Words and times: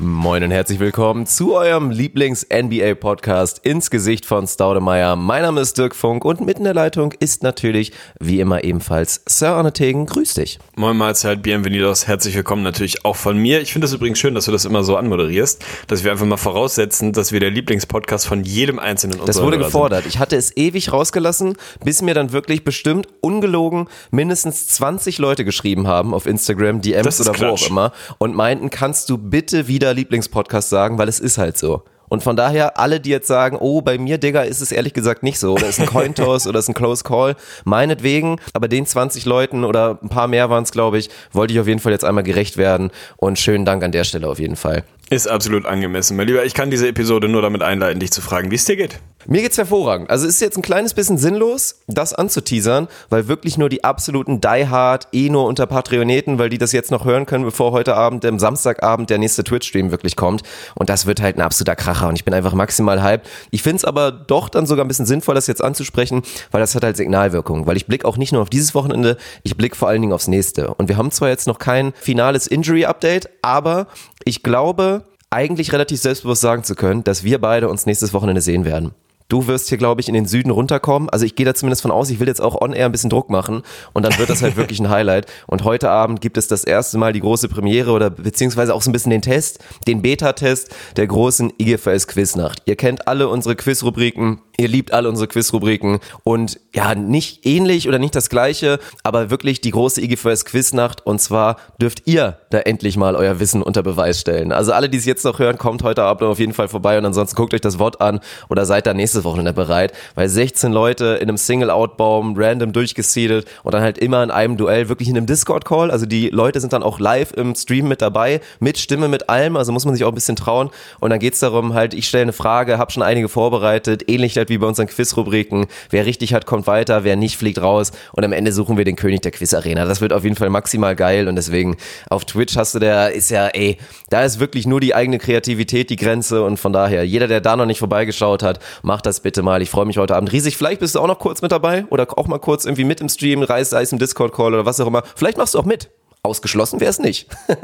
Moin 0.00 0.44
und 0.44 0.52
herzlich 0.52 0.78
willkommen 0.78 1.26
zu 1.26 1.56
eurem 1.56 1.90
Lieblings-NBA-Podcast 1.90 3.58
ins 3.64 3.90
Gesicht 3.90 4.26
von 4.26 4.46
Staudemeyer. 4.46 5.16
Mein 5.16 5.42
Name 5.42 5.60
ist 5.60 5.76
Dirk 5.76 5.96
Funk 5.96 6.24
und 6.24 6.40
mitten 6.40 6.60
in 6.60 6.64
der 6.66 6.74
Leitung 6.74 7.12
ist 7.18 7.42
natürlich 7.42 7.90
wie 8.20 8.38
immer 8.38 8.62
ebenfalls 8.62 9.22
Sir 9.26 9.54
Arne 9.54 9.72
Tegen. 9.72 10.06
Grüß 10.06 10.34
dich. 10.34 10.60
Moin 10.76 10.96
Mahlzeit, 10.96 11.42
bienvenidos, 11.42 12.06
herzlich 12.06 12.36
willkommen 12.36 12.62
natürlich 12.62 13.04
auch 13.04 13.16
von 13.16 13.38
mir. 13.38 13.60
Ich 13.60 13.72
finde 13.72 13.86
es 13.88 13.92
übrigens 13.92 14.20
schön, 14.20 14.36
dass 14.36 14.44
du 14.44 14.52
das 14.52 14.64
immer 14.64 14.84
so 14.84 14.96
anmoderierst, 14.96 15.64
dass 15.88 16.04
wir 16.04 16.12
einfach 16.12 16.26
mal 16.26 16.36
voraussetzen, 16.36 17.12
dass 17.12 17.32
wir 17.32 17.40
der 17.40 17.50
Lieblingspodcast 17.50 18.24
von 18.24 18.44
jedem 18.44 18.78
einzelnen 18.78 19.18
Das 19.26 19.42
wurde 19.42 19.58
gefordert. 19.58 20.06
Ich 20.06 20.20
hatte 20.20 20.36
es 20.36 20.56
ewig 20.56 20.92
rausgelassen, 20.92 21.56
bis 21.82 22.02
mir 22.02 22.14
dann 22.14 22.30
wirklich 22.30 22.62
bestimmt 22.62 23.08
ungelogen 23.20 23.88
mindestens 24.12 24.68
20 24.68 25.18
Leute 25.18 25.44
geschrieben 25.44 25.88
haben 25.88 26.14
auf 26.14 26.26
Instagram, 26.26 26.82
DMs 26.82 27.20
oder 27.20 27.30
wo 27.30 27.32
auch 27.32 27.56
Klatsch. 27.56 27.68
immer 27.68 27.92
und 28.18 28.36
meinten, 28.36 28.70
kannst 28.70 29.10
du 29.10 29.18
bitte 29.18 29.66
wieder 29.66 29.87
Lieblingspodcast 29.94 30.68
sagen, 30.68 30.98
weil 30.98 31.08
es 31.08 31.20
ist 31.20 31.38
halt 31.38 31.58
so. 31.58 31.82
Und 32.08 32.22
von 32.22 32.36
daher, 32.36 32.78
alle, 32.78 33.00
die 33.00 33.10
jetzt 33.10 33.28
sagen, 33.28 33.56
oh, 33.60 33.82
bei 33.82 33.98
mir, 33.98 34.18
Digga, 34.18 34.42
ist 34.42 34.60
es 34.60 34.72
ehrlich 34.72 34.94
gesagt 34.94 35.22
nicht 35.22 35.38
so, 35.38 35.54
oder 35.54 35.68
ist 35.68 35.80
ein 35.80 35.86
Cointoss 35.92 36.46
oder 36.46 36.58
ist 36.58 36.68
ein 36.68 36.74
Close 36.74 37.04
Call, 37.04 37.36
meinetwegen, 37.64 38.40
aber 38.54 38.68
den 38.68 38.86
20 38.86 39.24
Leuten 39.26 39.64
oder 39.64 39.98
ein 40.02 40.08
paar 40.08 40.26
mehr 40.26 40.50
waren 40.50 40.64
es, 40.64 40.72
glaube 40.72 40.98
ich, 40.98 41.10
wollte 41.32 41.52
ich 41.52 41.60
auf 41.60 41.68
jeden 41.68 41.80
Fall 41.80 41.92
jetzt 41.92 42.04
einmal 42.04 42.24
gerecht 42.24 42.56
werden 42.56 42.90
und 43.16 43.38
schönen 43.38 43.64
Dank 43.64 43.84
an 43.84 43.92
der 43.92 44.04
Stelle 44.04 44.28
auf 44.28 44.38
jeden 44.38 44.56
Fall. 44.56 44.84
Ist 45.10 45.26
absolut 45.26 45.64
angemessen. 45.64 46.16
Mein 46.16 46.26
Lieber, 46.26 46.44
ich 46.44 46.54
kann 46.54 46.70
diese 46.70 46.88
Episode 46.88 47.28
nur 47.28 47.42
damit 47.42 47.62
einleiten, 47.62 48.00
dich 48.00 48.10
zu 48.10 48.20
fragen, 48.20 48.50
wie 48.50 48.56
es 48.56 48.64
dir 48.64 48.76
geht. 48.76 49.00
Mir 49.26 49.42
geht's 49.42 49.58
hervorragend. 49.58 50.10
Also 50.10 50.26
es 50.26 50.34
ist 50.34 50.40
jetzt 50.40 50.56
ein 50.56 50.62
kleines 50.62 50.94
bisschen 50.94 51.18
sinnlos, 51.18 51.80
das 51.88 52.14
anzuteasern, 52.14 52.86
weil 53.10 53.26
wirklich 53.26 53.58
nur 53.58 53.68
die 53.68 53.82
absoluten 53.82 54.40
Die 54.40 54.68
Hard, 54.68 55.08
eh 55.12 55.28
nur 55.28 55.46
unter 55.46 55.66
Patreoneten, 55.66 56.38
weil 56.38 56.48
die 56.48 56.58
das 56.58 56.72
jetzt 56.72 56.92
noch 56.92 57.04
hören 57.04 57.26
können, 57.26 57.44
bevor 57.44 57.72
heute 57.72 57.96
Abend, 57.96 58.24
am 58.24 58.38
Samstagabend 58.38 59.10
der 59.10 59.18
nächste 59.18 59.42
Twitch-Stream 59.42 59.90
wirklich 59.90 60.14
kommt. 60.14 60.42
Und 60.76 60.88
das 60.88 61.06
wird 61.06 61.20
halt 61.20 61.36
ein 61.36 61.42
absoluter 61.42 61.74
Kracher 61.74 62.08
und 62.08 62.14
ich 62.14 62.24
bin 62.24 62.32
einfach 62.32 62.54
maximal 62.54 63.02
hyped. 63.02 63.28
Ich 63.50 63.62
find's 63.62 63.84
aber 63.84 64.12
doch 64.12 64.48
dann 64.48 64.66
sogar 64.66 64.84
ein 64.84 64.88
bisschen 64.88 65.06
sinnvoll, 65.06 65.34
das 65.34 65.48
jetzt 65.48 65.62
anzusprechen, 65.62 66.22
weil 66.52 66.60
das 66.60 66.74
hat 66.76 66.84
halt 66.84 66.96
Signalwirkung. 66.96 67.66
Weil 67.66 67.76
ich 67.76 67.86
blick 67.86 68.04
auch 68.04 68.16
nicht 68.16 68.32
nur 68.32 68.42
auf 68.42 68.50
dieses 68.50 68.74
Wochenende, 68.74 69.16
ich 69.42 69.56
blick 69.56 69.74
vor 69.74 69.88
allen 69.88 70.00
Dingen 70.00 70.12
aufs 70.12 70.28
nächste. 70.28 70.72
Und 70.74 70.88
wir 70.88 70.96
haben 70.96 71.10
zwar 71.10 71.28
jetzt 71.28 71.48
noch 71.48 71.58
kein 71.58 71.92
finales 72.00 72.46
Injury-Update, 72.46 73.28
aber 73.42 73.88
ich 74.24 74.44
glaube, 74.44 75.02
eigentlich 75.30 75.72
relativ 75.72 76.00
selbstbewusst 76.00 76.40
sagen 76.40 76.62
zu 76.62 76.74
können, 76.74 77.04
dass 77.04 77.24
wir 77.24 77.40
beide 77.40 77.68
uns 77.68 77.84
nächstes 77.84 78.14
Wochenende 78.14 78.40
sehen 78.40 78.64
werden. 78.64 78.94
Du 79.30 79.46
wirst 79.46 79.68
hier, 79.68 79.76
glaube 79.76 80.00
ich, 80.00 80.08
in 80.08 80.14
den 80.14 80.24
Süden 80.24 80.50
runterkommen. 80.50 81.10
Also 81.10 81.26
ich 81.26 81.34
gehe 81.34 81.44
da 81.44 81.52
zumindest 81.52 81.82
von 81.82 81.90
aus, 81.90 82.08
ich 82.08 82.18
will 82.18 82.28
jetzt 82.28 82.40
auch 82.40 82.58
on-air 82.58 82.86
ein 82.86 82.92
bisschen 82.92 83.10
Druck 83.10 83.28
machen 83.28 83.62
und 83.92 84.02
dann 84.02 84.16
wird 84.16 84.30
das 84.30 84.40
halt 84.40 84.56
wirklich 84.56 84.80
ein 84.80 84.88
Highlight. 84.88 85.26
Und 85.46 85.64
heute 85.64 85.90
Abend 85.90 86.22
gibt 86.22 86.38
es 86.38 86.48
das 86.48 86.64
erste 86.64 86.96
Mal 86.96 87.12
die 87.12 87.20
große 87.20 87.50
Premiere 87.50 87.90
oder 87.90 88.08
beziehungsweise 88.08 88.74
auch 88.74 88.80
so 88.80 88.88
ein 88.88 88.94
bisschen 88.94 89.10
den 89.10 89.20
Test, 89.20 89.58
den 89.86 90.00
Beta-Test 90.00 90.74
der 90.96 91.06
großen 91.06 91.52
IGVS 91.60 92.06
Quiznacht. 92.06 92.62
Ihr 92.64 92.76
kennt 92.76 93.06
alle 93.06 93.28
unsere 93.28 93.54
Quizrubriken, 93.54 94.40
ihr 94.56 94.68
liebt 94.68 94.94
alle 94.94 95.10
unsere 95.10 95.28
Quizrubriken 95.28 96.00
und 96.24 96.58
ja, 96.74 96.94
nicht 96.94 97.44
ähnlich 97.44 97.86
oder 97.86 97.98
nicht 97.98 98.14
das 98.14 98.30
gleiche, 98.30 98.78
aber 99.02 99.28
wirklich 99.28 99.60
die 99.60 99.72
große 99.72 100.00
IGVS 100.00 100.46
Quiznacht 100.46 101.04
und 101.04 101.20
zwar 101.20 101.56
dürft 101.78 102.06
ihr 102.06 102.38
da 102.48 102.60
endlich 102.60 102.96
mal 102.96 103.14
euer 103.14 103.40
Wissen 103.40 103.62
unter 103.62 103.82
Beweis 103.82 104.20
stellen. 104.20 104.52
Also 104.52 104.72
alle, 104.72 104.88
die 104.88 104.96
es 104.96 105.04
jetzt 105.04 105.24
noch 105.24 105.38
hören, 105.38 105.58
kommt 105.58 105.82
heute 105.82 106.02
Abend 106.02 106.22
auf 106.22 106.38
jeden 106.38 106.54
Fall 106.54 106.68
vorbei 106.68 106.96
und 106.96 107.04
ansonsten 107.04 107.36
guckt 107.36 107.52
euch 107.52 107.60
das 107.60 107.78
Wort 107.78 108.00
an 108.00 108.20
oder 108.48 108.64
seid 108.64 108.86
da 108.86 108.94
nächstes 108.94 109.17
Wochenende 109.24 109.52
bereit, 109.52 109.92
weil 110.14 110.28
16 110.28 110.72
Leute 110.72 111.18
in 111.20 111.28
einem 111.28 111.36
Single-Out-Baum 111.36 112.34
random 112.36 112.72
durchgesiedelt 112.72 113.46
und 113.62 113.74
dann 113.74 113.82
halt 113.82 113.98
immer 113.98 114.22
in 114.22 114.30
einem 114.30 114.56
Duell, 114.56 114.88
wirklich 114.88 115.08
in 115.08 115.16
einem 115.16 115.26
Discord-Call, 115.26 115.90
also 115.90 116.06
die 116.06 116.28
Leute 116.28 116.60
sind 116.60 116.72
dann 116.72 116.82
auch 116.82 116.98
live 116.98 117.32
im 117.32 117.54
Stream 117.54 117.88
mit 117.88 118.02
dabei, 118.02 118.40
mit 118.60 118.78
Stimme, 118.78 119.08
mit 119.08 119.28
allem, 119.28 119.56
also 119.56 119.72
muss 119.72 119.84
man 119.84 119.94
sich 119.94 120.04
auch 120.04 120.08
ein 120.08 120.14
bisschen 120.14 120.36
trauen. 120.36 120.70
Und 121.00 121.10
dann 121.10 121.18
geht's 121.18 121.40
darum 121.40 121.74
halt, 121.74 121.94
ich 121.94 122.08
stelle 122.08 122.22
eine 122.22 122.32
Frage, 122.32 122.78
habe 122.78 122.90
schon 122.92 123.02
einige 123.02 123.28
vorbereitet, 123.28 124.08
ähnlich 124.08 124.36
halt 124.36 124.48
wie 124.48 124.58
bei 124.58 124.66
unseren 124.66 124.86
Quiz-Rubriken, 124.86 125.66
wer 125.90 126.06
richtig 126.06 126.34
hat, 126.34 126.46
kommt 126.46 126.66
weiter, 126.66 127.04
wer 127.04 127.16
nicht, 127.16 127.36
fliegt 127.36 127.60
raus. 127.60 127.92
Und 128.12 128.24
am 128.24 128.32
Ende 128.32 128.52
suchen 128.52 128.76
wir 128.76 128.84
den 128.84 128.96
König 128.96 129.22
der 129.22 129.32
Quiz-Arena. 129.32 129.84
Das 129.84 130.00
wird 130.00 130.12
auf 130.12 130.24
jeden 130.24 130.36
Fall 130.36 130.50
maximal 130.50 130.96
geil. 130.96 131.28
Und 131.28 131.36
deswegen 131.36 131.76
auf 132.08 132.24
Twitch 132.24 132.56
hast 132.56 132.74
du 132.74 132.78
der, 132.78 133.12
ist 133.12 133.30
ja, 133.30 133.48
ey, 133.48 133.78
da 134.10 134.24
ist 134.24 134.40
wirklich 134.40 134.66
nur 134.66 134.80
die 134.80 134.94
eigene 134.94 135.18
Kreativität 135.18 135.90
die 135.90 135.96
Grenze. 135.96 136.42
Und 136.42 136.58
von 136.58 136.72
daher, 136.72 137.04
jeder, 137.04 137.28
der 137.28 137.40
da 137.40 137.56
noch 137.56 137.66
nicht 137.66 137.78
vorbeigeschaut 137.78 138.42
hat, 138.42 138.60
macht 138.82 139.06
das 139.08 139.20
bitte 139.20 139.42
mal. 139.42 139.62
Ich 139.62 139.70
freue 139.70 139.86
mich 139.86 139.98
heute 139.98 140.14
Abend 140.14 140.30
riesig. 140.32 140.56
Vielleicht 140.56 140.80
bist 140.80 140.94
du 140.94 141.00
auch 141.00 141.06
noch 141.06 141.18
kurz 141.18 141.42
mit 141.42 141.50
dabei 141.50 141.86
oder 141.90 142.06
auch 142.16 142.28
mal 142.28 142.38
kurz 142.38 142.64
irgendwie 142.64 142.84
mit 142.84 143.00
im 143.00 143.08
Stream, 143.08 143.44
sei 143.46 143.60
es 143.60 143.92
im 143.92 143.98
Discord-Call 143.98 144.54
oder 144.54 144.66
was 144.66 144.78
auch 144.80 144.86
immer. 144.86 145.02
Vielleicht 145.16 145.38
machst 145.38 145.54
du 145.54 145.58
auch 145.58 145.64
mit. 145.64 145.90
Ausgeschlossen 146.28 146.80
wäre 146.80 146.90
es 146.90 146.98
nicht. 146.98 147.28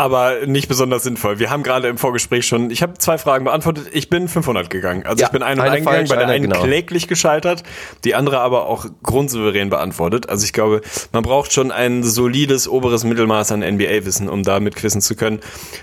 Aber 0.00 0.46
nicht 0.46 0.66
besonders 0.66 1.02
sinnvoll. 1.02 1.40
Wir 1.40 1.50
haben 1.50 1.62
gerade 1.62 1.86
im 1.88 1.98
Vorgespräch 1.98 2.46
schon, 2.46 2.70
ich 2.70 2.82
habe 2.82 2.94
zwei 2.96 3.18
Fragen 3.18 3.44
beantwortet. 3.44 3.88
Ich 3.92 4.08
bin 4.08 4.28
500 4.28 4.70
gegangen. 4.70 5.04
Also 5.04 5.20
Ja, 5.20 5.26
ich 5.26 5.32
bin 5.32 5.42
ein 5.42 5.58
und 5.58 5.64
eine 5.64 5.72
eingegangen, 5.72 6.08
bei 6.08 6.16
der 6.16 6.24
einen 6.24 6.44
eine 6.44 6.48
genau. 6.48 6.62
kläglich 6.62 7.06
gescheitert, 7.06 7.64
die 8.04 8.14
andere 8.14 8.40
aber 8.40 8.64
auch 8.64 8.86
grundsouverän 9.02 9.68
beantwortet. 9.68 10.30
Also 10.30 10.46
ich 10.46 10.54
glaube, 10.54 10.80
man 11.12 11.22
braucht 11.22 11.52
schon 11.52 11.70
ein 11.70 12.02
solides 12.02 12.66
oberes 12.66 13.04
Mittelmaß 13.04 13.52
an 13.52 13.60
NBA-Wissen, 13.60 14.30
um 14.30 14.42
da 14.42 14.58
mitquissen 14.58 15.02
zu 15.02 15.16
können. 15.16 15.40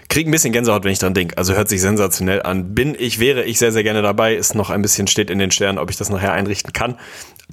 Krieg 0.09 0.27
ein 0.27 0.31
bisschen 0.31 0.51
Gänsehaut, 0.51 0.83
wenn 0.83 0.93
ich 0.93 0.99
dran 0.99 1.13
denke. 1.13 1.37
Also 1.37 1.53
hört 1.53 1.69
sich 1.69 1.81
sensationell 1.81 2.41
an. 2.41 2.73
Bin 2.73 2.95
ich, 2.97 3.19
wäre 3.19 3.43
ich 3.43 3.59
sehr, 3.59 3.71
sehr 3.71 3.83
gerne 3.83 4.01
dabei. 4.01 4.33
Ist 4.33 4.55
noch 4.55 4.71
ein 4.71 4.81
bisschen 4.81 5.05
steht 5.05 5.29
in 5.29 5.37
den 5.37 5.51
Sternen, 5.51 5.77
ob 5.77 5.91
ich 5.91 5.97
das 5.97 6.09
nachher 6.09 6.33
einrichten 6.33 6.73
kann. 6.73 6.97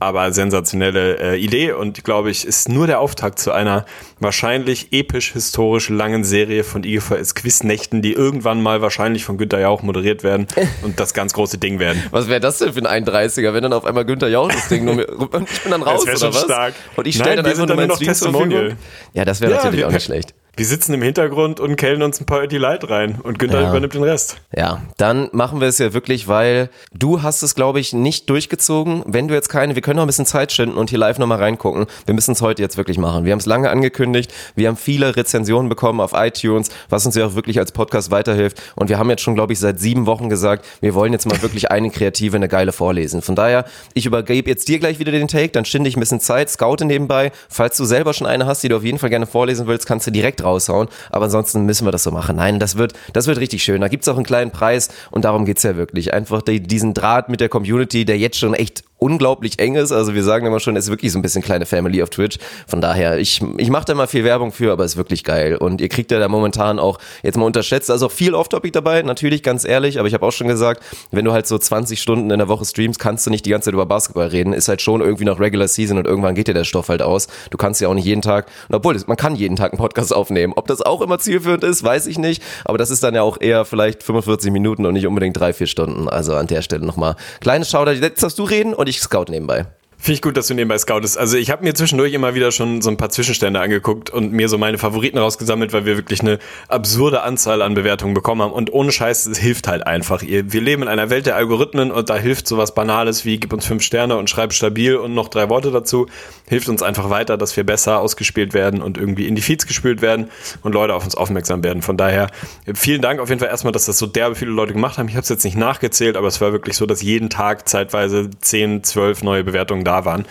Aber 0.00 0.32
sensationelle 0.32 1.19
äh, 1.21 1.37
Idee 1.37 1.72
und 1.72 2.03
glaube 2.03 2.31
ich, 2.31 2.44
ist 2.44 2.69
nur 2.69 2.88
der 2.88 2.99
Auftakt 2.99 3.38
zu 3.38 3.53
einer 3.53 3.87
wahrscheinlich 4.19 4.93
episch-historisch 4.93 5.88
langen 5.88 6.25
Serie 6.25 6.65
von 6.65 6.82
IGVS 6.82 7.37
Quiznächten, 7.37 8.03
die 8.03 8.12
irgendwann 8.12 8.60
mal 8.60 8.83
wahrscheinlich 8.83 9.25
von 9.25 9.38
Günther 9.38 9.60
Jauch 9.60 9.83
moderiert 9.83 10.25
werden 10.25 10.49
und 10.83 10.99
das 10.99 11.15
ganz 11.15 11.33
große 11.33 11.59
Ding 11.59 11.78
werden. 11.78 12.03
Was 12.10 12.28
wäre 12.28 12.41
das 12.41 12.59
denn 12.59 12.72
für 12.72 12.87
ein 12.88 13.04
31er, 13.04 13.54
wenn 13.54 13.62
dann 13.62 13.72
auf 13.72 13.84
einmal 13.84 14.04
Günther 14.04 14.28
Jauch 14.28 14.50
das 14.50 14.69
Ding 14.69 14.84
nur 14.84 14.94
mir, 14.97 15.09
und 15.16 15.50
ich 15.50 15.62
bin 15.62 15.71
dann 15.71 15.83
raus 15.83 16.03
oder 16.03 16.34
was? 16.34 16.43
stark. 16.43 16.75
Und 16.97 17.06
ich 17.06 17.15
stelle 17.15 17.37
dann 17.37 17.47
einfach 17.47 17.66
nur 17.66 17.77
mein 17.77 17.88
noch 17.88 17.99
Testimonial. 17.99 18.77
Ja, 19.12 19.25
das 19.25 19.41
wäre 19.41 19.53
Ja, 19.53 19.59
natürlich 19.59 19.84
auch 19.84 19.93
nicht 19.93 20.04
schlecht. 20.04 20.34
Wir 20.56 20.66
sitzen 20.66 20.94
im 20.94 21.03
Hintergrund 21.03 21.59
und 21.59 21.75
kellen 21.75 22.03
uns 22.03 22.20
ein 22.20 22.26
paar 22.26 22.47
Light 22.47 22.88
rein 22.88 23.19
und 23.20 23.41
Günther 23.41 23.62
Ja. 23.62 23.70
übernimmt 23.70 23.94
den 23.94 24.04
Rest. 24.04 24.37
Ja, 24.56 24.82
dann 24.98 25.28
machen 25.32 25.60
wir 25.60 25.66
es 25.66 25.78
ja 25.78 25.92
wirklich, 25.92 26.28
weil 26.28 26.70
du 26.92 27.22
hast 27.22 27.42
es, 27.42 27.56
glaube 27.56 27.81
ich, 27.81 27.92
nicht 27.92 28.31
durchgezogen. 28.31 29.03
Wenn 29.06 29.26
du 29.26 29.34
jetzt 29.34 29.48
keine, 29.48 29.75
wir 29.75 29.82
können 29.82 29.97
noch 29.97 30.04
ein 30.04 30.06
bisschen 30.06 30.26
Zeit 30.26 30.53
schinden 30.53 30.76
und 30.76 30.91
hier 30.91 30.98
live 31.00 31.19
nochmal 31.19 31.38
reingucken. 31.38 31.87
Wir 32.06 32.15
müssen 32.15 32.32
es 32.32 32.41
heute 32.42 32.62
jetzt 32.62 32.76
wirklich 32.76 32.98
machen. 32.98 33.25
Wir 33.25 33.32
haben 33.32 33.41
es 33.41 33.47
lange 33.47 33.69
angekündigt. 33.69 34.32
Wir 34.54 34.69
haben 34.69 34.76
viele 34.76 35.16
Rezensionen 35.16 35.69
bekommen 35.69 36.00
auf 36.00 36.12
iTunes, 36.15 36.69
was 36.88 37.04
uns 37.04 37.16
ja 37.16 37.26
auch 37.26 37.34
wirklich 37.34 37.59
als 37.59 37.72
Podcast 37.72 38.12
weiterhilft. 38.12 38.62
Und 38.76 38.88
wir 38.91 38.98
haben 38.98 39.10
jetzt 39.10 39.22
schon, 39.22 39.34
glaube 39.34 39.53
ich, 39.53 39.59
seit 39.59 39.81
sieben 39.81 40.06
Wochen 40.06 40.28
gesagt, 40.28 40.65
wir 40.81 40.94
wollen 40.94 41.12
jetzt 41.12 41.26
mal 41.26 41.42
wirklich 41.42 41.72
eine 41.72 41.91
Kreative, 41.91 42.36
eine 42.36 42.47
geile 42.48 42.71
vorlesen. 42.71 43.22
Von 43.22 43.34
daher, 43.34 43.65
ich 43.94 44.06
übergebe 44.06 44.48
jetzt 44.48 44.69
dir 44.69 44.78
gleich 44.78 45.00
wieder 45.00 45.10
den 45.10 45.26
Take, 45.26 45.48
dann 45.48 45.65
schinde 45.65 45.88
ich 45.88 45.97
ein 45.97 46.00
bisschen 46.00 46.21
Zeit, 46.21 46.48
scoute 46.48 46.84
nebenbei. 46.84 47.32
Falls 47.48 47.76
du 47.76 47.84
selber 47.84 48.12
schon 48.15 48.28
eine 48.28 48.47
hast, 48.47 48.62
die 48.62 48.69
du 48.69 48.76
auf 48.76 48.84
jeden 48.84 48.98
Fall 48.98 49.10
gerne 49.10 49.26
vorlesen 49.26 49.66
willst, 49.66 49.86
kannst 49.86 50.06
du 50.06 50.12
direkt 50.12 50.44
raushauen. 50.44 50.88
Aber 51.10 51.27
ansonsten 51.27 51.65
müssen 51.65 51.87
wir 51.87 51.93
das 51.93 52.03
so 52.03 52.10
machen. 52.10 52.37
Nein, 52.37 52.59
das 52.59 52.77
wird, 52.77 52.93
das 53.12 53.27
wird 53.27 53.38
richtig 53.38 53.62
schön. 53.62 53.81
Da 53.81 53.88
gibt's 53.88 54.09
auch 54.09 54.16
einen 54.16 54.25
kleinen 54.25 54.50
Preis 54.50 54.88
und 55.10 55.25
darum 55.25 55.44
geht's 55.44 55.62
ja 55.62 55.77
wirklich. 55.77 56.12
Einfach 56.15 56.43
die, 56.43 56.60
diesen 56.60 56.94
Draht 56.94 57.28
mit 57.28 57.41
der 57.41 57.49
Community, 57.49 58.05
der 58.05 58.19
jetzt 58.19 58.38
schon 58.38 58.54
echt 58.54 58.84
unglaublich 59.04 59.59
eng 59.59 59.75
ist. 59.75 59.93
Also 59.93 60.15
wir 60.15 60.25
sagen 60.25 60.47
immer 60.47 60.60
schon, 60.60 60.77
es 60.77 60.84
ist 60.84 60.91
wirklich 60.91 61.12
so 61.12 61.19
ein 61.19 61.22
bisschen 61.22 61.43
kleine 61.43 61.66
Family 61.66 62.03
auf 62.03 62.09
Twitch. 62.09 62.38
Von 62.66 62.81
daher, 62.81 63.19
ich, 63.19 63.43
ich 63.59 63.69
mache 63.69 63.84
da 63.84 63.94
mal 63.94 64.06
viel 64.06 64.25
Werbung 64.25 64.50
für, 64.50 64.72
aber 64.72 64.84
es 64.84 64.93
ist 64.93 64.97
wirklich 64.97 65.25
geil. 65.25 65.56
Und 65.56 65.83
ihr 65.83 65.91
kriegt 65.91 66.10
ja 66.10 66.19
da 66.19 66.28
momentan 66.28 66.78
auch 66.78 66.99
jetzt 67.22 67.37
mal 67.37 67.44
unterschätzt, 67.44 67.91
also 67.91 68.06
auch 68.06 68.10
viel 68.10 68.34
Off-Topic 68.34 68.72
dabei, 68.72 69.03
natürlich, 69.03 69.43
ganz 69.43 69.65
ehrlich, 69.66 69.99
aber 69.99 70.09
ich 70.09 70.15
habe 70.15 70.25
auch 70.25 70.33
schon 70.33 70.49
gesagt, 70.49 70.83
wenn 71.10 71.24
du 71.24 71.33
halt 71.33 71.47
so 71.47 71.59
20 71.59 72.01
Stunden 72.01 72.30
in 72.30 72.39
der 72.39 72.48
Woche 72.48 72.65
streamst, 72.65 72.98
kannst 72.98 73.27
du 73.27 73.30
nicht 73.30 73.45
die 73.45 73.51
ganze 73.51 73.66
Zeit 73.66 73.74
über 73.74 73.84
Basketball 73.84 74.28
reden. 74.28 74.54
Ist 74.54 74.68
halt 74.68 74.80
schon 74.80 75.03
irgendwie 75.03 75.24
noch 75.24 75.39
Regular 75.39 75.68
Season 75.68 75.98
und 75.98 76.07
irgendwann 76.07 76.34
geht 76.34 76.48
dir 76.48 76.54
der 76.54 76.65
Stoff 76.65 76.89
halt 76.89 77.03
aus. 77.03 77.27
Du 77.51 77.59
kannst 77.59 77.83
ja 77.83 77.89
auch 77.89 77.95
nicht 77.95 78.07
jeden 78.07 78.22
Tag, 78.22 78.47
und 78.68 78.74
obwohl, 78.74 78.97
man 79.07 79.18
kann 79.18 79.36
jeden 79.36 79.57
Tag 79.57 79.72
einen 79.72 79.78
Podcast 79.78 80.15
aufnehmen. 80.15 80.34
Ob 80.57 80.66
das 80.66 80.83
auch 80.83 81.01
immer 81.01 81.19
zielführend 81.19 81.65
ist, 81.65 81.83
weiß 81.83 82.07
ich 82.07 82.19
nicht. 82.19 82.42
Aber 82.65 82.78
das 82.78 82.91
ist 82.91 83.03
dann 83.03 83.15
ja 83.15 83.22
auch 83.22 83.39
eher 83.41 83.65
vielleicht 83.65 84.03
45 84.03 84.51
Minuten 84.53 84.86
und 84.86 84.95
nicht 84.95 85.07
unbedingt 85.07 85.39
drei, 85.39 85.53
vier 85.53 85.66
Stunden. 85.66 86.09
Also 86.09 86.34
an 86.34 86.47
der 86.47 86.63
Stelle 86.63 86.84
nochmal 86.84 87.16
kleine 87.41 87.65
Schauder. 87.65 87.92
Jetzt 87.92 88.22
darfst 88.22 88.39
du 88.39 88.45
reden 88.45 88.75
und 88.75 88.89
ich 88.89 89.01
scout 89.01 89.27
nebenbei. 89.28 89.66
Finde 90.04 90.16
ich 90.16 90.21
gut, 90.21 90.36
dass 90.36 90.48
du 90.48 90.53
nebenbei 90.53 90.77
scoutest. 90.77 91.16
Also 91.16 91.39
ich 91.39 91.51
habe 91.51 91.65
mir 91.65 91.72
zwischendurch 91.72 92.12
immer 92.12 92.34
wieder 92.34 92.53
schon 92.53 92.83
so 92.83 92.91
ein 92.91 92.98
paar 92.98 93.09
Zwischenstände 93.09 93.59
angeguckt 93.59 94.10
und 94.10 94.33
mir 94.33 94.51
so 94.51 94.59
meine 94.59 94.77
Favoriten 94.77 95.16
rausgesammelt, 95.16 95.72
weil 95.72 95.86
wir 95.86 95.97
wirklich 95.97 96.21
eine 96.21 96.41
absurde 96.68 97.22
Anzahl 97.22 97.62
an 97.62 97.72
Bewertungen 97.72 98.12
bekommen 98.12 98.42
haben. 98.42 98.53
Und 98.53 98.71
ohne 98.71 98.92
Scheiß, 98.92 99.24
es 99.24 99.39
hilft 99.39 99.66
halt 99.66 99.86
einfach. 99.86 100.21
Wir 100.21 100.60
leben 100.60 100.83
in 100.83 100.89
einer 100.89 101.09
Welt 101.09 101.24
der 101.24 101.36
Algorithmen 101.36 101.91
und 101.91 102.10
da 102.10 102.16
hilft 102.16 102.47
sowas 102.47 102.74
Banales 102.74 103.24
wie 103.24 103.41
gib 103.41 103.54
uns 103.54 103.65
fünf 103.65 103.83
Sterne 103.83 104.18
und 104.18 104.28
schreib 104.28 104.53
stabil 104.53 104.95
und 104.95 105.15
noch 105.15 105.28
drei 105.28 105.48
Worte 105.48 105.71
dazu. 105.71 106.06
Hilft 106.47 106.68
uns 106.68 106.83
einfach 106.83 107.09
weiter, 107.09 107.39
dass 107.39 107.56
wir 107.56 107.65
besser 107.65 108.01
ausgespielt 108.01 108.53
werden 108.53 108.83
und 108.83 108.98
irgendwie 108.98 109.27
in 109.27 109.34
die 109.36 109.41
Feeds 109.41 109.66
gespielt 109.66 110.03
werden 110.03 110.28
und 110.62 110.74
Leute 110.74 110.92
auf 110.92 111.04
uns 111.04 111.15
aufmerksam 111.15 111.65
werden. 111.65 111.80
Von 111.80 111.97
daher 111.97 112.27
vielen 112.74 113.01
Dank 113.01 113.21
auf 113.21 113.30
jeden 113.30 113.41
Fall 113.41 113.48
erstmal, 113.48 113.72
dass 113.72 113.86
das 113.86 113.97
so 113.97 114.06
derbe 114.06 114.34
viele 114.34 114.51
Leute 114.51 114.74
gemacht 114.74 114.98
haben. 114.98 115.09
Ich 115.09 115.15
habe 115.15 115.22
es 115.22 115.30
jetzt 115.30 115.45
nicht 115.45 115.56
nachgezählt, 115.56 116.18
aber 116.18 116.27
es 116.27 116.42
war 116.42 116.53
wirklich 116.53 116.77
so, 116.77 116.84
dass 116.84 117.01
jeden 117.01 117.30
Tag 117.30 117.66
zeitweise 117.66 118.28
zehn, 118.41 118.84
zwölf 118.84 119.22
neue 119.22 119.45
Bewertungen 119.45 119.83
da 119.83 119.93
waren. 120.02 120.26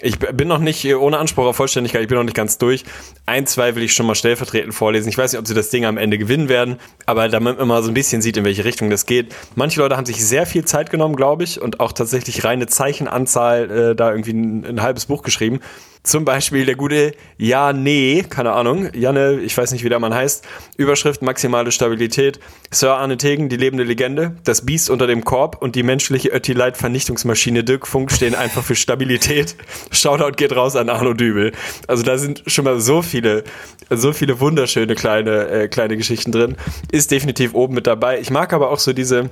Ich 0.00 0.16
bin 0.18 0.46
noch 0.46 0.60
nicht 0.60 0.84
ohne 0.94 1.18
Anspruch 1.18 1.46
auf 1.46 1.56
Vollständigkeit, 1.56 2.02
ich 2.02 2.08
bin 2.08 2.16
noch 2.16 2.24
nicht 2.24 2.36
ganz 2.36 2.56
durch. 2.56 2.84
Ein, 3.26 3.48
zwei 3.48 3.74
will 3.74 3.82
ich 3.82 3.94
schon 3.94 4.06
mal 4.06 4.14
stellvertretend 4.14 4.72
vorlesen. 4.72 5.08
Ich 5.08 5.18
weiß 5.18 5.32
nicht, 5.32 5.40
ob 5.40 5.48
sie 5.48 5.54
das 5.54 5.70
Ding 5.70 5.84
am 5.84 5.96
Ende 5.96 6.18
gewinnen 6.18 6.48
werden, 6.48 6.76
aber 7.04 7.28
damit 7.28 7.58
man 7.58 7.66
mal 7.66 7.82
so 7.82 7.90
ein 7.90 7.94
bisschen 7.94 8.22
sieht, 8.22 8.36
in 8.36 8.44
welche 8.44 8.64
Richtung 8.64 8.90
das 8.90 9.06
geht. 9.06 9.34
Manche 9.56 9.80
Leute 9.80 9.96
haben 9.96 10.06
sich 10.06 10.24
sehr 10.24 10.46
viel 10.46 10.64
Zeit 10.64 10.90
genommen, 10.90 11.16
glaube 11.16 11.42
ich, 11.42 11.60
und 11.60 11.80
auch 11.80 11.90
tatsächlich 11.90 12.44
reine 12.44 12.68
Zeichenanzahl 12.68 13.70
äh, 13.70 13.96
da 13.96 14.10
irgendwie 14.10 14.34
ein, 14.34 14.64
ein 14.64 14.82
halbes 14.82 15.06
Buch 15.06 15.24
geschrieben. 15.24 15.58
Zum 16.04 16.24
Beispiel 16.24 16.64
der 16.64 16.76
gute 16.76 17.12
Ja, 17.36 17.72
nee, 17.72 18.24
keine 18.26 18.52
Ahnung, 18.52 18.88
Janne, 18.94 19.40
ich 19.40 19.56
weiß 19.58 19.72
nicht, 19.72 19.84
wie 19.84 19.88
der 19.88 19.98
Mann 19.98 20.14
heißt. 20.14 20.46
Überschrift 20.76 21.22
maximale 21.22 21.72
Stabilität. 21.72 22.38
Sir 22.70 22.94
Arne 22.94 23.16
Tegen, 23.16 23.48
die 23.48 23.56
lebende 23.56 23.84
Legende. 23.84 24.36
Das 24.44 24.64
Biest 24.64 24.90
unter 24.90 25.06
dem 25.06 25.24
Korb 25.24 25.60
und 25.60 25.74
die 25.74 25.82
menschliche 25.82 26.30
Ötti-Light-Vernichtungsmaschine 26.30 27.64
Dirk 27.64 27.86
Funk 27.86 28.12
stehen 28.12 28.34
einfach 28.34 28.62
für 28.62 28.76
Stabilität. 28.76 29.56
Shoutout 29.90 30.36
geht 30.36 30.54
raus 30.54 30.76
an 30.76 30.88
Arno 30.88 31.14
Dübel. 31.14 31.52
Also 31.86 32.02
da 32.02 32.18
sind 32.18 32.42
schon 32.46 32.64
mal 32.64 32.80
so 32.80 33.02
viele, 33.02 33.44
so 33.90 34.12
viele 34.12 34.40
wunderschöne 34.40 34.94
kleine, 34.94 35.48
äh, 35.48 35.68
kleine 35.68 35.96
Geschichten 35.96 36.32
drin. 36.32 36.56
Ist 36.90 37.10
definitiv 37.10 37.54
oben 37.54 37.74
mit 37.74 37.86
dabei. 37.86 38.20
Ich 38.20 38.30
mag 38.30 38.52
aber 38.52 38.70
auch 38.70 38.78
so 38.78 38.92
diese, 38.92 39.30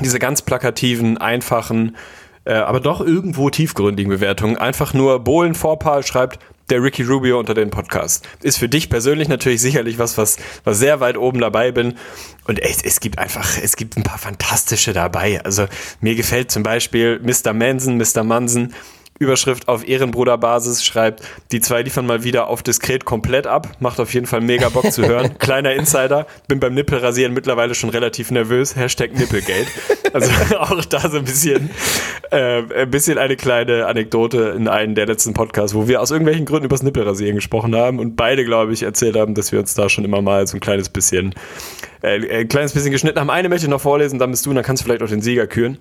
diese 0.00 0.18
ganz 0.18 0.42
plakativen, 0.42 1.18
einfachen, 1.18 1.96
äh, 2.44 2.54
aber 2.54 2.80
doch 2.80 3.00
irgendwo 3.00 3.50
tiefgründigen 3.50 4.10
Bewertungen. 4.10 4.56
Einfach 4.56 4.94
nur 4.94 5.20
Bohlen 5.20 5.54
Vorpal 5.54 6.04
schreibt, 6.06 6.38
der 6.70 6.82
Ricky 6.82 7.02
Rubio 7.02 7.38
unter 7.38 7.54
den 7.54 7.70
Podcast. 7.70 8.28
Ist 8.42 8.58
für 8.58 8.68
dich 8.68 8.90
persönlich 8.90 9.28
natürlich 9.28 9.60
sicherlich 9.60 9.98
was, 9.98 10.18
was, 10.18 10.36
was 10.64 10.78
sehr 10.78 11.00
weit 11.00 11.16
oben 11.16 11.40
dabei 11.40 11.72
bin. 11.72 11.94
Und 12.46 12.60
es, 12.60 12.82
es 12.82 13.00
gibt 13.00 13.18
einfach, 13.18 13.58
es 13.62 13.76
gibt 13.76 13.96
ein 13.96 14.02
paar 14.02 14.18
fantastische 14.18 14.92
dabei. 14.92 15.42
Also 15.44 15.66
mir 16.00 16.14
gefällt 16.14 16.50
zum 16.50 16.62
Beispiel 16.62 17.20
Mr. 17.20 17.52
Manson, 17.52 17.96
Mr. 17.96 18.22
Manson, 18.22 18.74
Überschrift 19.18 19.66
auf 19.68 19.86
Ehrenbruderbasis 19.86 20.84
schreibt, 20.84 21.22
die 21.50 21.60
zwei 21.60 21.82
liefern 21.82 22.06
mal 22.06 22.22
wieder 22.22 22.48
auf 22.48 22.62
diskret 22.62 23.04
komplett 23.04 23.46
ab. 23.46 23.68
Macht 23.80 23.98
auf 23.98 24.14
jeden 24.14 24.26
Fall 24.26 24.40
mega 24.40 24.68
Bock 24.68 24.92
zu 24.92 25.06
hören. 25.06 25.38
Kleiner 25.38 25.72
Insider, 25.74 26.26
bin 26.46 26.60
beim 26.60 26.74
Nippelrasieren 26.74 27.34
mittlerweile 27.34 27.74
schon 27.74 27.90
relativ 27.90 28.30
nervös. 28.30 28.76
Hashtag 28.76 29.18
Nippelgate. 29.18 29.66
Also 30.12 30.30
auch 30.58 30.84
da 30.84 31.08
so 31.10 31.18
ein 31.18 31.24
bisschen, 31.24 31.70
äh, 32.30 32.62
ein 32.82 32.90
bisschen 32.90 33.18
eine 33.18 33.36
kleine 33.36 33.86
Anekdote 33.86 34.54
in 34.56 34.68
einem 34.68 34.94
der 34.94 35.06
letzten 35.06 35.34
Podcasts, 35.34 35.74
wo 35.74 35.88
wir 35.88 36.00
aus 36.00 36.10
irgendwelchen 36.10 36.44
Gründen 36.44 36.66
über 36.66 36.74
das 36.74 36.82
Nippelrasieren 36.82 37.34
gesprochen 37.34 37.74
haben 37.74 37.98
und 37.98 38.16
beide, 38.16 38.44
glaube 38.44 38.72
ich, 38.72 38.82
erzählt 38.82 39.16
haben, 39.16 39.34
dass 39.34 39.50
wir 39.52 39.58
uns 39.58 39.74
da 39.74 39.88
schon 39.88 40.04
immer 40.04 40.22
mal 40.22 40.46
so 40.46 40.56
ein 40.56 40.60
kleines 40.60 40.88
bisschen, 40.88 41.34
äh, 42.02 42.40
ein 42.40 42.48
kleines 42.48 42.72
bisschen 42.72 42.92
geschnitten 42.92 43.18
haben. 43.18 43.30
Eine 43.30 43.48
möchte 43.48 43.66
ich 43.66 43.70
noch 43.70 43.80
vorlesen, 43.80 44.18
dann 44.18 44.30
bist 44.30 44.46
du, 44.46 44.50
und 44.50 44.56
dann 44.56 44.64
kannst 44.64 44.82
du 44.82 44.84
vielleicht 44.84 45.02
auch 45.02 45.08
den 45.08 45.22
Sieger 45.22 45.46
küren. 45.46 45.78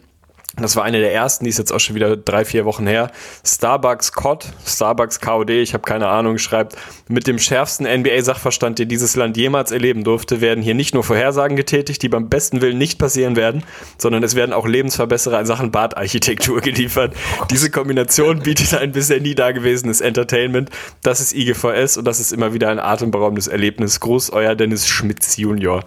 Das 0.56 0.76
war 0.76 0.84
eine 0.84 1.00
der 1.00 1.14
ersten, 1.14 1.44
die 1.44 1.52
ist 1.52 1.60
jetzt 1.60 1.72
auch 1.72 1.80
schon 1.80 1.96
wieder 1.96 2.18
drei, 2.18 2.44
vier 2.44 2.66
Wochen 2.66 2.88
her. 2.88 3.12
Starbucks 3.46 4.14
COD, 4.14 4.46
Starbucks 4.66 5.20
KOD, 5.20 5.52
ich 5.52 5.74
habe 5.74 5.84
keine 5.84 6.08
Ahnung, 6.08 6.40
schreibt, 6.40 6.76
mit 7.08 7.28
dem 7.28 7.38
schärfsten 7.38 7.86
NBA-Sachverstand, 7.86 8.80
den 8.80 8.90
dieses 8.90 9.16
Land 9.16 9.38
jemals 9.38 9.72
erleben 9.72 10.04
durfte, 10.04 10.42
werden 10.42 10.64
hier 10.64 10.74
nicht 10.74 10.96
nur 10.96 11.04
Vorhersagen 11.04 11.58
getätigt, 11.58 12.02
die 12.02 12.10
beim 12.10 12.28
besten 12.28 12.62
Willen 12.62 12.80
nicht 12.80 12.98
passieren 12.98 13.36
werden, 13.36 13.64
sondern 14.00 14.24
es 14.24 14.34
werden 14.34 14.52
auch 14.52 14.66
Lebensverbesserer 14.66 15.40
in 15.40 15.46
Sachen 15.46 15.70
Badarchitektur 15.70 16.62
geliefert. 16.62 17.14
Diese 17.52 17.70
Kombination 17.70 18.40
bietet 18.40 18.74
ein 18.74 18.94
bisher 18.94 19.20
nie 19.20 19.36
dagewesenes 19.36 20.02
Entertainment. 20.02 20.72
Das 21.04 21.20
ist 21.20 21.36
IGVS 21.36 21.98
und 21.98 22.06
das 22.06 22.20
ist 22.20 22.32
immer 22.32 22.54
wieder 22.54 22.70
ein 22.70 22.80
atemberaubendes 22.80 23.48
Erlebnis. 23.48 24.00
Gruß, 24.00 24.32
euer 24.32 24.56
Dennis 24.56 24.88
Schmitz 24.88 25.38
Junior. 25.38 25.84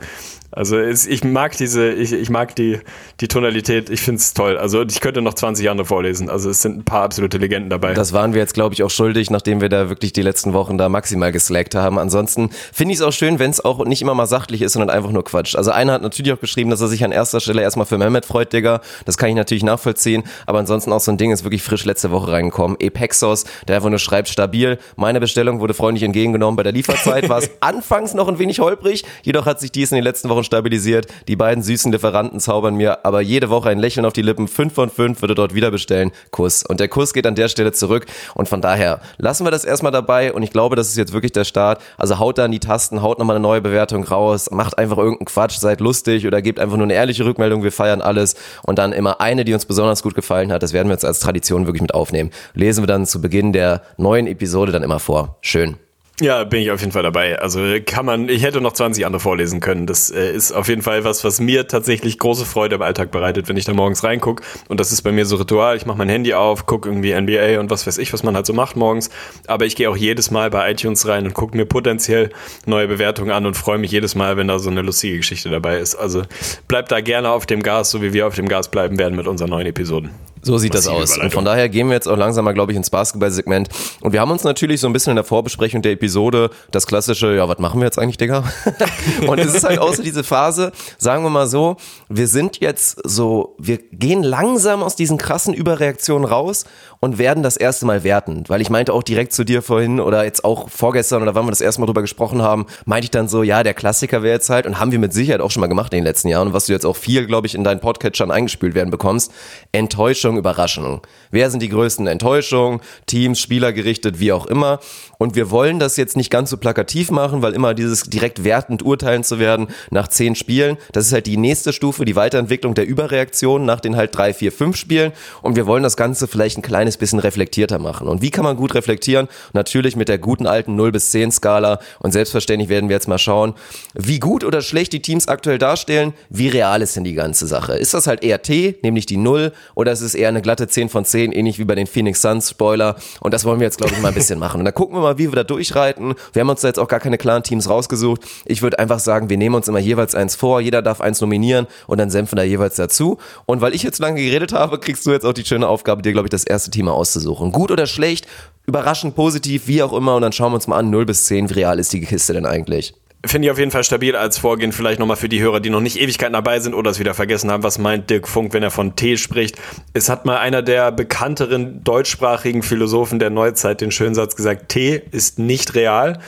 Also 0.52 0.78
es, 0.78 1.06
ich 1.06 1.22
mag 1.22 1.56
diese, 1.56 1.92
ich, 1.92 2.12
ich 2.12 2.28
mag 2.28 2.56
die, 2.56 2.80
die 3.20 3.28
Tonalität, 3.28 3.88
ich 3.88 4.00
finde 4.00 4.18
es 4.18 4.34
toll. 4.34 4.58
Also 4.58 4.82
ich 4.82 5.00
könnte 5.00 5.22
noch 5.22 5.34
20 5.34 5.70
andere 5.70 5.86
vorlesen. 5.86 6.28
Also 6.28 6.50
es 6.50 6.60
sind 6.60 6.78
ein 6.78 6.84
paar 6.84 7.02
absolute 7.02 7.38
Legenden 7.38 7.70
dabei. 7.70 7.94
Das 7.94 8.12
waren 8.12 8.34
wir 8.34 8.40
jetzt, 8.40 8.54
glaube 8.54 8.74
ich, 8.74 8.82
auch 8.82 8.90
schuldig, 8.90 9.30
nachdem 9.30 9.60
wir 9.60 9.68
da 9.68 9.88
wirklich 9.88 10.12
die 10.12 10.22
letzten 10.22 10.52
Wochen 10.52 10.76
da 10.76 10.88
maximal 10.88 11.30
geslackt 11.30 11.76
haben. 11.76 11.98
Ansonsten 11.98 12.50
finde 12.72 12.92
ich 12.92 12.98
es 12.98 13.04
auch 13.04 13.12
schön, 13.12 13.38
wenn 13.38 13.50
es 13.50 13.64
auch 13.64 13.84
nicht 13.84 14.02
immer 14.02 14.14
mal 14.14 14.26
sachlich 14.26 14.62
ist, 14.62 14.72
sondern 14.72 14.90
einfach 14.90 15.12
nur 15.12 15.24
Quatsch. 15.24 15.54
Also 15.54 15.70
einer 15.70 15.92
hat 15.92 16.02
natürlich 16.02 16.32
auch 16.32 16.40
geschrieben, 16.40 16.70
dass 16.70 16.80
er 16.80 16.88
sich 16.88 17.04
an 17.04 17.12
erster 17.12 17.38
Stelle 17.40 17.62
erstmal 17.62 17.86
für 17.86 17.98
Mehmet 17.98 18.26
freut, 18.26 18.52
Digga. 18.52 18.80
Das 19.04 19.16
kann 19.16 19.28
ich 19.28 19.36
natürlich 19.36 19.62
nachvollziehen. 19.62 20.24
Aber 20.46 20.58
ansonsten 20.58 20.92
auch 20.92 21.00
so 21.00 21.12
ein 21.12 21.16
Ding 21.16 21.30
ist 21.30 21.44
wirklich 21.44 21.62
frisch 21.62 21.84
letzte 21.84 22.10
Woche 22.10 22.32
reingekommen. 22.32 22.78
Epexos, 22.80 23.44
der 23.68 23.76
einfach 23.76 23.90
nur 23.90 24.00
schreibt, 24.00 24.28
stabil. 24.28 24.78
Meine 24.96 25.20
Bestellung 25.20 25.60
wurde 25.60 25.74
freundlich 25.74 26.02
entgegengenommen. 26.02 26.56
Bei 26.56 26.64
der 26.64 26.72
Lieferzeit 26.72 27.28
war 27.28 27.38
es 27.38 27.50
anfangs 27.60 28.14
noch 28.14 28.26
ein 28.26 28.40
wenig 28.40 28.58
holprig. 28.58 29.04
Jedoch 29.22 29.46
hat 29.46 29.60
sich 29.60 29.70
dies 29.70 29.92
in 29.92 29.96
den 29.96 30.04
letzten 30.04 30.28
Wochen 30.28 30.39
stabilisiert. 30.44 31.06
Die 31.28 31.36
beiden 31.36 31.62
süßen 31.62 31.92
Lieferanten 31.92 32.40
zaubern 32.40 32.74
mir 32.74 33.04
aber 33.04 33.20
jede 33.20 33.50
Woche 33.50 33.70
ein 33.70 33.78
Lächeln 33.78 34.04
auf 34.06 34.12
die 34.12 34.22
Lippen. 34.22 34.48
Fünf 34.48 34.74
von 34.74 34.90
fünf 34.90 35.20
würde 35.22 35.34
dort 35.34 35.54
wieder 35.54 35.70
bestellen. 35.70 36.10
Kuss. 36.30 36.64
Und 36.64 36.80
der 36.80 36.88
Kuss 36.88 37.12
geht 37.12 37.26
an 37.26 37.34
der 37.34 37.48
Stelle 37.48 37.72
zurück. 37.72 38.06
Und 38.34 38.48
von 38.48 38.60
daher 38.60 39.00
lassen 39.18 39.44
wir 39.44 39.50
das 39.50 39.64
erstmal 39.64 39.92
dabei. 39.92 40.32
Und 40.32 40.42
ich 40.42 40.50
glaube, 40.50 40.76
das 40.76 40.88
ist 40.88 40.96
jetzt 40.96 41.12
wirklich 41.12 41.32
der 41.32 41.44
Start. 41.44 41.80
Also 41.96 42.18
haut 42.18 42.38
da 42.38 42.44
an 42.44 42.52
die 42.52 42.60
Tasten, 42.60 43.02
haut 43.02 43.18
nochmal 43.18 43.36
eine 43.36 43.42
neue 43.42 43.60
Bewertung 43.60 44.04
raus, 44.04 44.50
macht 44.50 44.78
einfach 44.78 44.98
irgendeinen 44.98 45.26
Quatsch, 45.26 45.58
seid 45.58 45.80
lustig 45.80 46.26
oder 46.26 46.42
gebt 46.42 46.58
einfach 46.58 46.76
nur 46.76 46.84
eine 46.84 46.94
ehrliche 46.94 47.24
Rückmeldung. 47.24 47.62
Wir 47.62 47.72
feiern 47.72 48.02
alles. 48.02 48.34
Und 48.62 48.78
dann 48.78 48.92
immer 48.92 49.20
eine, 49.20 49.44
die 49.44 49.54
uns 49.54 49.66
besonders 49.66 50.02
gut 50.02 50.14
gefallen 50.14 50.52
hat. 50.52 50.62
Das 50.62 50.72
werden 50.72 50.88
wir 50.88 50.94
jetzt 50.94 51.04
als 51.04 51.20
Tradition 51.20 51.66
wirklich 51.66 51.82
mit 51.82 51.94
aufnehmen. 51.94 52.30
Lesen 52.54 52.82
wir 52.82 52.86
dann 52.86 53.06
zu 53.06 53.20
Beginn 53.20 53.52
der 53.52 53.82
neuen 53.96 54.26
Episode 54.26 54.72
dann 54.72 54.82
immer 54.82 54.98
vor. 54.98 55.38
Schön. 55.40 55.76
Ja, 56.20 56.44
bin 56.44 56.60
ich 56.60 56.70
auf 56.70 56.80
jeden 56.80 56.92
Fall 56.92 57.02
dabei. 57.02 57.38
Also 57.38 57.60
kann 57.86 58.04
man, 58.04 58.28
ich 58.28 58.42
hätte 58.42 58.60
noch 58.60 58.74
20 58.74 59.06
andere 59.06 59.20
vorlesen 59.20 59.60
können. 59.60 59.86
Das 59.86 60.10
äh, 60.10 60.30
ist 60.34 60.52
auf 60.52 60.68
jeden 60.68 60.82
Fall 60.82 61.02
was, 61.02 61.24
was 61.24 61.40
mir 61.40 61.66
tatsächlich 61.66 62.18
große 62.18 62.44
Freude 62.44 62.74
im 62.74 62.82
Alltag 62.82 63.10
bereitet, 63.10 63.48
wenn 63.48 63.56
ich 63.56 63.64
da 63.64 63.72
morgens 63.72 64.04
reingucke. 64.04 64.44
Und 64.68 64.80
das 64.80 64.92
ist 64.92 65.00
bei 65.00 65.12
mir 65.12 65.24
so 65.24 65.36
Ritual. 65.36 65.78
Ich 65.78 65.86
mache 65.86 65.96
mein 65.96 66.10
Handy 66.10 66.34
auf, 66.34 66.66
gucke 66.66 66.90
irgendwie 66.90 67.18
NBA 67.18 67.58
und 67.58 67.70
was 67.70 67.86
weiß 67.86 67.96
ich, 67.96 68.12
was 68.12 68.22
man 68.22 68.36
halt 68.36 68.44
so 68.44 68.52
macht 68.52 68.76
morgens. 68.76 69.08
Aber 69.46 69.64
ich 69.64 69.76
gehe 69.76 69.88
auch 69.88 69.96
jedes 69.96 70.30
Mal 70.30 70.50
bei 70.50 70.70
iTunes 70.70 71.08
rein 71.08 71.24
und 71.24 71.32
gucke 71.32 71.56
mir 71.56 71.64
potenziell 71.64 72.28
neue 72.66 72.86
Bewertungen 72.86 73.30
an 73.30 73.46
und 73.46 73.56
freue 73.56 73.78
mich 73.78 73.90
jedes 73.90 74.14
Mal, 74.14 74.36
wenn 74.36 74.48
da 74.48 74.58
so 74.58 74.68
eine 74.68 74.82
lustige 74.82 75.16
Geschichte 75.16 75.48
dabei 75.48 75.78
ist. 75.78 75.94
Also 75.94 76.24
bleibt 76.68 76.92
da 76.92 77.00
gerne 77.00 77.30
auf 77.30 77.46
dem 77.46 77.62
Gas, 77.62 77.90
so 77.90 78.02
wie 78.02 78.12
wir 78.12 78.26
auf 78.26 78.34
dem 78.34 78.46
Gas 78.46 78.70
bleiben 78.70 78.98
werden 78.98 79.16
mit 79.16 79.26
unseren 79.26 79.48
neuen 79.48 79.66
Episoden. 79.66 80.10
So 80.42 80.58
sieht 80.58 80.74
das 80.74 80.86
aus. 80.86 81.18
Und 81.18 81.32
von 81.32 81.44
daher 81.44 81.68
gehen 81.68 81.88
wir 81.88 81.94
jetzt 81.94 82.08
auch 82.08 82.16
langsam 82.16 82.44
mal, 82.44 82.52
glaube 82.52 82.72
ich, 82.72 82.76
ins 82.76 82.90
Basketball-Segment. 82.90 83.68
Und 84.00 84.12
wir 84.12 84.20
haben 84.20 84.30
uns 84.30 84.44
natürlich 84.44 84.80
so 84.80 84.86
ein 84.86 84.92
bisschen 84.92 85.10
in 85.10 85.16
der 85.16 85.24
Vorbesprechung 85.24 85.82
der 85.82 85.92
Episode 85.92 86.50
das 86.70 86.86
klassische, 86.86 87.34
ja, 87.34 87.48
was 87.48 87.58
machen 87.58 87.80
wir 87.80 87.84
jetzt 87.84 87.98
eigentlich, 87.98 88.16
Digga? 88.16 88.44
und 89.26 89.38
es 89.38 89.54
ist 89.54 89.64
halt 89.64 89.80
so 89.80 90.02
diese 90.02 90.24
Phase, 90.24 90.72
sagen 90.98 91.22
wir 91.24 91.30
mal 91.30 91.46
so, 91.46 91.76
wir 92.08 92.26
sind 92.28 92.60
jetzt 92.60 93.00
so, 93.04 93.54
wir 93.58 93.78
gehen 93.78 94.22
langsam 94.22 94.82
aus 94.82 94.96
diesen 94.96 95.18
krassen 95.18 95.52
Überreaktionen 95.52 96.26
raus 96.26 96.64
und 97.02 97.18
werden 97.18 97.42
das 97.42 97.56
erste 97.56 97.86
Mal 97.86 98.04
werten. 98.04 98.44
Weil 98.48 98.60
ich 98.60 98.68
meinte 98.68 98.92
auch 98.92 99.02
direkt 99.02 99.32
zu 99.32 99.44
dir 99.44 99.62
vorhin 99.62 100.00
oder 100.00 100.24
jetzt 100.24 100.44
auch 100.44 100.68
vorgestern 100.68 101.22
oder 101.22 101.34
wann 101.34 101.46
wir 101.46 101.50
das 101.50 101.62
erste 101.62 101.80
Mal 101.80 101.86
drüber 101.86 102.02
gesprochen 102.02 102.42
haben, 102.42 102.66
meinte 102.84 103.04
ich 103.04 103.10
dann 103.10 103.26
so, 103.26 103.42
ja, 103.42 103.62
der 103.62 103.72
Klassiker 103.72 104.22
wäre 104.22 104.34
jetzt 104.34 104.50
halt 104.50 104.66
und 104.66 104.78
haben 104.78 104.92
wir 104.92 104.98
mit 104.98 105.14
Sicherheit 105.14 105.40
auch 105.40 105.50
schon 105.50 105.62
mal 105.62 105.66
gemacht 105.66 105.94
in 105.94 106.00
den 106.00 106.04
letzten 106.04 106.28
Jahren 106.28 106.48
und 106.48 106.54
was 106.54 106.66
du 106.66 106.72
jetzt 106.72 106.84
auch 106.84 106.96
viel, 106.96 107.26
glaube 107.26 107.46
ich, 107.46 107.54
in 107.54 107.64
deinen 107.64 107.80
Podcatchern 107.80 108.30
eingespült 108.30 108.74
werden 108.74 108.90
bekommst, 108.90 109.32
Enttäuschung, 109.72 110.36
Überraschung. 110.36 111.00
Wer 111.30 111.50
sind 111.50 111.62
die 111.62 111.70
größten 111.70 112.06
Enttäuschungen? 112.06 112.80
Teams, 113.06 113.40
Spieler 113.40 113.72
gerichtet, 113.72 114.20
wie 114.20 114.32
auch 114.32 114.46
immer. 114.46 114.80
Und 115.18 115.36
wir 115.36 115.50
wollen 115.50 115.78
das 115.78 115.96
jetzt 115.96 116.16
nicht 116.16 116.30
ganz 116.30 116.50
so 116.50 116.56
plakativ 116.56 117.10
machen, 117.10 117.42
weil 117.42 117.52
immer 117.54 117.74
dieses 117.74 118.04
direkt 118.04 118.44
wertend 118.44 118.82
urteilen 118.82 119.24
zu 119.24 119.38
werden 119.38 119.68
nach 119.90 120.08
zehn 120.08 120.34
Spielen, 120.34 120.76
das 120.92 121.06
ist 121.06 121.12
halt 121.12 121.26
die 121.26 121.36
nächste 121.36 121.72
Stufe, 121.72 122.04
die 122.04 122.16
Weiterentwicklung 122.16 122.74
der 122.74 122.86
Überreaktion 122.86 123.64
nach 123.64 123.80
den 123.80 123.96
halt 123.96 124.16
drei, 124.16 124.32
vier, 124.34 124.52
fünf 124.52 124.76
Spielen. 124.76 125.12
Und 125.42 125.56
wir 125.56 125.66
wollen 125.66 125.82
das 125.82 125.96
Ganze 125.96 126.26
vielleicht 126.26 126.58
ein 126.58 126.62
kleines 126.62 126.89
bisschen 126.98 127.18
reflektierter 127.18 127.78
machen. 127.78 128.08
Und 128.08 128.22
wie 128.22 128.30
kann 128.30 128.44
man 128.44 128.56
gut 128.56 128.74
reflektieren? 128.74 129.28
Natürlich 129.52 129.96
mit 129.96 130.08
der 130.08 130.18
guten 130.18 130.46
alten 130.46 130.76
0 130.76 130.92
bis 130.92 131.10
10 131.10 131.32
Skala. 131.32 131.80
Und 131.98 132.12
selbstverständlich 132.12 132.68
werden 132.68 132.88
wir 132.88 132.96
jetzt 132.96 133.08
mal 133.08 133.18
schauen, 133.18 133.54
wie 133.94 134.18
gut 134.18 134.44
oder 134.44 134.62
schlecht 134.62 134.92
die 134.92 135.02
Teams 135.02 135.28
aktuell 135.28 135.58
darstellen. 135.58 136.12
Wie 136.28 136.48
real 136.48 136.82
ist 136.82 136.96
denn 136.96 137.04
die 137.04 137.14
ganze 137.14 137.46
Sache? 137.46 137.74
Ist 137.76 137.94
das 137.94 138.06
halt 138.06 138.22
eher 138.22 138.42
T, 138.42 138.78
nämlich 138.82 139.06
die 139.06 139.16
0, 139.16 139.52
oder 139.74 139.92
ist 139.92 140.00
es 140.00 140.14
eher 140.14 140.28
eine 140.28 140.42
glatte 140.42 140.68
10 140.68 140.88
von 140.88 141.04
10, 141.04 141.32
ähnlich 141.32 141.58
wie 141.58 141.64
bei 141.64 141.74
den 141.74 141.86
Phoenix 141.86 142.22
Suns, 142.22 142.50
Spoiler. 142.50 142.96
Und 143.20 143.34
das 143.34 143.44
wollen 143.44 143.60
wir 143.60 143.66
jetzt, 143.66 143.78
glaube 143.78 143.92
ich, 143.94 144.00
mal 144.00 144.08
ein 144.08 144.14
bisschen 144.14 144.38
machen. 144.38 144.60
Und 144.60 144.64
dann 144.64 144.74
gucken 144.74 144.96
wir 144.96 145.00
mal, 145.00 145.18
wie 145.18 145.30
wir 145.30 145.36
da 145.36 145.44
durchreiten. 145.44 146.14
Wir 146.32 146.40
haben 146.40 146.48
uns 146.48 146.60
da 146.60 146.68
jetzt 146.68 146.78
auch 146.78 146.88
gar 146.88 147.00
keine 147.00 147.18
klaren 147.18 147.42
Teams 147.42 147.68
rausgesucht. 147.68 148.22
Ich 148.44 148.62
würde 148.62 148.78
einfach 148.78 148.98
sagen, 148.98 149.30
wir 149.30 149.36
nehmen 149.36 149.54
uns 149.54 149.68
immer 149.68 149.78
jeweils 149.78 150.14
eins 150.14 150.36
vor, 150.36 150.60
jeder 150.60 150.82
darf 150.82 151.00
eins 151.00 151.20
nominieren 151.20 151.66
und 151.86 151.98
dann 151.98 152.10
senfen 152.10 152.36
da 152.36 152.42
jeweils 152.42 152.76
dazu. 152.76 153.18
Und 153.46 153.60
weil 153.60 153.74
ich 153.74 153.82
jetzt 153.82 153.98
lange 153.98 154.22
geredet 154.22 154.52
habe, 154.52 154.78
kriegst 154.78 155.06
du 155.06 155.10
jetzt 155.10 155.24
auch 155.24 155.32
die 155.32 155.44
schöne 155.44 155.68
Aufgabe, 155.68 156.02
dir, 156.02 156.12
glaube 156.12 156.26
ich, 156.26 156.30
das 156.30 156.44
erste 156.44 156.70
Team 156.70 156.79
auszusuchen. 156.88 157.52
Gut 157.52 157.70
oder 157.70 157.86
schlecht, 157.86 158.26
überraschend 158.66 159.14
positiv, 159.14 159.66
wie 159.66 159.82
auch 159.82 159.92
immer. 159.92 160.16
Und 160.16 160.22
dann 160.22 160.32
schauen 160.32 160.52
wir 160.52 160.56
uns 160.56 160.66
mal 160.66 160.78
an, 160.78 160.90
0 160.90 161.06
bis 161.06 161.26
10, 161.26 161.50
wie 161.50 161.54
real 161.54 161.78
ist 161.78 161.92
die 161.92 162.00
Kiste 162.00 162.32
denn 162.32 162.46
eigentlich? 162.46 162.94
Finde 163.26 163.46
ich 163.46 163.52
auf 163.52 163.58
jeden 163.58 163.70
Fall 163.70 163.84
stabil 163.84 164.16
als 164.16 164.38
Vorgehen. 164.38 164.72
Vielleicht 164.72 164.98
nochmal 164.98 165.16
für 165.18 165.28
die 165.28 165.42
Hörer, 165.42 165.60
die 165.60 165.68
noch 165.68 165.82
nicht 165.82 166.00
Ewigkeiten 166.00 166.32
dabei 166.32 166.58
sind 166.60 166.72
oder 166.72 166.90
es 166.90 166.98
wieder 166.98 167.12
vergessen 167.12 167.50
haben. 167.50 167.62
Was 167.62 167.78
meint 167.78 168.08
Dirk 168.08 168.26
Funk, 168.26 168.54
wenn 168.54 168.62
er 168.62 168.70
von 168.70 168.96
T 168.96 169.18
spricht? 169.18 169.58
Es 169.92 170.08
hat 170.08 170.24
mal 170.24 170.38
einer 170.38 170.62
der 170.62 170.90
bekannteren 170.90 171.84
deutschsprachigen 171.84 172.62
Philosophen 172.62 173.18
der 173.18 173.28
Neuzeit 173.28 173.82
den 173.82 173.90
schönen 173.90 174.14
Satz 174.14 174.36
gesagt, 174.36 174.70
T 174.70 175.02
ist 175.10 175.38
nicht 175.38 175.74
real. 175.74 176.18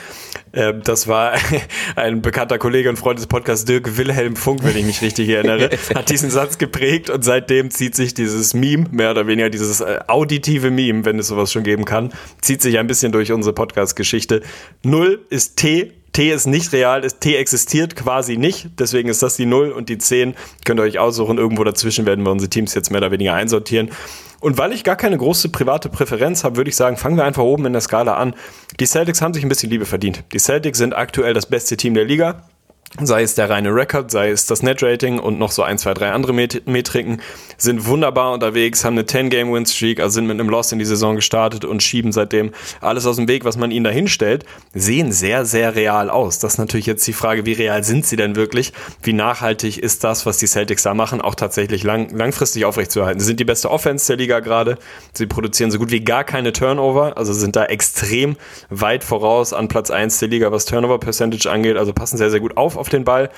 Ähm, 0.53 0.81
das 0.83 1.07
war 1.07 1.33
ein 1.95 2.21
bekannter 2.21 2.59
Kollege 2.59 2.89
und 2.89 2.97
Freund 2.97 3.17
des 3.17 3.25
Podcasts, 3.25 3.65
Dirk 3.65 3.97
Wilhelm 3.97 4.35
Funk, 4.35 4.63
wenn 4.63 4.77
ich 4.77 4.85
mich 4.85 5.01
richtig 5.01 5.29
erinnere, 5.29 5.71
hat 5.95 6.11
diesen 6.11 6.29
Satz 6.29 6.59
geprägt 6.59 7.09
und 7.09 7.25
seitdem 7.25 7.71
zieht 7.71 7.95
sich 7.95 8.13
dieses 8.13 8.53
Meme, 8.53 8.85
mehr 8.91 9.09
oder 9.09 9.25
weniger 9.25 9.49
dieses 9.49 9.81
äh, 9.81 9.99
auditive 10.05 10.69
Meme, 10.69 11.05
wenn 11.05 11.17
es 11.17 11.27
sowas 11.27 11.51
schon 11.51 11.63
geben 11.63 11.85
kann, 11.85 12.13
zieht 12.39 12.61
sich 12.61 12.77
ein 12.77 12.85
bisschen 12.85 13.11
durch 13.11 13.31
unsere 13.31 13.55
Podcast-Geschichte. 13.55 14.43
Null 14.83 15.25
ist 15.31 15.57
T 15.57 15.91
T 16.13 16.31
ist 16.31 16.45
nicht 16.45 16.71
real, 16.73 17.01
T 17.01 17.35
existiert 17.35 17.95
quasi 17.95 18.37
nicht, 18.37 18.69
deswegen 18.79 19.09
ist 19.09 19.23
das 19.23 19.35
die 19.35 19.47
0 19.47 19.71
und 19.71 19.89
die 19.89 19.97
10 19.97 20.35
könnt 20.63 20.79
ihr 20.79 20.83
euch 20.83 20.99
aussuchen. 20.99 21.39
Irgendwo 21.39 21.63
dazwischen 21.63 22.05
werden 22.05 22.23
wir 22.23 22.31
unsere 22.31 22.49
Teams 22.49 22.75
jetzt 22.75 22.91
mehr 22.91 22.99
oder 22.99 23.11
weniger 23.11 23.33
einsortieren. 23.33 23.89
Und 24.39 24.57
weil 24.57 24.73
ich 24.73 24.83
gar 24.83 24.95
keine 24.95 25.17
große 25.17 25.49
private 25.49 25.89
Präferenz 25.89 26.43
habe, 26.43 26.57
würde 26.57 26.69
ich 26.69 26.75
sagen, 26.75 26.97
fangen 26.97 27.17
wir 27.17 27.23
einfach 27.23 27.43
oben 27.43 27.65
in 27.65 27.73
der 27.73 27.81
Skala 27.81 28.15
an. 28.15 28.35
Die 28.79 28.85
Celtics 28.85 29.21
haben 29.21 29.33
sich 29.33 29.43
ein 29.43 29.49
bisschen 29.49 29.69
Liebe 29.69 29.85
verdient. 29.85 30.23
Die 30.33 30.39
Celtics 30.39 30.77
sind 30.77 30.93
aktuell 30.93 31.33
das 31.33 31.47
beste 31.47 31.77
Team 31.77 31.93
der 31.93 32.05
Liga 32.05 32.43
sei 33.01 33.23
es 33.23 33.33
der 33.33 33.49
reine 33.49 33.73
Record, 33.73 34.11
sei 34.11 34.29
es 34.29 34.45
das 34.45 34.61
Net-Rating 34.61 35.17
und 35.17 35.39
noch 35.39 35.51
so 35.51 35.63
ein, 35.63 35.79
zwei, 35.79 35.95
drei 35.95 36.11
andere 36.11 36.31
Met 36.33 36.67
Metriken, 36.67 37.21
sind 37.57 37.87
wunderbar 37.87 38.33
unterwegs, 38.33 38.85
haben 38.85 38.93
eine 38.93 39.03
10-Game-Win-Streak, 39.03 39.99
also 39.99 40.13
sind 40.13 40.27
mit 40.27 40.39
einem 40.39 40.49
Loss 40.49 40.71
in 40.71 40.79
die 40.79 40.85
Saison 40.85 41.15
gestartet 41.15 41.65
und 41.65 41.81
schieben 41.81 42.11
seitdem 42.11 42.51
alles 42.81 43.07
aus 43.07 43.15
dem 43.15 43.27
Weg, 43.27 43.45
was 43.45 43.57
man 43.57 43.71
ihnen 43.71 43.83
da 43.83 43.89
hinstellt, 43.89 44.45
sehen 44.75 45.11
sehr, 45.11 45.45
sehr 45.45 45.75
real 45.75 46.11
aus. 46.11 46.37
Das 46.37 46.53
ist 46.53 46.57
natürlich 46.59 46.85
jetzt 46.85 47.07
die 47.07 47.13
Frage, 47.13 47.47
wie 47.47 47.53
real 47.53 47.83
sind 47.83 48.05
sie 48.05 48.15
denn 48.15 48.35
wirklich? 48.35 48.73
Wie 49.01 49.13
nachhaltig 49.13 49.79
ist 49.79 50.03
das, 50.03 50.27
was 50.27 50.37
die 50.37 50.47
Celtics 50.47 50.83
da 50.83 50.93
machen, 50.93 51.19
auch 51.19 51.35
tatsächlich 51.35 51.83
lang, 51.83 52.15
langfristig 52.15 52.65
aufrechtzuerhalten? 52.65 53.19
Sie 53.19 53.25
sind 53.25 53.39
die 53.39 53.45
beste 53.45 53.71
Offense 53.71 54.07
der 54.07 54.17
Liga 54.17 54.39
gerade, 54.39 54.77
sie 55.13 55.25
produzieren 55.25 55.71
so 55.71 55.79
gut 55.79 55.89
wie 55.89 56.01
gar 56.01 56.23
keine 56.23 56.53
Turnover, 56.53 57.17
also 57.17 57.33
sind 57.33 57.55
da 57.55 57.65
extrem 57.65 58.37
weit 58.69 59.03
voraus 59.03 59.51
an 59.51 59.67
Platz 59.67 59.89
1 59.89 60.19
der 60.19 60.29
Liga, 60.29 60.51
was 60.51 60.65
Turnover-Percentage 60.65 61.49
angeht, 61.49 61.77
also 61.77 61.91
passen 61.91 62.17
sehr, 62.17 62.29
sehr 62.29 62.39
gut 62.39 62.55
auf 62.55 62.82
auf 62.83 62.89
den 62.89 63.05
Ball. 63.05 63.29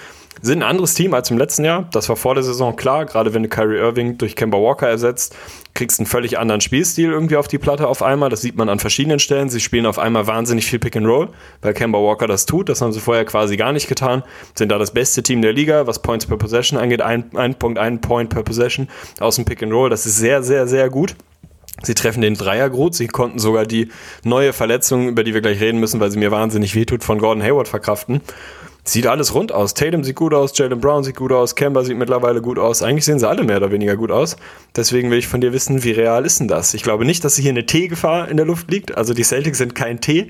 Sind 0.42 0.60
ein 0.60 0.70
anderes 0.70 0.96
Team 0.96 1.14
als 1.14 1.32
im 1.32 1.38
letzten 1.38 1.64
Jahr. 1.64 1.88
Das 1.92 2.10
war 2.10 2.16
vor 2.16 2.34
der 2.34 2.44
Saison 2.44 2.76
klar. 2.76 3.06
Gerade 3.06 3.34
wenn 3.34 3.44
du 3.44 3.50
Kyrie 3.50 3.78
Irving 3.78 4.18
durch 4.18 4.36
Kemba 4.36 4.58
Walker 4.58 4.88
ersetzt, 4.88 5.36
kriegst 5.74 5.98
du 5.98 6.02
einen 6.02 6.08
völlig 6.08 6.38
anderen 6.38 6.60
Spielstil 6.60 7.10
irgendwie 7.10 7.38
auf 7.38 7.48
die 7.48 7.58
Platte 7.58 7.88
auf 7.88 8.02
einmal. 8.02 8.30
Das 8.30 8.42
sieht 8.42 8.58
man 8.58 8.68
an 8.68 8.80
verschiedenen 8.80 9.20
Stellen. 9.20 9.50
Sie 9.50 9.62
spielen 9.62 9.86
auf 9.86 9.98
einmal 9.98 10.28
wahnsinnig 10.28 10.66
viel 10.66 10.80
Pick 10.80 10.98
and 10.98 11.08
Roll, 11.08 11.30
weil 11.62 11.74
Kemba 11.74 12.00
Walker 12.00 12.28
das 12.28 12.46
tut. 12.46 12.68
Das 12.68 12.82
haben 12.82 12.92
sie 12.92 13.00
vorher 13.00 13.24
quasi 13.24 13.56
gar 13.56 13.72
nicht 13.72 13.88
getan. 13.88 14.24
Sind 14.56 14.72
da 14.72 14.78
das 14.78 14.92
beste 14.92 15.24
Team 15.24 15.42
der 15.42 15.54
Liga, 15.54 15.88
was 15.88 16.02
Points 16.02 16.26
per 16.26 16.38
Possession 16.38 16.78
angeht. 16.78 17.02
Ein, 17.02 17.32
ein 17.36 17.56
Punkt, 17.56 17.80
ein 17.80 18.02
Point 18.02 18.30
per 18.30 18.44
Possession 18.44 18.90
aus 19.22 19.38
dem 19.38 19.46
Pick 19.46 19.64
and 19.64 19.72
Roll. 19.72 19.90
Das 19.90 20.06
ist 20.06 20.18
sehr, 20.18 20.44
sehr, 20.44 20.68
sehr 20.68 20.90
gut. 20.90 21.16
Sie 21.84 21.94
treffen 21.94 22.22
den 22.22 22.36
Dreier 22.36 22.70
gut. 22.70 22.96
Sie 22.96 23.08
konnten 23.08 23.40
sogar 23.40 23.66
die 23.66 23.90
neue 24.24 24.54
Verletzung, 24.54 25.08
über 25.08 25.24
die 25.24 25.34
wir 25.34 25.42
gleich 25.42 25.62
reden 25.62 25.80
müssen, 25.80 26.00
weil 26.00 26.12
sie 26.12 26.20
mir 26.20 26.32
wahnsinnig 26.32 26.76
wehtut, 26.76 27.04
von 27.04 27.20
Gordon 27.20 27.44
Hayward 27.44 27.68
verkraften. 27.68 28.22
Sieht 28.88 29.08
alles 29.08 29.34
rund 29.34 29.52
aus. 29.52 29.74
Tatum 29.74 30.04
sieht 30.04 30.16
gut 30.16 30.34
aus, 30.34 30.56
Jalen 30.56 30.80
Brown 30.80 31.04
sieht 31.04 31.16
gut 31.16 31.32
aus, 31.32 31.56
Kemba 31.56 31.84
sieht 31.84 31.98
mittlerweile 31.98 32.40
gut 32.40 32.60
aus. 32.60 32.84
Eigentlich 32.84 33.04
sehen 33.04 33.18
sie 33.18 33.28
alle 33.28 33.44
mehr 33.44 33.58
oder 33.58 33.72
weniger 33.72 33.98
gut 33.98 34.12
aus. 34.12 34.38
Deswegen 34.76 35.10
will 35.10 35.18
ich 35.18 35.28
von 35.28 35.42
dir 35.42 35.54
wissen, 35.54 35.84
wie 35.84 35.92
real 35.92 36.24
ist 36.24 36.40
denn 36.40 36.48
das? 36.48 36.76
Ich 36.76 36.84
glaube 36.84 37.04
nicht, 37.04 37.24
dass 37.24 37.36
hier 37.36 37.50
eine 37.50 37.66
T-Gefahr 37.66 38.30
in 38.30 38.38
der 38.38 38.46
Luft 38.46 38.70
liegt. 38.70 38.96
Also 38.96 39.16
die 39.16 39.24
Celtics 39.24 39.58
sind 39.58 39.74
kein 39.74 40.02
T. 40.02 40.30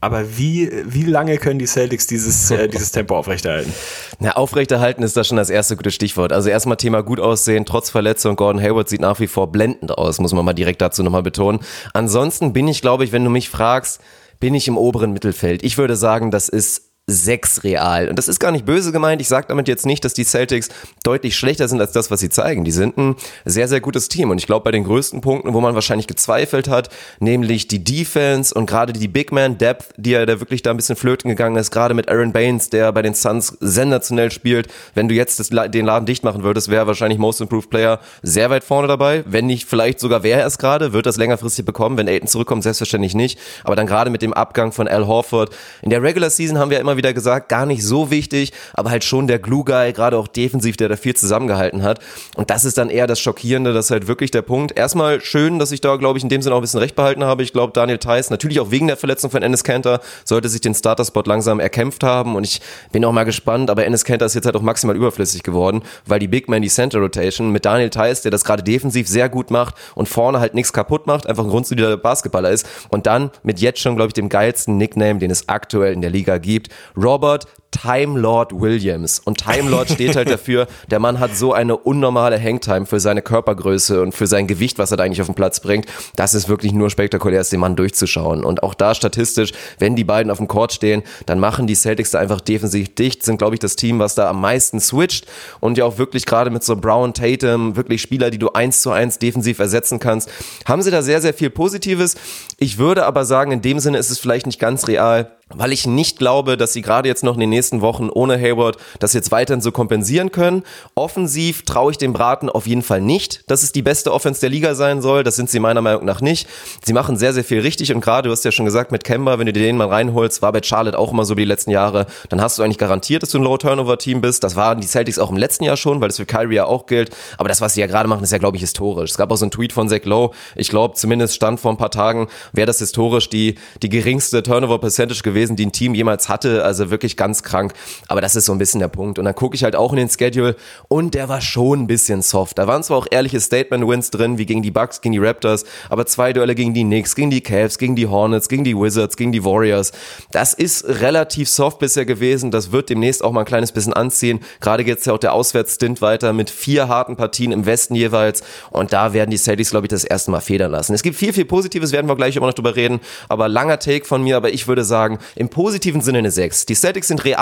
Aber 0.00 0.36
wie, 0.36 0.70
wie 0.86 1.04
lange 1.04 1.38
können 1.38 1.60
die 1.60 1.66
Celtics 1.66 2.08
dieses, 2.08 2.50
äh, 2.50 2.68
dieses 2.72 2.90
Tempo 2.90 3.16
aufrechterhalten? 3.16 3.72
Na, 4.18 4.32
aufrechterhalten 4.32 5.04
ist 5.04 5.16
da 5.16 5.22
schon 5.22 5.36
das 5.36 5.50
erste 5.50 5.76
gute 5.76 5.92
Stichwort. 5.92 6.32
Also 6.32 6.50
erstmal 6.50 6.76
Thema 6.76 7.02
gut 7.02 7.20
aussehen, 7.20 7.64
trotz 7.64 7.90
Verletzung. 7.90 8.34
Gordon 8.34 8.60
Hayward 8.60 8.88
sieht 8.88 9.00
nach 9.00 9.20
wie 9.20 9.28
vor 9.28 9.52
blendend 9.52 9.96
aus, 9.96 10.18
muss 10.18 10.32
man 10.32 10.44
mal 10.44 10.52
direkt 10.52 10.82
dazu 10.82 11.04
nochmal 11.04 11.22
betonen. 11.22 11.60
Ansonsten 11.94 12.52
bin 12.52 12.66
ich, 12.66 12.80
glaube 12.80 13.04
ich, 13.04 13.12
wenn 13.12 13.22
du 13.24 13.30
mich 13.30 13.50
fragst, 13.50 14.00
bin 14.40 14.54
ich 14.54 14.68
im 14.68 14.76
oberen 14.76 15.12
Mittelfeld. 15.12 15.64
Ich 15.64 15.78
würde 15.78 15.96
sagen, 15.96 16.30
das 16.30 16.48
ist 16.48 16.87
6 17.08 17.64
real. 17.64 18.08
Und 18.08 18.16
das 18.16 18.28
ist 18.28 18.38
gar 18.38 18.52
nicht 18.52 18.66
böse 18.66 18.92
gemeint. 18.92 19.20
Ich 19.20 19.28
sage 19.28 19.46
damit 19.48 19.66
jetzt 19.66 19.86
nicht, 19.86 20.04
dass 20.04 20.12
die 20.12 20.24
Celtics 20.24 20.68
deutlich 21.02 21.36
schlechter 21.36 21.66
sind 21.66 21.80
als 21.80 21.92
das, 21.92 22.10
was 22.10 22.20
sie 22.20 22.28
zeigen. 22.28 22.64
Die 22.64 22.70
sind 22.70 22.96
ein 22.98 23.16
sehr, 23.46 23.66
sehr 23.66 23.80
gutes 23.80 24.08
Team. 24.08 24.30
Und 24.30 24.38
ich 24.38 24.46
glaube, 24.46 24.64
bei 24.64 24.70
den 24.70 24.84
größten 24.84 25.22
Punkten, 25.22 25.54
wo 25.54 25.60
man 25.60 25.74
wahrscheinlich 25.74 26.06
gezweifelt 26.06 26.68
hat, 26.68 26.90
nämlich 27.18 27.66
die 27.66 27.82
Defense 27.82 28.54
und 28.54 28.66
gerade 28.66 28.92
die 28.92 29.08
Big 29.08 29.32
Man 29.32 29.56
Depth, 29.56 29.94
die 29.96 30.10
ja 30.10 30.26
da 30.26 30.38
wirklich 30.38 30.62
da 30.62 30.70
ein 30.70 30.76
bisschen 30.76 30.96
flöten 30.96 31.30
gegangen 31.30 31.56
ist, 31.56 31.70
gerade 31.70 31.94
mit 31.94 32.10
Aaron 32.10 32.32
Baines, 32.32 32.68
der 32.68 32.92
bei 32.92 33.00
den 33.00 33.14
Suns 33.14 33.56
sensationell 33.60 34.30
spielt. 34.30 34.68
Wenn 34.94 35.08
du 35.08 35.14
jetzt 35.14 35.40
das, 35.40 35.48
den 35.48 35.86
Laden 35.86 36.04
dicht 36.04 36.24
machen 36.24 36.42
würdest, 36.42 36.68
wäre 36.68 36.86
wahrscheinlich 36.86 37.18
Most 37.18 37.40
Improved 37.40 37.70
Player 37.70 38.00
sehr 38.22 38.50
weit 38.50 38.64
vorne 38.64 38.86
dabei. 38.86 39.24
Wenn 39.26 39.46
nicht, 39.46 39.66
vielleicht 39.66 39.98
sogar 39.98 40.22
wäre 40.22 40.40
er 40.40 40.46
es 40.46 40.58
gerade, 40.58 40.92
wird 40.92 41.06
das 41.06 41.16
längerfristig 41.16 41.64
bekommen. 41.64 41.96
Wenn 41.96 42.06
Aiden 42.06 42.28
zurückkommt, 42.28 42.62
selbstverständlich 42.62 43.14
nicht. 43.14 43.38
Aber 43.64 43.76
dann 43.76 43.86
gerade 43.86 44.10
mit 44.10 44.20
dem 44.20 44.34
Abgang 44.34 44.72
von 44.72 44.86
Al 44.88 45.06
Horford. 45.06 45.54
In 45.80 45.88
der 45.88 46.02
Regular 46.02 46.28
Season 46.28 46.58
haben 46.58 46.70
wir 46.70 46.80
immer 46.80 46.97
wieder 46.98 47.14
gesagt, 47.14 47.48
gar 47.48 47.64
nicht 47.64 47.82
so 47.82 48.10
wichtig, 48.10 48.52
aber 48.74 48.90
halt 48.90 49.04
schon 49.04 49.26
der 49.26 49.38
Glue-Guy, 49.38 49.94
gerade 49.94 50.18
auch 50.18 50.28
defensiv, 50.28 50.76
der 50.76 50.90
da 50.90 50.96
viel 50.96 51.16
zusammengehalten 51.16 51.82
hat. 51.82 52.00
Und 52.36 52.50
das 52.50 52.66
ist 52.66 52.76
dann 52.76 52.90
eher 52.90 53.06
das 53.06 53.20
Schockierende, 53.20 53.72
das 53.72 53.86
ist 53.86 53.90
halt 53.90 54.06
wirklich 54.06 54.30
der 54.30 54.42
Punkt. 54.42 54.76
Erstmal 54.76 55.22
schön, 55.22 55.58
dass 55.58 55.72
ich 55.72 55.80
da, 55.80 55.96
glaube 55.96 56.18
ich, 56.18 56.24
in 56.24 56.28
dem 56.28 56.42
Sinne 56.42 56.54
auch 56.54 56.58
ein 56.58 56.62
bisschen 56.62 56.80
recht 56.80 56.94
behalten 56.94 57.24
habe. 57.24 57.42
Ich 57.42 57.54
glaube, 57.54 57.72
Daniel 57.72 57.98
Theiss, 57.98 58.28
natürlich 58.28 58.60
auch 58.60 58.70
wegen 58.70 58.86
der 58.86 58.98
Verletzung 58.98 59.30
von 59.30 59.42
Ennis 59.42 59.64
Kanter, 59.64 60.00
sollte 60.24 60.48
sich 60.48 60.60
den 60.60 60.74
Starter-Spot 60.74 61.22
langsam 61.24 61.60
erkämpft 61.60 62.02
haben. 62.02 62.36
Und 62.36 62.44
ich 62.44 62.60
bin 62.92 63.04
auch 63.04 63.12
mal 63.12 63.24
gespannt, 63.24 63.70
aber 63.70 63.86
Ennis 63.86 64.04
Kanter 64.04 64.26
ist 64.26 64.34
jetzt 64.34 64.44
halt 64.44 64.56
auch 64.56 64.62
maximal 64.62 64.96
überflüssig 64.96 65.42
geworden, 65.42 65.82
weil 66.06 66.18
die 66.18 66.28
Big 66.28 66.48
Man, 66.48 66.62
die 66.62 66.68
Center 66.68 66.98
Rotation 66.98 67.50
mit 67.50 67.64
Daniel 67.64 67.90
Theiss, 67.90 68.22
der 68.22 68.30
das 68.30 68.44
gerade 68.44 68.62
defensiv 68.62 69.08
sehr 69.08 69.28
gut 69.28 69.50
macht 69.50 69.74
und 69.94 70.08
vorne 70.08 70.40
halt 70.40 70.54
nichts 70.54 70.72
kaputt 70.72 71.06
macht, 71.06 71.26
einfach 71.26 71.44
ein 71.44 71.50
grundsolider 71.50 71.96
Basketballer 71.96 72.50
ist. 72.50 72.66
Und 72.88 73.06
dann 73.06 73.30
mit 73.42 73.60
jetzt 73.60 73.80
schon, 73.80 73.96
glaube 73.96 74.08
ich, 74.08 74.14
dem 74.14 74.28
geilsten 74.28 74.76
Nickname, 74.76 75.18
den 75.18 75.30
es 75.30 75.48
aktuell 75.48 75.92
in 75.92 76.00
der 76.00 76.10
Liga 76.10 76.38
gibt, 76.38 76.68
Robert 76.96 77.18
Robert 77.18 77.46
Time 77.70 78.18
Lord 78.18 78.52
Williams. 78.58 79.18
Und 79.18 79.38
Time 79.38 79.68
Lord 79.70 79.90
steht 79.90 80.16
halt 80.16 80.30
dafür, 80.30 80.66
der 80.90 80.98
Mann 80.98 81.18
hat 81.20 81.36
so 81.36 81.52
eine 81.52 81.76
unnormale 81.76 82.42
Hangtime 82.42 82.86
für 82.86 83.00
seine 83.00 83.22
Körpergröße 83.22 84.00
und 84.02 84.12
für 84.12 84.26
sein 84.26 84.46
Gewicht, 84.46 84.78
was 84.78 84.90
er 84.90 84.96
da 84.96 85.04
eigentlich 85.04 85.20
auf 85.20 85.28
den 85.28 85.34
Platz 85.34 85.60
bringt. 85.60 85.86
Das 86.16 86.34
ist 86.34 86.48
wirklich 86.48 86.72
nur 86.72 86.90
spektakulär, 86.90 87.40
ist 87.40 87.52
den 87.52 87.60
Mann 87.60 87.76
durchzuschauen. 87.76 88.44
Und 88.44 88.62
auch 88.62 88.74
da 88.74 88.94
statistisch, 88.94 89.52
wenn 89.78 89.96
die 89.96 90.04
beiden 90.04 90.30
auf 90.30 90.38
dem 90.38 90.48
Court 90.48 90.72
stehen, 90.72 91.02
dann 91.26 91.40
machen 91.40 91.66
die 91.66 91.74
Celtics 91.74 92.12
da 92.12 92.18
einfach 92.18 92.40
defensiv 92.40 92.94
dicht, 92.94 93.24
sind, 93.24 93.38
glaube 93.38 93.54
ich, 93.54 93.60
das 93.60 93.76
Team, 93.76 93.98
was 93.98 94.14
da 94.14 94.30
am 94.30 94.40
meisten 94.40 94.80
switcht 94.80 95.26
und 95.60 95.78
ja 95.78 95.84
auch 95.84 95.98
wirklich 95.98 96.26
gerade 96.26 96.50
mit 96.50 96.64
so 96.64 96.76
Brown, 96.76 97.14
Tatum, 97.14 97.76
wirklich 97.76 98.02
Spieler, 98.02 98.30
die 98.30 98.38
du 98.38 98.50
eins 98.50 98.80
zu 98.80 98.90
eins 98.90 99.18
defensiv 99.18 99.58
ersetzen 99.58 99.98
kannst, 99.98 100.30
haben 100.66 100.82
sie 100.82 100.90
da 100.90 101.02
sehr, 101.02 101.20
sehr 101.20 101.34
viel 101.34 101.50
Positives. 101.50 102.16
Ich 102.58 102.78
würde 102.78 103.04
aber 103.04 103.24
sagen, 103.24 103.52
in 103.52 103.62
dem 103.62 103.78
Sinne 103.78 103.98
ist 103.98 104.10
es 104.10 104.18
vielleicht 104.18 104.46
nicht 104.46 104.58
ganz 104.58 104.88
real, 104.88 105.32
weil 105.50 105.72
ich 105.72 105.86
nicht 105.86 106.18
glaube, 106.18 106.56
dass 106.56 106.72
sie 106.72 106.82
gerade 106.82 107.08
jetzt 107.08 107.24
noch 107.24 107.34
in 107.34 107.40
den 107.40 107.50
nächsten 107.50 107.57
Wochen 107.80 108.08
ohne 108.10 108.38
Hayward 108.38 108.76
das 109.00 109.12
jetzt 109.12 109.30
weiterhin 109.30 109.60
so 109.60 109.72
kompensieren 109.72 110.32
können. 110.32 110.62
Offensiv 110.94 111.64
traue 111.64 111.92
ich 111.92 111.98
dem 111.98 112.12
Braten 112.12 112.48
auf 112.48 112.66
jeden 112.66 112.82
Fall 112.82 113.00
nicht, 113.00 113.48
dass 113.50 113.62
es 113.62 113.72
die 113.72 113.82
beste 113.82 114.12
Offense 114.12 114.40
der 114.40 114.50
Liga 114.50 114.74
sein 114.74 115.02
soll. 115.02 115.24
Das 115.24 115.36
sind 115.36 115.50
sie 115.50 115.60
meiner 115.60 115.82
Meinung 115.82 116.04
nach 116.04 116.20
nicht. 116.20 116.48
Sie 116.84 116.92
machen 116.92 117.16
sehr, 117.16 117.32
sehr 117.32 117.44
viel 117.44 117.60
richtig 117.60 117.92
und 117.92 118.00
gerade, 118.00 118.28
du 118.28 118.32
hast 118.32 118.44
ja 118.44 118.52
schon 118.52 118.64
gesagt, 118.64 118.92
mit 118.92 119.04
Kemba, 119.04 119.38
wenn 119.38 119.46
du 119.46 119.52
dir 119.52 119.62
den 119.62 119.76
mal 119.76 119.88
reinholst, 119.88 120.42
war 120.42 120.52
bei 120.52 120.62
Charlotte 120.62 120.98
auch 120.98 121.12
immer 121.12 121.24
so 121.24 121.36
wie 121.36 121.42
die 121.42 121.48
letzten 121.48 121.70
Jahre, 121.70 122.06
dann 122.28 122.40
hast 122.40 122.58
du 122.58 122.62
eigentlich 122.62 122.78
garantiert, 122.78 123.22
dass 123.22 123.30
du 123.30 123.38
ein 123.38 123.44
Low-Turnover-Team 123.44 124.20
bist. 124.20 124.44
Das 124.44 124.56
waren 124.56 124.80
die 124.80 124.86
Celtics 124.86 125.18
auch 125.18 125.30
im 125.30 125.36
letzten 125.36 125.64
Jahr 125.64 125.76
schon, 125.76 126.00
weil 126.00 126.08
das 126.08 126.16
für 126.16 126.26
Kyrie 126.26 126.56
ja 126.56 126.66
auch 126.66 126.86
gilt. 126.86 127.10
Aber 127.36 127.48
das, 127.48 127.60
was 127.60 127.74
sie 127.74 127.80
ja 127.80 127.86
gerade 127.86 128.08
machen, 128.08 128.22
ist 128.22 128.32
ja, 128.32 128.38
glaube 128.38 128.56
ich, 128.56 128.62
historisch. 128.62 129.10
Es 129.10 129.16
gab 129.16 129.30
auch 129.30 129.36
so 129.36 129.44
einen 129.44 129.50
Tweet 129.50 129.72
von 129.72 129.88
Zach 129.88 130.04
Lowe. 130.04 130.34
Ich 130.56 130.68
glaube, 130.68 130.94
zumindest 130.94 131.34
stand 131.34 131.60
vor 131.60 131.72
ein 131.72 131.76
paar 131.76 131.90
Tagen, 131.90 132.28
wäre 132.52 132.66
das 132.66 132.78
historisch 132.78 133.28
die, 133.28 133.56
die 133.82 133.88
geringste 133.88 134.42
Turnover-Percentage 134.42 135.22
gewesen, 135.22 135.56
die 135.56 135.66
ein 135.66 135.72
Team 135.72 135.94
jemals 135.94 136.28
hatte. 136.28 136.64
Also 136.64 136.90
wirklich 136.90 137.16
ganz 137.16 137.42
geisteskrank. 137.48 137.72
Aber 138.08 138.20
das 138.20 138.36
ist 138.36 138.44
so 138.44 138.52
ein 138.52 138.58
bisschen 138.58 138.80
der 138.80 138.88
Punkt. 138.88 139.18
Und 139.18 139.24
dann 139.24 139.34
gucke 139.34 139.54
ich 139.56 139.64
halt 139.64 139.76
auch 139.76 139.92
in 139.92 139.98
den 139.98 140.08
Schedule 140.08 140.56
und 140.88 141.14
der 141.14 141.28
war 141.28 141.40
schon 141.40 141.82
ein 141.82 141.86
bisschen 141.86 142.22
soft. 142.22 142.58
Da 142.58 142.66
waren 142.66 142.82
zwar 142.82 142.98
auch 142.98 143.06
ehrliche 143.10 143.40
Statement-Wins 143.40 144.10
drin, 144.10 144.38
wie 144.38 144.46
gegen 144.46 144.62
die 144.62 144.70
Bucks, 144.70 145.00
gegen 145.00 145.12
die 145.12 145.18
Raptors, 145.18 145.64
aber 145.90 146.06
zwei 146.06 146.32
Duelle 146.32 146.54
gegen 146.54 146.74
die 146.74 146.84
Knicks, 146.84 147.14
gegen 147.14 147.30
die 147.30 147.40
Cavs, 147.40 147.78
gegen 147.78 147.96
die 147.96 148.06
Hornets, 148.06 148.48
gegen 148.48 148.64
die 148.64 148.76
Wizards, 148.76 149.16
gegen 149.16 149.32
die 149.32 149.44
Warriors. 149.44 149.92
Das 150.30 150.54
ist 150.54 150.84
relativ 150.86 151.48
soft 151.48 151.78
bisher 151.78 152.04
gewesen. 152.04 152.50
Das 152.50 152.72
wird 152.72 152.90
demnächst 152.90 153.24
auch 153.24 153.32
mal 153.32 153.40
ein 153.40 153.46
kleines 153.46 153.72
bisschen 153.72 153.92
anziehen. 153.92 154.40
Gerade 154.60 154.84
geht's 154.84 155.04
ja 155.04 155.12
auch 155.12 155.18
der 155.18 155.32
Auswärtsstint 155.32 156.00
weiter 156.02 156.32
mit 156.32 156.50
vier 156.50 156.88
harten 156.88 157.16
Partien 157.16 157.52
im 157.52 157.66
Westen 157.66 157.94
jeweils. 157.94 158.42
Und 158.70 158.92
da 158.92 159.12
werden 159.12 159.30
die 159.30 159.38
Celtics, 159.38 159.70
glaube 159.70 159.86
ich, 159.86 159.90
das 159.90 160.04
erste 160.04 160.30
Mal 160.30 160.40
federn 160.40 160.70
lassen. 160.70 160.94
Es 160.94 161.02
gibt 161.02 161.16
viel, 161.16 161.32
viel 161.32 161.44
Positives, 161.44 161.92
werden 161.92 162.08
wir 162.08 162.16
gleich 162.16 162.36
immer 162.36 162.46
noch 162.46 162.54
drüber 162.54 162.76
reden. 162.76 163.00
Aber 163.28 163.48
langer 163.48 163.78
Take 163.78 164.04
von 164.04 164.22
mir, 164.22 164.36
aber 164.36 164.50
ich 164.50 164.68
würde 164.68 164.84
sagen, 164.84 165.18
im 165.34 165.48
positiven 165.48 166.00
Sinne 166.00 166.18
eine 166.18 166.30
6. 166.30 166.66
Die 166.66 166.74
Celtics 166.74 167.08
sind 167.08 167.24
real, 167.24 167.37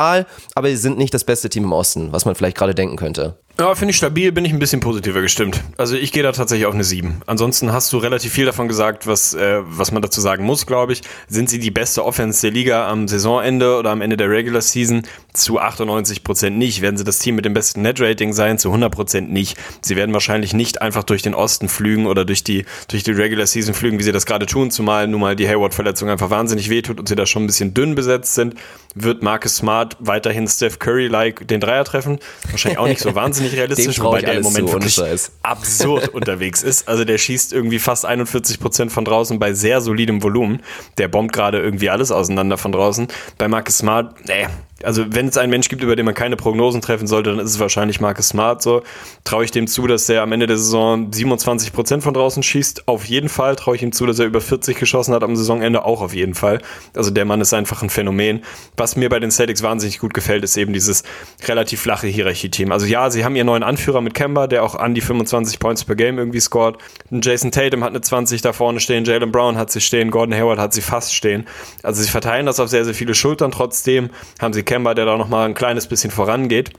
aber 0.55 0.69
sie 0.69 0.77
sind 0.77 0.99
nicht 0.99 1.15
das 1.15 1.25
beste 1.25 1.49
Team 1.49 1.65
im 1.65 1.73
Osten, 1.73 2.13
was 2.13 2.25
man 2.25 2.35
vielleicht 2.35 2.57
gerade 2.57 2.75
denken 2.75 2.97
könnte. 2.97 3.39
Ja, 3.59 3.75
finde 3.75 3.93
ich 3.93 3.97
stabil, 3.97 4.33
bin 4.33 4.45
ich 4.45 4.53
ein 4.53 4.59
bisschen 4.59 4.81
positiver 4.81 5.23
gestimmt. 5.23 5.65
Also 5.79 5.97
ich 5.97 6.13
gehe 6.13 6.23
da 6.23 6.33
tatsächlich 6.33 6.67
auf 6.67 6.75
eine 6.75 6.85
7. 6.85 7.23
Ansonsten 7.25 7.73
hast 7.73 7.91
du 7.91 7.97
relativ 7.97 8.31
viel 8.31 8.45
davon 8.45 8.69
gesagt, 8.69 9.07
was, 9.07 9.33
äh, 9.33 9.61
was 9.65 9.93
man 9.93 10.03
dazu 10.03 10.21
sagen 10.21 10.45
muss, 10.45 10.67
glaube 10.67 10.93
ich. 10.93 11.01
Sind 11.27 11.49
sie 11.49 11.59
die 11.59 11.71
beste 11.71 12.05
Offense 12.05 12.43
der 12.43 12.51
Liga 12.51 12.87
am 12.87 13.09
Saisonende 13.09 13.79
oder 13.79 13.93
am 13.93 14.03
Ende 14.03 14.19
der 14.19 14.29
Regular 14.29 14.61
Season? 14.61 15.05
Zu 15.33 15.59
98 15.59 16.23
Prozent 16.23 16.59
nicht. 16.59 16.83
Werden 16.83 16.99
sie 16.99 17.05
das 17.05 17.19
Team 17.19 17.35
mit 17.35 17.47
dem 17.47 17.55
besten 17.55 17.81
Net-Rating 17.81 18.35
sein? 18.35 18.59
Zu 18.59 18.69
100 18.69 18.93
Prozent 18.93 19.33
nicht. 19.33 19.57
Sie 19.81 19.97
werden 19.97 20.13
wahrscheinlich 20.13 20.53
nicht 20.53 20.83
einfach 20.83 21.05
durch 21.05 21.23
den 21.23 21.35
Osten 21.35 21.71
flügen 21.71 22.07
oder 22.07 22.27
durch 22.27 22.45
die, 22.45 22.67
durch 22.89 23.05
die 23.05 23.13
Regular 23.13 23.47
Season 23.47 23.73
flügen, 23.73 23.99
wie 23.99 24.03
sie 24.03 24.13
das 24.13 24.27
gerade 24.27 24.45
tun, 24.45 24.71
zumal 24.71 25.09
nun 25.09 25.23
mal 25.23 25.35
die 25.35 25.49
Hayward-Verletzung 25.49 26.11
einfach 26.11 26.29
wahnsinnig 26.29 26.69
wehtut 26.69 26.99
und 26.99 27.09
sie 27.09 27.17
da 27.17 27.25
schon 27.25 27.45
ein 27.45 27.47
bisschen 27.47 27.73
dünn 27.73 27.95
besetzt 27.95 28.35
sind. 28.35 28.55
Wird 28.95 29.23
Marcus 29.23 29.57
Smart 29.57 29.97
weiterhin 29.99 30.47
Steph 30.47 30.79
Curry-like 30.79 31.49
den 31.49 31.61
Dreier 31.61 31.85
treffen? 31.85 32.19
Wahrscheinlich 32.51 32.79
auch 32.79 32.87
nicht 32.87 33.01
so 33.01 33.15
wahnsinnig 33.15 33.46
realistisch, 33.53 34.01
wobei 34.01 34.21
der 34.21 34.35
im 34.35 34.43
Moment 34.43 34.73
wirklich 34.73 35.01
absurd 35.43 36.09
unterwegs 36.15 36.63
ist. 36.63 36.89
Also 36.89 37.05
der 37.05 37.19
schießt 37.19 37.53
irgendwie 37.53 37.79
fast 37.79 38.05
41 38.05 38.61
Prozent 38.61 38.93
von 38.93 39.05
draußen 39.05 39.39
bei 39.39 39.53
sehr 39.53 39.81
solidem 39.81 40.23
Volumen. 40.23 40.63
Der 40.99 41.09
bombt 41.09 41.33
gerade 41.33 41.61
irgendwie 41.61 41.91
alles 41.91 42.11
auseinander 42.11 42.59
von 42.59 42.73
draußen. 42.73 43.09
Bei 43.39 43.49
Marcus 43.49 43.79
Smart, 43.79 44.15
nee, 44.27 44.47
also 44.83 45.05
wenn 45.09 45.29
es 45.29 45.39
einen 45.39 45.51
Mensch 45.51 45.69
gibt, 45.69 45.83
über 45.83 45.97
den 45.97 46.05
man 46.05 46.15
keine 46.15 46.37
Prognosen 46.37 46.83
treffen 46.83 47.07
sollte, 47.07 47.31
dann 47.31 47.39
ist 47.39 47.53
es 47.53 47.61
wahrscheinlich 47.61 48.01
Marcus 48.01 48.29
Smart. 48.29 48.63
So 48.63 48.83
traue 49.25 49.45
ich 49.45 49.51
dem 49.51 49.67
zu, 49.67 49.87
dass 49.87 50.07
der 50.07 50.23
am 50.23 50.33
Ende 50.33 50.47
der 50.47 50.59
Saison 50.59 51.11
27 51.11 51.73
Prozent 51.73 52.03
von 52.03 52.13
draußen 52.13 52.43
schießt. 52.43 52.87
Auf 52.87 53.07
jeden 53.07 53.29
Fall 53.29 53.57
traue 53.57 53.77
ich 53.77 53.83
ihm 53.83 53.93
zu, 53.93 54.05
dass 54.05 54.19
er 54.19 54.27
über 54.27 54.41
40 54.41 54.79
geschossen 54.79 55.15
hat 55.15 55.23
am 55.23 55.35
Saisonende. 55.35 55.85
Auch 55.85 56.03
auf 56.03 56.15
jeden 56.15 56.35
Fall. 56.35 56.61
Also 56.95 57.11
der 57.11 57.25
Mann 57.25 57.41
ist 57.41 57.55
einfach 57.55 57.83
ein 57.83 57.89
Phänomen. 57.89 58.43
Was 58.77 58.97
mir 58.97 59.09
bei 59.09 59.19
den 59.19 59.31
Celtics 59.31 59.63
wahnsinnig 59.63 59.99
gut 59.99 60.13
gefällt, 60.13 60.45
ist 60.45 60.57
eben 60.57 60.75
dieses 60.75 61.05
relativ 61.47 61.81
flache 61.81 62.07
Hierarchie-Team. 62.07 62.71
Also 62.71 62.85
ja, 62.87 63.09
sie 63.11 63.25
haben 63.25 63.35
ihren 63.35 63.47
neuen 63.47 63.63
Anführer 63.63 64.03
mit 64.03 64.13
Kemba, 64.13 64.47
der 64.47 64.63
auch 64.63 64.75
an 64.75 64.95
die 64.95 65.01
25 65.01 65.59
Points 65.59 65.85
per 65.85 65.97
Game 65.97 66.19
irgendwie 66.19 66.41
scored. 66.41 66.77
Jason 67.11 67.51
Tatum 67.51 67.83
hat 67.83 67.91
eine 67.91 68.03
20 68.03 68.43
da 68.43 68.53
vorne 68.53 68.81
stehen, 68.81 69.05
Jalen 69.05 69.33
Brown 69.33 69.57
hat 69.57 69.71
sie 69.71 69.81
stehen, 69.81 70.11
Gordon 70.11 70.35
Hayward 70.35 70.59
hat 70.59 70.75
sie 70.75 70.83
fast 70.83 71.15
stehen. 71.15 71.47
Also 71.83 72.03
sie 72.03 72.11
verteilen 72.11 72.45
das 72.45 72.61
auf 72.61 72.69
sehr, 72.69 72.85
sehr 72.85 72.95
viele 72.95 73.15
Schultern. 73.15 73.53
Trotzdem 73.53 74.11
haben 74.39 74.53
sie 74.53 74.66
Kemba, 74.67 74.95
der 74.95 75.07
da 75.07 75.17
nochmal 75.17 75.49
ein 75.49 75.55
kleines 75.55 75.87
bisschen 75.87 76.11
vorangeht. 76.11 76.73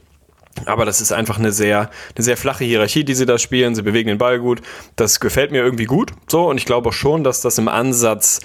Aber 0.66 0.84
das 0.84 1.00
ist 1.00 1.12
einfach 1.12 1.38
eine 1.38 1.52
sehr, 1.52 1.90
eine 2.16 2.24
sehr 2.24 2.36
flache 2.36 2.64
Hierarchie, 2.64 3.04
die 3.04 3.14
sie 3.14 3.26
da 3.26 3.38
spielen. 3.38 3.74
Sie 3.74 3.82
bewegen 3.82 4.08
den 4.08 4.18
Ball 4.18 4.38
gut. 4.38 4.60
Das 4.96 5.20
gefällt 5.20 5.52
mir 5.52 5.62
irgendwie 5.62 5.84
gut. 5.84 6.12
So, 6.28 6.48
und 6.48 6.58
ich 6.58 6.66
glaube 6.66 6.88
auch 6.88 6.92
schon, 6.92 7.24
dass 7.24 7.40
das 7.40 7.58
im 7.58 7.68
Ansatz 7.68 8.40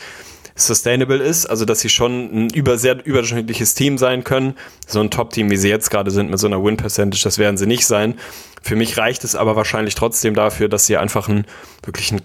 sustainable 0.56 1.18
ist, 1.18 1.48
also 1.48 1.66
dass 1.66 1.80
sie 1.80 1.90
schon 1.90 2.46
ein 2.46 2.50
über, 2.52 2.78
sehr 2.78 3.04
überdurchschnittliches 3.04 3.74
Team 3.74 3.98
sein 3.98 4.24
können. 4.24 4.56
So 4.86 5.00
ein 5.00 5.10
Top-Team, 5.10 5.50
wie 5.50 5.58
sie 5.58 5.70
jetzt 5.70 5.90
gerade 5.90 6.12
sind, 6.12 6.30
mit 6.30 6.40
so 6.40 6.48
einer 6.48 6.64
Win-Percentage, 6.64 7.24
das 7.24 7.40
werden 7.40 7.58
sie 7.58 7.66
nicht 7.66 7.88
sein. 7.88 8.20
Für 8.62 8.76
mich 8.76 8.98
reicht 8.98 9.24
es 9.24 9.36
aber 9.36 9.56
wahrscheinlich 9.56 9.96
trotzdem 9.96 10.36
dafür, 10.36 10.70
dass 10.70 10.86
sie 10.86 10.98
einfach 10.98 11.28
ein 11.28 11.46
wirklich 11.84 12.12
ein, 12.12 12.22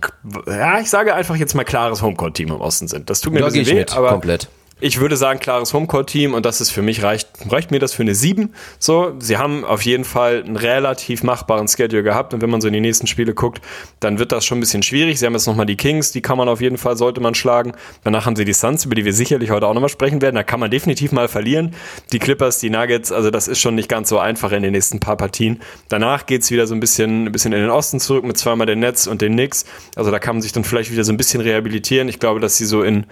ja, 0.47 0.79
ich 0.79 0.91
sage 0.91 1.15
einfach 1.15 1.37
jetzt 1.37 1.55
mal 1.55 1.65
klares 1.65 2.03
Homecourt-Team 2.03 2.49
im 2.49 2.61
Osten 2.61 2.87
sind. 2.87 3.09
Das 3.09 3.21
tut 3.21 3.33
mir 3.33 3.41
Da 3.41 3.47
ein 3.47 3.53
bisschen 3.53 3.63
ich 3.63 3.71
weh, 3.71 3.81
mit, 3.81 3.97
aber 3.97 4.11
komplett. 4.11 4.49
Ich 4.81 5.01
würde 5.01 5.17
sagen, 5.17 5.41
klares 5.41 5.75
Homecourt-Team 5.75 6.35
und 6.35 6.47
das 6.47 6.61
ist 6.61 6.71
für 6.71 6.83
mich, 6.83 7.03
reicht, 7.03 7.29
reicht 7.51 7.71
mir 7.71 7.81
das 7.81 7.93
für 7.93 8.03
eine 8.03 8.15
7. 8.15 8.55
So, 8.79 9.15
sie 9.19 9.37
haben 9.37 9.65
auf 9.65 9.83
jeden 9.83 10.05
Fall 10.05 10.45
einen 10.45 10.57
relativ 10.57 11.23
machbaren 11.25 11.67
Schedule 11.67 12.03
gehabt 12.03 12.33
und 12.33 12.43
wenn 12.43 12.51
man 12.51 12.61
so 12.61 12.69
in 12.69 12.75
die 12.75 12.81
nächsten 12.81 13.09
Spiele 13.09 13.35
guckt, 13.35 13.61
dann 13.99 14.19
wird 14.19 14.31
das 14.31 14.45
schon 14.45 14.59
ein 14.59 14.61
bisschen 14.61 14.85
schwierig. 14.85 15.19
Sie 15.19 15.27
haben 15.27 15.33
jetzt 15.33 15.47
nochmal 15.47 15.67
die 15.67 15.77
Kings, 15.77 16.13
die 16.13 16.21
kann 16.21 16.39
man 16.39 16.49
auf 16.49 16.61
jeden 16.61 16.79
Fall, 16.79 16.97
sollte 16.97 17.21
man 17.21 17.35
schlagen. 17.35 17.73
Danach 18.05 18.27
haben 18.27 18.37
sie 18.37 18.45
die 18.45 18.53
Suns, 18.53 18.85
über 18.85 18.95
die 18.95 19.05
wir 19.05 19.13
sicherlich 19.13 19.51
heute 19.51 19.67
auch 19.67 19.75
nochmal 19.75 19.89
sprechen 19.89 20.23
werden. 20.23 20.37
Da 20.37 20.45
kann 20.45 20.61
man 20.61 20.71
definitiv 20.71 21.11
mal 21.11 21.27
verlieren. 21.27 21.75
Die 22.13 22.21
Clippers, 22.21 22.61
die 22.61 22.71
Nuggets, 22.71 23.11
also 23.11 23.31
das 23.31 23.49
ist 23.49 23.59
schon 23.59 23.75
nicht 23.75 23.89
ganz 23.89 24.09
so 24.09 24.19
einfach 24.19 24.53
in 24.53 24.63
den 24.63 24.73
nächsten 24.73 25.01
paar 25.01 25.17
Partien. 25.17 25.61
Danach 25.89 26.27
geht's 26.27 26.51
wieder 26.53 26.69
so 26.69 26.75
ein 26.75 26.81
bisschen, 26.81 27.25
ein 27.25 27.33
bisschen 27.33 27.53
in 27.53 27.61
den 27.61 27.71
Osten 27.71 27.99
zurück 27.99 28.25
mit 28.25 28.39
zweimal 28.39 28.67
den 28.67 28.79
Nets 28.79 29.09
und 29.09 29.23
den 29.23 29.33
Knicks. 29.33 29.65
Also 29.97 30.13
da 30.13 30.21
kann 30.21 30.37
man 30.37 30.43
sich 30.43 30.53
dann 30.53 30.63
vielleicht 30.63 30.93
wieder 30.93 31.03
so 31.03 31.13
ein 31.13 31.17
bisschen 31.17 31.41
rehabilitieren. 31.41 32.09
Ich 32.09 32.21
glaube, 32.21 32.39
dass 32.39 32.57
sie 32.57 32.65
so 32.65 32.83
in, 32.83 33.07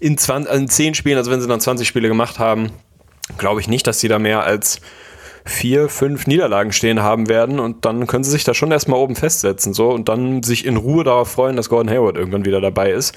in, 0.00 0.16
20, 0.16 0.52
in 0.54 0.68
10 0.68 0.94
Spielen, 0.94 1.01
also 1.06 1.30
wenn 1.30 1.40
sie 1.40 1.48
dann 1.48 1.60
20 1.60 1.86
Spiele 1.86 2.08
gemacht 2.08 2.38
haben, 2.38 2.70
glaube 3.38 3.60
ich 3.60 3.68
nicht, 3.68 3.86
dass 3.86 4.00
sie 4.00 4.08
da 4.08 4.18
mehr 4.18 4.44
als 4.44 4.80
vier, 5.44 5.88
fünf 5.88 6.26
Niederlagen 6.26 6.72
stehen 6.72 7.02
haben 7.02 7.28
werden 7.28 7.58
und 7.58 7.84
dann 7.84 8.06
können 8.06 8.24
sie 8.24 8.30
sich 8.30 8.44
da 8.44 8.54
schon 8.54 8.70
erstmal 8.70 9.00
oben 9.00 9.16
festsetzen 9.16 9.74
so 9.74 9.90
und 9.90 10.08
dann 10.08 10.42
sich 10.42 10.64
in 10.64 10.76
Ruhe 10.76 11.04
darauf 11.04 11.32
freuen, 11.32 11.56
dass 11.56 11.68
Gordon 11.68 11.90
Hayward 11.90 12.16
irgendwann 12.16 12.44
wieder 12.44 12.60
dabei 12.60 12.92
ist. 12.92 13.14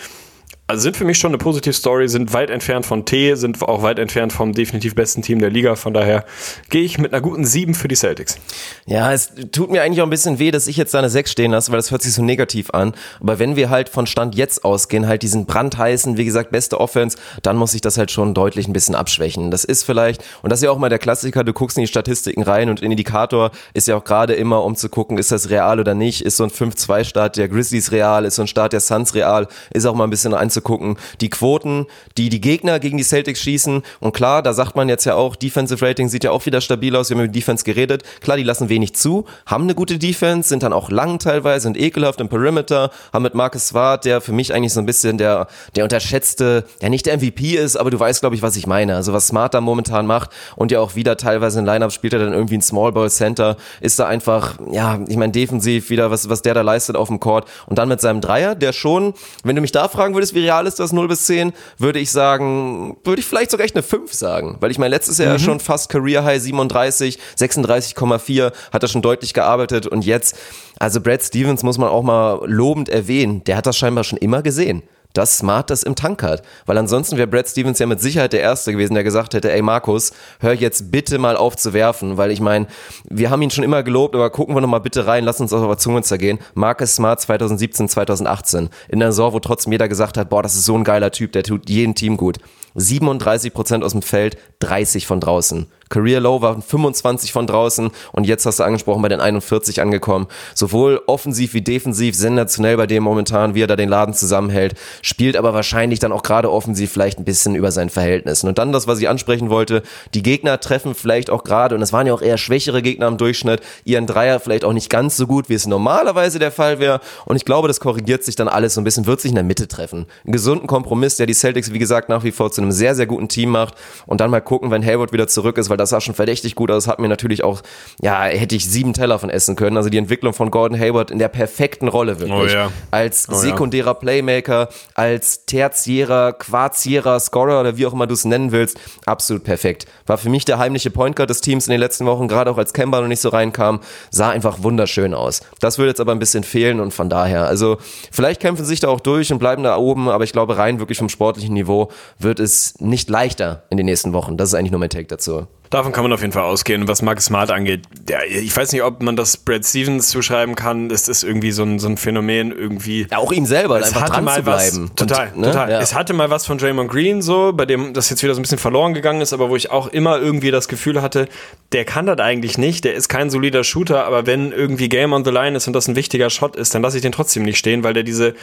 Also 0.68 0.82
sind 0.82 0.98
für 0.98 1.06
mich 1.06 1.20
schon 1.20 1.30
eine 1.30 1.38
positive 1.38 1.74
Story, 1.74 2.10
sind 2.10 2.34
weit 2.34 2.50
entfernt 2.50 2.88
von 2.88 3.06
T, 3.06 3.36
sind 3.36 3.62
auch 3.62 3.84
weit 3.84 4.00
entfernt 4.00 4.34
vom 4.34 4.52
definitiv 4.52 4.96
besten 4.96 5.22
Team 5.22 5.38
der 5.38 5.52
Liga. 5.52 5.76
Von 5.76 5.94
daher 5.94 6.26
gehe 6.72 6.82
ich 6.82 6.98
mit 6.98 7.14
einer 7.14 7.22
guten 7.22 7.46
7 7.46 7.76
für 7.76 7.88
die 7.88 7.94
Celtics. 7.96 8.40
Ja, 8.88 9.14
es 9.14 9.32
tut 9.52 9.70
mir 9.70 9.84
eigentlich 9.84 10.02
auch 10.02 10.08
ein 10.08 10.10
bisschen 10.10 10.40
weh, 10.40 10.50
dass 10.50 10.66
ich 10.66 10.76
jetzt 10.76 10.92
da 10.96 10.98
eine 10.98 11.12
6 11.12 11.32
stehen 11.32 11.52
lasse, 11.52 11.72
weil 11.72 11.78
das 11.78 11.92
hört 11.92 12.02
sich 12.02 12.14
so 12.14 12.24
negativ 12.24 12.72
an. 12.72 12.96
Aber 13.20 13.38
wenn 13.38 13.56
wir 13.56 13.70
halt 13.70 13.90
von 13.90 14.08
Stand 14.08 14.34
jetzt 14.34 14.66
ausgehen, 14.66 15.08
halt 15.08 15.22
diesen 15.22 15.46
brandheißen, 15.46 16.18
wie 16.18 16.26
gesagt, 16.26 16.50
beste 16.50 16.80
Offense, 16.80 17.16
dann 17.44 17.58
muss 17.58 17.76
ich 17.76 17.82
das 17.82 18.00
halt 18.00 18.10
schon 18.10 18.34
deutlich 18.34 18.68
ein 18.68 18.74
bisschen 18.74 18.96
abschwächen. 18.96 19.52
Das 19.52 19.66
ist 19.66 19.84
vielleicht, 19.84 20.24
und 20.42 20.52
das 20.52 20.62
ist 20.62 20.64
ja 20.64 20.72
auch 20.72 20.80
mal 20.80 20.90
der 20.90 20.98
Klassiker, 20.98 21.44
du 21.44 21.54
guckst 21.54 21.78
in 21.78 21.82
die 21.82 21.88
Statistiken 21.88 22.42
rein 22.42 22.70
und 22.70 22.82
ein 22.82 22.90
Indikator 22.90 23.52
ist 23.76 23.88
ja 23.88 23.98
auch 23.98 24.04
gerade 24.04 24.34
immer, 24.34 24.64
um 24.64 24.76
zu 24.76 24.90
gucken, 24.90 25.20
ist 25.20 25.32
das 25.32 25.52
real 25.52 25.80
oder 25.80 25.94
nicht, 25.94 26.26
ist 26.26 26.38
so 26.38 26.44
ein 26.44 26.50
5-2-Start 26.50 27.38
der 27.38 27.50
Grizzlies 27.50 27.92
real, 27.92 28.26
ist 28.26 28.34
so 28.34 28.42
ein 28.42 28.48
Start 28.48 28.74
der 28.74 28.80
Suns 28.80 29.14
real, 29.14 29.48
ist 29.72 29.86
auch 29.86 29.94
mal 29.94 30.06
ein 30.06 30.10
bisschen 30.10 30.34
einzugucken, 30.56 30.98
die 31.22 31.30
Quoten, 31.30 31.86
die 32.18 32.30
die 32.30 32.42
Gegner 32.42 32.80
gegen 32.80 32.98
die 32.98 33.04
Celtics 33.04 33.42
schießen. 33.42 33.84
Und 34.00 34.14
klar, 34.14 34.42
da 34.42 34.54
sagt 34.54 34.76
man 34.76 34.90
jetzt 34.90 35.06
ja 35.06 35.16
auch, 35.16 35.36
Defensive 35.36 35.86
Rating 35.86 36.10
sieht 36.10 36.24
ja 36.24 36.32
auch 36.32 36.46
wieder 36.46 36.62
stabil 36.62 36.96
aus, 36.96 37.10
wir 37.10 37.18
haben 37.18 37.26
über 37.26 37.34
Defense 37.34 37.64
geredet. 37.64 38.04
Klar, 38.22 38.38
die 38.38 38.44
lassen 38.44 38.70
wenig 38.70 38.96
zu, 38.96 39.26
haben 39.46 39.64
eine 39.64 39.76
gute 39.76 39.98
Defense, 39.98 40.50
sind 40.50 40.64
dann 40.64 40.74
auch 40.74 40.90
lang 40.90 41.20
teilweise, 41.20 41.64
sind 41.64 41.78
ekelhaft 41.78 42.22
im 42.22 42.30
Perimeter, 42.30 42.92
haben 43.14 43.24
mit 43.24 43.34
Marcus 43.34 43.68
Swart, 43.68 44.06
der 44.06 44.22
für 44.22 44.32
mich 44.32 44.54
eigentlich 44.54 44.74
so 44.74 44.80
ein 44.80 44.86
bisschen 44.86 45.18
der, 45.18 45.48
der 45.76 45.84
unterschätzte, 45.84 46.66
der 46.82 46.90
nicht 46.90 47.06
der 47.06 47.18
MVP 47.18 47.56
ist, 47.56 47.76
aber 47.76 47.92
du 47.92 48.00
weißt, 48.00 48.22
glaube 48.22 48.36
ich, 48.36 48.42
was 48.42 48.56
ich 48.56 48.68
meine. 48.68 48.96
Also 48.96 49.14
was 49.14 49.28
Smart 49.28 49.54
da 49.54 49.62
momentan 49.62 50.06
macht 50.06 50.32
und 50.56 50.72
ja 50.72 50.80
auch 50.80 50.96
wieder 50.96 51.18
teilweise 51.18 51.60
in 51.60 51.66
Lineup 51.66 51.92
spielt 51.92 52.14
er 52.14 52.20
dann 52.20 52.34
irgendwie 52.34 52.58
ein 52.58 52.62
Small 52.62 52.92
Ball 52.92 53.10
Center, 53.10 53.58
ist 53.82 54.00
da 54.00 54.08
einfach, 54.08 54.58
ja, 54.72 55.00
ich 55.08 55.18
meine, 55.18 55.32
defensiv 55.32 55.90
wieder, 55.90 56.12
was, 56.12 56.30
was 56.30 56.42
der 56.42 56.54
da 56.54 56.62
leistet 56.62 56.96
auf 56.96 57.08
dem 57.08 57.20
Court 57.20 57.48
und 57.68 57.78
dann 57.78 57.90
mit 57.90 58.02
seinem 58.02 58.22
Dreier, 58.22 58.56
der 58.56 58.74
schon, 58.74 59.14
wenn 59.44 59.56
du 59.56 59.62
mich 59.62 59.72
da 59.72 59.88
fragen 59.88 60.14
würdest, 60.14 60.34
wie 60.34 60.45
real 60.46 60.68
ist 60.68 60.80
das 60.80 60.94
0 60.94 61.08
bis 61.08 61.26
10, 61.26 61.54
würde 61.78 62.00
ich 62.00 62.12
sagen, 62.12 62.98
würde 63.04 63.20
ich 63.20 63.26
vielleicht 63.26 63.52
sogar 63.52 63.66
echt 63.66 63.76
eine 63.76 63.84
5 63.84 64.14
sagen, 64.14 64.58
weil 64.60 64.72
ich 64.72 64.78
meine, 64.78 64.90
letztes 64.96 65.18
Jahr 65.18 65.40
schon 65.40 65.60
fast 65.60 65.90
Career 65.90 66.24
High 66.24 66.42
37, 66.42 67.20
36,4, 67.38 68.52
hat 68.72 68.84
er 68.84 68.88
schon 68.88 69.02
deutlich 69.02 69.34
gearbeitet. 69.34 69.88
Und 69.88 70.06
jetzt, 70.06 70.38
also 70.80 71.02
Brad 71.02 71.24
Stevens 71.24 71.64
muss 71.64 71.78
man 71.78 71.90
auch 71.90 72.04
mal 72.04 72.42
lobend 72.46 72.90
erwähnen, 72.90 73.44
der 73.46 73.58
hat 73.58 73.66
das 73.66 73.78
scheinbar 73.78 74.04
schon 74.04 74.18
immer 74.20 74.42
gesehen 74.42 74.84
dass 75.18 75.38
Smart 75.38 75.70
das 75.70 75.84
im 75.84 75.96
Tank 75.96 76.24
hat. 76.24 76.44
Weil 76.66 76.78
ansonsten 76.78 77.18
wäre 77.18 77.28
Brad 77.28 77.48
Stevens 77.48 77.80
ja 77.80 77.86
mit 77.86 78.02
Sicherheit 78.02 78.34
der 78.34 78.42
Erste 78.42 78.72
gewesen, 78.72 78.94
der 78.94 79.04
gesagt 79.04 79.34
hätte, 79.34 79.52
ey 79.52 79.62
Markus, 79.62 80.12
hör 80.40 80.54
jetzt 80.54 80.92
bitte 80.92 81.18
mal 81.18 81.38
auf 81.38 81.56
zu 81.56 81.74
werfen, 81.74 82.18
weil 82.18 82.32
ich 82.32 82.42
meine, 82.42 82.68
wir 83.10 83.30
haben 83.30 83.42
ihn 83.42 83.52
schon 83.52 83.64
immer 83.64 83.84
gelobt, 83.84 84.16
aber 84.16 84.30
gucken 84.30 84.56
wir 84.56 84.62
noch 84.62 84.68
mal 84.68 84.80
bitte 84.80 85.08
rein, 85.08 85.24
lass 85.24 85.42
uns 85.42 85.54
auf 85.54 85.66
der 85.66 85.78
Zunge 85.78 86.02
zergehen. 86.04 86.40
Marcus 86.54 86.96
Smart 86.96 87.22
2017, 87.22 87.90
2018. 87.90 88.70
In 88.90 89.00
der 89.00 89.12
Saison, 89.12 89.34
wo 89.34 89.40
trotzdem 89.40 89.72
jeder 89.72 89.88
gesagt 89.88 90.18
hat, 90.18 90.30
boah, 90.30 90.44
das 90.44 90.56
ist 90.56 90.66
so 90.66 90.76
ein 90.76 90.84
geiler 90.84 91.12
Typ, 91.12 91.32
der 91.32 91.44
tut 91.44 91.70
jedem 91.70 91.96
Team 91.96 92.18
gut. 92.18 92.38
37 92.76 93.54
Prozent 93.54 93.84
aus 93.84 93.94
dem 93.94 94.02
Feld, 94.02 94.38
30 94.60 95.08
von 95.08 95.20
draußen. 95.20 95.68
Career 95.90 96.20
Low 96.20 96.42
waren 96.42 96.62
25 96.62 97.32
von 97.32 97.46
draußen 97.46 97.92
und 98.12 98.26
jetzt 98.26 98.46
hast 98.46 98.60
du 98.60 98.64
angesprochen 98.64 99.02
bei 99.02 99.10
den 99.10 99.20
41 99.20 99.82
angekommen. 99.82 100.28
Sowohl 100.56 101.02
offensiv 101.06 101.54
wie 101.54 101.62
defensiv 101.62 102.16
sensationell 102.16 102.76
bei 102.76 102.88
dem 102.88 103.04
momentan, 103.04 103.54
wie 103.54 103.62
er 103.62 103.68
da 103.68 103.76
den 103.76 103.90
Laden 103.90 104.16
zusammenhält, 104.16 104.74
spielt 105.04 105.38
aber 105.38 105.54
wahrscheinlich 105.54 106.00
dann 106.00 106.12
auch 106.12 106.24
gerade 106.24 106.52
offensiv 106.52 106.92
vielleicht 106.92 107.20
ein 107.20 107.26
bisschen 107.26 107.56
über 107.56 107.72
seinen 107.72 107.90
Verhältnissen. 107.90 108.48
Und 108.48 108.58
dann 108.58 108.72
das, 108.72 108.88
was 108.88 109.00
ich 109.00 109.08
ansprechen 109.08 109.50
wollte, 109.50 109.84
die 110.14 110.24
Gegner 110.24 110.60
treffen 110.60 110.96
vielleicht 110.96 111.30
auch 111.30 111.44
gerade, 111.44 111.76
und 111.76 111.82
es 111.82 111.94
waren 111.94 112.08
ja 112.08 112.14
auch 112.14 112.22
eher 112.22 112.38
schwächere 112.38 112.82
Gegner 112.82 113.08
im 113.08 113.18
Durchschnitt, 113.18 113.62
ihren 113.84 114.08
Dreier 114.08 114.40
vielleicht 114.40 114.66
auch 114.66 114.74
nicht 114.74 114.90
ganz 114.90 115.18
so 115.18 115.28
gut, 115.28 115.50
wie 115.50 115.54
es 115.54 115.68
normalerweise 115.68 116.40
der 116.40 116.52
Fall 116.52 116.80
wäre. 116.80 117.00
Und 117.26 117.36
ich 117.36 117.46
glaube, 117.46 117.68
das 117.68 117.80
korrigiert 117.80 118.24
sich 118.24 118.36
dann 118.36 118.48
alles 118.48 118.74
so 118.74 118.82
ein 118.82 118.84
bisschen, 118.84 119.06
wird 119.06 119.22
sich 119.22 119.30
in 119.30 119.36
der 119.36 119.44
Mitte 119.44 119.68
treffen. 119.68 120.08
Einen 120.24 120.34
gesunden 120.34 120.68
Kompromiss, 120.68 121.18
der 121.18 121.28
die 121.28 121.34
Celtics, 121.34 121.72
wie 121.72 121.80
gesagt, 121.80 122.10
nach 122.10 122.24
wie 122.24 122.32
vor 122.32 122.52
zu 122.52 122.62
einem 122.66 122.72
sehr, 122.72 122.96
sehr 122.96 123.06
guten 123.06 123.28
Team 123.28 123.50
macht. 123.50 123.76
Und 124.06 124.22
dann 124.22 124.30
mal 124.30 124.42
gucken, 124.42 124.72
wenn 124.72 124.84
Hayward 124.86 125.14
wieder 125.14 125.28
zurück 125.28 125.58
ist, 125.58 125.70
weil 125.70 125.78
das 125.78 125.90
sah 125.90 126.02
schon 126.02 126.16
verdächtig 126.16 126.56
gut 126.56 126.72
aus. 126.72 126.88
Hat 126.88 127.00
mir 127.00 127.08
natürlich 127.08 127.44
auch, 127.44 127.62
ja, 128.02 128.24
hätte 128.24 128.56
ich 128.56 128.70
sieben 128.70 128.94
Teller 128.94 129.20
von 129.20 129.30
essen 129.30 129.56
können. 129.56 129.78
Also 129.78 129.90
die 129.90 129.98
Entwicklung 129.98 130.34
von 130.34 130.52
Gordon 130.52 130.80
Hayward 130.80 131.12
in 131.12 131.20
der 131.20 131.30
perfekten 131.30 131.88
Rolle 131.88 132.20
wirklich. 132.20 132.52
Oh 132.52 132.56
ja. 132.56 132.72
Als 132.92 133.28
Oh 133.30 133.34
ja. 133.34 133.38
sekundärer 133.40 133.94
Playmaker, 133.96 134.70
als 134.94 135.46
tertiärer, 135.46 136.34
quartierer 136.34 137.20
Scorer 137.20 137.60
oder 137.62 137.78
wie 137.78 137.86
auch 137.86 137.94
immer 137.94 138.08
du 138.08 138.14
es 138.14 138.26
nennen 138.26 138.52
willst. 138.52 138.78
Absolut 139.06 139.44
perfekt. 139.44 139.86
War 140.06 140.18
für 140.18 140.30
mich 140.30 140.46
der 140.46 140.58
heimliche 140.58 140.90
Point 140.92 141.16
Guard 141.16 141.30
des 141.30 141.42
Teams 141.42 141.68
in 141.68 141.72
den 141.72 141.80
letzten 141.80 142.06
Wochen, 142.06 142.28
gerade 142.28 142.52
auch 142.52 142.58
als 142.58 142.74
Kemba 142.74 143.02
noch 143.02 143.08
nicht 143.08 143.22
so 143.22 143.30
reinkam. 143.30 143.80
Sah 144.12 144.30
einfach 144.30 144.64
wunderschön 144.64 145.14
aus. 145.14 145.42
Das 145.60 145.78
würde 145.78 145.90
jetzt 145.90 146.00
aber 146.00 146.12
ein 146.12 146.20
bisschen 146.20 146.44
fehlen 146.44 146.80
und 146.80 146.94
von 146.94 147.10
daher, 147.10 147.46
also 147.48 147.78
vielleicht 148.12 148.42
kämpfen 148.42 148.64
sie 148.64 148.70
sich 148.70 148.80
da 148.80 148.88
auch 148.88 149.00
durch 149.00 149.32
und 149.32 149.40
bleiben 149.40 149.64
da 149.64 149.78
oben, 149.78 150.10
aber 150.10 150.24
ich 150.24 150.32
glaube 150.32 150.58
rein 150.58 150.80
wirklich 150.80 150.98
vom 150.98 151.10
sportlichen 151.10 151.54
Niveau 151.54 151.90
wird 152.20 152.40
es 152.40 152.55
nicht 152.80 153.10
leichter 153.10 153.64
in 153.70 153.78
den 153.78 153.86
nächsten 153.86 154.14
Wochen. 154.14 154.38
Das 154.38 154.50
ist 154.50 154.56
eigentlich 154.56 154.72
nur 154.72 154.80
mein 154.80 154.90
Take 154.90 155.08
dazu. 155.08 155.48
Davon 155.72 155.92
kann 155.92 156.04
man 156.04 156.14
auf 156.14 156.22
jeden 156.22 156.32
Fall 156.32 156.44
ausgehen. 156.44 156.88
Was 156.88 157.02
Marcus 157.02 157.26
Smart 157.26 157.50
angeht, 157.50 157.82
ja, 158.08 158.20
ich 158.24 158.56
weiß 158.56 158.72
nicht, 158.72 158.84
ob 158.84 159.02
man 159.02 159.16
das 159.16 159.36
Brad 159.36 159.66
Stevens 159.66 160.10
zuschreiben 160.10 160.56
kann. 160.56 160.90
Das 160.90 161.08
ist 161.08 161.24
irgendwie 161.24 161.52
so 161.52 161.64
ein, 161.64 161.80
so 161.80 161.88
ein 161.88 161.98
Phänomen, 161.98 162.52
irgendwie. 162.52 163.08
Ja, 163.10 163.18
auch 163.18 163.32
ihm 163.32 163.46
selber, 163.46 163.80
Es 163.80 163.88
einfach 163.88 164.02
hatte 164.02 164.12
dran 164.14 164.24
mal 164.26 164.36
zu 164.38 164.44
bleiben. 164.44 164.90
was, 164.90 164.96
total, 164.96 165.32
Und, 165.34 165.42
ne, 165.42 165.48
total. 165.48 165.72
Ja. 165.72 165.80
Es 165.82 165.96
hatte 165.96 166.14
mal 166.14 166.30
was 166.30 166.46
von 166.46 166.60
Draymond 166.60 166.90
Green 166.90 167.22
so, 167.24 167.52
bei 167.52 167.66
dem 167.66 167.94
das 167.94 168.10
jetzt 168.12 168.22
wieder 168.22 168.36
so 168.36 168.40
ein 168.40 168.44
bisschen 168.44 168.60
verloren 168.60 168.94
gegangen 168.94 169.22
ist, 169.22 169.34
aber 169.34 169.50
wo 169.50 169.56
ich 169.56 169.72
auch 169.72 169.88
immer 169.88 170.20
irgendwie 170.20 170.52
das 170.52 170.68
Gefühl 170.68 171.02
hatte, 171.02 171.28
der 171.72 171.84
kann 171.84 172.06
das 172.06 172.20
eigentlich 172.20 172.58
nicht, 172.60 172.86
der 172.86 172.94
ist 172.94 173.10
kein 173.10 173.30
solider 173.32 173.64
Shooter, 173.64 174.06
aber 174.06 174.28
wenn 174.28 174.52
irgendwie 174.52 174.88
Game 174.88 175.14
on 175.14 175.26
the 175.26 175.32
Line 175.32 175.58
ist 175.58 175.66
und 175.68 175.74
das 175.74 175.88
ein 175.88 175.96
wichtiger 175.96 176.30
Shot 176.30 176.56
ist, 176.56 176.76
dann 176.76 176.84
lasse 176.84 176.98
ich 176.98 177.02
den 177.02 177.12
trotzdem 177.12 177.44
nicht 177.44 177.58
stehen, 177.58 177.84
weil 177.84 177.94
der 177.94 178.04
diese 178.04 178.36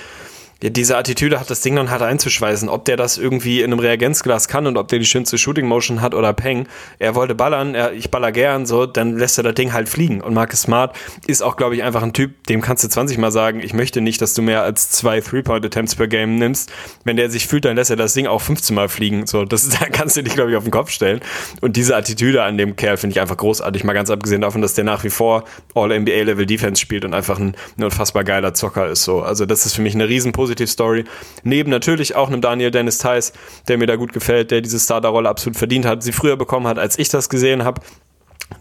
diese 0.71 0.97
Attitüde 0.97 1.41
hat, 1.41 1.51
das 1.51 1.61
Ding 1.61 1.77
dann 1.77 1.91
hart 1.91 2.03
einzuschweißen. 2.03 2.69
Ob 2.69 2.85
der 2.85 2.97
das 2.97 3.19
irgendwie 3.19 3.61
in 3.61 3.73
einem 3.73 3.81
Reagenzglas 3.81 4.49
kann 4.49 4.67
und 4.67 4.77
ob 4.77 4.89
der 4.89 4.99
die 4.99 5.05
schönste 5.05 5.39
Shooting 5.39 5.67
Motion 5.67 6.01
hat 6.01 6.15
oder 6.15 6.33
Peng. 6.33 6.69
Er 6.99 7.15
wollte 7.15 7.35
ballern, 7.35 7.75
er, 7.75 7.93
ich 7.93 8.11
baller 8.11 8.33
gern, 8.33 8.67
so, 8.67 8.87
dann 8.87 9.19
lässt 9.19 9.39
er 9.39 9.45
das 9.45 9.55
Ding 9.55 9.73
halt 9.73 9.89
fliegen. 9.89 10.21
Und 10.21 10.35
Marcus 10.35 10.63
Smart 10.63 10.95
ist 11.27 11.43
auch, 11.43 11.57
glaube 11.57 11.75
ich, 11.75 11.83
einfach 11.83 12.03
ein 12.03 12.13
Typ, 12.13 12.47
dem 12.47 12.61
kannst 12.61 12.85
du 12.85 12.89
20 12.89 13.19
Mal 13.19 13.33
sagen, 13.33 13.61
ich 13.61 13.75
möchte 13.75 14.01
nicht, 14.01 14.21
dass 14.21 14.35
du 14.35 14.43
mehr 14.43 14.63
als 14.63 14.91
zwei 14.91 15.21
Three-Point-Attempts 15.21 15.97
per 15.97 16.07
Game 16.07 16.37
nimmst. 16.37 16.73
Wenn 17.05 17.17
der 17.17 17.31
sich 17.31 17.47
fühlt, 17.47 17.65
dann 17.65 17.77
lässt 17.77 17.91
er 17.91 17.97
das 17.97 18.15
Ding 18.15 18.27
auch 18.27 18.41
15 18.41 18.75
Mal 18.75 18.89
fliegen. 18.89 19.27
So, 19.27 19.45
das 19.45 19.69
da 19.81 19.87
kannst 19.87 20.17
du 20.17 20.23
dich, 20.23 20.35
glaube 20.35 20.51
ich, 20.51 20.57
auf 20.57 20.65
den 20.65 20.71
Kopf 20.71 20.91
stellen. 20.91 21.21
Und 21.61 21.77
diese 21.77 21.97
Attitüde 21.97 22.43
an 22.43 22.57
dem 22.57 22.77
Kerl 22.77 22.97
finde 22.97 23.15
ich 23.15 23.21
einfach 23.21 23.37
großartig. 23.37 23.85
Mal 23.85 23.95
ganz 23.95 24.11
abgesehen 24.11 24.43
davon, 24.43 24.63
dass 24.63 24.75
der 24.75 24.85
nach 24.85 25.03
wie 25.05 25.11
vor 25.11 25.45
All-NBA-Level 25.75 26.47
Defense 26.47 26.81
spielt 26.81 27.05
und 27.05 27.15
einfach 27.15 27.39
ein, 27.39 27.57
ein 27.79 27.85
unfassbar 27.85 28.25
geiler 28.25 28.55
Zocker 28.55 28.89
ist. 28.89 29.03
So, 29.05 29.23
also 29.23 29.47
das 29.47 29.67
ist 29.67 29.75
für 29.75 29.83
mich 29.83 29.95
eine 29.95 30.09
riesen 30.09 30.33
Positiv-Story. 30.53 31.05
Neben 31.43 31.71
natürlich 31.71 32.15
auch 32.15 32.29
einem 32.29 32.41
Daniel 32.41 32.71
Dennis 32.71 32.99
Theis, 32.99 33.33
der 33.69 33.79
mir 33.79 33.87
da 33.87 33.97
gut 33.97 34.13
gefällt, 34.13 34.51
der 34.51 34.61
diese 34.61 34.79
Starterrolle 34.79 35.29
absolut 35.29 35.57
verdient 35.57 35.87
hat, 35.87 36.03
sie 36.03 36.13
früher 36.13 36.37
bekommen 36.37 36.67
hat, 36.67 36.79
als 36.79 36.99
ich 36.99 37.09
das 37.09 37.29
gesehen 37.29 37.65
habe. 37.65 37.81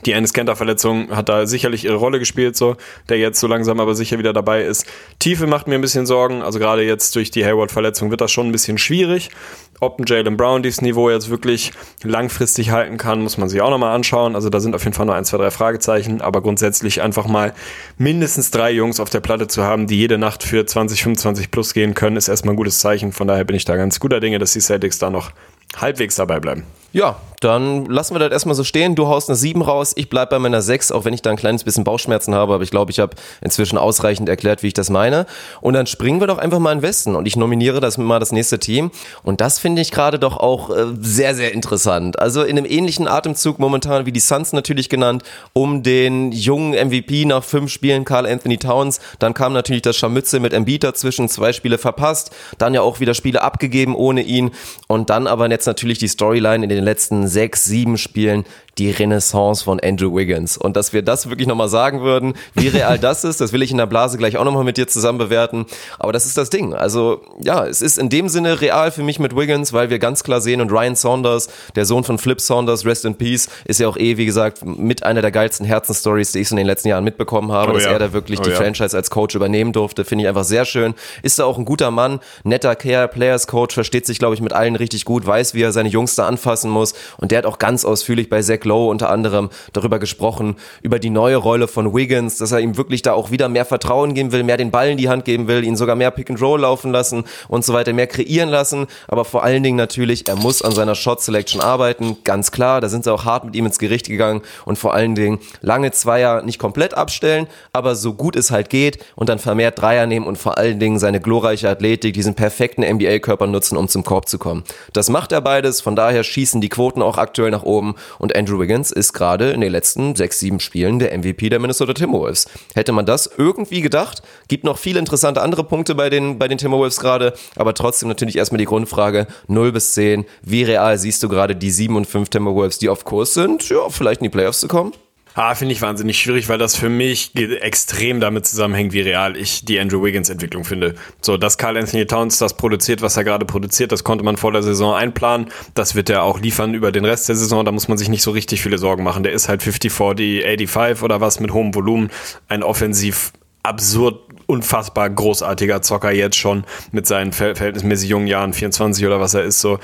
Die 0.05 0.13
Enes 0.13 0.31
Kenter 0.31 0.55
Verletzung 0.55 1.13
hat 1.13 1.27
da 1.27 1.45
sicherlich 1.45 1.83
ihre 1.83 1.95
Rolle 1.95 2.17
gespielt, 2.17 2.55
so, 2.55 2.77
der 3.09 3.17
jetzt 3.17 3.41
so 3.41 3.47
langsam 3.47 3.81
aber 3.81 3.93
sicher 3.93 4.17
wieder 4.19 4.31
dabei 4.31 4.63
ist. 4.63 4.85
Tiefe 5.19 5.47
macht 5.47 5.67
mir 5.67 5.75
ein 5.75 5.81
bisschen 5.81 6.05
Sorgen, 6.05 6.41
also 6.41 6.59
gerade 6.59 6.83
jetzt 6.83 7.13
durch 7.17 7.29
die 7.29 7.45
Hayward 7.45 7.71
Verletzung 7.71 8.09
wird 8.09 8.21
das 8.21 8.31
schon 8.31 8.47
ein 8.47 8.51
bisschen 8.53 8.77
schwierig. 8.77 9.31
Ob 9.81 9.99
ein 9.99 10.05
Jalen 10.05 10.37
Brown 10.37 10.61
dieses 10.61 10.81
Niveau 10.81 11.09
jetzt 11.09 11.31
wirklich 11.31 11.71
langfristig 12.03 12.69
halten 12.69 12.97
kann, 12.97 13.19
muss 13.23 13.39
man 13.39 13.49
sich 13.49 13.61
auch 13.61 13.71
nochmal 13.71 13.95
anschauen. 13.95 14.35
Also 14.35 14.51
da 14.51 14.59
sind 14.59 14.75
auf 14.75 14.83
jeden 14.83 14.93
Fall 14.93 15.07
nur 15.07 15.15
ein, 15.15 15.25
zwei, 15.25 15.37
drei 15.37 15.49
Fragezeichen, 15.49 16.21
aber 16.21 16.41
grundsätzlich 16.41 17.01
einfach 17.01 17.25
mal 17.25 17.55
mindestens 17.97 18.51
drei 18.51 18.69
Jungs 18.69 18.99
auf 18.99 19.09
der 19.09 19.21
Platte 19.21 19.47
zu 19.47 19.63
haben, 19.63 19.87
die 19.87 19.97
jede 19.97 20.19
Nacht 20.19 20.43
für 20.43 20.63
20, 20.63 21.01
25 21.01 21.49
plus 21.49 21.73
gehen 21.73 21.95
können, 21.95 22.15
ist 22.15 22.27
erstmal 22.27 22.53
ein 22.53 22.57
gutes 22.57 22.77
Zeichen. 22.77 23.11
Von 23.11 23.27
daher 23.27 23.43
bin 23.43 23.55
ich 23.55 23.65
da 23.65 23.75
ganz 23.75 23.99
guter 23.99 24.19
Dinge, 24.19 24.37
dass 24.37 24.53
die 24.53 24.61
Celtics 24.61 24.99
da 24.99 25.09
noch 25.09 25.31
halbwegs 25.75 26.15
dabei 26.15 26.39
bleiben. 26.39 26.63
Ja, 26.93 27.17
dann 27.41 27.87
lassen 27.87 28.13
wir 28.13 28.19
das 28.19 28.31
erstmal 28.31 28.53
so 28.53 28.63
stehen. 28.63 28.93
Du 28.93 29.07
haust 29.07 29.27
eine 29.27 29.35
7 29.35 29.63
raus, 29.63 29.93
ich 29.95 30.09
bleib 30.09 30.29
bei 30.29 30.37
meiner 30.37 30.61
6, 30.61 30.91
auch 30.91 31.05
wenn 31.05 31.13
ich 31.13 31.23
da 31.23 31.31
ein 31.31 31.37
kleines 31.37 31.63
bisschen 31.63 31.83
Bauchschmerzen 31.83 32.35
habe, 32.35 32.53
aber 32.53 32.63
ich 32.63 32.69
glaube, 32.69 32.91
ich 32.91 32.99
habe 32.99 33.15
inzwischen 33.41 33.79
ausreichend 33.79 34.29
erklärt, 34.29 34.61
wie 34.61 34.67
ich 34.67 34.73
das 34.75 34.91
meine. 34.91 35.25
Und 35.59 35.73
dann 35.73 35.87
springen 35.87 36.19
wir 36.19 36.27
doch 36.27 36.37
einfach 36.37 36.59
mal 36.59 36.71
in 36.71 36.83
Westen 36.83 37.15
und 37.15 37.25
ich 37.25 37.35
nominiere 37.35 37.79
das 37.79 37.97
mal 37.97 38.19
das 38.19 38.31
nächste 38.31 38.59
Team. 38.59 38.91
Und 39.23 39.41
das 39.41 39.57
finde 39.57 39.81
ich 39.81 39.89
gerade 39.89 40.19
doch 40.19 40.37
auch 40.37 40.69
äh, 40.69 40.85
sehr, 40.99 41.33
sehr 41.33 41.51
interessant. 41.53 42.19
Also 42.19 42.43
in 42.43 42.59
einem 42.59 42.67
ähnlichen 42.67 43.07
Atemzug 43.07 43.57
momentan 43.57 44.05
wie 44.05 44.11
die 44.11 44.19
Suns 44.19 44.53
natürlich 44.53 44.87
genannt, 44.87 45.23
um 45.53 45.81
den 45.81 46.31
jungen 46.31 46.73
MVP 46.73 47.25
nach 47.25 47.43
fünf 47.43 47.71
Spielen, 47.71 48.05
Carl 48.05 48.27
Anthony 48.27 48.59
Towns. 48.59 48.99
Dann 49.17 49.33
kam 49.33 49.53
natürlich 49.53 49.81
das 49.81 49.97
Scharmützel 49.97 50.41
mit 50.41 50.53
Embiid 50.53 50.83
dazwischen, 50.83 51.27
zwei 51.27 51.53
Spiele 51.53 51.79
verpasst, 51.79 52.29
dann 52.59 52.75
ja 52.75 52.81
auch 52.81 52.99
wieder 52.99 53.15
Spiele 53.15 53.41
abgegeben 53.41 53.95
ohne 53.95 54.21
ihn. 54.21 54.51
Und 54.87 55.09
dann 55.09 55.25
aber 55.25 55.49
jetzt 55.49 55.65
natürlich 55.65 55.97
die 55.97 56.07
Storyline 56.07 56.63
in 56.63 56.69
den 56.69 56.80
letzten 56.81 57.27
sechs, 57.27 57.65
sieben 57.65 57.97
Spielen, 57.97 58.45
die 58.77 58.89
Renaissance 58.89 59.63
von 59.63 59.79
Andrew 59.79 60.15
Wiggins. 60.15 60.57
Und 60.57 60.77
dass 60.77 60.93
wir 60.93 61.01
das 61.01 61.29
wirklich 61.29 61.47
nochmal 61.47 61.67
sagen 61.67 62.01
würden, 62.01 62.33
wie 62.53 62.69
real 62.69 62.97
das 62.99 63.23
ist, 63.23 63.41
das 63.41 63.51
will 63.53 63.61
ich 63.61 63.71
in 63.71 63.77
der 63.77 63.85
Blase 63.85 64.17
gleich 64.17 64.37
auch 64.37 64.45
nochmal 64.45 64.63
mit 64.63 64.77
dir 64.77 64.87
zusammen 64.87 65.17
bewerten. 65.17 65.65
Aber 65.99 66.13
das 66.13 66.25
ist 66.25 66.37
das 66.37 66.49
Ding. 66.49 66.73
Also 66.73 67.21
ja, 67.39 67.65
es 67.65 67.81
ist 67.81 67.97
in 67.97 68.09
dem 68.09 68.29
Sinne 68.29 68.61
real 68.61 68.91
für 68.91 69.03
mich 69.03 69.19
mit 69.19 69.35
Wiggins, 69.35 69.73
weil 69.73 69.89
wir 69.89 69.99
ganz 69.99 70.23
klar 70.23 70.41
sehen 70.41 70.61
und 70.61 70.71
Ryan 70.71 70.95
Saunders, 70.95 71.49
der 71.75 71.85
Sohn 71.85 72.03
von 72.03 72.17
Flip 72.17 72.39
Saunders, 72.39 72.85
Rest 72.85 73.05
in 73.05 73.15
Peace, 73.15 73.49
ist 73.65 73.79
ja 73.79 73.87
auch 73.87 73.97
eh, 73.97 74.17
wie 74.17 74.25
gesagt, 74.25 74.65
mit 74.65 75.03
einer 75.03 75.21
der 75.21 75.31
geilsten 75.31 75.65
Herzensstories, 75.65 76.31
die 76.31 76.39
ich 76.39 76.49
so 76.49 76.53
in 76.53 76.57
den 76.57 76.67
letzten 76.67 76.87
Jahren 76.87 77.03
mitbekommen 77.03 77.51
habe, 77.51 77.71
Oh 77.71 77.75
dass 77.75 77.85
ja. 77.85 77.91
er 77.91 77.99
da 77.99 78.13
wirklich 78.13 78.39
Oh 78.39 78.43
die 78.43 78.51
ja. 78.51 78.55
Franchise 78.55 78.95
als 78.95 79.09
Coach 79.09 79.35
übernehmen 79.35 79.73
durfte. 79.73 80.05
Finde 80.05 80.23
ich 80.23 80.29
einfach 80.29 80.45
sehr 80.45 80.65
schön. 80.65 80.93
Ist 81.23 81.39
da 81.39 81.45
auch 81.45 81.57
ein 81.57 81.65
guter 81.65 81.91
Mann, 81.91 82.19
netter 82.43 82.75
Care, 82.75 83.07
Players 83.09 83.47
Coach, 83.47 83.73
versteht 83.73 84.05
sich, 84.05 84.17
glaube 84.17 84.35
ich, 84.35 84.41
mit 84.41 84.53
allen 84.53 84.75
richtig 84.77 85.03
gut, 85.03 85.27
weiß, 85.27 85.53
wie 85.53 85.61
er 85.61 85.73
seine 85.73 85.89
Jungs 85.89 86.15
da 86.15 86.27
anfassen 86.27 86.71
muss. 86.71 86.93
Und 87.17 87.31
der 87.31 87.39
hat 87.39 87.45
auch 87.45 87.59
ganz 87.59 87.83
ausführlich 87.83 88.29
bei 88.29 88.41
Zach 88.41 88.60
Lowe 88.65 88.89
unter 88.89 89.09
anderem 89.09 89.49
darüber 89.73 89.99
gesprochen, 89.99 90.55
über 90.81 90.99
die 90.99 91.09
neue 91.09 91.37
Rolle 91.37 91.67
von 91.67 91.93
Wiggins, 91.93 92.37
dass 92.37 92.51
er 92.51 92.59
ihm 92.59 92.77
wirklich 92.77 93.01
da 93.01 93.13
auch 93.13 93.31
wieder 93.31 93.49
mehr 93.49 93.65
Vertrauen 93.65 94.13
geben 94.13 94.31
will, 94.31 94.43
mehr 94.43 94.57
den 94.57 94.71
Ball 94.71 94.89
in 94.89 94.97
die 94.97 95.09
Hand 95.09 95.25
geben 95.25 95.47
will, 95.47 95.63
ihn 95.63 95.75
sogar 95.75 95.95
mehr 95.95 96.11
Pick 96.11 96.29
and 96.29 96.41
Roll 96.41 96.61
laufen 96.61 96.91
lassen 96.91 97.23
und 97.47 97.65
so 97.65 97.73
weiter, 97.73 97.93
mehr 97.93 98.07
kreieren 98.07 98.49
lassen. 98.49 98.87
Aber 99.07 99.25
vor 99.25 99.43
allen 99.43 99.63
Dingen 99.63 99.77
natürlich, 99.77 100.27
er 100.27 100.35
muss 100.35 100.61
an 100.61 100.71
seiner 100.71 100.95
Shot 100.95 101.21
Selection 101.21 101.61
arbeiten, 101.61 102.17
ganz 102.23 102.51
klar. 102.51 102.81
Da 102.81 102.89
sind 102.89 103.03
sie 103.03 103.13
auch 103.13 103.25
hart 103.25 103.45
mit 103.45 103.55
ihm 103.55 103.65
ins 103.65 103.79
Gericht 103.79 104.07
gegangen 104.07 104.41
und 104.65 104.77
vor 104.77 104.93
allen 104.93 105.15
Dingen 105.15 105.39
lange 105.61 105.91
Zweier 105.91 106.41
nicht 106.41 106.59
komplett 106.59 106.93
abstellen, 106.93 107.47
aber 107.73 107.95
so 107.95 108.13
gut 108.13 108.35
es 108.35 108.51
halt 108.51 108.69
geht 108.69 109.03
und 109.15 109.29
dann 109.29 109.39
vermehrt 109.39 109.81
Dreier 109.81 110.05
nehmen 110.05 110.25
und 110.25 110.37
vor 110.37 110.57
allen 110.57 110.79
Dingen 110.79 110.99
seine 110.99 111.19
glorreiche 111.19 111.69
Athletik, 111.69 112.13
diesen 112.13 112.35
perfekten 112.35 112.83
NBA-Körper 112.83 113.47
nutzen, 113.47 113.77
um 113.77 113.87
zum 113.87 114.03
Korb 114.03 114.27
zu 114.27 114.37
kommen. 114.37 114.63
Das 114.93 115.09
macht 115.09 115.31
er 115.31 115.41
beides, 115.41 115.81
von 115.81 115.95
daher 115.95 116.23
schießen 116.23 116.61
die 116.61 116.69
Quoten 116.69 117.01
auch 117.01 117.17
aktuell 117.17 117.51
nach 117.51 117.63
oben 117.63 117.95
und 118.19 118.35
Andrew 118.35 118.50
Wiggins 118.59 118.91
ist 118.91 119.13
gerade 119.13 119.51
in 119.51 119.61
den 119.61 119.71
letzten 119.71 120.15
sechs, 120.15 120.39
sieben 120.39 120.59
Spielen 120.59 120.99
der 120.99 121.17
MVP 121.17 121.49
der 121.49 121.59
Minnesota 121.59 121.93
Timberwolves. 121.93 122.47
Hätte 122.73 122.91
man 122.91 123.05
das 123.05 123.29
irgendwie 123.37 123.81
gedacht? 123.81 124.21
Gibt 124.47 124.63
noch 124.63 124.77
viele 124.77 124.99
interessante 124.99 125.41
andere 125.41 125.63
Punkte 125.63 125.95
bei 125.95 126.09
den, 126.09 126.39
bei 126.39 126.47
den 126.47 126.57
Timberwolves 126.57 126.99
gerade, 126.99 127.33
aber 127.55 127.73
trotzdem 127.73 128.09
natürlich 128.09 128.37
erstmal 128.37 128.59
die 128.59 128.65
Grundfrage 128.65 129.27
0 129.47 129.71
bis 129.71 129.93
10. 129.93 130.25
Wie 130.41 130.63
real 130.63 130.97
siehst 130.97 131.23
du 131.23 131.29
gerade 131.29 131.55
die 131.55 131.71
7 131.71 131.95
und 131.95 132.05
5 132.05 132.29
Timberwolves, 132.29 132.79
die 132.79 132.89
auf 132.89 133.05
Kurs 133.05 133.33
sind, 133.33 133.69
ja, 133.69 133.89
vielleicht 133.89 134.21
in 134.21 134.25
die 134.25 134.29
Playoffs 134.29 134.59
zu 134.59 134.67
kommen? 134.67 134.93
Ah, 135.33 135.55
finde 135.55 135.73
ich 135.73 135.81
wahnsinnig 135.81 136.19
schwierig, 136.19 136.49
weil 136.49 136.57
das 136.57 136.75
für 136.75 136.89
mich 136.89 137.31
extrem 137.35 138.19
damit 138.19 138.45
zusammenhängt, 138.45 138.91
wie 138.91 138.99
real 139.01 139.37
ich 139.37 139.63
die 139.63 139.79
Andrew 139.79 140.03
Wiggins 140.03 140.29
Entwicklung 140.29 140.65
finde. 140.65 140.95
So, 141.21 141.37
dass 141.37 141.57
Carl 141.57 141.77
Anthony 141.77 142.05
Towns 142.05 142.37
das 142.37 142.57
produziert, 142.57 143.01
was 143.01 143.15
er 143.15 143.23
gerade 143.23 143.45
produziert, 143.45 143.91
das 143.93 144.03
konnte 144.03 144.25
man 144.25 144.35
vor 144.35 144.51
der 144.51 144.61
Saison 144.61 144.93
einplanen. 144.93 145.47
Das 145.73 145.95
wird 145.95 146.09
er 146.09 146.23
auch 146.23 146.39
liefern 146.39 146.73
über 146.73 146.91
den 146.91 147.05
Rest 147.05 147.29
der 147.29 147.37
Saison. 147.37 147.63
Da 147.63 147.71
muss 147.71 147.87
man 147.87 147.97
sich 147.97 148.09
nicht 148.09 148.23
so 148.23 148.31
richtig 148.31 148.61
viele 148.61 148.77
Sorgen 148.77 149.03
machen. 149.03 149.23
Der 149.23 149.31
ist 149.31 149.47
halt 149.47 149.61
50-40, 149.61 150.41
85 150.67 151.01
oder 151.03 151.21
was 151.21 151.39
mit 151.39 151.53
hohem 151.53 151.73
Volumen. 151.73 152.09
Ein 152.49 152.61
offensiv 152.63 153.31
absurd 153.63 154.19
unfassbar 154.47 155.09
großartiger 155.09 155.81
Zocker 155.81 156.11
jetzt 156.11 156.35
schon 156.35 156.65
mit 156.91 157.07
seinen 157.07 157.31
ver- 157.31 157.55
verhältnismäßig 157.55 158.09
jungen 158.09 158.27
Jahren, 158.27 158.51
24 158.53 159.05
oder 159.05 159.21
was 159.21 159.33
er 159.33 159.43
ist 159.43 159.61
so. 159.61 159.79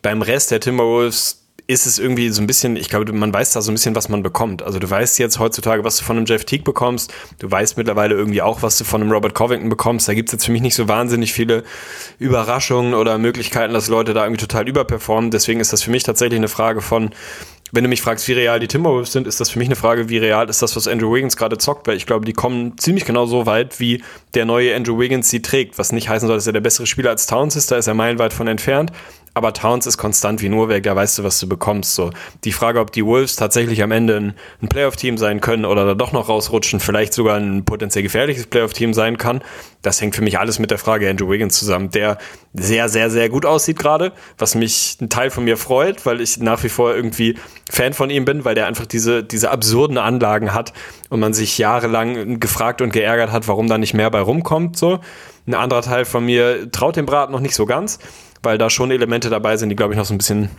Beim 0.00 0.22
Rest 0.22 0.52
der 0.52 0.60
Timberwolves 0.60 1.45
ist 1.68 1.86
es 1.86 1.98
irgendwie 1.98 2.28
so 2.30 2.40
ein 2.40 2.46
bisschen, 2.46 2.76
ich 2.76 2.88
glaube, 2.88 3.12
man 3.12 3.32
weiß 3.32 3.52
da 3.52 3.60
so 3.60 3.72
ein 3.72 3.74
bisschen, 3.74 3.96
was 3.96 4.08
man 4.08 4.22
bekommt. 4.22 4.62
Also 4.62 4.78
du 4.78 4.88
weißt 4.88 5.18
jetzt 5.18 5.40
heutzutage, 5.40 5.82
was 5.82 5.96
du 5.96 6.04
von 6.04 6.16
einem 6.16 6.26
Jeff 6.26 6.44
Teague 6.44 6.64
bekommst. 6.64 7.12
Du 7.40 7.50
weißt 7.50 7.76
mittlerweile 7.76 8.14
irgendwie 8.14 8.40
auch, 8.40 8.62
was 8.62 8.78
du 8.78 8.84
von 8.84 9.02
einem 9.02 9.10
Robert 9.10 9.34
Covington 9.34 9.68
bekommst. 9.68 10.06
Da 10.06 10.14
gibt's 10.14 10.30
jetzt 10.30 10.46
für 10.46 10.52
mich 10.52 10.62
nicht 10.62 10.76
so 10.76 10.86
wahnsinnig 10.86 11.32
viele 11.32 11.64
Überraschungen 12.20 12.94
oder 12.94 13.18
Möglichkeiten, 13.18 13.74
dass 13.74 13.88
Leute 13.88 14.14
da 14.14 14.24
irgendwie 14.24 14.40
total 14.40 14.68
überperformen. 14.68 15.32
Deswegen 15.32 15.58
ist 15.58 15.72
das 15.72 15.82
für 15.82 15.90
mich 15.90 16.04
tatsächlich 16.04 16.38
eine 16.38 16.48
Frage 16.48 16.80
von, 16.80 17.10
wenn 17.72 17.82
du 17.82 17.88
mich 17.88 18.00
fragst, 18.00 18.28
wie 18.28 18.32
real 18.32 18.60
die 18.60 18.68
Timberwolves 18.68 19.10
sind, 19.10 19.26
ist 19.26 19.40
das 19.40 19.50
für 19.50 19.58
mich 19.58 19.66
eine 19.66 19.74
Frage, 19.74 20.08
wie 20.08 20.18
real 20.18 20.48
ist 20.48 20.62
das, 20.62 20.76
was 20.76 20.86
Andrew 20.86 21.12
Wiggins 21.12 21.36
gerade 21.36 21.58
zockt, 21.58 21.88
weil 21.88 21.96
ich 21.96 22.06
glaube, 22.06 22.24
die 22.24 22.32
kommen 22.32 22.78
ziemlich 22.78 23.04
genau 23.04 23.26
so 23.26 23.44
weit, 23.44 23.80
wie 23.80 24.04
der 24.34 24.44
neue 24.44 24.74
Andrew 24.76 25.00
Wiggins 25.00 25.30
sie 25.30 25.42
trägt, 25.42 25.76
was 25.76 25.90
nicht 25.90 26.08
heißen 26.08 26.28
soll, 26.28 26.36
dass 26.36 26.46
er 26.46 26.52
der 26.52 26.60
bessere 26.60 26.86
Spieler 26.86 27.10
als 27.10 27.26
Towns 27.26 27.56
ist, 27.56 27.72
da 27.72 27.76
ist 27.76 27.88
er 27.88 27.94
meilenweit 27.94 28.32
von 28.32 28.46
entfernt, 28.46 28.92
aber 29.36 29.52
Towns 29.52 29.84
ist 29.86 29.98
konstant 29.98 30.40
wie 30.40 30.48
nur 30.48 30.70
weg, 30.70 30.84
da 30.84 30.96
weißt 30.96 31.18
du, 31.18 31.22
was 31.22 31.38
du 31.38 31.46
bekommst. 31.46 31.94
So 31.94 32.10
die 32.44 32.52
Frage, 32.52 32.80
ob 32.80 32.90
die 32.90 33.04
Wolves 33.04 33.36
tatsächlich 33.36 33.82
am 33.82 33.92
Ende 33.92 34.16
ein, 34.16 34.34
ein 34.62 34.68
Playoff-Team 34.68 35.18
sein 35.18 35.42
können 35.42 35.66
oder 35.66 35.84
da 35.84 35.92
doch 35.92 36.12
noch 36.12 36.30
rausrutschen, 36.30 36.80
vielleicht 36.80 37.12
sogar 37.12 37.36
ein 37.36 37.66
potenziell 37.66 38.02
gefährliches 38.02 38.46
Playoff-Team 38.46 38.94
sein 38.94 39.18
kann, 39.18 39.42
das 39.82 40.00
hängt 40.00 40.16
für 40.16 40.22
mich 40.22 40.38
alles 40.38 40.58
mit 40.58 40.70
der 40.70 40.78
Frage 40.78 41.10
Andrew 41.10 41.28
Wiggins 41.28 41.58
zusammen, 41.58 41.90
der 41.90 42.16
sehr, 42.54 42.88
sehr, 42.88 43.10
sehr 43.10 43.28
gut 43.28 43.44
aussieht 43.44 43.78
gerade, 43.78 44.12
was 44.38 44.54
mich 44.54 44.96
ein 45.02 45.10
Teil 45.10 45.28
von 45.28 45.44
mir 45.44 45.58
freut, 45.58 46.06
weil 46.06 46.22
ich 46.22 46.38
nach 46.38 46.64
wie 46.64 46.70
vor 46.70 46.94
irgendwie 46.94 47.36
Fan 47.68 47.92
von 47.92 48.08
ihm 48.08 48.24
bin, 48.24 48.46
weil 48.46 48.54
der 48.54 48.66
einfach 48.66 48.86
diese, 48.86 49.22
diese 49.22 49.50
absurden 49.50 49.98
Anlagen 49.98 50.54
hat 50.54 50.72
und 51.10 51.20
man 51.20 51.34
sich 51.34 51.58
jahrelang 51.58 52.40
gefragt 52.40 52.80
und 52.80 52.90
geärgert 52.90 53.32
hat, 53.32 53.48
warum 53.48 53.68
da 53.68 53.76
nicht 53.76 53.92
mehr 53.92 54.10
bei 54.10 54.20
rumkommt. 54.20 54.78
So. 54.78 55.00
Ein 55.46 55.52
anderer 55.52 55.82
Teil 55.82 56.06
von 56.06 56.24
mir 56.24 56.70
traut 56.72 56.96
dem 56.96 57.04
Brat 57.04 57.30
noch 57.30 57.40
nicht 57.40 57.54
so 57.54 57.66
ganz 57.66 57.98
weil 58.46 58.58
da 58.58 58.70
schon 58.70 58.92
Elemente 58.92 59.28
dabei 59.28 59.56
sind, 59.56 59.70
die, 59.70 59.76
glaube 59.76 59.92
ich, 59.92 59.98
noch 59.98 60.06
so 60.06 60.14
ein 60.14 60.18
bisschen 60.18 60.50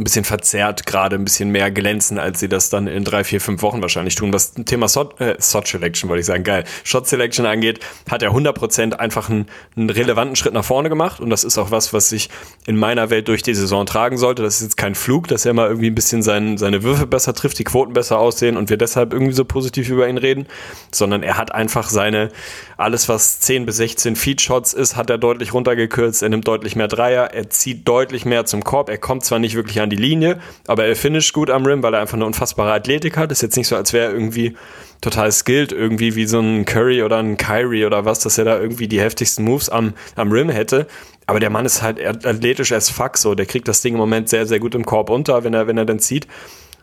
ein 0.00 0.04
bisschen 0.04 0.24
verzerrt 0.24 0.86
gerade 0.86 1.16
ein 1.16 1.24
bisschen 1.24 1.50
mehr 1.50 1.70
glänzen, 1.70 2.18
als 2.18 2.40
sie 2.40 2.48
das 2.48 2.70
dann 2.70 2.86
in 2.86 3.04
drei, 3.04 3.22
vier, 3.22 3.40
fünf 3.40 3.60
Wochen 3.62 3.82
wahrscheinlich 3.82 4.14
tun. 4.14 4.32
Was 4.32 4.54
Thema 4.54 4.88
Shot, 4.88 5.20
äh, 5.20 5.36
Shot 5.40 5.68
Selection, 5.68 6.08
wollte 6.08 6.20
ich 6.20 6.26
sagen, 6.26 6.42
geil, 6.42 6.64
Shot 6.84 7.06
Selection 7.06 7.44
angeht, 7.44 7.80
hat 8.10 8.22
er 8.22 8.30
100% 8.30 8.94
einfach 8.94 9.28
einen, 9.28 9.46
einen 9.76 9.90
relevanten 9.90 10.36
Schritt 10.36 10.54
nach 10.54 10.64
vorne 10.64 10.88
gemacht. 10.88 11.20
Und 11.20 11.28
das 11.28 11.44
ist 11.44 11.58
auch 11.58 11.70
was, 11.70 11.92
was 11.92 12.08
sich 12.08 12.30
in 12.66 12.78
meiner 12.78 13.10
Welt 13.10 13.28
durch 13.28 13.42
die 13.42 13.54
Saison 13.54 13.84
tragen 13.84 14.16
sollte. 14.16 14.42
Das 14.42 14.56
ist 14.56 14.62
jetzt 14.62 14.76
kein 14.78 14.94
Flug, 14.94 15.28
dass 15.28 15.44
er 15.44 15.52
mal 15.52 15.68
irgendwie 15.68 15.90
ein 15.90 15.94
bisschen 15.94 16.22
sein, 16.22 16.56
seine 16.56 16.82
Würfe 16.82 17.06
besser 17.06 17.34
trifft, 17.34 17.58
die 17.58 17.64
Quoten 17.64 17.92
besser 17.92 18.18
aussehen 18.18 18.56
und 18.56 18.70
wir 18.70 18.78
deshalb 18.78 19.12
irgendwie 19.12 19.34
so 19.34 19.44
positiv 19.44 19.90
über 19.90 20.08
ihn 20.08 20.18
reden, 20.18 20.46
sondern 20.92 21.22
er 21.22 21.36
hat 21.36 21.54
einfach 21.54 21.90
seine, 21.90 22.30
alles 22.78 23.08
was 23.10 23.40
10 23.40 23.66
bis 23.66 23.76
16 23.76 24.16
Feed 24.16 24.40
Shots 24.40 24.72
ist, 24.72 24.96
hat 24.96 25.10
er 25.10 25.18
deutlich 25.18 25.52
runtergekürzt, 25.52 26.22
er 26.22 26.30
nimmt 26.30 26.48
deutlich 26.48 26.74
mehr 26.74 26.88
Dreier, 26.88 27.34
er 27.34 27.50
zieht 27.50 27.86
deutlich 27.86 28.24
mehr 28.24 28.46
zum 28.46 28.64
Korb, 28.64 28.88
er 28.88 28.98
kommt 28.98 29.24
zwar 29.24 29.38
nicht 29.38 29.54
wirklich 29.54 29.80
an 29.80 29.89
die 29.90 29.96
Linie, 29.96 30.40
aber 30.66 30.84
er 30.84 30.96
finisht 30.96 31.32
gut 31.32 31.50
am 31.50 31.66
Rim, 31.66 31.82
weil 31.82 31.94
er 31.94 32.00
einfach 32.00 32.14
eine 32.14 32.26
unfassbare 32.26 32.72
Athletik 32.72 33.16
hat. 33.16 33.32
Ist 33.32 33.42
jetzt 33.42 33.56
nicht 33.56 33.68
so, 33.68 33.76
als 33.76 33.92
wäre 33.92 34.06
er 34.06 34.12
irgendwie 34.12 34.56
total 35.00 35.32
skilled, 35.32 35.72
irgendwie 35.72 36.14
wie 36.14 36.26
so 36.26 36.40
ein 36.40 36.64
Curry 36.64 37.02
oder 37.02 37.18
ein 37.18 37.36
Kyrie 37.36 37.84
oder 37.84 38.04
was, 38.04 38.20
dass 38.20 38.38
er 38.38 38.44
da 38.44 38.58
irgendwie 38.58 38.88
die 38.88 39.00
heftigsten 39.00 39.44
Moves 39.44 39.68
am, 39.68 39.94
am 40.16 40.30
Rim 40.32 40.48
hätte. 40.50 40.86
Aber 41.26 41.40
der 41.40 41.50
Mann 41.50 41.64
ist 41.64 41.82
halt 41.82 42.04
athletisch 42.26 42.72
as 42.72 42.90
fuck 42.90 43.16
so. 43.16 43.34
Der 43.34 43.46
kriegt 43.46 43.68
das 43.68 43.82
Ding 43.82 43.94
im 43.94 44.00
Moment 44.00 44.28
sehr, 44.28 44.46
sehr 44.46 44.58
gut 44.58 44.74
im 44.74 44.84
Korb 44.84 45.10
unter, 45.10 45.44
wenn 45.44 45.54
er, 45.54 45.66
wenn 45.66 45.78
er 45.78 45.84
dann 45.84 46.00
zieht. 46.00 46.26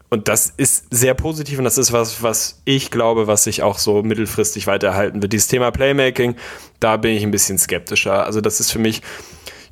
Und 0.10 0.30
das 0.30 0.54
ist 0.56 0.86
sehr 0.90 1.14
positiv 1.14 1.58
und 1.58 1.66
das 1.66 1.78
ist 1.78 1.92
was, 1.92 2.24
was 2.24 2.62
ich 2.64 2.92
glaube, 2.92 3.28
was 3.28 3.44
sich 3.44 3.62
auch 3.62 3.78
so 3.78 4.04
mittelfristig 4.04 4.66
weiterhalten 4.66 5.22
wird. 5.22 5.34
Dieses 5.34 5.48
Thema 5.48 5.70
Playmaking, 5.72 6.36
da 6.80 6.96
bin 6.96 7.12
ich 7.12 7.24
ein 7.24 7.32
bisschen 7.32 7.58
skeptischer. 7.58 8.26
Also 8.26 8.40
das 8.40 8.62
ist 8.62 8.72
für 8.72 8.80
mich, 8.80 9.02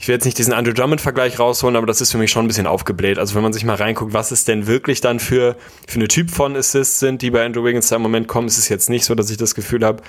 ich 0.06 0.10
will 0.10 0.14
jetzt 0.14 0.26
nicht 0.26 0.38
diesen 0.38 0.54
Andrew 0.54 0.72
Drummond-Vergleich 0.72 1.40
rausholen, 1.40 1.76
aber 1.76 1.88
das 1.88 2.00
ist 2.00 2.12
für 2.12 2.20
mich 2.20 2.30
schon 2.30 2.46
ein 2.46 2.48
bisschen 2.48 2.68
aufgebläht. 2.68 3.18
Also 3.18 3.34
wenn 3.34 3.42
man 3.42 3.54
sich 3.54 3.66
mal 3.66 3.74
reinguckt, 3.74 4.14
was 4.14 4.30
es 4.30 4.46
denn 4.46 4.68
wirklich 4.68 5.02
dann 5.02 5.20
für, 5.20 5.56
für 5.88 5.96
eine 5.96 6.08
Typ 6.08 6.30
von 6.30 6.56
Assists 6.56 7.00
sind, 7.00 7.24
die 7.24 7.32
bei 7.32 7.44
Andrew 7.44 7.64
Wiggins 7.64 7.90
da 7.90 7.96
im 7.96 8.04
Moment 8.04 8.28
kommen, 8.28 8.46
ist 8.46 8.60
es 8.60 8.70
jetzt 8.70 8.88
nicht 8.88 9.04
so, 9.04 9.16
dass 9.16 9.32
ich 9.32 9.38
das 9.38 9.56
Gefühl 9.56 9.84
habe, 9.84 10.04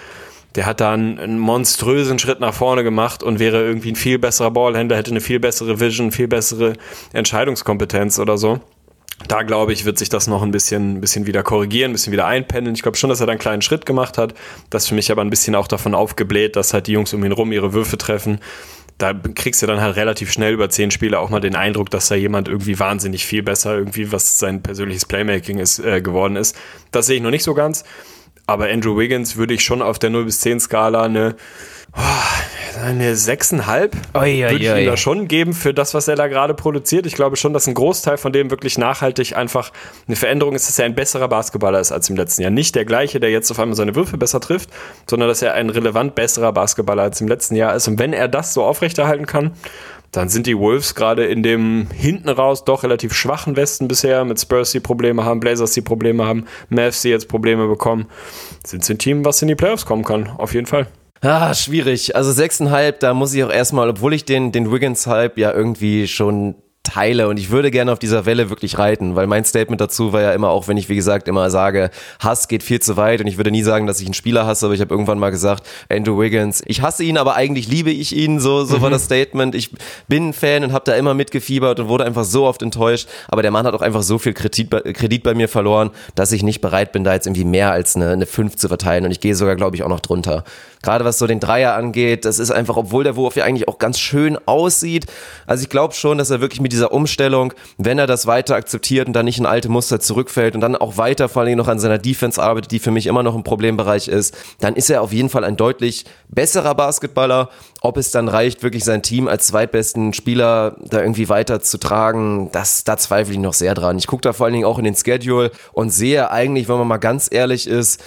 der 0.54 0.66
hat 0.66 0.82
da 0.82 0.92
einen, 0.92 1.18
einen, 1.18 1.38
monströsen 1.38 2.18
Schritt 2.18 2.40
nach 2.40 2.52
vorne 2.52 2.84
gemacht 2.84 3.22
und 3.22 3.38
wäre 3.38 3.64
irgendwie 3.64 3.92
ein 3.92 3.96
viel 3.96 4.18
besserer 4.18 4.50
Ballhändler, 4.50 4.98
hätte 4.98 5.12
eine 5.12 5.22
viel 5.22 5.40
bessere 5.40 5.80
Vision, 5.80 6.12
viel 6.12 6.28
bessere 6.28 6.74
Entscheidungskompetenz 7.14 8.18
oder 8.18 8.36
so. 8.36 8.60
Da 9.28 9.44
glaube 9.44 9.72
ich, 9.72 9.86
wird 9.86 9.96
sich 9.96 10.10
das 10.10 10.26
noch 10.26 10.42
ein 10.42 10.50
bisschen, 10.50 11.00
bisschen 11.00 11.26
wieder 11.26 11.42
korrigieren, 11.42 11.92
ein 11.92 11.94
bisschen 11.94 12.12
wieder 12.12 12.26
einpendeln. 12.26 12.76
Ich 12.76 12.82
glaube 12.82 12.98
schon, 12.98 13.08
dass 13.08 13.20
er 13.20 13.26
da 13.26 13.32
einen 13.32 13.40
kleinen 13.40 13.62
Schritt 13.62 13.86
gemacht 13.86 14.18
hat. 14.18 14.34
Das 14.68 14.86
für 14.88 14.94
mich 14.94 15.10
aber 15.10 15.22
ein 15.22 15.30
bisschen 15.30 15.54
auch 15.54 15.68
davon 15.68 15.94
aufgebläht, 15.94 16.54
dass 16.54 16.74
halt 16.74 16.86
die 16.86 16.92
Jungs 16.92 17.14
um 17.14 17.24
ihn 17.24 17.32
rum 17.32 17.50
ihre 17.50 17.72
Würfe 17.72 17.96
treffen 17.96 18.40
da 18.98 19.12
kriegst 19.12 19.62
du 19.62 19.66
dann 19.66 19.80
halt 19.80 19.96
relativ 19.96 20.32
schnell 20.32 20.54
über 20.54 20.70
zehn 20.70 20.90
Spiele 20.90 21.18
auch 21.18 21.28
mal 21.28 21.40
den 21.40 21.54
Eindruck, 21.54 21.90
dass 21.90 22.08
da 22.08 22.14
jemand 22.14 22.48
irgendwie 22.48 22.78
wahnsinnig 22.78 23.26
viel 23.26 23.42
besser 23.42 23.76
irgendwie, 23.76 24.10
was 24.10 24.38
sein 24.38 24.62
persönliches 24.62 25.04
Playmaking 25.04 25.58
ist, 25.58 25.78
äh, 25.78 26.00
geworden 26.00 26.36
ist. 26.36 26.56
Das 26.92 27.06
sehe 27.06 27.16
ich 27.16 27.22
noch 27.22 27.30
nicht 27.30 27.44
so 27.44 27.54
ganz. 27.54 27.84
Aber 28.46 28.68
Andrew 28.68 28.96
Wiggins 28.96 29.36
würde 29.36 29.54
ich 29.54 29.64
schon 29.64 29.82
auf 29.82 29.98
der 29.98 30.10
0 30.10 30.24
bis 30.24 30.40
10 30.40 30.60
Skala 30.60 31.02
eine 31.02 31.36
eine 32.82 33.14
6,5 33.14 33.92
würde 34.14 34.56
ich 34.56 34.62
ihm 34.62 34.86
da 34.86 34.96
schon 34.96 35.28
geben 35.28 35.52
für 35.52 35.74
das, 35.74 35.94
was 35.94 36.08
er 36.08 36.16
da 36.16 36.28
gerade 36.28 36.54
produziert. 36.54 37.06
Ich 37.06 37.14
glaube 37.14 37.36
schon, 37.36 37.52
dass 37.52 37.66
ein 37.66 37.74
Großteil 37.74 38.16
von 38.16 38.32
dem 38.32 38.50
wirklich 38.50 38.78
nachhaltig 38.78 39.36
einfach 39.36 39.72
eine 40.06 40.16
Veränderung 40.16 40.54
ist, 40.54 40.68
dass 40.68 40.78
er 40.78 40.84
ein 40.84 40.94
besserer 40.94 41.28
Basketballer 41.28 41.80
ist 41.80 41.92
als 41.92 42.10
im 42.10 42.16
letzten 42.16 42.42
Jahr. 42.42 42.50
Nicht 42.50 42.74
der 42.74 42.84
gleiche, 42.84 43.20
der 43.20 43.30
jetzt 43.30 43.50
auf 43.50 43.58
einmal 43.58 43.76
seine 43.76 43.94
Würfe 43.94 44.18
besser 44.18 44.40
trifft, 44.40 44.70
sondern 45.08 45.28
dass 45.28 45.42
er 45.42 45.54
ein 45.54 45.70
relevant 45.70 46.14
besserer 46.14 46.52
Basketballer 46.52 47.02
als 47.02 47.20
im 47.20 47.28
letzten 47.28 47.56
Jahr 47.56 47.74
ist. 47.74 47.88
Und 47.88 47.98
wenn 47.98 48.12
er 48.12 48.28
das 48.28 48.54
so 48.54 48.62
aufrechterhalten 48.62 49.26
kann, 49.26 49.52
dann 50.12 50.28
sind 50.28 50.46
die 50.46 50.56
Wolves 50.56 50.94
gerade 50.94 51.26
in 51.26 51.42
dem 51.42 51.88
hinten 51.92 52.28
raus 52.28 52.64
doch 52.64 52.84
relativ 52.84 53.12
schwachen 53.12 53.56
Westen 53.56 53.88
bisher 53.88 54.24
mit 54.24 54.40
Spurs, 54.40 54.70
die 54.70 54.80
Probleme 54.80 55.24
haben, 55.24 55.40
Blazers, 55.40 55.72
die 55.72 55.82
Probleme 55.82 56.24
haben, 56.24 56.46
Mavs, 56.68 57.02
die 57.02 57.08
jetzt 57.08 57.28
Probleme 57.28 57.66
bekommen. 57.66 58.06
Sind 58.64 58.84
sie 58.84 58.94
ein 58.94 58.98
Team, 58.98 59.24
was 59.24 59.42
in 59.42 59.48
die 59.48 59.56
Playoffs 59.56 59.84
kommen 59.84 60.04
kann, 60.04 60.28
auf 60.28 60.54
jeden 60.54 60.66
Fall. 60.66 60.86
Ah, 61.26 61.54
schwierig. 61.54 62.14
Also 62.14 62.30
sechseinhalb, 62.30 63.00
da 63.00 63.12
muss 63.12 63.34
ich 63.34 63.42
auch 63.42 63.50
erstmal, 63.50 63.88
obwohl 63.88 64.14
ich 64.14 64.24
den, 64.24 64.52
den 64.52 64.70
Wiggins-Hype 64.70 65.38
ja 65.38 65.52
irgendwie 65.52 66.06
schon 66.06 66.54
teile 66.84 67.26
und 67.26 67.36
ich 67.36 67.50
würde 67.50 67.72
gerne 67.72 67.90
auf 67.90 67.98
dieser 67.98 68.26
Welle 68.26 68.48
wirklich 68.48 68.78
reiten, 68.78 69.16
weil 69.16 69.26
mein 69.26 69.44
Statement 69.44 69.80
dazu 69.80 70.12
war 70.12 70.22
ja 70.22 70.32
immer 70.32 70.50
auch, 70.50 70.68
wenn 70.68 70.76
ich 70.76 70.88
wie 70.88 70.94
gesagt 70.94 71.26
immer 71.26 71.50
sage, 71.50 71.90
Hass 72.20 72.46
geht 72.46 72.62
viel 72.62 72.78
zu 72.78 72.96
weit 72.96 73.20
und 73.20 73.26
ich 73.26 73.38
würde 73.38 73.50
nie 73.50 73.64
sagen, 73.64 73.88
dass 73.88 74.00
ich 74.00 74.06
einen 74.06 74.14
Spieler 74.14 74.46
hasse, 74.46 74.66
aber 74.66 74.74
ich 74.76 74.80
habe 74.80 74.94
irgendwann 74.94 75.18
mal 75.18 75.30
gesagt, 75.30 75.66
Andrew 75.88 76.16
Wiggins, 76.20 76.62
ich 76.64 76.82
hasse 76.82 77.02
ihn, 77.02 77.18
aber 77.18 77.34
eigentlich 77.34 77.66
liebe 77.66 77.90
ich 77.90 78.14
ihn, 78.14 78.38
so 78.38 78.64
so 78.64 78.76
mhm. 78.76 78.82
war 78.82 78.90
das 78.90 79.04
Statement. 79.04 79.56
Ich 79.56 79.70
bin 80.06 80.28
ein 80.28 80.32
Fan 80.32 80.62
und 80.62 80.72
habe 80.72 80.84
da 80.84 80.94
immer 80.94 81.14
mitgefiebert 81.14 81.80
und 81.80 81.88
wurde 81.88 82.04
einfach 82.04 82.24
so 82.24 82.46
oft 82.46 82.62
enttäuscht, 82.62 83.08
aber 83.26 83.42
der 83.42 83.50
Mann 83.50 83.66
hat 83.66 83.74
auch 83.74 83.82
einfach 83.82 84.02
so 84.02 84.18
viel 84.18 84.32
Kredit, 84.32 84.70
Kredit 84.94 85.24
bei 85.24 85.34
mir 85.34 85.48
verloren, 85.48 85.90
dass 86.14 86.30
ich 86.30 86.44
nicht 86.44 86.60
bereit 86.60 86.92
bin, 86.92 87.02
da 87.02 87.14
jetzt 87.14 87.26
irgendwie 87.26 87.44
mehr 87.44 87.72
als 87.72 87.96
eine, 87.96 88.10
eine 88.10 88.26
5 88.26 88.54
zu 88.54 88.68
verteilen 88.68 89.04
und 89.04 89.10
ich 89.10 89.18
gehe 89.18 89.34
sogar, 89.34 89.56
glaube 89.56 89.74
ich, 89.74 89.82
auch 89.82 89.88
noch 89.88 90.00
drunter. 90.00 90.44
Gerade 90.86 91.04
was 91.04 91.18
so 91.18 91.26
den 91.26 91.40
Dreier 91.40 91.74
angeht, 91.74 92.24
das 92.24 92.38
ist 92.38 92.52
einfach, 92.52 92.76
obwohl 92.76 93.02
der 93.02 93.16
Wurf 93.16 93.34
ja 93.34 93.42
eigentlich 93.42 93.66
auch 93.66 93.78
ganz 93.78 93.98
schön 93.98 94.38
aussieht. 94.46 95.06
Also 95.44 95.64
ich 95.64 95.68
glaube 95.68 95.94
schon, 95.94 96.16
dass 96.16 96.30
er 96.30 96.40
wirklich 96.40 96.60
mit 96.60 96.70
dieser 96.70 96.92
Umstellung, 96.92 97.52
wenn 97.76 97.98
er 97.98 98.06
das 98.06 98.28
weiter 98.28 98.54
akzeptiert 98.54 99.08
und 99.08 99.12
dann 99.12 99.24
nicht 99.24 99.40
in 99.40 99.46
alte 99.46 99.68
Muster 99.68 99.98
zurückfällt 99.98 100.54
und 100.54 100.60
dann 100.60 100.76
auch 100.76 100.96
weiter 100.96 101.28
vor 101.28 101.42
allem 101.42 101.58
noch 101.58 101.66
an 101.66 101.80
seiner 101.80 101.98
Defense 101.98 102.40
arbeitet, 102.40 102.70
die 102.70 102.78
für 102.78 102.92
mich 102.92 103.08
immer 103.08 103.24
noch 103.24 103.34
ein 103.34 103.42
Problembereich 103.42 104.06
ist, 104.06 104.36
dann 104.60 104.76
ist 104.76 104.88
er 104.88 105.02
auf 105.02 105.12
jeden 105.12 105.28
Fall 105.28 105.42
ein 105.42 105.56
deutlich 105.56 106.04
besserer 106.28 106.76
Basketballer. 106.76 107.48
Ob 107.80 107.96
es 107.96 108.12
dann 108.12 108.28
reicht, 108.28 108.62
wirklich 108.62 108.84
sein 108.84 109.02
Team 109.02 109.26
als 109.26 109.48
zweitbesten 109.48 110.12
Spieler 110.12 110.76
da 110.84 111.00
irgendwie 111.00 111.28
weiter 111.28 111.60
zu 111.62 111.78
tragen, 111.78 112.50
das, 112.52 112.84
da 112.84 112.96
zweifle 112.96 113.32
ich 113.34 113.40
noch 113.40 113.54
sehr 113.54 113.74
dran. 113.74 113.98
Ich 113.98 114.06
gucke 114.06 114.22
da 114.22 114.32
vor 114.32 114.46
allen 114.46 114.54
Dingen 114.54 114.66
auch 114.66 114.78
in 114.78 114.84
den 114.84 114.94
Schedule 114.94 115.50
und 115.72 115.90
sehe 115.90 116.30
eigentlich, 116.30 116.68
wenn 116.68 116.78
man 116.78 116.86
mal 116.86 116.98
ganz 116.98 117.28
ehrlich 117.28 117.66
ist, 117.66 118.04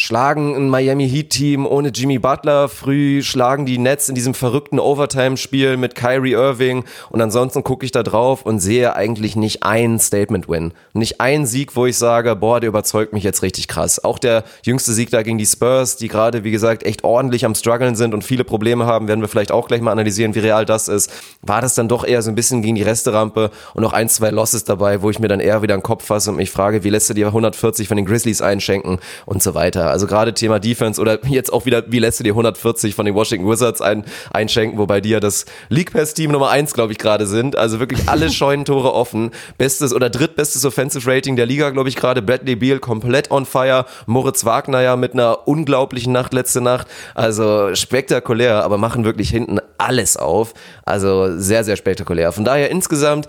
schlagen 0.00 0.56
ein 0.56 0.70
Miami 0.70 1.06
Heat 1.06 1.28
Team 1.28 1.66
ohne 1.66 1.90
Jimmy 1.90 2.18
Butler 2.18 2.70
früh, 2.70 3.22
schlagen 3.22 3.66
die 3.66 3.76
Nets 3.76 4.08
in 4.08 4.14
diesem 4.14 4.32
verrückten 4.32 4.78
Overtime-Spiel 4.78 5.76
mit 5.76 5.94
Kyrie 5.94 6.32
Irving 6.32 6.84
und 7.10 7.20
ansonsten 7.20 7.62
gucke 7.64 7.84
ich 7.84 7.92
da 7.92 8.02
drauf 8.02 8.46
und 8.46 8.60
sehe 8.60 8.96
eigentlich 8.96 9.36
nicht 9.36 9.62
einen 9.62 9.98
Statement-Win. 9.98 10.72
Nicht 10.94 11.20
einen 11.20 11.44
Sieg, 11.44 11.76
wo 11.76 11.84
ich 11.84 11.98
sage, 11.98 12.34
boah, 12.34 12.60
der 12.60 12.68
überzeugt 12.68 13.12
mich 13.12 13.24
jetzt 13.24 13.42
richtig 13.42 13.68
krass. 13.68 14.02
Auch 14.02 14.18
der 14.18 14.44
jüngste 14.64 14.94
Sieg 14.94 15.10
da 15.10 15.22
gegen 15.22 15.36
die 15.36 15.44
Spurs, 15.44 15.96
die 15.96 16.08
gerade, 16.08 16.44
wie 16.44 16.50
gesagt, 16.50 16.82
echt 16.84 17.04
ordentlich 17.04 17.44
am 17.44 17.54
struggeln 17.54 17.94
sind 17.94 18.14
und 18.14 18.24
viele 18.24 18.44
Probleme 18.44 18.86
haben, 18.86 19.06
werden 19.06 19.20
wir 19.20 19.28
vielleicht 19.28 19.52
auch 19.52 19.68
gleich 19.68 19.82
mal 19.82 19.92
analysieren, 19.92 20.34
wie 20.34 20.38
real 20.38 20.64
das 20.64 20.88
ist. 20.88 21.12
War 21.42 21.60
das 21.60 21.74
dann 21.74 21.88
doch 21.88 22.04
eher 22.04 22.22
so 22.22 22.30
ein 22.30 22.34
bisschen 22.34 22.62
gegen 22.62 22.76
die 22.76 22.82
Resterampe 22.82 23.50
und 23.74 23.82
noch 23.82 23.92
ein, 23.92 24.08
zwei 24.08 24.30
Losses 24.30 24.64
dabei, 24.64 25.02
wo 25.02 25.10
ich 25.10 25.18
mir 25.18 25.28
dann 25.28 25.40
eher 25.40 25.60
wieder 25.60 25.76
den 25.76 25.82
Kopf 25.82 26.06
fasse 26.06 26.30
und 26.30 26.36
mich 26.36 26.50
frage, 26.50 26.84
wie 26.84 26.90
lässt 26.90 27.10
du 27.10 27.14
dir 27.14 27.26
140 27.26 27.86
von 27.86 27.98
den 27.98 28.06
Grizzlies 28.06 28.40
einschenken 28.40 28.98
und 29.26 29.42
so 29.42 29.54
weiter. 29.54 29.89
Also 29.90 30.06
gerade 30.06 30.34
Thema 30.34 30.58
Defense 30.58 31.00
oder 31.00 31.18
jetzt 31.26 31.52
auch 31.52 31.66
wieder, 31.66 31.84
wie 31.88 31.98
lässt 31.98 32.20
du 32.20 32.24
dir 32.24 32.32
140 32.32 32.94
von 32.94 33.06
den 33.06 33.14
Washington 33.14 33.48
Wizards 33.48 33.80
ein, 33.80 34.04
einschenken, 34.32 34.78
wobei 34.78 35.00
die 35.00 35.10
ja 35.10 35.20
das 35.20 35.44
League 35.68 35.92
Pass 35.92 36.14
Team 36.14 36.32
Nummer 36.32 36.50
eins, 36.50 36.74
glaube 36.74 36.92
ich, 36.92 36.98
gerade 36.98 37.26
sind. 37.26 37.56
Also 37.56 37.80
wirklich 37.80 38.08
alle 38.08 38.30
Scheunentore 38.30 38.94
offen. 38.94 39.30
Bestes 39.58 39.92
oder 39.92 40.10
drittbestes 40.10 40.64
Offensive 40.64 41.10
Rating 41.10 41.36
der 41.36 41.46
Liga, 41.46 41.70
glaube 41.70 41.88
ich, 41.88 41.96
gerade. 41.96 42.22
Bradley 42.22 42.56
Beal 42.56 42.78
komplett 42.78 43.30
on 43.30 43.46
fire. 43.46 43.86
Moritz 44.06 44.44
Wagner 44.44 44.80
ja 44.80 44.96
mit 44.96 45.14
einer 45.14 45.46
unglaublichen 45.48 46.12
Nacht 46.12 46.32
letzte 46.32 46.60
Nacht. 46.60 46.86
Also 47.14 47.74
spektakulär, 47.74 48.64
aber 48.64 48.78
machen 48.78 49.04
wirklich 49.04 49.30
hinten 49.30 49.58
alles 49.78 50.16
auf. 50.16 50.54
Also 50.84 51.38
sehr, 51.38 51.64
sehr 51.64 51.76
spektakulär. 51.76 52.32
Von 52.32 52.44
daher 52.44 52.70
insgesamt, 52.70 53.26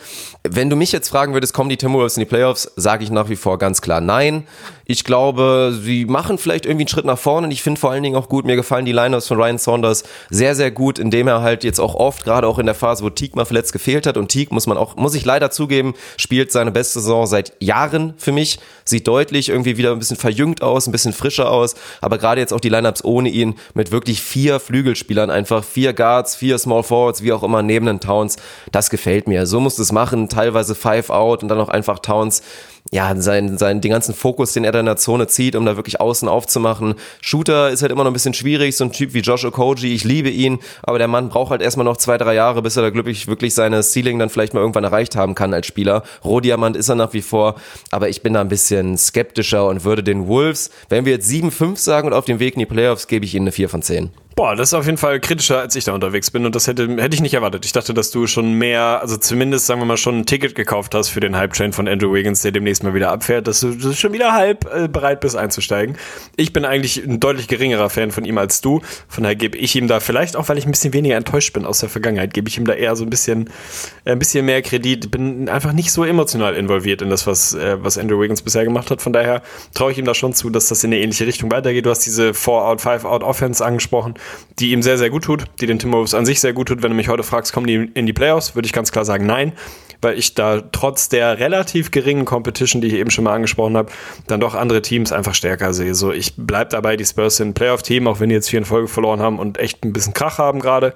wenn 0.48 0.70
du 0.70 0.76
mich 0.76 0.92
jetzt 0.92 1.10
fragen 1.10 1.34
würdest, 1.34 1.54
kommen 1.54 1.70
die 1.70 1.78
Timberwolves 1.78 2.18
in 2.18 2.22
die 2.22 2.26
Playoffs, 2.30 2.72
sage 2.76 3.04
ich 3.04 3.12
nach 3.12 3.30
wie 3.30 3.36
vor 3.36 3.58
ganz 3.58 3.82
klar 3.82 4.02
nein. 4.02 4.48
Ich 4.86 5.04
glaube, 5.04 5.78
sie 5.82 6.06
machen 6.06 6.38
vielleicht 6.38 6.51
irgendwie 6.54 6.84
einen 6.84 6.88
Schritt 6.88 7.06
nach 7.06 7.18
vorne. 7.18 7.48
Und 7.48 7.52
ich 7.52 7.64
finde 7.64 7.80
vor 7.80 7.92
allen 7.92 8.04
Dingen 8.04 8.16
auch 8.16 8.30
gut, 8.30 8.46
mir 8.46 8.56
gefallen 8.56 8.86
die 8.86 8.92
Liners 8.92 9.28
von 9.28 9.38
Ryan 9.38 9.58
Saunders 9.58 10.04
sehr, 10.30 10.56
sehr 10.56 10.72
gut, 10.72 11.00
indem 11.00 11.28
er 11.28 11.42
halt 11.42 11.64
jetzt 11.64 11.80
auch 11.80 11.96
oft, 11.96 12.24
gerade 12.24 12.48
auch 12.48 12.60
in 12.60 12.66
der 12.66 12.76
Phase, 12.76 13.04
wo 13.04 13.10
Teague 13.10 13.36
mal 13.36 13.46
verletzt 13.46 13.74
gefehlt 13.74 14.06
hat. 14.06 14.18
Und 14.18 14.30
Teague, 14.30 14.54
muss 14.54 14.68
man 14.68 14.78
auch, 14.78 14.96
muss 14.96 15.16
ich 15.16 15.26
leider 15.26 15.52
zugeben, 15.52 15.94
spielt 16.18 16.52
seine 16.52 16.72
beste 16.72 17.00
Saison 17.00 17.26
seit 17.26 17.54
Jahren 17.60 18.14
für 18.18 18.32
mich, 18.32 18.60
sieht 18.86 19.08
deutlich 19.08 19.50
irgendwie 19.50 19.78
wieder 19.78 19.92
ein 19.92 20.00
bisschen 20.00 20.18
verjüngt 20.18 20.62
aus, 20.62 20.88
ein 20.88 20.92
bisschen 20.92 21.14
frischer 21.14 21.52
aus, 21.52 21.76
aber 22.02 22.18
gerade 22.18 22.42
jetzt 22.42 22.54
auch 22.54 22.60
die 22.60 22.70
Lineups 22.70 23.04
ohne 23.04 23.30
ihn 23.30 23.56
mit 23.74 23.92
wirklich 23.92 24.22
vier 24.22 24.60
Flügelspielern, 24.60 25.30
einfach 25.30 25.64
vier 25.64 25.94
Guards, 25.94 26.36
vier 26.36 26.58
Small 26.58 26.84
Forwards, 26.84 27.24
wie 27.24 27.34
auch 27.34 27.44
immer, 27.44 27.62
neben 27.62 27.86
den 27.86 28.00
Towns, 28.00 28.38
das 28.72 28.90
gefällt 28.90 29.28
mir. 29.28 29.46
So 29.46 29.60
musst 29.60 29.78
du 29.78 29.84
es 29.84 29.92
machen, 29.92 30.30
teilweise 30.30 30.76
Five 30.76 31.10
Out 31.10 31.44
und 31.44 31.50
dann 31.50 31.60
auch 31.60 31.70
einfach 31.70 32.00
Towns 32.00 32.42
ja, 32.90 33.16
sein, 33.16 33.58
sein, 33.58 33.80
den 33.80 33.92
ganzen 33.92 34.14
Fokus, 34.16 34.54
den 34.54 34.64
er 34.64 34.72
da 34.72 34.80
in 34.80 34.86
der 34.86 34.98
Zone 34.98 35.28
zieht, 35.28 35.56
um 35.56 35.66
da 35.66 35.76
wirklich 35.76 36.02
außen 36.02 36.28
aufzumachen. 36.32 36.96
Shooter 37.22 37.70
ist 37.70 37.82
halt 37.82 37.92
immer 37.92 38.04
noch 38.04 38.12
ein 38.12 38.14
bisschen 38.14 38.34
schwierig, 38.34 38.76
so 38.76 38.86
ein 38.86 38.92
Typ 38.92 39.14
wie 39.14 39.20
Josh 39.20 39.46
Okoji, 39.46 39.94
ich 39.94 40.04
liebe 40.04 40.30
ihn, 40.30 40.60
aber 40.84 40.98
der 40.98 41.08
Mann 41.08 41.30
braucht 41.30 41.52
halt 41.52 41.62
erstmal 41.62 41.86
noch 41.86 41.98
zwei, 41.98 42.18
drei 42.18 42.34
Jahre, 42.34 42.62
bis 42.62 42.78
er 42.78 42.84
da 42.84 42.90
glücklich 42.90 43.28
wirklich 43.28 43.54
seine 43.54 43.84
Ceiling 43.84 44.20
dann 44.20 44.30
vielleicht 44.30 44.54
mal 44.54 44.62
irgendwann 44.62 44.84
erreicht 44.84 45.16
haben 45.16 45.36
kann 45.36 45.54
als 45.54 45.68
Spieler. 45.68 46.04
Rohdiamant 46.24 46.76
ist 46.76 46.90
er 46.90 46.96
nach 46.96 47.14
wie 47.14 47.22
vor, 47.22 47.56
aber 47.92 48.10
ich 48.10 48.22
bin 48.22 48.34
da 48.34 48.42
ein 48.42 48.50
bisschen 48.50 48.98
skeptischer 48.98 49.68
und 49.68 49.84
würde 49.84 50.04
den 50.04 50.28
Wolves, 50.28 50.72
wenn 50.90 51.06
wir 51.06 51.14
jetzt 51.14 51.30
7-5 51.30 51.78
sagen 51.78 52.08
und 52.08 52.14
auf 52.14 52.26
dem 52.26 52.40
Weg 52.40 52.56
in 52.56 52.60
die 52.60 52.66
Playoffs, 52.66 53.08
gebe 53.08 53.26
ich 53.26 53.36
ihnen 53.36 53.44
eine 53.44 53.52
4 53.52 53.70
von 53.70 53.82
10. 53.82 54.12
Boah, 54.34 54.56
das 54.56 54.70
ist 54.70 54.74
auf 54.74 54.86
jeden 54.86 54.98
Fall 54.98 55.20
kritischer, 55.20 55.60
als 55.60 55.76
ich 55.76 55.84
da 55.84 55.94
unterwegs 55.94 56.32
bin 56.32 56.46
und 56.46 56.56
das 56.56 56.66
hätte, 56.66 56.88
hätte 57.02 57.16
ich 57.16 57.22
nicht 57.22 57.34
erwartet. 57.34 57.66
Ich 57.66 57.74
dachte, 57.74 57.94
dass 57.94 58.12
du 58.12 58.28
schon 58.28 58.54
mehr, 58.54 59.02
also 59.02 59.18
zumindest, 59.18 59.66
sagen 59.66 59.82
wir 59.82 59.86
mal, 59.86 59.98
schon 59.98 60.20
ein 60.20 60.26
Ticket 60.26 60.56
gekauft 60.56 60.96
hast 60.96 61.10
für 61.10 61.20
den 61.20 61.36
Hype-Train 61.36 61.74
von 61.74 61.86
Andrew 61.86 62.14
Wiggins, 62.14 62.42
der 62.42 62.54
demnächst 62.54 62.82
mal 62.84 62.94
wieder 62.94 63.12
abfährt, 63.12 63.48
dass 63.48 63.60
du, 63.60 63.94
schon 63.94 64.14
wieder 64.14 64.32
halb 64.32 64.74
äh, 64.74 64.88
bereit 64.88 65.20
bist 65.20 65.36
einzusteigen. 65.36 65.98
Ich 66.38 66.54
bin 66.54 66.64
eigentlich 66.64 67.04
ein 67.04 67.20
deutlich 67.20 67.50
geringerer 67.50 67.90
Fan 67.90 68.12
von 68.12 68.24
ihm 68.24 68.38
als 68.38 68.62
du, 68.62 68.82
von 69.10 69.24
daher 69.24 69.36
gebe 69.36 69.58
ich 69.58 69.76
ihm 69.76 69.90
da 69.90 70.00
vielleicht 70.00 70.38
auch, 70.38 70.48
weil 70.48 70.58
ich 70.58 70.66
ein 70.66 70.72
bisschen 70.72 70.94
weniger 70.94 71.18
enttäuscht 71.18 71.52
bin 71.52 71.66
aus 71.66 71.80
der 71.80 71.90
Vergangenheit, 71.90 72.34
gebe 72.34 72.48
ich 72.48 72.58
ihm 72.58 72.66
da 72.66 72.74
eher 72.74 72.96
so 72.96 73.04
ein 73.04 73.10
bisschen, 73.10 73.50
äh, 74.06 74.14
ein 74.14 74.20
bisschen 74.20 74.46
mehr 74.46 74.62
Kredit, 74.62 75.12
bin 75.12 75.50
einfach 75.50 75.74
nicht 75.74 75.92
so 75.92 76.06
emotional 76.06 76.56
involviert 76.56 77.02
in 77.02 77.10
das, 77.10 77.28
was, 77.28 77.54
äh, 77.54 77.84
was 77.84 77.98
Andrew 77.98 78.22
Wiggins 78.22 78.42
bisher 78.42 78.64
gemacht 78.64 78.92
hat, 78.92 79.02
von 79.02 79.12
daher 79.12 79.42
traue 79.74 79.92
ich 79.92 79.98
ihm 79.98 80.06
da 80.06 80.14
schon 80.14 80.34
zu, 80.34 80.50
dass 80.50 80.70
das 80.70 80.86
in 80.86 80.94
eine 80.94 81.02
ähnliche 81.02 81.28
Richtung 81.28 81.52
weitergeht. 81.52 81.86
Du 81.86 81.90
hast 81.90 82.06
diese 82.06 82.32
4-Out, 82.32 82.80
5-Out-Offense 82.80 83.66
angesprochen, 83.66 84.14
die 84.60 84.72
ihm 84.72 84.82
sehr, 84.82 84.98
sehr 84.98 85.10
gut 85.10 85.24
tut, 85.24 85.46
die 85.60 85.66
den 85.66 85.80
Timberwolves 85.80 86.14
an 86.14 86.26
sich 86.26 86.40
sehr 86.40 86.54
gut 86.54 86.68
tut. 86.68 86.84
Wenn 86.84 86.92
du 86.92 86.96
mich 86.96 87.08
heute 87.08 87.24
fragst, 87.24 87.54
kommen 87.54 87.68
die 87.68 87.90
in 87.94 88.06
die 88.06 88.14
Playoffs, 88.14 88.56
würde 88.56 88.66
ich 88.66 88.74
ganz 88.74 88.92
klar 88.92 89.06
sagen, 89.06 89.26
nein, 89.26 89.54
weil 90.02 90.18
ich 90.18 90.34
da 90.34 90.62
trotz 90.62 91.10
der 91.10 91.40
relativ 91.40 91.92
geringen 91.92 92.26
Competition, 92.26 92.82
die 92.82 92.88
ich 92.88 92.94
eben 92.94 93.12
schon 93.12 93.24
mal 93.24 93.34
angesprochen 93.34 93.78
habe, 93.78 93.92
dann 94.28 94.40
doch 94.40 94.56
andere 94.56 94.82
Teams 94.82 95.12
einfach 95.12 95.36
stärker 95.36 95.74
sehe. 95.74 95.96
So, 95.96 96.12
ich 96.12 96.34
bleib 96.38 96.72
dabei, 96.72 96.98
die 96.98 97.06
Spurs 97.06 97.38
sind 97.38 97.50
ein 97.50 97.54
Playoff-Team, 97.54 98.08
auch 98.08 98.20
wenn 98.20 98.30
die 98.30 98.36
jetzt 98.36 98.50
vier 98.50 98.60
in 98.60 98.66
Folge 98.66 98.88
verloren 98.88 99.20
haben 99.20 99.40
und 99.40 99.60
echt 99.60 99.84
ein 99.84 99.94
bisschen 99.94 100.14
Krach 100.14 100.38
haben 100.38 100.60
gerade 100.60 100.94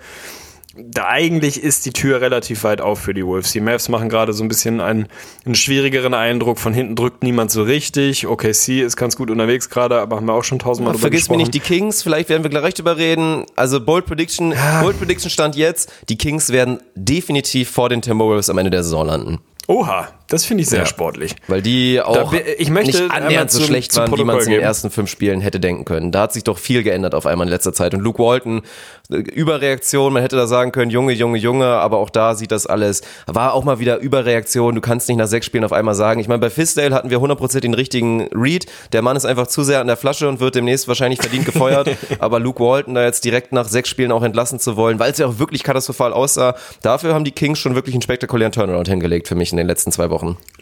da 0.77 1.07
eigentlich 1.07 1.61
ist 1.61 1.85
die 1.85 1.93
Tür 1.93 2.19
relativ 2.19 2.63
weit 2.65 2.81
auf 2.81 2.99
für 2.99 3.13
die 3.13 3.25
Wolves. 3.25 3.53
Die 3.53 3.61
Mavs 3.61 3.87
machen 3.87 4.09
gerade 4.09 4.33
so 4.33 4.43
ein 4.43 4.49
bisschen 4.49 4.81
einen, 4.81 5.07
einen 5.45 5.55
schwierigeren 5.55 6.13
Eindruck. 6.13 6.59
Von 6.59 6.73
hinten 6.73 6.95
drückt 6.95 7.23
niemand 7.23 7.49
so 7.49 7.63
richtig. 7.63 8.27
OKC 8.27 8.81
ist 8.81 8.97
ganz 8.97 9.15
gut 9.15 9.31
unterwegs 9.31 9.69
gerade, 9.69 9.99
aber 9.99 10.17
haben 10.17 10.25
wir 10.25 10.33
auch 10.33 10.43
schon 10.43 10.59
tausendmal 10.59 10.93
drüber 10.93 11.01
Vergiss 11.01 11.29
mir 11.29 11.37
nicht 11.37 11.53
die 11.53 11.61
Kings, 11.61 12.03
vielleicht 12.03 12.27
werden 12.29 12.43
wir 12.43 12.49
gleich 12.49 12.73
drüber 12.73 12.97
reden. 12.97 13.45
Also 13.55 13.79
Bold 13.79 14.05
Prediction, 14.05 14.51
ja. 14.51 14.81
Bold 14.81 14.99
Prediction 14.99 15.29
stand 15.29 15.55
jetzt, 15.55 15.91
die 16.09 16.17
Kings 16.17 16.51
werden 16.51 16.79
definitiv 16.95 17.69
vor 17.71 17.87
den 17.87 18.01
Timberwolves 18.01 18.49
am 18.49 18.57
Ende 18.57 18.71
der 18.71 18.83
Saison 18.83 19.05
landen. 19.05 19.39
Oha, 19.67 20.09
das 20.27 20.43
finde 20.43 20.63
ich 20.63 20.69
sehr 20.69 20.79
ja, 20.79 20.85
sportlich. 20.87 21.35
Weil 21.47 21.61
die 21.61 22.01
auch 22.01 22.31
da, 22.31 22.37
ich 22.57 22.71
möchte 22.71 23.03
nicht 23.03 23.11
annähernd 23.11 23.51
so 23.51 23.61
schlecht 23.61 23.95
waren, 23.95 24.17
wie 24.17 24.23
man 24.23 24.37
es 24.37 24.45
in 24.45 24.53
den 24.53 24.61
ersten 24.61 24.89
fünf 24.89 25.09
Spielen 25.09 25.39
hätte 25.39 25.59
denken 25.59 25.85
können. 25.85 26.11
Da 26.11 26.21
hat 26.21 26.33
sich 26.33 26.43
doch 26.43 26.57
viel 26.57 26.81
geändert 26.81 27.13
auf 27.13 27.27
einmal 27.27 27.45
in 27.45 27.51
letzter 27.51 27.73
Zeit. 27.73 27.93
Und 27.93 27.99
Luke 28.01 28.21
Walton, 28.21 28.63
äh, 29.11 29.17
Überreaktion, 29.17 30.13
man 30.13 30.23
hätte 30.23 30.35
da 30.35 30.47
sagen 30.47 30.71
können, 30.71 30.89
Junge, 30.89 31.13
Junge, 31.13 31.37
Junge, 31.37 31.65
aber 31.65 31.97
auch 31.97 32.09
da 32.09 32.33
sieht 32.33 32.51
das 32.51 32.65
alles, 32.65 33.01
war 33.27 33.53
auch 33.53 33.63
mal 33.63 33.79
wieder 33.79 33.99
Überreaktion. 33.99 34.73
Du 34.73 34.81
kannst 34.81 35.07
nicht 35.09 35.17
nach 35.17 35.27
sechs 35.27 35.45
Spielen 35.45 35.63
auf 35.63 35.73
einmal 35.73 35.93
sagen. 35.93 36.19
Ich 36.19 36.27
meine, 36.27 36.39
bei 36.39 36.49
Fisdale 36.49 36.95
hatten 36.95 37.11
wir 37.11 37.19
100% 37.19 37.59
den 37.59 37.75
richtigen 37.75 38.27
Read. 38.33 38.65
Der 38.93 39.03
Mann 39.03 39.15
ist 39.15 39.25
einfach 39.25 39.45
zu 39.45 39.63
sehr 39.63 39.79
an 39.79 39.87
der 39.87 39.97
Flasche 39.97 40.27
und 40.27 40.39
wird 40.39 40.55
demnächst 40.55 40.87
wahrscheinlich 40.87 41.19
verdient 41.19 41.45
gefeuert. 41.45 41.89
aber 42.19 42.39
Luke 42.39 42.63
Walton 42.63 42.95
da 42.95 43.03
jetzt 43.03 43.25
direkt 43.25 43.51
nach 43.51 43.67
sechs 43.67 43.89
Spielen 43.89 44.11
auch 44.11 44.23
entlassen 44.23 44.59
zu 44.59 44.75
wollen, 44.75 44.97
weil 44.97 45.11
es 45.11 45.19
ja 45.19 45.27
auch 45.27 45.37
wirklich 45.37 45.63
katastrophal 45.63 46.13
aussah, 46.13 46.55
dafür 46.81 47.13
haben 47.13 47.25
die 47.25 47.31
Kings 47.31 47.59
schon 47.59 47.75
wirklich 47.75 47.93
einen 47.93 48.01
spektakulären 48.01 48.51
Turnaround 48.51 48.87
hingelegt 48.87 49.27
für 49.27 49.35
mich 49.35 49.51
in 49.51 49.57
den 49.57 49.67
letzten 49.67 49.91
zwei 49.91 50.09
Wochen. 50.09 50.14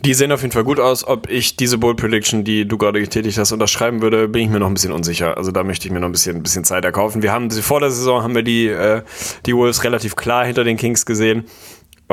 Die 0.03 0.13
sehen 0.13 0.31
auf 0.31 0.41
jeden 0.41 0.51
Fall 0.51 0.63
gut 0.63 0.79
aus. 0.79 1.07
Ob 1.07 1.29
ich 1.29 1.55
diese 1.55 1.77
Bold 1.77 1.97
Prediction, 1.97 2.43
die 2.43 2.67
du 2.67 2.77
gerade 2.77 2.99
getätigt 2.99 3.37
hast, 3.37 3.51
unterschreiben 3.51 4.01
würde, 4.01 4.27
bin 4.27 4.43
ich 4.43 4.49
mir 4.49 4.59
noch 4.59 4.67
ein 4.67 4.73
bisschen 4.73 4.91
unsicher. 4.91 5.37
Also 5.37 5.51
da 5.51 5.63
möchte 5.63 5.87
ich 5.87 5.93
mir 5.93 5.99
noch 5.99 6.09
ein 6.09 6.11
bisschen, 6.11 6.37
ein 6.37 6.43
bisschen 6.43 6.65
Zeit 6.65 6.83
erkaufen. 6.83 7.21
Wir 7.21 7.31
haben 7.31 7.49
vor 7.51 7.79
der 7.79 7.91
Saison 7.91 8.23
haben 8.23 8.35
wir 8.35 8.43
die, 8.43 8.67
äh, 8.67 9.01
die 9.45 9.55
Wolves 9.55 9.83
relativ 9.83 10.15
klar 10.15 10.45
hinter 10.45 10.63
den 10.63 10.77
Kings 10.77 11.05
gesehen 11.05 11.45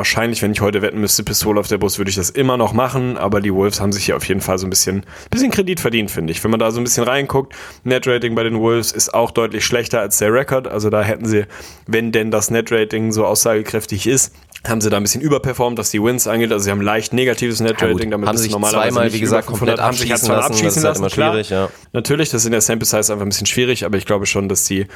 wahrscheinlich, 0.01 0.41
wenn 0.41 0.53
ich 0.53 0.63
heute 0.63 0.81
wetten 0.81 0.99
müsste, 0.99 1.23
Pistole 1.23 1.61
auf 1.61 1.69
der 1.69 1.77
Brust, 1.77 1.99
würde 1.99 2.09
ich 2.09 2.17
das 2.17 2.31
immer 2.31 2.57
noch 2.57 2.73
machen. 2.73 3.19
Aber 3.19 3.43
die 3.43 3.53
Wolves 3.53 3.83
haben 3.83 3.93
sich 3.93 4.07
hier 4.07 4.17
auf 4.17 4.25
jeden 4.25 4.41
Fall 4.41 4.57
so 4.57 4.67
ein 4.67 4.71
bisschen, 4.71 5.05
bisschen 5.29 5.51
Kredit 5.51 5.79
verdient, 5.79 6.11
finde 6.11 6.33
ich. 6.33 6.43
Wenn 6.43 6.51
man 6.51 6.59
da 6.59 6.71
so 6.71 6.81
ein 6.81 6.85
bisschen 6.85 7.05
reinguckt, 7.05 7.55
Netrating 7.85 8.35
bei 8.35 8.43
den 8.43 8.59
Wolves 8.59 8.93
ist 8.93 9.13
auch 9.13 9.31
deutlich 9.31 9.63
schlechter 9.65 10.01
als 10.01 10.17
der 10.17 10.33
Rekord. 10.33 10.67
Also 10.67 10.89
da 10.89 11.03
hätten 11.03 11.27
sie, 11.27 11.45
wenn 11.87 12.13
denn 12.13 12.31
das 12.31 12.51
Netrating 12.51 13.13
so 13.13 13.27
aussagekräftig 13.27 14.07
ist, 14.07 14.33
haben 14.69 14.81
sie 14.81 14.91
da 14.91 14.99
ein 14.99 15.03
bisschen 15.03 15.23
überperformt, 15.23 15.79
was 15.79 15.91
die 15.91 16.03
Wins 16.03 16.27
angeht. 16.27 16.53
Also 16.53 16.65
sie 16.65 16.71
haben 16.71 16.83
leicht 16.83 17.15
negatives 17.15 17.61
Netrating, 17.61 17.99
ja, 17.99 18.11
damit 18.11 18.29
haben 18.29 18.37
sich 18.37 18.53
normalerweise 18.53 18.93
zweimal, 18.93 19.13
wie 19.13 19.21
gesagt, 19.21 19.47
komplett 19.47 19.81
haben 19.81 19.97
sich 19.97 20.11
lassen, 20.11 20.31
abschießen 20.33 20.65
das 20.67 20.77
ist 20.77 20.85
halt 20.85 20.97
immer 20.99 21.11
schwierig, 21.11 21.51
ja. 21.51 21.71
Natürlich, 21.93 22.29
das 22.29 22.43
ist 22.43 22.47
in 22.47 22.53
der 22.53 22.61
Sample 22.61 22.87
Size 22.87 23.13
einfach 23.13 23.25
ein 23.25 23.31
bisschen 23.31 23.47
schwierig, 23.47 23.87
aber 23.87 23.97
ich 23.97 24.05
glaube 24.05 24.27
schon, 24.27 24.49
dass 24.51 24.65
die, 24.65 24.87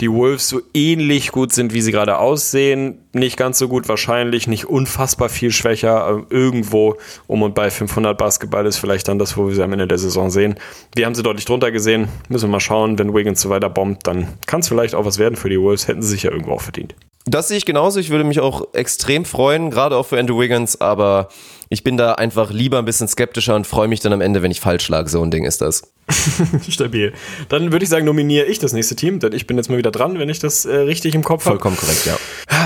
die 0.00 0.10
Wolves 0.10 0.48
so 0.48 0.60
ähnlich 0.74 1.30
gut 1.30 1.52
sind, 1.52 1.72
wie 1.72 1.80
sie 1.80 1.92
gerade 1.92 2.18
aussehen. 2.18 2.98
Nicht 3.12 3.36
ganz 3.36 3.58
so 3.58 3.68
gut 3.68 3.88
wahrscheinlich, 3.88 4.48
nicht 4.52 4.66
unfassbar 4.66 5.28
viel 5.28 5.50
schwächer. 5.50 6.24
Irgendwo 6.30 6.96
um 7.26 7.42
und 7.42 7.54
bei 7.54 7.70
500 7.70 8.16
Basketball 8.16 8.66
ist 8.66 8.76
vielleicht 8.76 9.08
dann 9.08 9.18
das, 9.18 9.36
wo 9.36 9.48
wir 9.48 9.54
sie 9.54 9.62
am 9.62 9.72
Ende 9.72 9.88
der 9.88 9.98
Saison 9.98 10.30
sehen. 10.30 10.54
Wir 10.94 11.06
haben 11.06 11.14
sie 11.14 11.22
deutlich 11.22 11.44
drunter 11.44 11.72
gesehen. 11.72 12.08
Müssen 12.28 12.48
wir 12.48 12.52
mal 12.52 12.60
schauen, 12.60 12.98
wenn 12.98 13.12
Wiggins 13.14 13.40
so 13.40 13.50
weiter 13.50 13.68
bombt, 13.68 14.06
dann 14.06 14.28
kann 14.46 14.60
es 14.60 14.68
vielleicht 14.68 14.94
auch 14.94 15.04
was 15.04 15.18
werden 15.18 15.36
für 15.36 15.48
die 15.48 15.60
Wolves. 15.60 15.88
Hätten 15.88 16.02
sie 16.02 16.10
sich 16.10 16.22
ja 16.22 16.30
irgendwo 16.30 16.52
auch 16.52 16.60
verdient. 16.60 16.94
Das 17.24 17.48
sehe 17.48 17.56
ich 17.56 17.66
genauso. 17.66 18.00
Ich 18.00 18.10
würde 18.10 18.24
mich 18.24 18.40
auch 18.40 18.74
extrem 18.74 19.24
freuen, 19.24 19.70
gerade 19.70 19.96
auch 19.96 20.06
für 20.06 20.18
Andrew 20.18 20.40
Wiggins, 20.40 20.80
aber 20.80 21.28
ich 21.68 21.84
bin 21.84 21.96
da 21.96 22.14
einfach 22.14 22.50
lieber 22.50 22.78
ein 22.78 22.84
bisschen 22.84 23.06
skeptischer 23.06 23.54
und 23.54 23.66
freue 23.66 23.86
mich 23.86 24.00
dann 24.00 24.12
am 24.12 24.20
Ende, 24.20 24.42
wenn 24.42 24.50
ich 24.50 24.60
falsch 24.60 24.88
lag. 24.88 25.08
So 25.08 25.22
ein 25.22 25.30
Ding 25.30 25.44
ist 25.44 25.60
das. 25.60 25.92
Stabil. 26.68 27.12
Dann 27.48 27.70
würde 27.70 27.84
ich 27.84 27.88
sagen, 27.88 28.04
nominiere 28.04 28.46
ich 28.46 28.58
das 28.58 28.72
nächste 28.72 28.96
Team, 28.96 29.20
denn 29.20 29.32
ich 29.32 29.46
bin 29.46 29.56
jetzt 29.56 29.70
mal 29.70 29.78
wieder 29.78 29.92
dran, 29.92 30.18
wenn 30.18 30.28
ich 30.28 30.40
das 30.40 30.64
äh, 30.64 30.74
richtig 30.74 31.14
im 31.14 31.22
Kopf 31.22 31.44
habe. 31.44 31.54
Vollkommen 31.54 31.76
korrekt, 31.76 32.06
ja. 32.06 32.16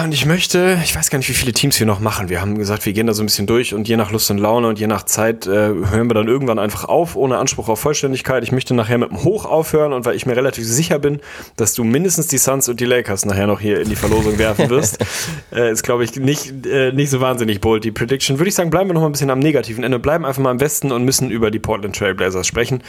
Und 0.04 0.12
ich 0.12 0.26
möchte, 0.26 0.78
ich 0.84 0.94
weiß 0.94 1.10
gar 1.10 1.18
nicht, 1.18 1.28
wie 1.28 1.34
viele 1.34 1.52
Teams 1.52 1.78
wir 1.78 1.86
noch 1.86 2.00
machen. 2.00 2.28
Wir 2.28 2.40
haben 2.40 2.58
gesagt, 2.58 2.86
wir 2.86 2.92
gehen 2.92 3.06
da 3.06 3.14
so 3.14 3.22
ein 3.22 3.26
bisschen 3.26 3.46
durch 3.46 3.72
und 3.72 3.88
je 3.88 3.96
nach 3.96 4.10
Lust 4.10 4.30
und 4.30 4.38
Laune 4.38 4.68
und 4.68 4.78
je 4.78 4.86
nach 4.86 5.04
Zeit 5.04 5.46
äh, 5.46 5.50
hören 5.50 6.08
wir 6.08 6.14
dann 6.14 6.28
irgendwann 6.28 6.58
einfach 6.58 6.84
auf, 6.84 7.16
ohne 7.16 7.38
Anspruch 7.38 7.68
auf 7.68 7.80
Vollständigkeit. 7.80 8.42
Ich 8.42 8.52
möchte 8.52 8.74
nachher 8.74 8.98
mit 8.98 9.10
dem 9.10 9.24
Hoch 9.24 9.44
aufhören 9.44 9.92
und 9.92 10.04
weil 10.04 10.16
ich 10.16 10.26
mir 10.26 10.36
relativ 10.36 10.64
sicher 10.64 10.98
bin, 10.98 11.20
dass 11.56 11.74
du 11.74 11.84
mindestens 11.84 12.28
die 12.28 12.38
Suns 12.38 12.68
und 12.68 12.80
die 12.80 12.84
Lakers 12.84 13.24
nachher 13.24 13.46
noch 13.46 13.60
hier 13.60 13.80
in 13.80 13.88
die 13.88 13.96
Verlosung 13.96 14.38
werfen 14.38 14.68
wirst, 14.70 14.98
äh, 15.52 15.72
ist, 15.72 15.82
glaube 15.82 16.04
ich, 16.04 16.16
nicht, 16.16 16.66
äh, 16.66 16.92
nicht 16.92 17.10
so 17.10 17.20
wahnsinnig 17.20 17.60
bold, 17.60 17.84
die 17.84 17.92
Prediction. 17.92 18.38
Würde 18.38 18.48
ich 18.48 18.54
sagen, 18.54 18.70
bleiben 18.70 18.90
wir 18.90 18.94
noch 18.94 19.02
mal 19.02 19.08
ein 19.08 19.12
bisschen 19.12 19.30
am 19.30 19.38
negativen 19.38 19.84
Ende, 19.84 19.98
bleiben 19.98 20.24
einfach 20.24 20.42
mal 20.42 20.50
im 20.50 20.60
Westen 20.60 20.92
und 20.92 21.04
müssen 21.04 21.30
über 21.30 21.50
die 21.50 21.58
Portland 21.58 21.96
Trailblazers 21.96 22.46
sprechen 22.46 22.82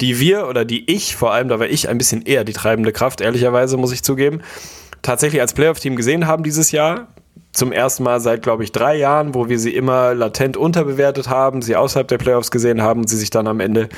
die 0.00 0.20
wir 0.20 0.46
oder 0.46 0.66
die 0.66 0.90
ich, 0.90 1.16
vor 1.16 1.32
allem 1.32 1.48
da 1.48 1.58
war 1.58 1.68
ich 1.68 1.88
ein 1.88 1.96
bisschen 1.96 2.20
eher 2.20 2.44
die 2.44 2.52
treibende 2.52 2.92
Kraft, 2.92 3.22
ehrlicherweise 3.22 3.78
muss 3.78 3.92
ich 3.92 4.02
zugeben, 4.02 4.42
tatsächlich 5.06 5.40
als 5.40 5.54
Playoff-Team 5.54 5.96
gesehen 5.96 6.26
haben 6.26 6.42
dieses 6.42 6.72
Jahr 6.72 7.08
zum 7.56 7.72
ersten 7.72 8.02
Mal 8.02 8.20
seit, 8.20 8.42
glaube 8.42 8.64
ich, 8.64 8.72
drei 8.72 8.96
Jahren, 8.96 9.34
wo 9.34 9.48
wir 9.48 9.58
sie 9.58 9.74
immer 9.74 10.14
latent 10.14 10.58
unterbewertet 10.58 11.30
haben, 11.30 11.62
sie 11.62 11.74
außerhalb 11.74 12.06
der 12.06 12.18
Playoffs 12.18 12.50
gesehen 12.50 12.82
haben 12.82 13.00
und 13.00 13.08
sie 13.08 13.16
sich 13.16 13.30
dann 13.30 13.46
am 13.46 13.60
Ende 13.60 13.88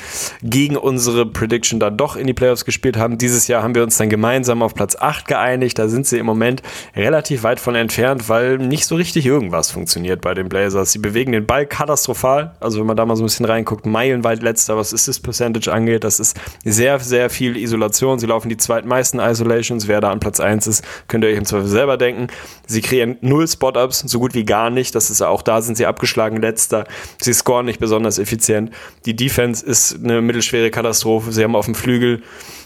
gegen 0.41 0.77
unsere 0.77 1.25
Prediction 1.25 1.79
dann 1.79 1.97
doch 1.97 2.15
in 2.15 2.25
die 2.25 2.33
Playoffs 2.33 2.63
gespielt 2.63 2.95
haben. 2.95 3.17
Dieses 3.17 3.47
Jahr 3.47 3.61
haben 3.61 3.75
wir 3.75 3.83
uns 3.83 3.97
dann 3.97 4.09
gemeinsam 4.09 4.61
auf 4.61 4.73
Platz 4.73 4.95
8 4.95 5.27
geeinigt. 5.27 5.77
Da 5.77 5.89
sind 5.89 6.07
sie 6.07 6.19
im 6.19 6.25
Moment 6.25 6.63
relativ 6.95 7.43
weit 7.43 7.59
von 7.59 7.75
entfernt, 7.75 8.29
weil 8.29 8.57
nicht 8.59 8.85
so 8.85 8.95
richtig 8.95 9.25
irgendwas 9.25 9.71
funktioniert 9.71 10.21
bei 10.21 10.33
den 10.33 10.47
Blazers. 10.47 10.93
Sie 10.93 10.99
bewegen 10.99 11.33
den 11.33 11.45
Ball 11.45 11.65
katastrophal. 11.65 12.55
Also 12.61 12.79
wenn 12.79 12.87
man 12.87 12.95
da 12.95 13.05
mal 13.05 13.17
so 13.17 13.23
ein 13.23 13.25
bisschen 13.25 13.45
reinguckt, 13.45 13.85
meilenweit 13.85 14.41
letzter, 14.41 14.77
was 14.77 14.93
ist 14.93 15.09
das 15.09 15.19
Percentage 15.19 15.69
angeht, 15.69 16.05
das 16.05 16.21
ist 16.21 16.39
sehr, 16.63 16.97
sehr 16.99 17.29
viel 17.29 17.57
Isolation. 17.57 18.19
Sie 18.19 18.27
laufen 18.27 18.47
die 18.47 18.57
zweitmeisten 18.57 19.19
Isolations. 19.19 19.89
Wer 19.89 19.99
da 19.99 20.11
an 20.11 20.21
Platz 20.21 20.39
1 20.39 20.65
ist, 20.67 20.85
könnt 21.09 21.25
ihr 21.25 21.29
euch 21.29 21.37
im 21.37 21.45
Zweifel 21.45 21.67
selber 21.67 21.97
denken. 21.97 22.27
Sie 22.65 22.81
kreieren 22.81 23.17
null 23.19 23.48
Spot-Ups, 23.49 23.99
so 23.99 24.19
gut 24.19 24.33
wie 24.33 24.45
gar 24.45 24.69
nicht. 24.69 24.95
Das 24.95 25.09
ist 25.09 25.21
auch 25.21 25.41
da 25.41 25.61
sind 25.61 25.77
sie 25.77 25.85
abgeschlagen 25.85 26.37
letzter. 26.37 26.85
Sie 27.21 27.33
scoren 27.33 27.65
nicht 27.65 27.79
besonders 27.79 28.19
effizient. 28.19 28.71
Die 29.05 29.15
Defense 29.15 29.65
ist 29.65 29.99
eine 30.03 30.21
mittelschwere 30.21 30.71
Katastrophe. 30.71 31.31
Sie 31.31 31.43
haben 31.43 31.55
auf 31.55 31.65
dem 31.65 31.75
Flügel, 31.75 32.21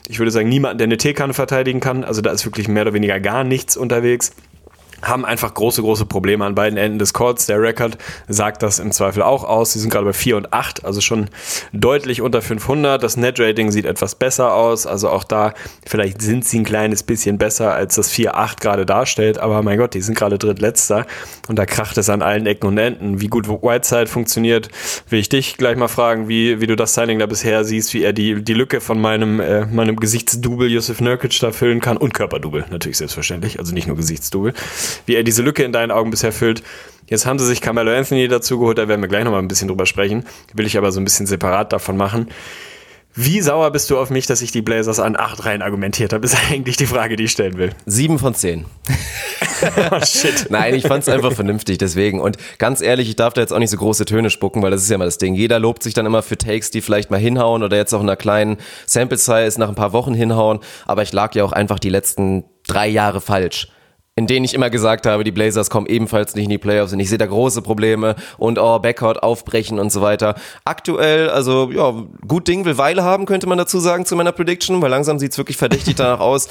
ich 0.07 0.19
würde 0.19 0.31
sagen, 0.31 0.49
niemanden, 0.49 0.77
der 0.77 0.85
eine 0.85 0.97
T-Kanne 0.97 1.33
verteidigen 1.33 1.79
kann. 1.79 2.03
Also 2.03 2.21
da 2.21 2.31
ist 2.31 2.45
wirklich 2.45 2.67
mehr 2.67 2.83
oder 2.83 2.93
weniger 2.93 3.19
gar 3.19 3.43
nichts 3.43 3.77
unterwegs. 3.77 4.33
Haben 5.03 5.25
einfach 5.25 5.53
große, 5.53 5.81
große 5.81 6.05
Probleme 6.05 6.45
an 6.45 6.55
beiden 6.55 6.77
Enden 6.77 6.97
des 6.97 7.13
Courts. 7.13 7.45
Der 7.45 7.61
Rekord 7.61 7.97
sagt 8.27 8.63
das 8.63 8.79
im 8.79 8.91
Zweifel 8.91 9.21
auch 9.21 9.43
aus. 9.43 9.73
Sie 9.73 9.79
sind 9.79 9.89
gerade 9.89 10.05
bei 10.05 10.13
4 10.13 10.37
und 10.37 10.53
8, 10.53 10.85
also 10.85 11.01
schon 11.01 11.29
deutlich 11.73 12.21
unter 12.21 12.41
500. 12.41 13.03
Das 13.03 13.17
Net-Rating 13.17 13.71
sieht 13.71 13.85
etwas 13.85 14.15
besser 14.15 14.53
aus. 14.53 14.87
Also 14.87 15.09
auch 15.09 15.23
da, 15.23 15.53
vielleicht 15.85 16.21
sind 16.21 16.45
sie 16.45 16.59
ein 16.59 16.63
kleines 16.63 17.03
bisschen 17.03 17.37
besser, 17.37 17.73
als 17.73 17.95
das 17.95 18.11
4-8 18.11 18.61
gerade 18.61 18.85
darstellt. 18.85 19.37
Aber 19.39 19.61
mein 19.61 19.77
Gott, 19.77 19.93
die 19.93 20.01
sind 20.01 20.17
gerade 20.17 20.37
drittletzter. 20.37 21.05
Und 21.47 21.59
da 21.59 21.65
kracht 21.65 21.97
es 21.97 22.09
an 22.09 22.21
allen 22.21 22.45
Ecken 22.45 22.67
und 22.67 22.77
Enden. 22.77 23.19
Wie 23.19 23.27
gut 23.27 23.47
Whiteside 23.49 24.07
funktioniert, 24.07 24.69
will 25.09 25.19
ich 25.19 25.29
dich 25.29 25.57
gleich 25.57 25.75
mal 25.75 25.89
fragen, 25.89 26.27
wie, 26.29 26.61
wie 26.61 26.67
du 26.67 26.75
das 26.75 26.93
Signing 26.93 27.19
da 27.19 27.25
bisher 27.25 27.65
siehst, 27.65 27.93
wie 27.93 28.03
er 28.03 28.13
die, 28.13 28.41
die 28.41 28.53
Lücke 28.53 28.79
von 28.79 28.99
meinem, 28.99 29.39
äh, 29.39 29.65
meinem 29.65 29.97
Gesichtsdouble 29.97 30.67
Yusuf 30.67 31.01
Nurkic 31.01 31.37
da 31.41 31.51
füllen 31.51 31.81
kann. 31.81 31.97
Und 31.97 32.13
Körperdouble, 32.13 32.65
natürlich 32.71 32.97
selbstverständlich. 32.97 33.59
Also 33.59 33.73
nicht 33.73 33.87
nur 33.87 33.97
Gesichtsdouble 33.97 34.53
wie 35.05 35.15
er 35.15 35.23
diese 35.23 35.41
Lücke 35.41 35.63
in 35.63 35.71
deinen 35.71 35.91
Augen 35.91 36.11
bisher 36.11 36.31
füllt. 36.31 36.63
Jetzt 37.07 37.25
haben 37.25 37.37
sie 37.37 37.45
sich 37.45 37.61
Carmelo 37.61 37.91
Anthony 37.91 38.27
dazu 38.27 38.59
geholt, 38.59 38.77
da 38.77 38.87
werden 38.87 39.01
wir 39.01 39.09
gleich 39.09 39.23
nochmal 39.23 39.41
ein 39.41 39.47
bisschen 39.47 39.67
drüber 39.67 39.85
sprechen. 39.85 40.25
Will 40.53 40.65
ich 40.65 40.77
aber 40.77 40.91
so 40.91 40.99
ein 40.99 41.03
bisschen 41.03 41.25
separat 41.25 41.73
davon 41.73 41.97
machen. 41.97 42.27
Wie 43.15 43.41
sauer 43.41 43.69
bist 43.69 43.91
du 43.91 43.99
auf 43.99 44.09
mich, 44.09 44.25
dass 44.25 44.41
ich 44.41 44.51
die 44.51 44.63
Blazers 44.63 44.99
an 44.99 45.15
acht 45.15 45.45
Reihen 45.45 45.61
argumentiert 45.61 46.13
habe, 46.13 46.25
ist 46.25 46.35
eigentlich 46.51 46.77
die 46.77 46.87
Frage, 46.87 47.15
die 47.15 47.25
ich 47.25 47.31
stellen 47.31 47.57
will. 47.57 47.71
Sieben 47.85 48.17
von 48.17 48.33
zehn. 48.33 48.65
oh, 49.91 49.99
shit. 50.03 50.47
Nein, 50.49 50.73
ich 50.73 50.87
fand 50.87 51.03
es 51.03 51.09
einfach 51.09 51.31
vernünftig, 51.33 51.77
deswegen. 51.77 52.19
Und 52.19 52.37
ganz 52.57 52.81
ehrlich, 52.81 53.09
ich 53.09 53.15
darf 53.15 53.33
da 53.33 53.41
jetzt 53.41 53.53
auch 53.53 53.59
nicht 53.59 53.69
so 53.69 53.77
große 53.77 54.05
Töne 54.05 54.31
spucken, 54.31 54.63
weil 54.63 54.71
das 54.71 54.81
ist 54.81 54.89
ja 54.89 54.97
mal 54.97 55.05
das 55.05 55.19
Ding. 55.19 55.35
Jeder 55.35 55.59
lobt 55.59 55.83
sich 55.83 55.93
dann 55.93 56.07
immer 56.07 56.23
für 56.23 56.39
Takes, 56.39 56.71
die 56.71 56.81
vielleicht 56.81 57.11
mal 57.11 57.19
hinhauen 57.19 57.61
oder 57.61 57.77
jetzt 57.77 57.93
auch 57.93 58.01
in 58.01 58.09
einer 58.09 58.15
kleinen 58.15 58.57
Sample 58.87 59.19
Size 59.19 59.59
nach 59.59 59.69
ein 59.69 59.75
paar 59.75 59.93
Wochen 59.93 60.15
hinhauen. 60.15 60.59
Aber 60.87 61.03
ich 61.03 61.13
lag 61.13 61.35
ja 61.35 61.43
auch 61.43 61.51
einfach 61.51 61.77
die 61.77 61.89
letzten 61.89 62.45
drei 62.65 62.87
Jahre 62.87 63.21
falsch 63.21 63.67
in 64.15 64.27
denen 64.27 64.45
ich 64.45 64.53
immer 64.53 64.69
gesagt 64.69 65.07
habe, 65.07 65.23
die 65.23 65.31
Blazers 65.31 65.71
kommen 65.71 65.87
ebenfalls 65.87 66.35
nicht 66.35 66.43
in 66.43 66.51
die 66.51 66.59
Playoffs 66.59 66.93
und 66.93 66.99
ich 66.99 67.09
sehe 67.09 67.17
da 67.17 67.25
große 67.25 67.63
Probleme 67.63 68.15
und 68.37 68.59
oh, 68.59 68.77
Backcourt 68.77 69.23
aufbrechen 69.23 69.79
und 69.79 69.91
so 69.91 70.01
weiter. 70.01 70.35
Aktuell, 70.65 71.29
also 71.29 71.71
ja, 71.71 72.05
gut 72.27 72.47
Ding 72.47 72.63
will 72.65 72.77
Weile 72.77 73.03
haben, 73.03 73.25
könnte 73.25 73.47
man 73.47 73.57
dazu 73.57 73.79
sagen 73.79 74.05
zu 74.05 74.15
meiner 74.15 74.31
Prediction, 74.31 74.81
weil 74.83 74.91
langsam 74.91 75.17
sieht's 75.17 75.37
wirklich 75.37 75.57
verdächtig 75.57 75.95
danach 75.97 76.19
aus. 76.19 76.47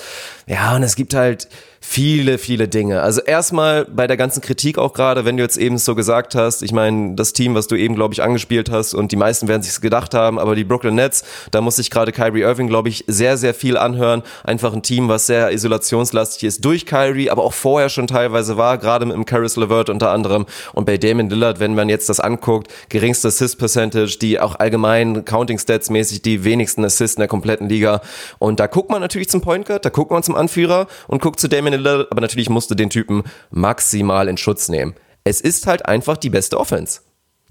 Ja, 0.47 0.75
und 0.75 0.83
es 0.83 0.97
gibt 0.97 1.15
halt 1.15 1.49
viele, 1.93 2.39
viele 2.39 2.69
Dinge. 2.69 3.03
Also 3.03 3.21
erstmal 3.21 3.85
bei 3.85 4.07
der 4.07 4.17
ganzen 4.17 4.41
Kritik 4.41 4.79
auch 4.79 4.95
gerade, 4.95 5.27
wenn 5.27 5.37
du 5.37 5.43
jetzt 5.43 5.59
eben 5.59 5.77
so 5.77 5.95
gesagt 5.95 6.35
hast, 6.35 6.63
ich 6.63 6.73
meine, 6.73 7.17
das 7.17 7.35
Team, 7.35 7.55
was 7.55 7.67
du 7.67 7.77
eben, 7.77 7.95
glaube 7.95 8.15
ich, 8.15 8.23
angespielt 8.23 8.71
hast 8.71 8.95
und 8.95 9.13
die 9.13 9.17
meisten 9.17 9.47
werden 9.47 9.63
sich's 9.63 9.83
gedacht 9.83 10.15
haben, 10.15 10.39
aber 10.39 10.55
die 10.55 10.65
Brooklyn 10.65 10.95
Nets, 10.95 11.23
da 11.51 11.61
muss 11.61 11.77
sich 11.77 11.91
gerade 11.91 12.11
Kyrie 12.11 12.41
Irving, 12.41 12.67
glaube 12.67 12.89
ich, 12.89 13.05
sehr, 13.09 13.37
sehr 13.37 13.53
viel 13.53 13.77
anhören. 13.77 14.23
Einfach 14.43 14.73
ein 14.73 14.83
Team, 14.83 15.11
was 15.11 15.27
sehr 15.27 15.53
isolationslastig 15.53 16.45
ist 16.45 16.65
durch 16.65 16.87
Kyrie, 16.87 17.29
aber 17.29 17.45
auch 17.45 17.53
vorher 17.53 17.91
schon 17.91 18.07
teilweise 18.07 18.57
war, 18.57 18.79
gerade 18.79 19.05
mit 19.05 19.15
dem 19.15 19.27
Caris 19.27 19.57
LeVert 19.57 19.91
unter 19.91 20.13
anderem. 20.13 20.47
Und 20.73 20.87
bei 20.87 20.97
Damon 20.97 21.29
Lillard, 21.29 21.61
wenn 21.61 21.75
man 21.75 21.91
jetzt 21.91 22.09
das 22.09 22.21
anguckt, 22.21 22.73
geringste 22.89 23.29
Assist 23.29 23.59
Percentage, 23.59 24.17
die 24.19 24.41
auch 24.41 24.55
allgemein 24.59 25.27
Counting 25.27 25.59
Stats 25.59 25.91
mäßig 25.91 26.23
die 26.23 26.43
wenigsten 26.43 26.87
Assists 26.87 27.17
in 27.17 27.21
der 27.21 27.29
kompletten 27.29 27.69
Liga. 27.69 28.01
Und 28.39 28.61
da 28.61 28.67
guckt 28.67 28.89
man 28.89 29.03
natürlich 29.03 29.29
zum 29.29 29.43
Point 29.43 29.67
Guard, 29.67 29.85
da 29.85 29.91
guckt 29.91 30.11
man 30.11 30.23
zum 30.23 30.37
Anführer 30.37 30.87
und 31.07 31.21
guckt 31.21 31.39
zu 31.39 31.49
Damon 31.49 31.82
Lillard, 31.83 32.11
aber 32.11 32.21
natürlich 32.21 32.49
musste 32.49 32.77
den 32.77 32.91
Typen 32.91 33.25
maximal 33.51 34.29
in 34.29 34.37
Schutz 34.37 34.69
nehmen. 34.69 34.95
Es 35.25 35.41
ist 35.41 35.67
halt 35.67 35.87
einfach 35.87 36.17
die 36.17 36.31
beste 36.31 36.59
Offense. 36.59 37.01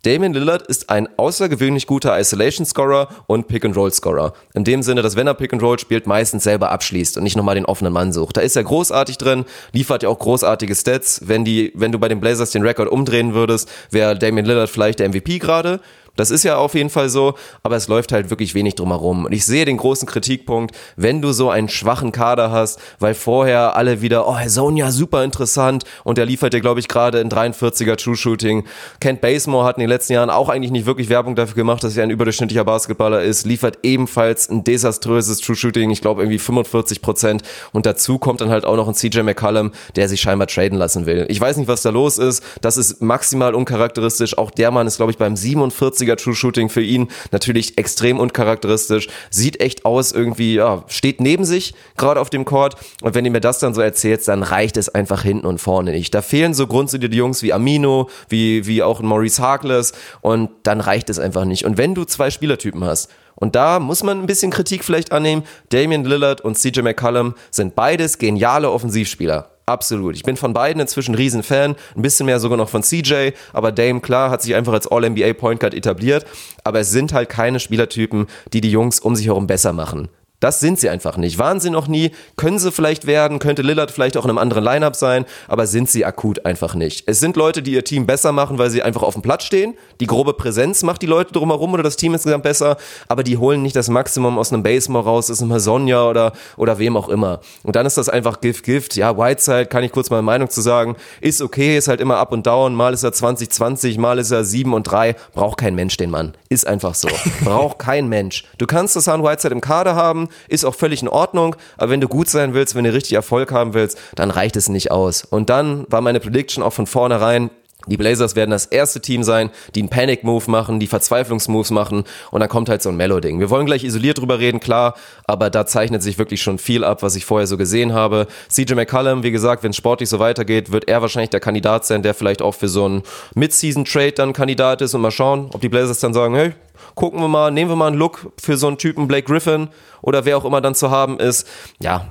Damian 0.03 0.34
Lillard 0.34 0.63
ist 0.63 0.89
ein 0.89 1.07
außergewöhnlich 1.17 1.86
guter 1.86 2.19
Isolation-Scorer 2.19 3.07
und 3.27 3.47
Pick-and-Roll-Scorer. 3.47 4.34
In 4.55 4.63
dem 4.63 4.82
Sinne, 4.82 5.03
dass 5.03 5.15
wenn 5.15 5.27
er 5.27 5.36
Pick-and-Roll 5.36 5.77
spielt, 5.77 6.07
meistens 6.07 6.43
selber 6.43 6.71
abschließt 6.71 7.17
und 7.17 7.23
nicht 7.23 7.38
nochmal 7.38 7.53
den 7.53 7.65
offenen 7.65 7.93
Mann 7.93 8.11
sucht. 8.11 8.38
Da 8.38 8.41
ist 8.41 8.55
er 8.55 8.63
großartig 8.63 9.19
drin, 9.19 9.45
liefert 9.73 10.01
ja 10.01 10.09
auch 10.09 10.17
großartige 10.17 10.73
Stats. 10.73 11.21
Wenn, 11.25 11.45
die, 11.45 11.71
wenn 11.75 11.91
du 11.91 11.99
bei 11.99 12.07
den 12.07 12.19
Blazers 12.19 12.49
den 12.49 12.63
Rekord 12.63 12.89
umdrehen 12.89 13.36
würdest, 13.36 13.69
wäre 13.91 14.17
Damian 14.17 14.45
Lillard 14.45 14.71
vielleicht 14.71 14.99
der 14.99 15.09
MVP 15.09 15.38
gerade. 15.38 15.79
Das 16.16 16.32
ist 16.32 16.43
ja 16.43 16.57
auf 16.57 16.74
jeden 16.74 16.89
Fall 16.89 17.09
so, 17.09 17.36
aber 17.64 17.76
es 17.76 17.88
läuft 17.88 18.12
halt 18.12 18.30
wirklich 18.30 18.53
wenig 18.53 18.76
drumherum. 18.76 19.26
Und 19.26 19.32
ich 19.32 19.45
sehe 19.45 19.66
den 19.66 19.78
großen 19.78 20.07
Kritikpunkt, 20.07 20.76
wenn 20.95 21.22
du 21.22 21.32
so 21.32 21.49
einen 21.49 21.70
schwachen 21.70 22.12
Kader 22.12 22.51
hast, 22.51 22.80
weil 22.99 23.14
vorher 23.14 23.76
alle 23.76 24.01
wieder, 24.01 24.28
oh, 24.28 24.38
Sonja, 24.47 24.91
super 24.91 25.24
interessant 25.24 25.84
und 26.03 26.18
der 26.18 26.26
liefert 26.26 26.53
dir, 26.53 26.62
glaube 26.62 26.80
ich, 26.80 26.88
gerade 26.88 27.20
in 27.20 27.30
43er 27.30 27.95
True 27.95 28.16
Shooting. 28.16 28.66
Kent 28.99 29.22
Basemore 29.22 29.66
hat 29.66 29.78
in 29.78 29.82
den 29.82 29.89
letzten 29.89 30.14
Jahren 30.14 30.30
auch 30.30 30.49
eigentlich 30.49 30.72
nicht 30.72 30.86
wirklich 30.86 31.09
Werbung 31.09 31.36
dafür 31.36 31.55
gemacht, 31.55 31.84
dass 31.84 31.95
er 31.95 32.03
ein 32.03 32.09
überdurchschnittlicher 32.09 32.66
Basketballer 32.66 33.22
ist, 33.22 33.45
liefert 33.45 33.80
ebenfalls 33.84 34.49
ein 34.49 34.64
desaströses 34.64 35.39
True 35.39 35.55
Shooting, 35.55 35.91
ich 35.91 36.01
glaube 36.01 36.22
irgendwie 36.22 36.39
45 36.39 37.01
Prozent. 37.01 37.43
Und 37.72 37.86
dazu 37.86 38.20
kommt 38.20 38.41
dann 38.41 38.49
halt 38.49 38.66
auch 38.66 38.76
noch 38.76 38.88
ein 38.88 38.95
CJ 38.95 39.22
McCallum, 39.22 39.72
der 39.95 40.09
sich 40.09 40.22
scheinbar 40.22 40.47
traden 40.47 40.78
lassen 40.78 41.05
will. 41.05 41.26
Ich 41.30 41.39
weiß 41.39 41.57
nicht, 41.57 41.68
was 41.68 41.82
da 41.82 41.89
los 41.89 42.18
ist. 42.18 42.43
Das 42.62 42.78
ist 42.78 43.01
maximal 43.01 43.55
uncharakteristisch. 43.55 44.38
Auch 44.38 44.51
der 44.51 44.72
Mann 44.72 44.88
ist, 44.88 44.97
glaube 44.97 45.12
ich, 45.12 45.18
beim 45.18 45.36
47 45.36 46.00
80er 46.01 46.15
True 46.15 46.35
Shooting 46.35 46.69
für 46.69 46.81
ihn 46.81 47.09
natürlich 47.31 47.77
extrem 47.77 48.19
uncharakteristisch. 48.19 49.07
Sieht 49.29 49.61
echt 49.61 49.85
aus, 49.85 50.11
irgendwie, 50.11 50.55
ja, 50.55 50.83
steht 50.87 51.21
neben 51.21 51.45
sich, 51.45 51.73
gerade 51.97 52.19
auf 52.19 52.29
dem 52.29 52.45
Court. 52.45 52.75
Und 53.01 53.15
wenn 53.15 53.25
ihr 53.25 53.31
mir 53.31 53.41
das 53.41 53.59
dann 53.59 53.73
so 53.73 53.81
erzählt, 53.81 54.27
dann 54.27 54.43
reicht 54.43 54.77
es 54.77 54.89
einfach 54.89 55.23
hinten 55.23 55.45
und 55.45 55.59
vorne 55.59 55.91
nicht. 55.91 56.13
Da 56.13 56.21
fehlen 56.21 56.53
so 56.53 56.67
grundsätzlich 56.67 57.11
die 57.11 57.17
Jungs 57.17 57.43
wie 57.43 57.53
Amino, 57.53 58.09
wie, 58.29 58.65
wie 58.67 58.83
auch 58.83 59.01
Maurice 59.01 59.41
Harkless 59.41 59.93
und 60.21 60.49
dann 60.63 60.81
reicht 60.81 61.09
es 61.09 61.19
einfach 61.19 61.45
nicht. 61.45 61.65
Und 61.65 61.77
wenn 61.77 61.95
du 61.95 62.05
zwei 62.05 62.29
Spielertypen 62.29 62.83
hast, 62.83 63.09
und 63.35 63.55
da 63.55 63.79
muss 63.79 64.03
man 64.03 64.19
ein 64.19 64.27
bisschen 64.27 64.51
Kritik 64.51 64.83
vielleicht 64.83 65.11
annehmen. 65.11 65.43
Damian 65.69 66.03
Lillard 66.03 66.41
und 66.41 66.59
CJ 66.59 66.81
McCollum 66.81 67.33
sind 67.49 67.73
beides 67.73 68.19
geniale 68.19 68.69
Offensivspieler. 68.69 69.50
Absolut. 69.72 70.17
Ich 70.17 70.24
bin 70.24 70.36
von 70.36 70.51
beiden 70.51 70.82
inzwischen 70.82 71.15
Riesenfan. 71.15 71.78
Ein 71.95 72.01
bisschen 72.01 72.26
mehr 72.26 72.41
sogar 72.41 72.57
noch 72.57 72.67
von 72.67 72.84
CJ. 72.84 73.32
Aber 73.53 73.72
Dame, 73.72 74.01
klar, 74.01 74.30
hat 74.30 74.41
sich 74.41 74.53
einfach 74.53 74.74
als 74.74 74.86
All-NBA 74.86 75.34
Point 75.34 75.61
Guard 75.61 75.74
etabliert. 75.74 76.26
Aber 76.65 76.82
es 76.82 76.91
sind 76.91 77.13
halt 77.13 77.30
keine 77.30 77.61
Spielertypen, 77.61 78.28
die 78.51 78.59
die 78.59 78.72
Jungs 78.72 78.99
um 78.99 79.15
sich 79.15 79.28
herum 79.28 79.47
besser 79.47 79.72
machen. 79.72 80.09
Das 80.41 80.59
sind 80.59 80.79
sie 80.79 80.89
einfach 80.89 81.17
nicht. 81.17 81.37
Waren 81.37 81.59
sie 81.59 81.69
noch 81.69 81.87
nie, 81.87 82.11
können 82.35 82.57
sie 82.57 82.71
vielleicht 82.71 83.05
werden, 83.05 83.37
könnte 83.37 83.61
Lillard 83.61 83.91
vielleicht 83.91 84.17
auch 84.17 84.25
in 84.25 84.31
einem 84.31 84.39
anderen 84.39 84.63
Lineup 84.63 84.95
sein, 84.95 85.25
aber 85.47 85.67
sind 85.67 85.89
sie 85.89 86.03
akut 86.03 86.45
einfach 86.45 86.73
nicht. 86.73 87.03
Es 87.05 87.19
sind 87.19 87.35
Leute, 87.35 87.61
die 87.61 87.73
ihr 87.73 87.83
Team 87.83 88.07
besser 88.07 88.31
machen, 88.31 88.57
weil 88.57 88.71
sie 88.71 88.81
einfach 88.81 89.03
auf 89.03 89.13
dem 89.13 89.21
Platz 89.21 89.43
stehen. 89.43 89.75
Die 89.99 90.07
grobe 90.07 90.33
Präsenz 90.33 90.81
macht 90.81 91.03
die 91.03 91.05
Leute 91.05 91.31
drumherum 91.31 91.73
oder 91.73 91.83
das 91.83 91.95
Team 91.95 92.13
insgesamt 92.13 92.43
besser, 92.43 92.77
aber 93.07 93.23
die 93.23 93.37
holen 93.37 93.61
nicht 93.61 93.75
das 93.75 93.87
Maximum 93.87 94.39
aus 94.39 94.51
einem 94.51 94.63
Basemore 94.63 95.05
raus, 95.05 95.29
aus 95.29 95.43
einem 95.43 95.59
Sonja 95.59 96.09
oder, 96.09 96.33
oder 96.57 96.79
wem 96.79 96.97
auch 96.97 97.09
immer. 97.09 97.41
Und 97.61 97.75
dann 97.75 97.85
ist 97.85 97.99
das 97.99 98.09
einfach 98.09 98.41
Gift, 98.41 98.63
Gift. 98.63 98.95
Ja, 98.95 99.15
Whiteside, 99.15 99.67
kann 99.67 99.83
ich 99.83 99.91
kurz 99.91 100.09
meine 100.09 100.23
Meinung 100.23 100.49
zu 100.49 100.61
sagen, 100.61 100.95
ist 101.21 101.43
okay, 101.43 101.77
ist 101.77 101.87
halt 101.87 102.01
immer 102.01 102.17
up 102.17 102.31
und 102.31 102.47
down. 102.47 102.73
Mal 102.73 102.95
ist 102.95 103.03
er 103.03 103.13
2020, 103.13 103.99
mal 103.99 104.17
ist 104.17 104.31
er 104.31 104.43
7 104.43 104.73
und 104.73 104.85
3. 104.85 105.15
Braucht 105.35 105.59
kein 105.59 105.75
Mensch 105.75 105.97
den 105.97 106.09
Mann. 106.09 106.33
Ist 106.49 106.65
einfach 106.65 106.95
so. 106.95 107.09
Braucht 107.43 107.77
kein 107.77 108.09
Mensch. 108.09 108.45
Du 108.57 108.65
kannst 108.65 108.95
das 108.95 109.05
Whiteside 109.05 109.53
im 109.53 109.61
Kader 109.61 109.95
haben, 109.95 110.29
ist 110.47 110.65
auch 110.65 110.75
völlig 110.75 111.01
in 111.01 111.07
Ordnung, 111.07 111.55
aber 111.77 111.91
wenn 111.91 112.01
du 112.01 112.07
gut 112.07 112.29
sein 112.29 112.53
willst, 112.53 112.75
wenn 112.75 112.84
du 112.84 112.93
richtig 112.93 113.13
Erfolg 113.13 113.51
haben 113.51 113.73
willst, 113.73 113.97
dann 114.15 114.32
reicht 114.32 114.55
es 114.55 114.69
nicht 114.69 114.91
aus. 114.91 115.23
Und 115.23 115.49
dann 115.49 115.86
war 115.89 116.01
meine 116.01 116.19
Prediction 116.19 116.63
auch 116.63 116.73
von 116.73 116.88
vornherein, 116.88 117.49
die 117.88 117.97
Blazers 117.97 118.36
werden 118.36 118.51
das 118.51 118.65
erste 118.65 119.01
Team 119.01 119.23
sein, 119.23 119.49
die 119.75 119.82
einen 119.82 119.89
Panic-Move 119.89 120.49
machen, 120.49 120.79
die 120.79 120.88
Verzweiflungsmoves 120.88 121.71
machen 121.71 122.03
und 122.29 122.39
dann 122.39 122.49
kommt 122.49 122.69
halt 122.69 122.82
so 122.82 122.89
ein 122.89 122.97
Mellow-Ding. 122.97 123.39
Wir 123.39 123.49
wollen 123.49 123.65
gleich 123.65 123.84
isoliert 123.84 124.19
drüber 124.19 124.39
reden, 124.39 124.59
klar, 124.59 124.95
aber 125.25 125.49
da 125.49 125.65
zeichnet 125.65 126.03
sich 126.03 126.17
wirklich 126.17 126.41
schon 126.41 126.59
viel 126.59 126.84
ab, 126.84 127.01
was 127.01 127.15
ich 127.15 127.25
vorher 127.25 127.47
so 127.47 127.57
gesehen 127.57 127.93
habe. 127.93 128.27
CJ 128.49 128.75
McCallum, 128.75 129.23
wie 129.23 129.32
gesagt, 129.32 129.63
wenn 129.63 129.71
es 129.71 129.77
sportlich 129.77 130.09
so 130.09 130.19
weitergeht, 130.19 130.71
wird 130.71 130.88
er 130.88 131.01
wahrscheinlich 131.01 131.32
der 131.32 131.39
Kandidat 131.39 131.86
sein, 131.86 132.03
der 132.03 132.13
vielleicht 132.13 132.41
auch 132.41 132.53
für 132.53 132.67
so 132.67 132.86
einen 132.86 133.03
Mid-Season-Trade 133.36 134.13
dann 134.13 134.34
Kandidat 134.34 134.82
ist 134.82 134.93
und 134.93 135.01
mal 135.01 135.11
schauen, 135.11 135.49
ob 135.53 135.61
die 135.61 135.69
Blazers 135.69 135.99
dann 135.99 136.13
sagen, 136.13 136.36
hey, 136.36 136.53
gucken 136.95 137.19
wir 137.19 137.27
mal, 137.27 137.51
nehmen 137.51 137.71
wir 137.71 137.75
mal 137.75 137.88
einen 137.88 137.97
Look 137.97 138.32
für 138.39 138.57
so 138.57 138.67
einen 138.67 138.77
Typen 138.77 139.07
Blake 139.07 139.27
Griffin 139.27 139.69
oder 140.01 140.25
wer 140.25 140.38
auch 140.38 140.45
immer 140.45 140.61
dann 140.61 140.75
zu 140.75 140.91
haben 140.91 141.19
ist. 141.19 141.47
Ja, 141.79 142.07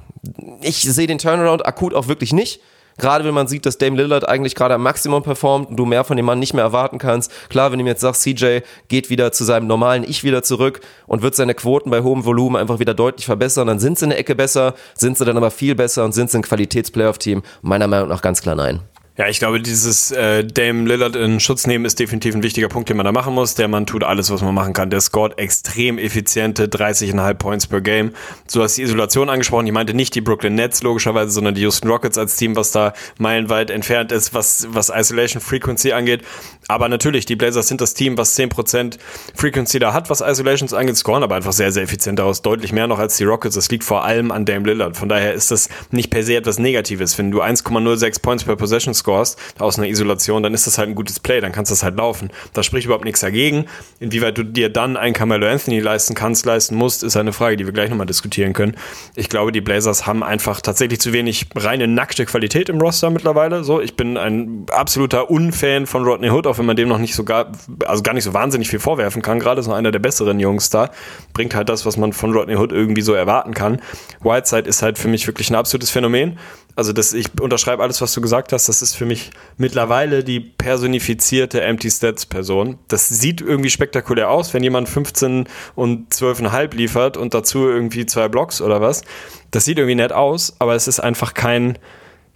ich 0.62 0.82
sehe 0.82 1.06
den 1.06 1.18
Turnaround 1.18 1.66
akut 1.66 1.94
auch 1.94 2.08
wirklich 2.08 2.32
nicht. 2.32 2.60
Gerade 3.00 3.24
wenn 3.24 3.34
man 3.34 3.48
sieht, 3.48 3.66
dass 3.66 3.78
Dame 3.78 3.96
Lillard 3.96 4.28
eigentlich 4.28 4.54
gerade 4.54 4.74
am 4.74 4.82
Maximum 4.82 5.22
performt 5.22 5.70
und 5.70 5.76
du 5.76 5.86
mehr 5.86 6.04
von 6.04 6.16
dem 6.16 6.26
Mann 6.26 6.38
nicht 6.38 6.54
mehr 6.54 6.64
erwarten 6.64 6.98
kannst. 6.98 7.32
Klar, 7.48 7.72
wenn 7.72 7.78
du 7.78 7.84
mir 7.84 7.90
jetzt 7.90 8.02
sagst, 8.02 8.22
CJ 8.22 8.60
geht 8.88 9.10
wieder 9.10 9.32
zu 9.32 9.44
seinem 9.44 9.66
normalen 9.66 10.04
Ich 10.04 10.22
wieder 10.22 10.42
zurück 10.42 10.80
und 11.06 11.22
wird 11.22 11.34
seine 11.34 11.54
Quoten 11.54 11.90
bei 11.90 12.02
hohem 12.02 12.24
Volumen 12.24 12.56
einfach 12.56 12.78
wieder 12.78 12.94
deutlich 12.94 13.26
verbessern, 13.26 13.66
dann 13.66 13.78
sind 13.78 13.98
sie 13.98 14.04
in 14.04 14.10
der 14.10 14.18
Ecke 14.18 14.34
besser, 14.34 14.74
sind 14.94 15.16
sie 15.16 15.24
dann 15.24 15.38
aber 15.38 15.50
viel 15.50 15.74
besser 15.74 16.04
und 16.04 16.12
sind 16.12 16.30
sie 16.30 16.38
ein 16.38 16.42
Qualitätsplayoff-Team? 16.42 17.42
Meiner 17.62 17.86
Meinung 17.86 18.08
nach 18.08 18.22
ganz 18.22 18.42
klar 18.42 18.54
nein. 18.54 18.80
Ja, 19.20 19.28
ich 19.28 19.38
glaube, 19.38 19.60
dieses 19.60 20.12
äh, 20.12 20.42
Dame 20.42 20.88
Lillard 20.88 21.14
in 21.14 21.40
Schutz 21.40 21.66
nehmen 21.66 21.84
ist 21.84 21.98
definitiv 21.98 22.34
ein 22.34 22.42
wichtiger 22.42 22.68
Punkt, 22.68 22.88
den 22.88 22.96
man 22.96 23.04
da 23.04 23.12
machen 23.12 23.34
muss. 23.34 23.54
Der 23.54 23.68
Mann 23.68 23.84
tut 23.84 24.02
alles, 24.02 24.30
was 24.30 24.40
man 24.40 24.54
machen 24.54 24.72
kann. 24.72 24.88
Der 24.88 25.02
scored 25.02 25.38
extrem 25.38 25.98
effiziente 25.98 26.68
30,5 26.68 27.34
Points 27.34 27.66
per 27.66 27.82
Game. 27.82 28.12
Du 28.50 28.62
hast 28.62 28.78
die 28.78 28.82
Isolation 28.82 29.28
angesprochen. 29.28 29.66
Ich 29.66 29.74
meinte 29.74 29.92
nicht 29.92 30.14
die 30.14 30.22
Brooklyn 30.22 30.54
Nets 30.54 30.82
logischerweise, 30.82 31.32
sondern 31.32 31.54
die 31.54 31.60
Houston 31.60 31.88
Rockets 31.88 32.16
als 32.16 32.36
Team, 32.36 32.56
was 32.56 32.72
da 32.72 32.94
meilenweit 33.18 33.68
entfernt 33.68 34.10
ist, 34.10 34.32
was, 34.32 34.66
was 34.70 34.88
Isolation 34.88 35.42
Frequency 35.42 35.92
angeht. 35.92 36.22
Aber 36.70 36.88
natürlich, 36.88 37.26
die 37.26 37.34
Blazers 37.34 37.66
sind 37.66 37.80
das 37.80 37.94
Team, 37.94 38.16
was 38.16 38.38
10% 38.38 38.96
Frequency 39.34 39.80
da 39.80 39.92
hat, 39.92 40.08
was 40.08 40.20
Isolations 40.20 40.72
angeht, 40.72 40.96
scoren 40.96 41.24
aber 41.24 41.34
einfach 41.34 41.52
sehr, 41.52 41.72
sehr 41.72 41.82
effizient 41.82 42.20
daraus. 42.20 42.42
Deutlich 42.42 42.72
mehr 42.72 42.86
noch 42.86 43.00
als 43.00 43.16
die 43.16 43.24
Rockets. 43.24 43.56
Das 43.56 43.68
liegt 43.70 43.82
vor 43.82 44.04
allem 44.04 44.30
an 44.30 44.44
Dame 44.44 44.66
Lillard. 44.66 44.96
Von 44.96 45.08
daher 45.08 45.34
ist 45.34 45.50
das 45.50 45.68
nicht 45.90 46.10
per 46.10 46.22
se 46.22 46.36
etwas 46.36 46.60
Negatives. 46.60 47.18
Wenn 47.18 47.32
du 47.32 47.42
1,06 47.42 48.22
Points 48.22 48.44
per 48.44 48.54
Possession 48.54 48.94
scorest 48.94 49.36
aus 49.58 49.78
einer 49.78 49.88
Isolation, 49.88 50.44
dann 50.44 50.54
ist 50.54 50.68
das 50.68 50.78
halt 50.78 50.90
ein 50.90 50.94
gutes 50.94 51.18
Play, 51.18 51.40
dann 51.40 51.50
kannst 51.50 51.72
du 51.72 51.72
das 51.72 51.82
halt 51.82 51.96
laufen. 51.96 52.30
Da 52.52 52.62
spricht 52.62 52.84
überhaupt 52.84 53.04
nichts 53.04 53.18
dagegen. 53.18 53.64
Inwieweit 53.98 54.38
du 54.38 54.44
dir 54.44 54.68
dann 54.68 54.96
ein 54.96 55.12
Carmelo 55.12 55.48
Anthony 55.48 55.80
leisten 55.80 56.14
kannst, 56.14 56.46
leisten 56.46 56.76
musst, 56.76 57.02
ist 57.02 57.16
eine 57.16 57.32
Frage, 57.32 57.56
die 57.56 57.66
wir 57.66 57.72
gleich 57.72 57.90
nochmal 57.90 58.06
diskutieren 58.06 58.52
können. 58.52 58.76
Ich 59.16 59.28
glaube, 59.28 59.50
die 59.50 59.60
Blazers 59.60 60.06
haben 60.06 60.22
einfach 60.22 60.60
tatsächlich 60.60 61.00
zu 61.00 61.12
wenig 61.12 61.46
reine 61.56 61.88
nackte 61.88 62.26
Qualität 62.26 62.68
im 62.68 62.80
Roster 62.80 63.10
mittlerweile. 63.10 63.64
So, 63.64 63.80
ich 63.80 63.96
bin 63.96 64.16
ein 64.16 64.66
absoluter 64.70 65.32
Unfan 65.32 65.88
von 65.88 66.04
Rodney 66.04 66.30
Hood, 66.30 66.46
auch 66.46 66.59
wenn 66.60 66.66
man 66.66 66.76
dem 66.76 66.90
noch 66.90 66.98
nicht 66.98 67.14
so 67.14 67.24
gar, 67.24 67.50
also 67.86 68.02
gar 68.02 68.12
nicht 68.12 68.24
so 68.24 68.34
wahnsinnig 68.34 68.68
viel 68.68 68.80
vorwerfen 68.80 69.22
kann. 69.22 69.40
Gerade 69.40 69.62
so 69.62 69.72
einer 69.72 69.90
der 69.90 69.98
besseren 69.98 70.38
Jungs 70.38 70.68
da. 70.68 70.90
Bringt 71.32 71.54
halt 71.54 71.70
das, 71.70 71.86
was 71.86 71.96
man 71.96 72.12
von 72.12 72.34
Rodney 72.34 72.54
Hood 72.54 72.70
irgendwie 72.70 73.00
so 73.00 73.14
erwarten 73.14 73.54
kann. 73.54 73.80
Whiteside 74.20 74.68
ist 74.68 74.82
halt 74.82 74.98
für 74.98 75.08
mich 75.08 75.26
wirklich 75.26 75.48
ein 75.48 75.54
absolutes 75.54 75.88
Phänomen. 75.88 76.38
Also 76.76 76.92
das, 76.92 77.14
ich 77.14 77.28
unterschreibe 77.40 77.82
alles, 77.82 78.02
was 78.02 78.12
du 78.12 78.20
gesagt 78.20 78.52
hast. 78.52 78.68
Das 78.68 78.82
ist 78.82 78.94
für 78.94 79.06
mich 79.06 79.30
mittlerweile 79.56 80.22
die 80.22 80.38
personifizierte 80.38 81.62
Empty 81.62 81.90
Stats 81.90 82.26
Person. 82.26 82.78
Das 82.88 83.08
sieht 83.08 83.40
irgendwie 83.40 83.70
spektakulär 83.70 84.30
aus, 84.30 84.52
wenn 84.52 84.62
jemand 84.62 84.90
15 84.90 85.48
und 85.74 86.12
12,5 86.12 86.76
liefert 86.76 87.16
und 87.16 87.32
dazu 87.32 87.66
irgendwie 87.66 88.04
zwei 88.04 88.28
Blocks 88.28 88.60
oder 88.60 88.82
was. 88.82 89.02
Das 89.50 89.64
sieht 89.64 89.78
irgendwie 89.78 89.94
nett 89.96 90.12
aus, 90.12 90.56
aber 90.58 90.74
es 90.74 90.88
ist 90.88 91.00
einfach 91.00 91.32
kein, 91.32 91.78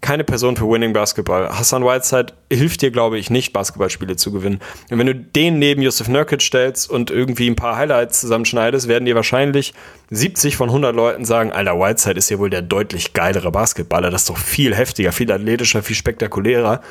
keine 0.04 0.22
Person 0.22 0.54
für 0.54 0.68
Winning 0.68 0.92
Basketball. 0.92 1.48
Hassan 1.48 1.82
Whiteside 1.82 2.34
hilft 2.52 2.82
dir, 2.82 2.90
glaube 2.90 3.18
ich, 3.18 3.30
nicht, 3.30 3.54
Basketballspiele 3.54 4.16
zu 4.16 4.32
gewinnen. 4.32 4.60
Und 4.90 4.98
wenn 4.98 5.06
du 5.06 5.14
den 5.14 5.58
neben 5.58 5.80
Yusuf 5.80 6.08
Nurkic 6.08 6.42
stellst 6.42 6.90
und 6.90 7.10
irgendwie 7.10 7.48
ein 7.48 7.56
paar 7.56 7.76
Highlights 7.76 8.20
zusammenschneidest, 8.20 8.86
werden 8.86 9.06
dir 9.06 9.14
wahrscheinlich 9.14 9.72
70 10.10 10.56
von 10.56 10.68
100 10.68 10.94
Leuten 10.94 11.24
sagen, 11.24 11.52
Alter, 11.52 11.80
Whiteside 11.80 12.18
ist 12.18 12.28
ja 12.28 12.38
wohl 12.38 12.50
der 12.50 12.60
deutlich 12.60 13.14
geilere 13.14 13.50
Basketballer. 13.50 14.10
Das 14.10 14.22
ist 14.22 14.30
doch 14.30 14.36
viel 14.36 14.74
heftiger, 14.74 15.10
viel 15.10 15.32
athletischer, 15.32 15.82
viel 15.82 15.96
spektakulärer. 15.96 16.82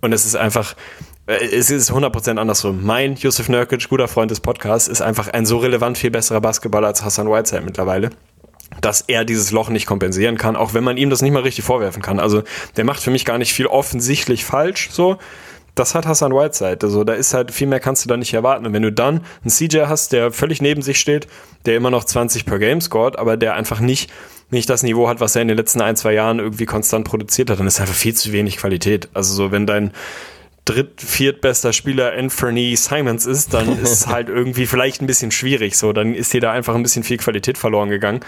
Und 0.00 0.12
es 0.12 0.26
ist 0.26 0.34
einfach, 0.34 0.74
äh, 1.26 1.34
es 1.34 1.70
ist 1.70 1.92
100% 1.92 2.38
andersrum. 2.38 2.84
Mein 2.84 3.14
Yusuf 3.14 3.48
Nurkic, 3.48 3.88
guter 3.88 4.08
Freund 4.08 4.32
des 4.32 4.40
Podcasts, 4.40 4.88
ist 4.88 5.00
einfach 5.00 5.28
ein 5.28 5.46
so 5.46 5.58
relevant 5.58 5.96
viel 5.96 6.10
besserer 6.10 6.40
Basketballer 6.40 6.88
als 6.88 7.04
Hassan 7.04 7.30
Whiteside 7.30 7.62
mittlerweile 7.62 8.10
dass 8.80 9.02
er 9.02 9.24
dieses 9.24 9.50
Loch 9.50 9.70
nicht 9.70 9.86
kompensieren 9.86 10.36
kann, 10.36 10.56
auch 10.56 10.74
wenn 10.74 10.84
man 10.84 10.96
ihm 10.96 11.10
das 11.10 11.22
nicht 11.22 11.32
mal 11.32 11.42
richtig 11.42 11.64
vorwerfen 11.64 12.02
kann. 12.02 12.20
Also 12.20 12.42
der 12.76 12.84
macht 12.84 13.02
für 13.02 13.10
mich 13.10 13.24
gar 13.24 13.38
nicht 13.38 13.52
viel 13.52 13.66
offensichtlich 13.66 14.44
falsch, 14.44 14.90
so. 14.90 15.18
Das 15.74 15.94
hat 15.94 16.08
Hassan 16.08 16.32
Whiteside. 16.32 16.78
Also 16.82 17.04
da 17.04 17.12
ist 17.12 17.34
halt 17.34 17.52
viel 17.52 17.68
mehr 17.68 17.78
kannst 17.78 18.04
du 18.04 18.08
da 18.08 18.16
nicht 18.16 18.34
erwarten. 18.34 18.66
Und 18.66 18.72
wenn 18.72 18.82
du 18.82 18.90
dann 18.90 19.24
einen 19.42 19.50
CJ 19.50 19.82
hast, 19.86 20.12
der 20.12 20.32
völlig 20.32 20.60
neben 20.60 20.82
sich 20.82 20.98
steht, 20.98 21.28
der 21.66 21.76
immer 21.76 21.90
noch 21.90 22.02
20 22.02 22.46
per 22.46 22.58
Game 22.58 22.80
scored, 22.80 23.16
aber 23.16 23.36
der 23.36 23.54
einfach 23.54 23.78
nicht 23.78 24.10
nicht 24.50 24.70
das 24.70 24.82
Niveau 24.82 25.08
hat, 25.08 25.20
was 25.20 25.36
er 25.36 25.42
in 25.42 25.48
den 25.48 25.56
letzten 25.56 25.80
ein, 25.80 25.96
zwei 25.96 26.14
Jahren 26.14 26.38
irgendwie 26.38 26.66
konstant 26.66 27.06
produziert 27.06 27.50
hat, 27.50 27.60
dann 27.60 27.66
ist 27.66 27.80
einfach 27.80 27.94
viel 27.94 28.14
zu 28.14 28.32
wenig 28.32 28.56
Qualität. 28.56 29.08
Also 29.14 29.34
so, 29.34 29.52
wenn 29.52 29.66
dein 29.66 29.92
dritt-, 30.68 31.00
viertbester 31.00 31.72
Spieler 31.72 32.12
Anthony 32.12 32.76
Simons 32.76 33.26
ist, 33.26 33.54
dann 33.54 33.78
ist 33.82 34.06
halt 34.06 34.28
irgendwie 34.28 34.66
vielleicht 34.66 35.00
ein 35.00 35.06
bisschen 35.06 35.30
schwierig. 35.30 35.76
So, 35.76 35.92
dann 35.92 36.14
ist 36.14 36.32
dir 36.32 36.40
da 36.40 36.52
einfach 36.52 36.74
ein 36.74 36.82
bisschen 36.82 37.02
viel 37.02 37.16
Qualität 37.16 37.58
verloren 37.58 37.88
gegangen. 37.88 38.20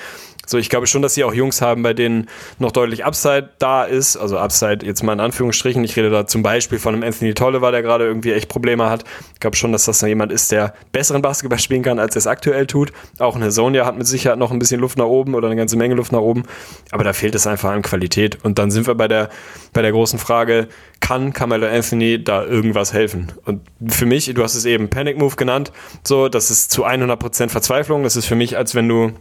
So, 0.46 0.58
ich 0.58 0.68
glaube 0.68 0.88
schon, 0.88 1.00
dass 1.00 1.14
sie 1.14 1.22
auch 1.22 1.32
Jungs 1.32 1.62
haben, 1.62 1.84
bei 1.84 1.94
denen 1.94 2.26
noch 2.58 2.72
deutlich 2.72 3.04
Upside 3.04 3.50
da 3.60 3.84
ist. 3.84 4.16
Also 4.16 4.36
Upside 4.36 4.84
jetzt 4.84 5.04
mal 5.04 5.12
in 5.12 5.20
Anführungsstrichen. 5.20 5.84
Ich 5.84 5.96
rede 5.96 6.10
da 6.10 6.26
zum 6.26 6.42
Beispiel 6.42 6.80
von 6.80 6.94
einem 6.94 7.04
Anthony 7.04 7.34
Tolliver, 7.34 7.70
der 7.70 7.82
gerade 7.82 8.04
irgendwie 8.04 8.32
echt 8.32 8.48
Probleme 8.48 8.90
hat. 8.90 9.04
Ich 9.34 9.38
glaube 9.38 9.56
schon, 9.56 9.70
dass 9.70 9.84
das 9.84 10.02
noch 10.02 10.08
jemand 10.08 10.32
ist, 10.32 10.50
der 10.50 10.74
besseren 10.90 11.22
Basketball 11.22 11.60
spielen 11.60 11.82
kann, 11.82 12.00
als 12.00 12.16
er 12.16 12.20
es 12.20 12.26
aktuell 12.26 12.66
tut. 12.66 12.92
Auch 13.20 13.36
eine 13.36 13.52
Sonja 13.52 13.86
hat 13.86 13.96
mit 13.96 14.08
Sicherheit 14.08 14.40
noch 14.40 14.50
ein 14.50 14.58
bisschen 14.58 14.80
Luft 14.80 14.98
nach 14.98 15.04
oben 15.04 15.36
oder 15.36 15.46
eine 15.46 15.56
ganze 15.56 15.76
Menge 15.76 15.94
Luft 15.94 16.10
nach 16.10 16.20
oben. 16.20 16.42
Aber 16.90 17.04
da 17.04 17.12
fehlt 17.12 17.36
es 17.36 17.46
einfach 17.46 17.70
an 17.70 17.82
Qualität. 17.82 18.38
Und 18.42 18.58
dann 18.58 18.72
sind 18.72 18.88
wir 18.88 18.96
bei 18.96 19.06
der, 19.06 19.28
bei 19.72 19.82
der 19.82 19.92
großen 19.92 20.18
Frage, 20.18 20.66
kann 21.00 21.32
Carmelo 21.32 21.66
Anthony 21.66 22.22
da 22.22 22.44
irgendwas 22.44 22.92
helfen? 22.92 23.32
Und 23.44 23.62
für 23.88 24.06
mich, 24.06 24.32
du 24.32 24.42
hast 24.42 24.54
es 24.54 24.64
eben 24.64 24.88
Panic 24.88 25.18
Move 25.18 25.36
genannt, 25.36 25.72
so, 26.04 26.28
das 26.28 26.50
ist 26.50 26.70
zu 26.70 26.86
100% 26.86 27.48
Verzweiflung. 27.48 28.02
Das 28.02 28.16
ist 28.16 28.26
für 28.26 28.36
mich, 28.36 28.56
als 28.56 28.74
wenn 28.74 28.88
du 28.88 29.12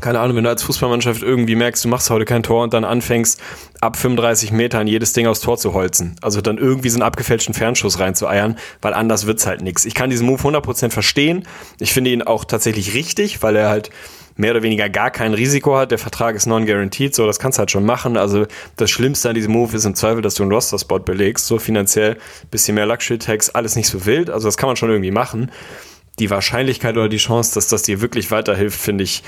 keine 0.00 0.20
Ahnung, 0.20 0.36
wenn 0.36 0.44
du 0.44 0.50
als 0.50 0.62
Fußballmannschaft 0.62 1.22
irgendwie 1.22 1.54
merkst, 1.54 1.84
du 1.84 1.88
machst 1.88 2.10
heute 2.10 2.24
kein 2.24 2.42
Tor 2.42 2.62
und 2.62 2.74
dann 2.74 2.84
anfängst, 2.84 3.40
ab 3.80 3.96
35 3.96 4.52
Metern 4.52 4.86
jedes 4.86 5.12
Ding 5.12 5.26
aufs 5.26 5.40
Tor 5.40 5.56
zu 5.56 5.72
holzen. 5.72 6.16
Also 6.20 6.40
dann 6.40 6.58
irgendwie 6.58 6.90
so 6.90 6.96
einen 6.96 7.02
abgefälschten 7.02 7.54
Fernschuss 7.54 7.98
reinzueiern, 7.98 8.58
weil 8.82 8.94
anders 8.94 9.26
wird's 9.26 9.46
halt 9.46 9.62
nix. 9.62 9.84
Ich 9.84 9.94
kann 9.94 10.10
diesen 10.10 10.26
Move 10.26 10.42
100% 10.42 10.90
verstehen. 10.90 11.46
Ich 11.80 11.92
finde 11.92 12.10
ihn 12.10 12.22
auch 12.22 12.44
tatsächlich 12.44 12.94
richtig, 12.94 13.42
weil 13.42 13.56
er 13.56 13.70
halt 13.70 13.90
mehr 14.36 14.52
oder 14.52 14.62
weniger 14.62 14.88
gar 14.88 15.10
kein 15.10 15.34
Risiko 15.34 15.76
hat. 15.76 15.90
Der 15.90 15.98
Vertrag 15.98 16.36
ist 16.36 16.46
non-guaranteed, 16.46 17.14
so 17.14 17.26
das 17.26 17.38
kannst 17.38 17.58
du 17.58 17.60
halt 17.60 17.70
schon 17.70 17.84
machen. 17.84 18.16
Also 18.16 18.46
das 18.76 18.90
Schlimmste 18.90 19.30
an 19.30 19.34
diesem 19.34 19.52
Move 19.52 19.76
ist 19.76 19.84
im 19.84 19.94
Zweifel, 19.94 20.22
dass 20.22 20.34
du 20.34 20.42
einen 20.42 20.52
Roster-Spot 20.52 21.00
belegst, 21.00 21.46
so 21.46 21.58
finanziell, 21.58 22.16
bisschen 22.50 22.74
mehr 22.74 22.86
Luxury-Tax, 22.86 23.50
alles 23.50 23.76
nicht 23.76 23.88
so 23.88 24.06
wild. 24.06 24.30
Also 24.30 24.48
das 24.48 24.56
kann 24.56 24.68
man 24.68 24.76
schon 24.76 24.90
irgendwie 24.90 25.10
machen 25.10 25.50
die 26.18 26.30
Wahrscheinlichkeit 26.30 26.96
oder 26.96 27.08
die 27.08 27.18
Chance, 27.18 27.54
dass 27.54 27.68
das 27.68 27.82
dir 27.82 28.00
wirklich 28.00 28.30
weiterhilft, 28.30 28.80
finde 28.80 29.04
ich 29.04 29.22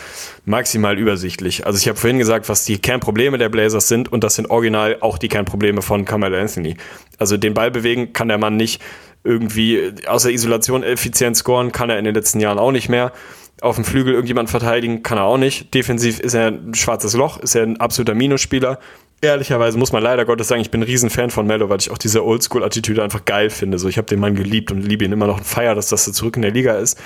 maximal 0.45 0.99
übersichtlich. 0.99 1.67
Also 1.67 1.79
ich 1.79 1.89
habe 1.89 1.99
vorhin 1.99 2.19
gesagt, 2.19 2.49
was 2.49 2.65
die 2.65 2.79
Kernprobleme 2.79 3.39
der 3.39 3.49
Blazers 3.49 3.89
sind 3.89 4.11
und 4.11 4.25
das 4.25 4.37
sind 4.37 4.51
original 4.51 4.97
auch 5.01 5.19
die 5.19 5.29
Kernprobleme 5.29 5.83
von 5.83 6.05
Carmelo 6.05 6.39
Anthony. 6.39 6.77
Also 7.19 7.37
den 7.37 7.55
Ball 7.55 7.71
bewegen 7.71 8.13
kann 8.13 8.29
der 8.29 8.39
Mann 8.39 8.57
nicht 8.57 8.81
irgendwie 9.25 9.93
außer 10.07 10.31
Isolation 10.31 10.83
effizient 10.83 11.37
scoren, 11.37 11.73
kann 11.73 11.91
er 11.91 11.99
in 11.99 12.05
den 12.05 12.15
letzten 12.15 12.41
Jahren 12.41 12.59
auch 12.59 12.73
nicht 12.73 12.89
mehr. 12.89 13.13
Auf 13.61 13.75
dem 13.75 13.85
Flügel 13.85 14.15
irgendjemand 14.15 14.51
verteidigen 14.51 15.03
kann 15.03 15.19
er 15.19 15.25
auch 15.25 15.39
nicht. 15.39 15.75
Defensiv 15.75 16.21
ist 16.21 16.35
er 16.35 16.49
ein 16.49 16.75
schwarzes 16.75 17.15
Loch, 17.15 17.39
ist 17.39 17.55
er 17.55 17.65
ein 17.65 17.79
absoluter 17.79 18.15
Minusspieler 18.15 18.79
ehrlicherweise 19.21 19.79
muss 19.79 19.93
man 19.93 20.03
leider 20.03 20.25
Gottes 20.25 20.49
sagen, 20.49 20.61
ich 20.61 20.71
bin 20.71 20.81
ein 20.81 20.85
Riesenfan 20.85 21.31
von 21.31 21.47
Mello, 21.47 21.69
weil 21.69 21.79
ich 21.81 21.91
auch 21.91 21.99
diese 21.99 22.25
Oldschool-Attitüde 22.25 23.03
einfach 23.03 23.25
geil 23.25 23.51
finde. 23.51 23.79
So, 23.79 23.89
ich 23.89 23.99
habe 23.99 24.07
den 24.07 24.21
Mann 24.21 24.35
geliebt 24.35 24.71
und 24.71 24.83
liebe 24.83 25.05
ihn 25.05 25.13
immer 25.13 25.27
noch 25.27 25.39
und 25.39 25.47
feier, 25.47 25.75
dass 25.75 25.89
das 25.89 26.05
so 26.05 26.13
zurück 26.13 26.37
in 26.37 26.43
der 26.43 26.53
Liga 26.53 26.75
ist. 26.75 26.99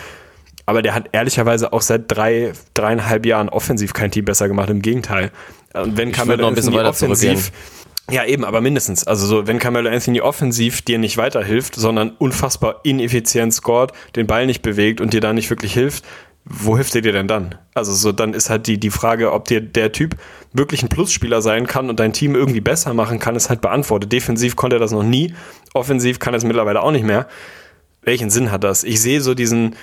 Aber 0.67 0.83
der 0.83 0.95
hat 0.95 1.09
ehrlicherweise 1.13 1.73
auch 1.73 1.83
seit 1.83 2.05
drei, 2.09 2.53
dreieinhalb 2.75 3.27
Jahren 3.27 3.49
offensiv 3.49 3.95
kein 3.95 4.11
Team 4.11 4.25
besser 4.25 4.49
gemacht. 4.49 4.71
Im 4.71 4.83
Gegenteil. 4.83 5.33
Und 5.75 5.97
wenn 5.97 6.13
Carmelo 6.13 6.47
Anthony 6.47 6.79
offensiv, 6.79 7.51
ja 8.11 8.25
eben, 8.25 8.45
aber 8.45 8.61
mindestens. 8.61 9.07
Also 9.07 9.27
so, 9.27 9.47
wenn 9.47 9.59
Carmelo 9.59 9.91
Anthony 9.91 10.21
offensiv 10.21 10.83
dir 10.83 10.99
nicht 10.99 11.17
weiterhilft, 11.17 11.75
sondern 11.75 12.11
unfassbar 12.11 12.81
ineffizient 12.85 13.55
scored, 13.55 13.93
den 14.15 14.27
Ball 14.27 14.47
nicht 14.47 14.63
bewegt 14.63 15.01
und 15.01 15.15
dir 15.15 15.21
da 15.21 15.33
nicht 15.33 15.51
wirklich 15.51 15.73
hilft, 15.73 16.05
wo 16.45 16.77
hilft 16.77 16.95
er 16.95 17.03
dir 17.03 17.13
denn 17.13 17.29
dann? 17.29 17.55
Also 17.75 17.93
so, 17.93 18.13
dann 18.13 18.35
ist 18.35 18.51
halt 18.51 18.67
die, 18.67 18.79
die 18.79 18.91
Frage, 18.91 19.33
ob 19.33 19.47
dir 19.47 19.61
der 19.61 19.93
Typ 19.93 20.17
wirklich 20.53 20.83
ein 20.83 20.89
Plusspieler 20.89 21.41
sein 21.41 21.67
kann 21.67 21.89
und 21.89 22.01
dein 22.01 22.13
Team 22.13 22.35
irgendwie 22.35 22.61
besser 22.61 22.95
machen 22.95 23.19
kann, 23.19 23.37
ist 23.37 23.49
halt 23.49 23.61
beantwortet. 23.61 24.13
Defensiv 24.13 24.57
konnte 24.57 24.77
er 24.77 24.81
das 24.81 24.91
noch 24.91 25.05
nie, 25.05 25.35
offensiv 25.73 26.19
kann 26.19 26.35
er 26.35 26.39
es 26.39 26.45
mittlerweile 26.45 26.83
auch 26.83 26.91
nicht 26.91 27.05
mehr. 27.05 27.29
Welchen 28.03 28.31
Sinn 28.31 28.51
hat 28.51 28.65
das? 28.65 28.83
Ich 28.83 29.01
sehe 29.01 29.21
so 29.21 29.35
diesen, 29.35 29.77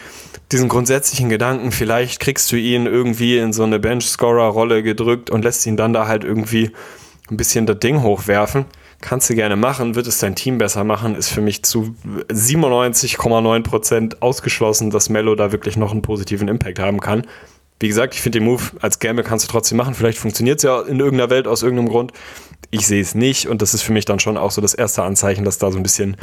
diesen 0.51 0.67
grundsätzlichen 0.67 1.29
Gedanken, 1.29 1.71
vielleicht 1.71 2.19
kriegst 2.19 2.51
du 2.51 2.57
ihn 2.57 2.85
irgendwie 2.85 3.37
in 3.37 3.53
so 3.53 3.63
eine 3.63 3.79
Bench-Scorer-Rolle 3.79 4.83
gedrückt 4.83 5.29
und 5.29 5.45
lässt 5.45 5.65
ihn 5.65 5.77
dann 5.77 5.93
da 5.93 6.07
halt 6.07 6.25
irgendwie 6.25 6.71
ein 7.31 7.37
bisschen 7.37 7.65
das 7.65 7.79
Ding 7.79 8.03
hochwerfen. 8.03 8.65
Kannst 9.01 9.29
du 9.29 9.35
gerne 9.35 9.55
machen, 9.55 9.95
wird 9.95 10.07
es 10.07 10.17
dein 10.17 10.35
Team 10.35 10.57
besser 10.57 10.83
machen, 10.83 11.15
ist 11.15 11.29
für 11.29 11.39
mich 11.39 11.63
zu 11.63 11.95
97,9% 12.29 14.17
ausgeschlossen, 14.19 14.89
dass 14.89 15.07
Mello 15.07 15.35
da 15.35 15.53
wirklich 15.53 15.77
noch 15.77 15.91
einen 15.91 16.01
positiven 16.01 16.49
Impact 16.49 16.79
haben 16.79 16.99
kann. 16.99 17.25
Wie 17.79 17.87
gesagt, 17.87 18.13
ich 18.13 18.21
finde 18.21 18.39
den 18.39 18.45
Move 18.45 18.61
als 18.81 18.99
Gamble 18.99 19.23
kannst 19.23 19.47
du 19.47 19.51
trotzdem 19.51 19.77
machen. 19.77 19.93
Vielleicht 19.93 20.17
funktioniert 20.17 20.57
es 20.57 20.63
ja 20.63 20.81
in 20.81 20.99
irgendeiner 20.99 21.29
Welt 21.29 21.47
aus 21.47 21.63
irgendeinem 21.63 21.87
Grund. 21.87 22.11
Ich 22.71 22.85
sehe 22.85 23.01
es 23.01 23.15
nicht 23.15 23.47
und 23.47 23.61
das 23.61 23.73
ist 23.73 23.83
für 23.83 23.93
mich 23.93 24.03
dann 24.03 24.19
schon 24.19 24.35
auch 24.35 24.51
so 24.51 24.61
das 24.61 24.73
erste 24.73 25.03
Anzeichen, 25.03 25.45
dass 25.45 25.59
da 25.59 25.71
so 25.71 25.77
ein 25.77 25.83
bisschen, 25.83 26.17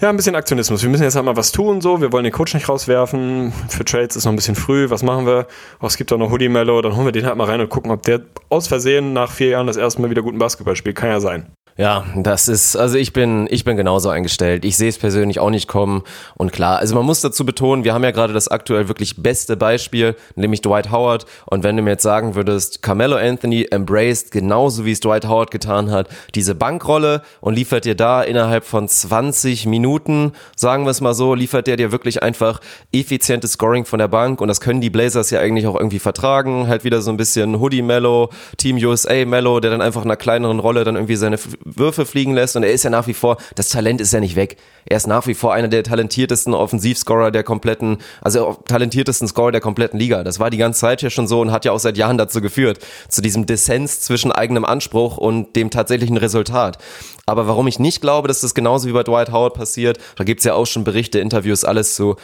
ja, 0.00 0.08
ein 0.08 0.16
bisschen 0.16 0.36
Aktionismus. 0.36 0.82
Wir 0.84 0.88
müssen 0.88 1.02
jetzt 1.02 1.16
halt 1.16 1.24
mal 1.24 1.36
was 1.36 1.50
tun, 1.50 1.80
so. 1.80 2.00
Wir 2.00 2.12
wollen 2.12 2.22
den 2.22 2.32
Coach 2.32 2.54
nicht 2.54 2.68
rauswerfen. 2.68 3.52
Für 3.68 3.84
Trades 3.84 4.14
ist 4.14 4.24
noch 4.24 4.32
ein 4.32 4.36
bisschen 4.36 4.54
früh. 4.54 4.88
Was 4.88 5.02
machen 5.02 5.26
wir? 5.26 5.48
Oh, 5.80 5.86
es 5.86 5.96
gibt 5.96 6.12
auch 6.12 6.18
noch 6.18 6.30
Hoodie 6.30 6.48
Mello. 6.48 6.80
Dann 6.80 6.94
holen 6.94 7.06
wir 7.06 7.12
den 7.12 7.26
halt 7.26 7.36
mal 7.36 7.44
rein 7.44 7.60
und 7.60 7.70
gucken, 7.70 7.90
ob 7.90 8.04
der 8.04 8.20
aus 8.48 8.68
Versehen 8.68 9.12
nach 9.12 9.32
vier 9.32 9.48
Jahren 9.48 9.66
das 9.66 9.76
erste 9.76 10.00
Mal 10.00 10.10
wieder 10.10 10.22
guten 10.22 10.38
Basketball 10.38 10.76
spielt. 10.76 10.94
Kann 10.94 11.10
ja 11.10 11.18
sein. 11.18 11.46
Ja, 11.80 12.04
das 12.16 12.48
ist, 12.48 12.74
also 12.74 12.98
ich 12.98 13.12
bin, 13.12 13.46
ich 13.52 13.62
bin 13.62 13.76
genauso 13.76 14.08
eingestellt. 14.08 14.64
Ich 14.64 14.76
sehe 14.76 14.88
es 14.88 14.98
persönlich 14.98 15.38
auch 15.38 15.48
nicht 15.48 15.68
kommen. 15.68 16.02
Und 16.36 16.50
klar, 16.50 16.80
also 16.80 16.96
man 16.96 17.06
muss 17.06 17.20
dazu 17.20 17.46
betonen, 17.46 17.84
wir 17.84 17.94
haben 17.94 18.02
ja 18.02 18.10
gerade 18.10 18.32
das 18.32 18.48
aktuell 18.48 18.88
wirklich 18.88 19.22
beste 19.22 19.56
Beispiel, 19.56 20.16
nämlich 20.34 20.60
Dwight 20.60 20.90
Howard. 20.90 21.24
Und 21.46 21.62
wenn 21.62 21.76
du 21.76 21.82
mir 21.82 21.90
jetzt 21.90 22.02
sagen 22.02 22.34
würdest, 22.34 22.82
Carmelo 22.82 23.14
Anthony 23.14 23.68
embraced 23.70 24.32
genauso 24.32 24.86
wie 24.86 24.90
es 24.90 24.98
Dwight 24.98 25.28
Howard 25.28 25.52
getan 25.52 25.92
hat, 25.92 26.08
diese 26.34 26.56
Bankrolle 26.56 27.22
und 27.40 27.54
liefert 27.54 27.84
dir 27.84 27.94
da 27.94 28.22
innerhalb 28.22 28.64
von 28.64 28.88
20 28.88 29.66
Minuten, 29.66 30.32
sagen 30.56 30.82
wir 30.82 30.90
es 30.90 31.00
mal 31.00 31.14
so, 31.14 31.36
liefert 31.36 31.68
der 31.68 31.76
dir 31.76 31.92
wirklich 31.92 32.24
einfach 32.24 32.60
effizientes 32.92 33.52
Scoring 33.52 33.84
von 33.84 34.00
der 34.00 34.08
Bank. 34.08 34.40
Und 34.40 34.48
das 34.48 34.60
können 34.60 34.80
die 34.80 34.90
Blazers 34.90 35.30
ja 35.30 35.38
eigentlich 35.38 35.68
auch 35.68 35.76
irgendwie 35.76 36.00
vertragen. 36.00 36.66
Halt 36.66 36.82
wieder 36.82 37.02
so 37.02 37.12
ein 37.12 37.16
bisschen 37.16 37.60
Hoodie 37.60 37.82
Mellow, 37.82 38.30
Team 38.56 38.78
USA 38.84 39.24
Mellow, 39.24 39.60
der 39.60 39.70
dann 39.70 39.80
einfach 39.80 40.02
in 40.02 40.08
einer 40.08 40.16
kleineren 40.16 40.58
Rolle 40.58 40.82
dann 40.82 40.96
irgendwie 40.96 41.14
seine 41.14 41.38
Würfe 41.76 42.06
fliegen 42.06 42.34
lässt 42.34 42.56
und 42.56 42.62
er 42.62 42.72
ist 42.72 42.84
ja 42.84 42.90
nach 42.90 43.06
wie 43.06 43.14
vor, 43.14 43.36
das 43.54 43.68
Talent 43.68 44.00
ist 44.00 44.12
ja 44.12 44.20
nicht 44.20 44.36
weg. 44.36 44.56
Er 44.84 44.96
ist 44.96 45.06
nach 45.06 45.26
wie 45.26 45.34
vor 45.34 45.52
einer 45.52 45.68
der 45.68 45.82
talentiertesten 45.82 46.54
Offensivscorer 46.54 47.30
der 47.30 47.42
kompletten, 47.42 47.98
also 48.22 48.56
talentiertesten 48.66 49.28
Scorer 49.28 49.52
der 49.52 49.60
kompletten 49.60 49.98
Liga. 49.98 50.24
Das 50.24 50.40
war 50.40 50.50
die 50.50 50.56
ganze 50.56 50.80
Zeit 50.80 51.02
ja 51.02 51.10
schon 51.10 51.26
so 51.26 51.40
und 51.40 51.52
hat 51.52 51.64
ja 51.64 51.72
auch 51.72 51.78
seit 51.78 51.98
Jahren 51.98 52.18
dazu 52.18 52.40
geführt, 52.40 52.78
zu 53.08 53.20
diesem 53.20 53.46
Dissens 53.46 54.00
zwischen 54.00 54.32
eigenem 54.32 54.64
Anspruch 54.64 55.18
und 55.18 55.56
dem 55.56 55.70
tatsächlichen 55.70 56.16
Resultat. 56.16 56.78
Aber 57.26 57.46
warum 57.46 57.66
ich 57.66 57.78
nicht 57.78 58.00
glaube, 58.00 58.28
dass 58.28 58.40
das 58.40 58.54
genauso 58.54 58.88
wie 58.88 58.92
bei 58.92 59.02
Dwight 59.02 59.30
Howard 59.30 59.54
passiert, 59.54 59.98
da 60.16 60.24
gibt's 60.24 60.44
ja 60.44 60.54
auch 60.54 60.66
schon 60.66 60.84
Berichte, 60.84 61.18
Interviews, 61.18 61.64
alles 61.64 61.94
zu, 61.94 62.16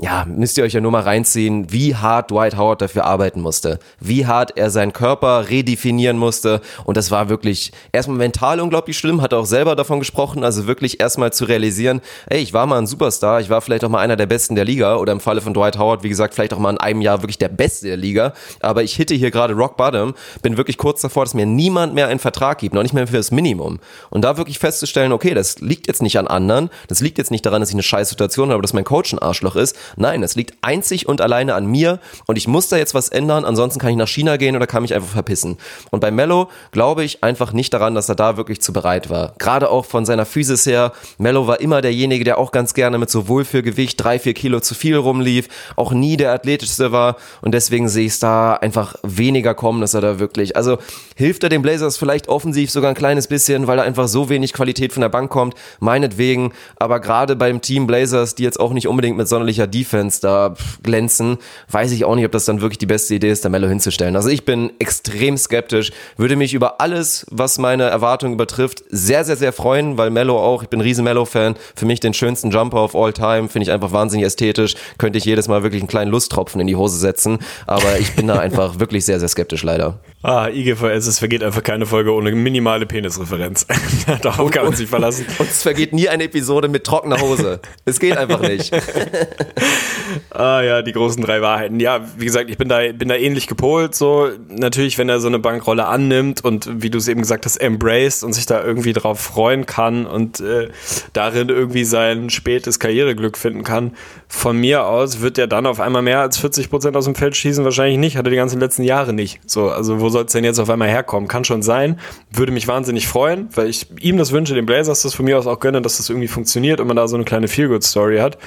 ja, 0.00 0.24
müsst 0.28 0.56
ihr 0.56 0.62
euch 0.62 0.74
ja 0.74 0.80
nur 0.80 0.92
mal 0.92 1.02
reinziehen, 1.02 1.72
wie 1.72 1.96
hart 1.96 2.30
Dwight 2.30 2.56
Howard 2.56 2.80
dafür 2.80 3.04
arbeiten 3.04 3.40
musste, 3.40 3.80
wie 3.98 4.26
hart 4.26 4.56
er 4.56 4.70
seinen 4.70 4.92
Körper 4.92 5.48
redefinieren 5.48 6.16
musste. 6.16 6.60
Und 6.84 6.96
das 6.96 7.10
war 7.10 7.28
wirklich 7.28 7.72
erstmal 7.90 8.16
mental 8.16 8.60
unglaublich 8.60 8.96
schlimm, 8.96 9.22
hat 9.22 9.32
er 9.32 9.40
auch 9.40 9.46
selber 9.46 9.74
davon 9.74 9.98
gesprochen, 9.98 10.44
also 10.44 10.68
wirklich 10.68 11.00
erstmal 11.00 11.32
zu 11.32 11.46
realisieren, 11.46 12.00
ey, 12.26 12.40
ich 12.40 12.52
war 12.52 12.66
mal 12.66 12.78
ein 12.78 12.86
Superstar, 12.86 13.40
ich 13.40 13.50
war 13.50 13.60
vielleicht 13.60 13.82
auch 13.84 13.88
mal 13.88 13.98
einer 13.98 14.14
der 14.14 14.26
Besten 14.26 14.54
der 14.54 14.64
Liga 14.64 14.96
oder 14.96 15.10
im 15.10 15.18
Falle 15.18 15.40
von 15.40 15.52
Dwight 15.52 15.78
Howard, 15.78 16.04
wie 16.04 16.08
gesagt, 16.08 16.34
vielleicht 16.34 16.54
auch 16.54 16.60
mal 16.60 16.70
in 16.70 16.78
einem 16.78 17.00
Jahr 17.00 17.22
wirklich 17.22 17.38
der 17.38 17.48
Beste 17.48 17.88
der 17.88 17.96
Liga, 17.96 18.34
aber 18.60 18.84
ich 18.84 18.94
hitte 18.94 19.16
hier 19.16 19.32
gerade 19.32 19.54
Rock 19.54 19.76
Bottom, 19.76 20.14
bin 20.42 20.56
wirklich 20.56 20.78
kurz 20.78 21.00
davor, 21.00 21.24
dass 21.24 21.34
mir 21.34 21.46
niemand 21.46 21.94
mehr 21.94 22.06
einen 22.06 22.20
Vertrag 22.20 22.58
gibt, 22.58 22.72
noch 22.72 22.84
nicht 22.84 22.94
mehr 22.94 23.08
für 23.08 23.16
das 23.16 23.32
Minimum. 23.32 23.80
Und 24.10 24.22
da 24.22 24.36
wirklich 24.36 24.60
festzustellen, 24.60 25.10
okay, 25.10 25.34
das 25.34 25.58
liegt 25.58 25.88
jetzt 25.88 26.02
nicht 26.02 26.20
an 26.20 26.28
anderen, 26.28 26.70
das 26.86 27.00
liegt 27.00 27.18
jetzt 27.18 27.32
nicht 27.32 27.44
daran, 27.44 27.60
dass 27.60 27.70
ich 27.70 27.74
eine 27.74 27.82
scheiß 27.82 28.10
Situation 28.10 28.52
habe, 28.52 28.62
dass 28.62 28.72
mein 28.72 28.84
Coach 28.84 29.12
ein 29.12 29.18
Arschloch 29.18 29.56
ist, 29.56 29.76
Nein, 29.96 30.22
es 30.22 30.36
liegt 30.36 30.54
einzig 30.62 31.08
und 31.08 31.20
alleine 31.20 31.54
an 31.54 31.66
mir 31.66 32.00
und 32.26 32.36
ich 32.36 32.48
muss 32.48 32.68
da 32.68 32.76
jetzt 32.76 32.94
was 32.94 33.08
ändern, 33.08 33.44
ansonsten 33.44 33.80
kann 33.80 33.90
ich 33.90 33.96
nach 33.96 34.08
China 34.08 34.36
gehen 34.36 34.56
oder 34.56 34.66
kann 34.66 34.82
mich 34.82 34.94
einfach 34.94 35.08
verpissen. 35.08 35.58
Und 35.90 36.00
bei 36.00 36.10
Mello 36.10 36.48
glaube 36.72 37.04
ich 37.04 37.22
einfach 37.24 37.52
nicht 37.52 37.72
daran, 37.72 37.94
dass 37.94 38.08
er 38.08 38.14
da 38.14 38.36
wirklich 38.36 38.60
zu 38.60 38.72
bereit 38.72 39.10
war. 39.10 39.34
Gerade 39.38 39.70
auch 39.70 39.84
von 39.84 40.04
seiner 40.04 40.26
Physis 40.26 40.66
her. 40.66 40.92
Mello 41.18 41.46
war 41.46 41.60
immer 41.60 41.80
derjenige, 41.80 42.24
der 42.24 42.38
auch 42.38 42.52
ganz 42.52 42.74
gerne 42.74 42.98
mit 42.98 43.10
so 43.10 43.28
Wohlfühlgewicht 43.28 44.02
drei, 44.02 44.18
vier 44.18 44.34
Kilo 44.34 44.60
zu 44.60 44.74
viel 44.74 44.96
rumlief, 44.96 45.48
auch 45.76 45.92
nie 45.92 46.16
der 46.16 46.32
athletischste 46.32 46.92
war 46.92 47.16
und 47.42 47.52
deswegen 47.52 47.88
sehe 47.88 48.06
ich 48.06 48.12
es 48.12 48.18
da 48.18 48.54
einfach 48.54 48.94
weniger 49.02 49.54
kommen, 49.54 49.80
dass 49.80 49.94
er 49.94 50.00
da 50.00 50.18
wirklich, 50.18 50.56
also 50.56 50.78
hilft 51.16 51.42
er 51.42 51.48
den 51.48 51.62
Blazers 51.62 51.96
vielleicht 51.96 52.28
offensiv 52.28 52.70
sogar 52.70 52.90
ein 52.90 52.96
kleines 52.96 53.26
bisschen, 53.26 53.66
weil 53.66 53.76
da 53.76 53.82
einfach 53.82 54.08
so 54.08 54.28
wenig 54.28 54.52
Qualität 54.52 54.92
von 54.92 55.00
der 55.00 55.08
Bank 55.08 55.30
kommt, 55.30 55.54
meinetwegen, 55.80 56.52
aber 56.76 57.00
gerade 57.00 57.36
beim 57.36 57.60
Team 57.60 57.86
Blazers, 57.86 58.34
die 58.34 58.42
jetzt 58.42 58.60
auch 58.60 58.72
nicht 58.72 58.88
unbedingt 58.88 59.16
mit 59.16 59.28
sonderlicher 59.28 59.66
Defense 59.78 60.20
da 60.20 60.54
glänzen, 60.82 61.38
weiß 61.70 61.92
ich 61.92 62.04
auch 62.04 62.14
nicht, 62.14 62.24
ob 62.24 62.32
das 62.32 62.44
dann 62.44 62.60
wirklich 62.60 62.78
die 62.78 62.86
beste 62.86 63.14
Idee 63.14 63.30
ist, 63.30 63.44
da 63.44 63.48
Mello 63.48 63.68
hinzustellen. 63.68 64.16
Also 64.16 64.28
ich 64.28 64.44
bin 64.44 64.72
extrem 64.78 65.36
skeptisch, 65.36 65.92
würde 66.16 66.36
mich 66.36 66.54
über 66.54 66.80
alles, 66.80 67.26
was 67.30 67.58
meine 67.58 67.84
Erwartungen 67.84 68.34
übertrifft, 68.34 68.82
sehr, 68.90 69.24
sehr, 69.24 69.36
sehr 69.36 69.52
freuen, 69.52 69.98
weil 69.98 70.10
Mello 70.10 70.38
auch, 70.38 70.62
ich 70.62 70.68
bin 70.68 70.80
ein 70.80 70.82
riesen 70.82 71.04
Mello-Fan, 71.04 71.54
für 71.74 71.86
mich 71.86 72.00
den 72.00 72.14
schönsten 72.14 72.50
Jumper 72.50 72.82
of 72.82 72.96
all 72.96 73.12
time, 73.12 73.48
finde 73.48 73.64
ich 73.64 73.72
einfach 73.72 73.92
wahnsinnig 73.92 74.26
ästhetisch, 74.26 74.74
könnte 74.98 75.18
ich 75.18 75.24
jedes 75.24 75.48
Mal 75.48 75.62
wirklich 75.62 75.82
einen 75.82 75.88
kleinen 75.88 76.10
Lusttropfen 76.10 76.60
in 76.60 76.66
die 76.66 76.76
Hose 76.76 76.98
setzen, 76.98 77.38
aber 77.66 77.98
ich 77.98 78.14
bin 78.16 78.26
da 78.26 78.38
einfach 78.38 78.80
wirklich 78.80 79.04
sehr, 79.04 79.20
sehr 79.20 79.28
skeptisch 79.28 79.62
leider. 79.62 80.00
Ah, 80.22 80.48
IGVS, 80.48 81.06
es 81.06 81.18
vergeht 81.20 81.44
einfach 81.44 81.62
keine 81.62 81.86
Folge 81.86 82.12
ohne 82.12 82.32
minimale 82.32 82.86
Penisreferenz. 82.86 83.66
Darauf 84.22 84.50
kann 84.50 84.64
man 84.64 84.74
sich 84.74 84.88
verlassen. 84.88 85.24
Und 85.38 85.48
es 85.48 85.62
vergeht 85.62 85.92
nie 85.92 86.08
eine 86.08 86.24
Episode 86.24 86.68
mit 86.68 86.84
trockener 86.84 87.20
Hose. 87.20 87.60
Es 87.84 88.00
geht 88.00 88.16
einfach 88.16 88.40
nicht. 88.40 88.72
ah 90.30 90.60
ja, 90.62 90.82
die 90.82 90.92
großen 90.92 91.22
drei 91.22 91.40
Wahrheiten. 91.42 91.80
Ja, 91.80 92.00
wie 92.16 92.24
gesagt, 92.24 92.50
ich 92.50 92.58
bin 92.58 92.68
da, 92.68 92.80
bin 92.92 93.08
da 93.08 93.14
ähnlich 93.14 93.46
gepolt. 93.46 93.94
So 93.94 94.28
natürlich, 94.48 94.98
wenn 94.98 95.08
er 95.08 95.20
so 95.20 95.28
eine 95.28 95.38
Bankrolle 95.38 95.86
annimmt 95.86 96.44
und 96.44 96.82
wie 96.82 96.90
du 96.90 96.98
es 96.98 97.08
eben 97.08 97.20
gesagt 97.20 97.44
hast, 97.44 97.56
embraced 97.56 98.24
und 98.24 98.32
sich 98.32 98.46
da 98.46 98.62
irgendwie 98.62 98.92
drauf 98.92 99.20
freuen 99.20 99.66
kann 99.66 100.06
und 100.06 100.40
äh, 100.40 100.68
darin 101.12 101.48
irgendwie 101.48 101.84
sein 101.84 102.30
spätes 102.30 102.78
Karriereglück 102.78 103.36
finden 103.36 103.64
kann. 103.64 103.92
Von 104.28 104.58
mir 104.58 104.86
aus 104.86 105.20
wird 105.20 105.38
er 105.38 105.46
dann 105.46 105.66
auf 105.66 105.80
einmal 105.80 106.02
mehr 106.02 106.20
als 106.20 106.38
40 106.38 106.70
Prozent 106.70 106.96
aus 106.96 107.04
dem 107.04 107.14
Feld 107.14 107.36
schießen. 107.36 107.64
Wahrscheinlich 107.64 107.98
nicht. 107.98 108.16
Hat 108.16 108.26
er 108.26 108.30
die 108.30 108.36
ganzen 108.36 108.60
letzten 108.60 108.82
Jahre 108.82 109.12
nicht. 109.12 109.40
So, 109.46 109.70
also 109.70 110.00
wo 110.00 110.08
soll 110.08 110.24
es 110.24 110.32
denn 110.32 110.44
jetzt 110.44 110.58
auf 110.58 110.70
einmal 110.70 110.88
herkommen? 110.88 111.28
Kann 111.28 111.44
schon 111.44 111.62
sein. 111.62 111.98
Würde 112.30 112.52
mich 112.52 112.68
wahnsinnig 112.68 113.08
freuen, 113.08 113.48
weil 113.54 113.68
ich 113.68 113.86
ihm 114.00 114.18
das 114.18 114.32
wünsche, 114.32 114.54
den 114.54 114.66
Blazers 114.66 115.02
das 115.02 115.14
von 115.14 115.24
mir 115.24 115.38
aus 115.38 115.46
auch 115.46 115.60
gönne, 115.60 115.80
dass 115.80 115.96
das 115.96 116.10
irgendwie 116.10 116.28
funktioniert 116.28 116.80
und 116.80 116.86
man 116.86 116.96
da 116.96 117.08
so 117.08 117.16
eine 117.16 117.24
kleine 117.24 117.48
Feel-Good-Story 117.48 118.18
hat 118.18 118.38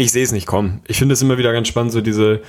ich 0.00 0.12
sehe 0.12 0.24
es 0.24 0.32
nicht 0.32 0.46
kommen. 0.46 0.80
Ich 0.86 0.98
finde 0.98 1.12
es 1.12 1.20
immer 1.20 1.36
wieder 1.36 1.52
ganz 1.52 1.68
spannend, 1.68 1.92
so 1.92 2.00
diese, 2.00 2.40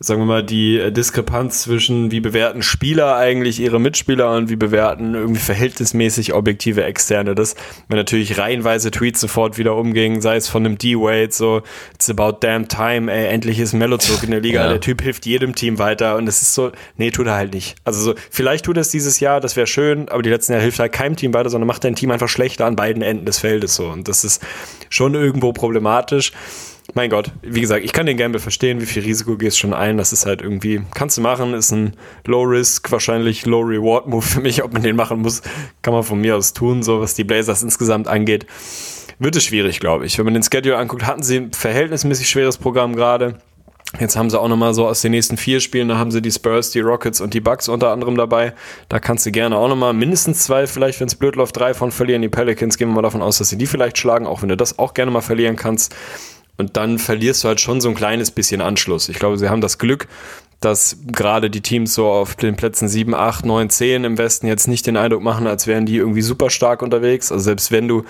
sagen 0.00 0.20
wir 0.20 0.26
mal, 0.26 0.42
die 0.42 0.76
äh, 0.76 0.90
Diskrepanz 0.90 1.62
zwischen, 1.62 2.10
wie 2.10 2.18
bewerten 2.18 2.62
Spieler 2.62 3.16
eigentlich 3.16 3.60
ihre 3.60 3.78
Mitspieler 3.78 4.34
und 4.34 4.50
wie 4.50 4.56
bewerten 4.56 5.14
irgendwie 5.14 5.40
verhältnismäßig 5.40 6.34
objektive 6.34 6.82
Externe. 6.82 7.36
Das, 7.36 7.54
wenn 7.88 7.96
natürlich 7.96 8.38
reihenweise 8.38 8.90
Tweets 8.90 9.20
sofort 9.20 9.56
wieder 9.56 9.76
umgingen, 9.76 10.20
sei 10.20 10.34
es 10.34 10.48
von 10.48 10.66
einem 10.66 10.78
D-Wade, 10.78 11.30
so, 11.30 11.62
it's 11.94 12.10
about 12.10 12.38
damn 12.40 12.66
time, 12.66 13.10
ey, 13.10 13.28
endlich 13.28 13.60
ist 13.60 13.72
Mello 13.72 13.98
zurück 13.98 14.24
in 14.24 14.32
der 14.32 14.40
Liga, 14.40 14.62
ja. 14.64 14.68
der 14.68 14.80
Typ 14.80 15.00
hilft 15.00 15.26
jedem 15.26 15.54
Team 15.54 15.78
weiter 15.78 16.16
und 16.16 16.28
es 16.28 16.42
ist 16.42 16.54
so, 16.54 16.72
nee, 16.96 17.12
tut 17.12 17.28
er 17.28 17.36
halt 17.36 17.54
nicht. 17.54 17.76
Also 17.84 18.00
so, 18.02 18.14
vielleicht 18.30 18.64
tut 18.64 18.76
er 18.76 18.80
es 18.80 18.88
dieses 18.88 19.20
Jahr, 19.20 19.40
das 19.40 19.54
wäre 19.54 19.68
schön, 19.68 20.08
aber 20.08 20.22
die 20.22 20.30
letzten 20.30 20.52
Jahre 20.52 20.64
hilft 20.64 20.80
halt 20.80 20.92
keinem 20.92 21.14
Team 21.14 21.32
weiter, 21.34 21.50
sondern 21.50 21.68
macht 21.68 21.84
dein 21.84 21.94
Team 21.94 22.10
einfach 22.10 22.28
schlechter 22.28 22.66
an 22.66 22.74
beiden 22.74 23.02
Enden 23.02 23.26
des 23.26 23.38
Feldes 23.38 23.76
so 23.76 23.86
und 23.86 24.08
das 24.08 24.24
ist 24.24 24.42
schon 24.90 25.14
irgendwo 25.14 25.52
problematisch 25.52 26.32
mein 26.94 27.10
Gott, 27.10 27.32
wie 27.42 27.60
gesagt, 27.60 27.84
ich 27.84 27.92
kann 27.92 28.06
den 28.06 28.16
Gamble 28.16 28.40
verstehen, 28.40 28.80
wie 28.80 28.86
viel 28.86 29.02
Risiko 29.02 29.36
gehst 29.36 29.58
schon 29.58 29.74
ein. 29.74 29.96
Das 29.96 30.12
ist 30.12 30.26
halt 30.26 30.40
irgendwie, 30.40 30.82
kannst 30.94 31.16
du 31.16 31.20
machen, 31.20 31.54
ist 31.54 31.72
ein 31.72 31.94
Low-Risk, 32.24 32.90
wahrscheinlich 32.92 33.44
Low-Reward-Move 33.46 34.22
für 34.22 34.40
mich. 34.40 34.62
Ob 34.62 34.72
man 34.72 34.82
den 34.82 34.96
machen 34.96 35.20
muss, 35.20 35.42
kann 35.82 35.94
man 35.94 36.02
von 36.02 36.20
mir 36.20 36.36
aus 36.36 36.52
tun, 36.52 36.82
so 36.82 37.00
was 37.00 37.14
die 37.14 37.24
Blazers 37.24 37.62
insgesamt 37.62 38.08
angeht. 38.08 38.46
Wird 39.18 39.36
es 39.36 39.44
schwierig, 39.44 39.80
glaube 39.80 40.06
ich. 40.06 40.18
Wenn 40.18 40.26
man 40.26 40.34
den 40.34 40.42
Schedule 40.42 40.76
anguckt, 40.76 41.06
hatten 41.06 41.22
sie 41.22 41.38
ein 41.38 41.52
verhältnismäßig 41.52 42.28
schweres 42.28 42.58
Programm 42.58 42.94
gerade. 42.94 43.38
Jetzt 44.00 44.16
haben 44.16 44.28
sie 44.28 44.38
auch 44.38 44.48
nochmal 44.48 44.74
so 44.74 44.86
aus 44.86 45.00
den 45.00 45.12
nächsten 45.12 45.36
vier 45.36 45.60
Spielen, 45.60 45.88
da 45.88 45.96
haben 45.96 46.10
sie 46.10 46.20
die 46.20 46.32
Spurs, 46.32 46.70
die 46.70 46.80
Rockets 46.80 47.20
und 47.20 47.32
die 47.32 47.40
Bucks 47.40 47.68
unter 47.68 47.92
anderem 47.92 48.16
dabei. 48.16 48.52
Da 48.88 48.98
kannst 48.98 49.24
du 49.24 49.30
gerne 49.30 49.56
auch 49.56 49.68
nochmal 49.68 49.94
mindestens 49.94 50.42
zwei, 50.44 50.66
vielleicht, 50.66 51.00
wenn 51.00 51.06
es 51.06 51.14
blöd 51.14 51.36
läuft, 51.36 51.56
drei 51.56 51.72
von 51.72 51.92
verlieren. 51.92 52.20
Die 52.20 52.28
Pelicans 52.28 52.76
gehen 52.76 52.88
wir 52.88 52.94
mal 52.94 53.02
davon 53.02 53.22
aus, 53.22 53.38
dass 53.38 53.48
sie 53.48 53.56
die 53.56 53.66
vielleicht 53.66 53.96
schlagen, 53.96 54.26
auch 54.26 54.42
wenn 54.42 54.50
du 54.50 54.56
das 54.56 54.78
auch 54.78 54.92
gerne 54.92 55.10
mal 55.10 55.22
verlieren 55.22 55.56
kannst. 55.56 55.94
Und 56.56 56.76
dann 56.76 56.98
verlierst 56.98 57.44
du 57.44 57.48
halt 57.48 57.60
schon 57.60 57.80
so 57.80 57.88
ein 57.88 57.94
kleines 57.94 58.30
bisschen 58.30 58.60
Anschluss. 58.60 59.08
Ich 59.08 59.18
glaube, 59.18 59.38
sie 59.38 59.48
haben 59.48 59.60
das 59.60 59.78
Glück, 59.78 60.08
dass 60.60 60.96
gerade 61.06 61.50
die 61.50 61.60
Teams 61.60 61.94
so 61.94 62.06
auf 62.06 62.34
den 62.34 62.56
Plätzen 62.56 62.88
7, 62.88 63.14
8, 63.14 63.44
9, 63.44 63.68
10 63.70 64.04
im 64.04 64.18
Westen 64.18 64.46
jetzt 64.46 64.68
nicht 64.68 64.86
den 64.86 64.96
Eindruck 64.96 65.22
machen, 65.22 65.46
als 65.46 65.66
wären 65.66 65.86
die 65.86 65.96
irgendwie 65.96 66.22
super 66.22 66.48
stark 66.50 66.82
unterwegs. 66.82 67.30
Also 67.30 67.44
selbst 67.44 67.70
wenn 67.72 67.88
du 67.88 68.04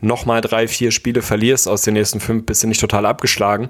nochmal 0.00 0.40
drei, 0.40 0.68
vier 0.68 0.92
Spiele 0.92 1.22
verlierst 1.22 1.66
aus 1.66 1.82
den 1.82 1.94
nächsten 1.94 2.20
fünf, 2.20 2.46
bist 2.46 2.62
du 2.62 2.68
nicht 2.68 2.80
total 2.80 3.04
abgeschlagen. 3.04 3.68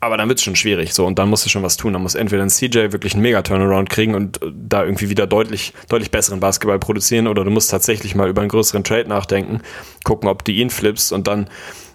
Aber 0.00 0.16
dann 0.16 0.28
wird 0.28 0.38
es 0.38 0.44
schon 0.44 0.56
schwierig. 0.56 0.94
So, 0.94 1.06
und 1.06 1.18
dann 1.18 1.30
musst 1.30 1.46
du 1.46 1.48
schon 1.48 1.62
was 1.62 1.76
tun. 1.76 1.92
Dann 1.92 2.02
muss 2.02 2.16
entweder 2.16 2.42
ein 2.42 2.50
CJ 2.50 2.90
wirklich 2.90 3.14
einen 3.14 3.22
Mega-Turnaround 3.22 3.88
kriegen 3.88 4.16
und 4.16 4.40
da 4.52 4.84
irgendwie 4.84 5.08
wieder 5.08 5.28
deutlich, 5.28 5.74
deutlich 5.88 6.10
besseren 6.10 6.40
Basketball 6.40 6.80
produzieren, 6.80 7.28
oder 7.28 7.44
du 7.44 7.50
musst 7.50 7.70
tatsächlich 7.70 8.16
mal 8.16 8.28
über 8.28 8.42
einen 8.42 8.50
größeren 8.50 8.82
Trade 8.82 9.08
nachdenken, 9.08 9.60
gucken, 10.02 10.28
ob 10.28 10.44
du 10.44 10.50
ihn 10.50 10.70
flippst 10.70 11.12
und 11.12 11.28
dann 11.28 11.48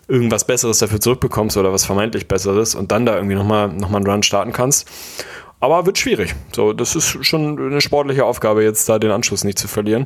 irgendwas 0.07 0.45
Besseres 0.45 0.79
dafür 0.79 0.99
zurückbekommst 0.99 1.57
oder 1.57 1.73
was 1.73 1.85
vermeintlich 1.85 2.27
Besseres 2.27 2.75
und 2.75 2.91
dann 2.91 3.05
da 3.05 3.15
irgendwie 3.15 3.35
nochmal 3.35 3.67
noch 3.69 3.89
mal 3.89 3.97
einen 3.97 4.07
Run 4.07 4.23
starten 4.23 4.53
kannst. 4.53 4.87
Aber 5.59 5.85
wird 5.85 5.97
schwierig. 5.97 6.35
So, 6.55 6.71
das 6.73 6.95
ist 6.95 7.25
schon 7.25 7.59
eine 7.59 7.81
sportliche 7.81 8.25
Aufgabe, 8.25 8.63
jetzt 8.63 8.87
da 8.89 8.99
den 8.99 9.11
Anschluss 9.11 9.43
nicht 9.43 9.57
zu 9.57 9.67
verlieren. 9.67 10.05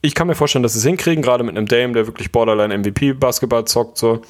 Ich 0.00 0.14
kann 0.14 0.26
mir 0.26 0.34
vorstellen, 0.34 0.62
dass 0.62 0.74
sie 0.74 0.78
es 0.78 0.84
hinkriegen, 0.84 1.22
gerade 1.22 1.44
mit 1.44 1.56
einem 1.56 1.66
Dame, 1.66 1.92
der 1.92 2.06
wirklich 2.06 2.32
Borderline 2.32 2.76
MVP 2.78 3.14
Basketball 3.14 3.64
zockt, 3.64 3.98
so. 3.98 4.22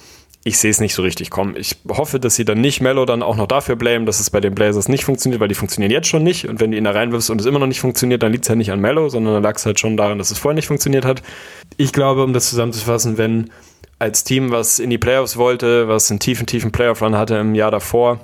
Ich 0.45 0.59
sehe 0.59 0.73
es 0.73 0.81
nicht 0.81 0.95
so 0.95 1.03
richtig 1.03 1.31
kommen. 1.31 1.55
Ich 1.57 1.77
hoffe, 1.89 2.19
dass 2.19 2.35
sie 2.35 2.45
dann 2.45 2.61
nicht 2.61 2.81
Mello 2.81 3.05
dann 3.05 3.23
auch 3.23 3.37
noch 3.37 3.47
dafür 3.47 3.77
blamen, 3.77 4.07
dass 4.07 4.19
es 4.19 4.29
bei 4.29 4.41
den 4.41 4.57
Blazers 4.57 4.89
nicht 4.89 5.05
funktioniert, 5.05 5.41
weil 5.41 5.47
die 5.47 5.55
funktionieren 5.55 5.93
jetzt 5.93 6.09
schon 6.09 6.25
nicht. 6.25 6.49
Und 6.49 6.59
wenn 6.59 6.73
du 6.73 6.77
ihn 6.77 6.83
da 6.83 6.91
reinwirfst 6.91 7.31
und 7.31 7.41
es 7.41 7.47
immer 7.47 7.61
noch 7.61 7.69
nicht 7.69 7.79
funktioniert, 7.79 8.25
dann 8.25 8.33
liegt 8.33 8.45
es 8.45 8.49
halt 8.49 8.59
nicht 8.59 8.73
an 8.73 8.81
Mello, 8.81 9.09
sondern 9.09 9.35
dann 9.35 9.43
lag 9.45 9.55
es 9.55 9.65
halt 9.65 9.79
schon 9.79 9.97
daran, 9.97 10.19
dass 10.19 10.33
es 10.33 10.39
vorher 10.39 10.57
nicht 10.57 10.67
funktioniert 10.67 11.05
hat. 11.05 11.23
Ich 11.77 11.93
glaube, 11.93 12.25
um 12.25 12.33
das 12.33 12.51
zusammenzufassen, 12.51 13.19
wenn 13.19 13.51
als 14.03 14.25
Team, 14.25 14.51
was 14.51 14.81
in 14.81 14.91
die 14.91 14.99
Playoffs 14.99 15.37
wollte, 15.37 15.87
was 15.87 16.11
einen 16.11 16.19
tiefen, 16.19 16.47
tiefen 16.47 16.73
Playoff-Run 16.73 17.17
hatte 17.17 17.37
im 17.37 17.55
Jahr 17.55 17.71
davor. 17.71 18.19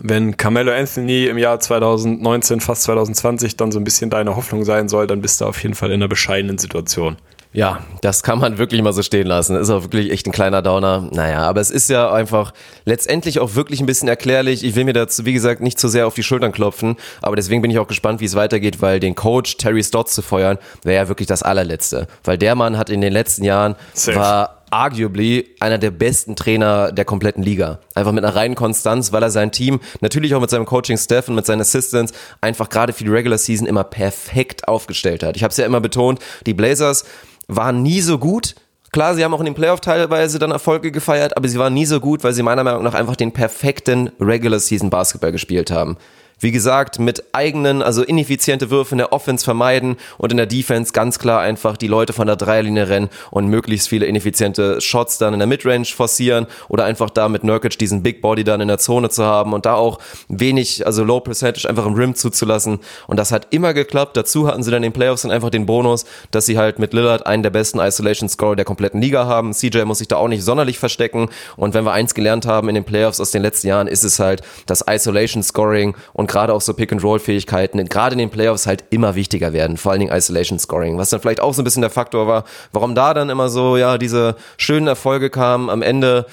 Wenn 0.00 0.36
Carmelo 0.36 0.72
Anthony 0.72 1.26
im 1.26 1.36
Jahr 1.36 1.58
2019, 1.58 2.60
fast 2.60 2.84
2020 2.84 3.56
dann 3.56 3.72
so 3.72 3.80
ein 3.80 3.84
bisschen 3.84 4.08
deine 4.08 4.36
Hoffnung 4.36 4.64
sein 4.64 4.88
soll, 4.88 5.08
dann 5.08 5.20
bist 5.20 5.40
du 5.40 5.46
auf 5.46 5.60
jeden 5.64 5.74
Fall 5.74 5.90
in 5.90 5.96
einer 5.96 6.06
bescheidenen 6.06 6.58
Situation. 6.58 7.16
Ja, 7.52 7.80
das 8.00 8.22
kann 8.22 8.38
man 8.38 8.58
wirklich 8.58 8.80
mal 8.80 8.92
so 8.92 9.02
stehen 9.02 9.26
lassen. 9.26 9.56
Ist 9.56 9.70
auch 9.70 9.82
wirklich 9.82 10.12
echt 10.12 10.24
ein 10.28 10.32
kleiner 10.32 10.62
Downer. 10.62 11.08
Naja, 11.10 11.40
aber 11.40 11.60
es 11.60 11.72
ist 11.72 11.90
ja 11.90 12.12
einfach 12.12 12.52
letztendlich 12.84 13.40
auch 13.40 13.56
wirklich 13.56 13.80
ein 13.80 13.86
bisschen 13.86 14.06
erklärlich. 14.06 14.62
Ich 14.62 14.76
will 14.76 14.84
mir 14.84 14.92
dazu, 14.92 15.26
wie 15.26 15.32
gesagt, 15.32 15.60
nicht 15.60 15.76
zu 15.76 15.88
sehr 15.88 16.06
auf 16.06 16.14
die 16.14 16.22
Schultern 16.22 16.52
klopfen, 16.52 16.94
aber 17.20 17.34
deswegen 17.34 17.60
bin 17.60 17.72
ich 17.72 17.80
auch 17.80 17.88
gespannt, 17.88 18.20
wie 18.20 18.26
es 18.26 18.36
weitergeht, 18.36 18.80
weil 18.80 19.00
den 19.00 19.16
Coach 19.16 19.56
Terry 19.56 19.82
Stotts 19.82 20.14
zu 20.14 20.22
feuern, 20.22 20.58
wäre 20.84 21.02
ja 21.02 21.08
wirklich 21.08 21.26
das 21.26 21.42
allerletzte. 21.42 22.06
Weil 22.22 22.38
der 22.38 22.54
Mann 22.54 22.78
hat 22.78 22.88
in 22.88 23.00
den 23.00 23.12
letzten 23.12 23.42
Jahren, 23.42 23.74
Safe. 23.94 24.16
war 24.16 24.59
arguably 24.70 25.54
einer 25.60 25.78
der 25.78 25.90
besten 25.90 26.36
Trainer 26.36 26.92
der 26.92 27.04
kompletten 27.04 27.42
Liga. 27.42 27.80
Einfach 27.94 28.12
mit 28.12 28.24
einer 28.24 28.34
reinen 28.34 28.54
Konstanz, 28.54 29.12
weil 29.12 29.22
er 29.22 29.30
sein 29.30 29.52
Team, 29.52 29.80
natürlich 30.00 30.34
auch 30.34 30.40
mit 30.40 30.50
seinem 30.50 30.66
Coaching-Staff 30.66 31.28
und 31.28 31.34
mit 31.34 31.46
seinen 31.46 31.60
Assistants, 31.60 32.12
einfach 32.40 32.68
gerade 32.68 32.92
für 32.92 33.04
die 33.04 33.10
Regular 33.10 33.38
Season 33.38 33.66
immer 33.66 33.84
perfekt 33.84 34.68
aufgestellt 34.68 35.22
hat. 35.22 35.36
Ich 35.36 35.42
habe 35.42 35.50
es 35.50 35.56
ja 35.56 35.66
immer 35.66 35.80
betont, 35.80 36.20
die 36.46 36.54
Blazers 36.54 37.04
waren 37.48 37.82
nie 37.82 38.00
so 38.00 38.18
gut, 38.18 38.54
Klar, 38.92 39.14
sie 39.14 39.24
haben 39.24 39.32
auch 39.32 39.38
in 39.38 39.46
den 39.46 39.54
Playoff 39.54 39.80
teilweise 39.80 40.40
dann 40.40 40.50
Erfolge 40.50 40.90
gefeiert, 40.90 41.36
aber 41.36 41.46
sie 41.46 41.60
waren 41.60 41.72
nie 41.72 41.86
so 41.86 42.00
gut, 42.00 42.24
weil 42.24 42.32
sie 42.32 42.42
meiner 42.42 42.64
Meinung 42.64 42.82
nach 42.82 42.94
einfach 42.94 43.14
den 43.14 43.30
perfekten 43.30 44.10
Regular 44.18 44.58
Season 44.58 44.90
Basketball 44.90 45.30
gespielt 45.30 45.70
haben. 45.70 45.96
Wie 46.40 46.52
gesagt, 46.52 46.98
mit 46.98 47.22
eigenen, 47.32 47.82
also 47.82 48.02
ineffiziente 48.02 48.70
Würfe 48.70 48.92
in 48.92 48.98
der 48.98 49.12
Offense 49.12 49.44
vermeiden 49.44 49.96
und 50.16 50.32
in 50.32 50.38
der 50.38 50.46
Defense 50.46 50.92
ganz 50.92 51.18
klar 51.18 51.40
einfach 51.40 51.76
die 51.76 51.86
Leute 51.86 52.14
von 52.14 52.26
der 52.26 52.36
Dreierlinie 52.36 52.88
rennen 52.88 53.10
und 53.30 53.46
möglichst 53.46 53.88
viele 53.88 54.06
ineffiziente 54.06 54.80
Shots 54.80 55.18
dann 55.18 55.34
in 55.34 55.38
der 55.38 55.46
Midrange 55.46 55.84
forcieren 55.84 56.46
oder 56.68 56.84
einfach 56.84 57.10
da 57.10 57.28
mit 57.28 57.44
Nurkic 57.44 57.78
diesen 57.78 58.02
Big 58.02 58.22
Body 58.22 58.42
dann 58.42 58.62
in 58.62 58.68
der 58.68 58.78
Zone 58.78 59.10
zu 59.10 59.24
haben 59.24 59.52
und 59.52 59.66
da 59.66 59.74
auch 59.74 59.98
wenig, 60.28 60.86
also 60.86 61.04
Low 61.04 61.20
Percentage 61.20 61.68
einfach 61.68 61.84
im 61.84 61.92
Rim 61.92 62.14
zuzulassen. 62.14 62.80
Und 63.06 63.18
das 63.18 63.32
hat 63.32 63.48
immer 63.50 63.74
geklappt. 63.74 64.16
Dazu 64.16 64.46
hatten 64.46 64.62
sie 64.62 64.70
dann 64.70 64.82
in 64.82 64.90
den 64.90 64.92
Playoffs 64.94 65.22
dann 65.22 65.30
einfach 65.30 65.50
den 65.50 65.66
Bonus, 65.66 66.06
dass 66.30 66.46
sie 66.46 66.56
halt 66.56 66.78
mit 66.78 66.94
Lillard 66.94 67.26
einen 67.26 67.42
der 67.42 67.50
besten 67.50 67.80
Isolation 67.80 68.30
Scorer 68.30 68.56
der 68.56 68.64
kompletten 68.64 69.02
Liga 69.02 69.26
haben. 69.26 69.52
CJ 69.52 69.84
muss 69.84 69.98
sich 69.98 70.08
da 70.08 70.16
auch 70.16 70.28
nicht 70.28 70.42
sonderlich 70.42 70.78
verstecken. 70.78 71.28
Und 71.56 71.74
wenn 71.74 71.84
wir 71.84 71.92
eins 71.92 72.14
gelernt 72.14 72.46
haben 72.46 72.70
in 72.70 72.74
den 72.76 72.84
Playoffs 72.84 73.20
aus 73.20 73.30
den 73.30 73.42
letzten 73.42 73.68
Jahren, 73.68 73.86
ist 73.88 74.04
es 74.04 74.18
halt 74.18 74.40
das 74.64 74.84
Isolation 74.88 75.42
Scoring 75.42 75.94
und 76.14 76.29
gerade 76.30 76.54
auch 76.54 76.60
so 76.60 76.72
Pick-and-Roll-Fähigkeiten 76.72 77.84
gerade 77.88 78.14
in 78.14 78.18
den 78.18 78.30
Playoffs 78.30 78.66
halt 78.66 78.84
immer 78.90 79.14
wichtiger 79.14 79.52
werden, 79.52 79.76
vor 79.76 79.92
allen 79.92 80.00
Dingen 80.00 80.12
Isolation-Scoring, 80.12 80.96
was 80.96 81.10
dann 81.10 81.20
vielleicht 81.20 81.40
auch 81.40 81.52
so 81.52 81.60
ein 81.60 81.64
bisschen 81.64 81.82
der 81.82 81.90
Faktor 81.90 82.26
war, 82.26 82.44
warum 82.72 82.94
da 82.94 83.12
dann 83.12 83.28
immer 83.28 83.48
so, 83.48 83.76
ja, 83.76 83.98
diese 83.98 84.36
schönen 84.56 84.86
Erfolge 84.86 85.28
kamen 85.28 85.68
am 85.68 85.82
Ende 85.82 86.26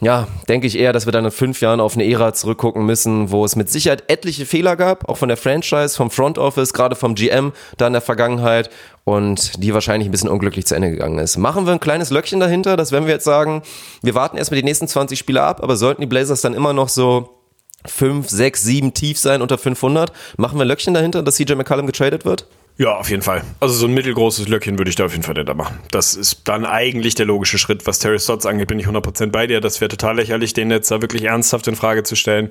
ja, 0.00 0.26
denke 0.48 0.66
ich 0.66 0.76
eher, 0.76 0.92
dass 0.92 1.06
wir 1.06 1.12
dann 1.12 1.24
in 1.24 1.30
fünf 1.30 1.60
Jahren 1.60 1.80
auf 1.80 1.94
eine 1.94 2.04
Ära 2.04 2.34
zurückgucken 2.34 2.84
müssen, 2.84 3.30
wo 3.30 3.44
es 3.44 3.56
mit 3.56 3.70
Sicherheit 3.70 4.04
etliche 4.08 4.44
Fehler 4.44 4.76
gab, 4.76 5.08
auch 5.08 5.16
von 5.16 5.28
der 5.28 5.38
Franchise, 5.38 5.96
vom 5.96 6.10
Front 6.10 6.36
Office, 6.36 6.72
gerade 6.72 6.96
vom 6.96 7.14
GM 7.14 7.52
da 7.78 7.86
in 7.86 7.92
der 7.92 8.02
Vergangenheit 8.02 8.70
und 9.04 9.62
die 9.62 9.72
wahrscheinlich 9.72 10.08
ein 10.08 10.10
bisschen 10.10 10.28
unglücklich 10.28 10.66
zu 10.66 10.74
Ende 10.74 10.90
gegangen 10.90 11.18
ist. 11.20 11.38
Machen 11.38 11.64
wir 11.64 11.72
ein 11.72 11.80
kleines 11.80 12.10
Löckchen 12.10 12.40
dahinter, 12.40 12.76
das 12.76 12.92
werden 12.92 13.06
wir 13.06 13.14
jetzt 13.14 13.24
sagen, 13.24 13.62
wir 14.02 14.14
warten 14.14 14.36
erstmal 14.36 14.60
die 14.60 14.64
nächsten 14.64 14.88
20 14.88 15.18
Spiele 15.18 15.42
ab, 15.42 15.62
aber 15.62 15.76
sollten 15.76 16.02
die 16.02 16.06
Blazers 16.06 16.40
dann 16.40 16.54
immer 16.54 16.72
noch 16.72 16.88
so 16.88 17.43
5, 17.86 18.28
6, 18.28 18.62
7 18.62 18.94
tief 18.94 19.18
sein 19.18 19.42
unter 19.42 19.58
500. 19.58 20.12
Machen 20.36 20.58
wir 20.58 20.64
Löckchen 20.64 20.94
dahinter, 20.94 21.22
dass 21.22 21.36
CJ 21.36 21.54
McCallum 21.54 21.86
getradet 21.86 22.24
wird? 22.24 22.46
Ja, 22.76 22.96
auf 22.96 23.08
jeden 23.08 23.22
Fall. 23.22 23.42
Also 23.60 23.74
so 23.74 23.86
ein 23.86 23.94
mittelgroßes 23.94 24.48
Löckchen 24.48 24.78
würde 24.78 24.88
ich 24.88 24.96
da 24.96 25.04
auf 25.04 25.12
jeden 25.12 25.22
Fall 25.22 25.34
da 25.34 25.54
machen. 25.54 25.78
Das 25.92 26.14
ist 26.14 26.40
dann 26.48 26.64
eigentlich 26.64 27.14
der 27.14 27.26
logische 27.26 27.56
Schritt. 27.56 27.86
Was 27.86 28.00
Terry 28.00 28.18
Stotts 28.18 28.46
angeht, 28.46 28.66
bin 28.66 28.80
ich 28.80 28.86
100% 28.86 29.30
bei 29.30 29.46
dir. 29.46 29.60
Das 29.60 29.80
wäre 29.80 29.88
total 29.88 30.16
lächerlich, 30.16 30.54
den 30.54 30.70
jetzt 30.70 30.90
da 30.90 31.00
wirklich 31.00 31.24
ernsthaft 31.24 31.68
in 31.68 31.76
Frage 31.76 32.02
zu 32.02 32.16
stellen. 32.16 32.48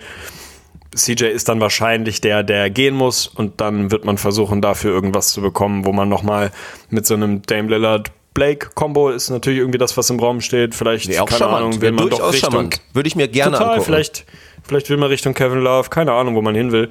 CJ 0.95 1.25
ist 1.25 1.49
dann 1.49 1.59
wahrscheinlich 1.59 2.21
der, 2.21 2.43
der 2.43 2.69
gehen 2.69 2.95
muss 2.95 3.27
und 3.27 3.59
dann 3.59 3.91
wird 3.91 4.05
man 4.05 4.17
versuchen, 4.17 4.61
dafür 4.61 4.91
irgendwas 4.93 5.33
zu 5.33 5.41
bekommen, 5.41 5.85
wo 5.85 5.91
man 5.91 6.07
nochmal 6.07 6.51
mit 6.89 7.05
so 7.05 7.15
einem 7.15 7.41
Dame 7.41 7.69
Lillard 7.69 8.11
Blake-Combo 8.33 9.09
ist 9.09 9.29
natürlich 9.29 9.59
irgendwie 9.59 9.77
das, 9.77 9.95
was 9.95 10.09
im 10.09 10.19
Raum 10.19 10.41
steht. 10.41 10.73
Vielleicht, 10.73 11.07
Wäre 11.07 11.21
auch 11.23 11.27
keine 11.27 11.39
charmant. 11.39 11.63
Ahnung, 11.65 11.81
will 11.81 11.91
man 11.91 12.09
doch 12.09 12.31
Richtung, 12.33 12.51
charmant. 12.51 12.81
Würde 12.93 13.07
ich 13.07 13.15
mir 13.15 13.27
gerne 13.27 13.57
Total, 13.57 13.73
angucken. 13.73 13.85
vielleicht, 13.85 14.25
vielleicht 14.63 14.89
will 14.89 14.97
man 14.97 15.09
Richtung 15.09 15.33
Kevin 15.33 15.59
Love, 15.59 15.89
keine 15.89 16.13
Ahnung, 16.13 16.35
wo 16.35 16.41
man 16.41 16.55
hin 16.55 16.71
will. 16.71 16.89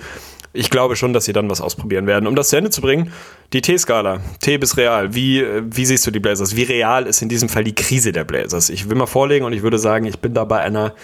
Ich 0.54 0.68
glaube 0.68 0.96
schon, 0.96 1.12
dass 1.12 1.24
sie 1.24 1.32
dann 1.32 1.48
was 1.48 1.60
ausprobieren 1.60 2.06
werden. 2.06 2.26
Um 2.26 2.36
das 2.36 2.48
zu 2.50 2.56
Ende 2.56 2.70
zu 2.70 2.82
bringen, 2.82 3.12
die 3.54 3.62
T-Skala, 3.62 4.20
T 4.40 4.58
bis 4.58 4.76
real. 4.76 5.14
Wie, 5.14 5.40
äh, 5.40 5.62
wie 5.64 5.86
siehst 5.86 6.06
du 6.06 6.10
die 6.10 6.20
Blazers? 6.20 6.56
Wie 6.56 6.64
real 6.64 7.06
ist 7.06 7.22
in 7.22 7.28
diesem 7.28 7.48
Fall 7.48 7.64
die 7.64 7.74
Krise 7.74 8.12
der 8.12 8.24
Blazers? 8.24 8.68
Ich 8.68 8.88
will 8.88 8.96
mal 8.96 9.06
vorlegen 9.06 9.46
und 9.46 9.54
ich 9.54 9.62
würde 9.62 9.78
sagen, 9.78 10.04
ich 10.04 10.18
bin 10.18 10.34
da 10.34 10.44
bei 10.44 10.60
einer 10.60 10.94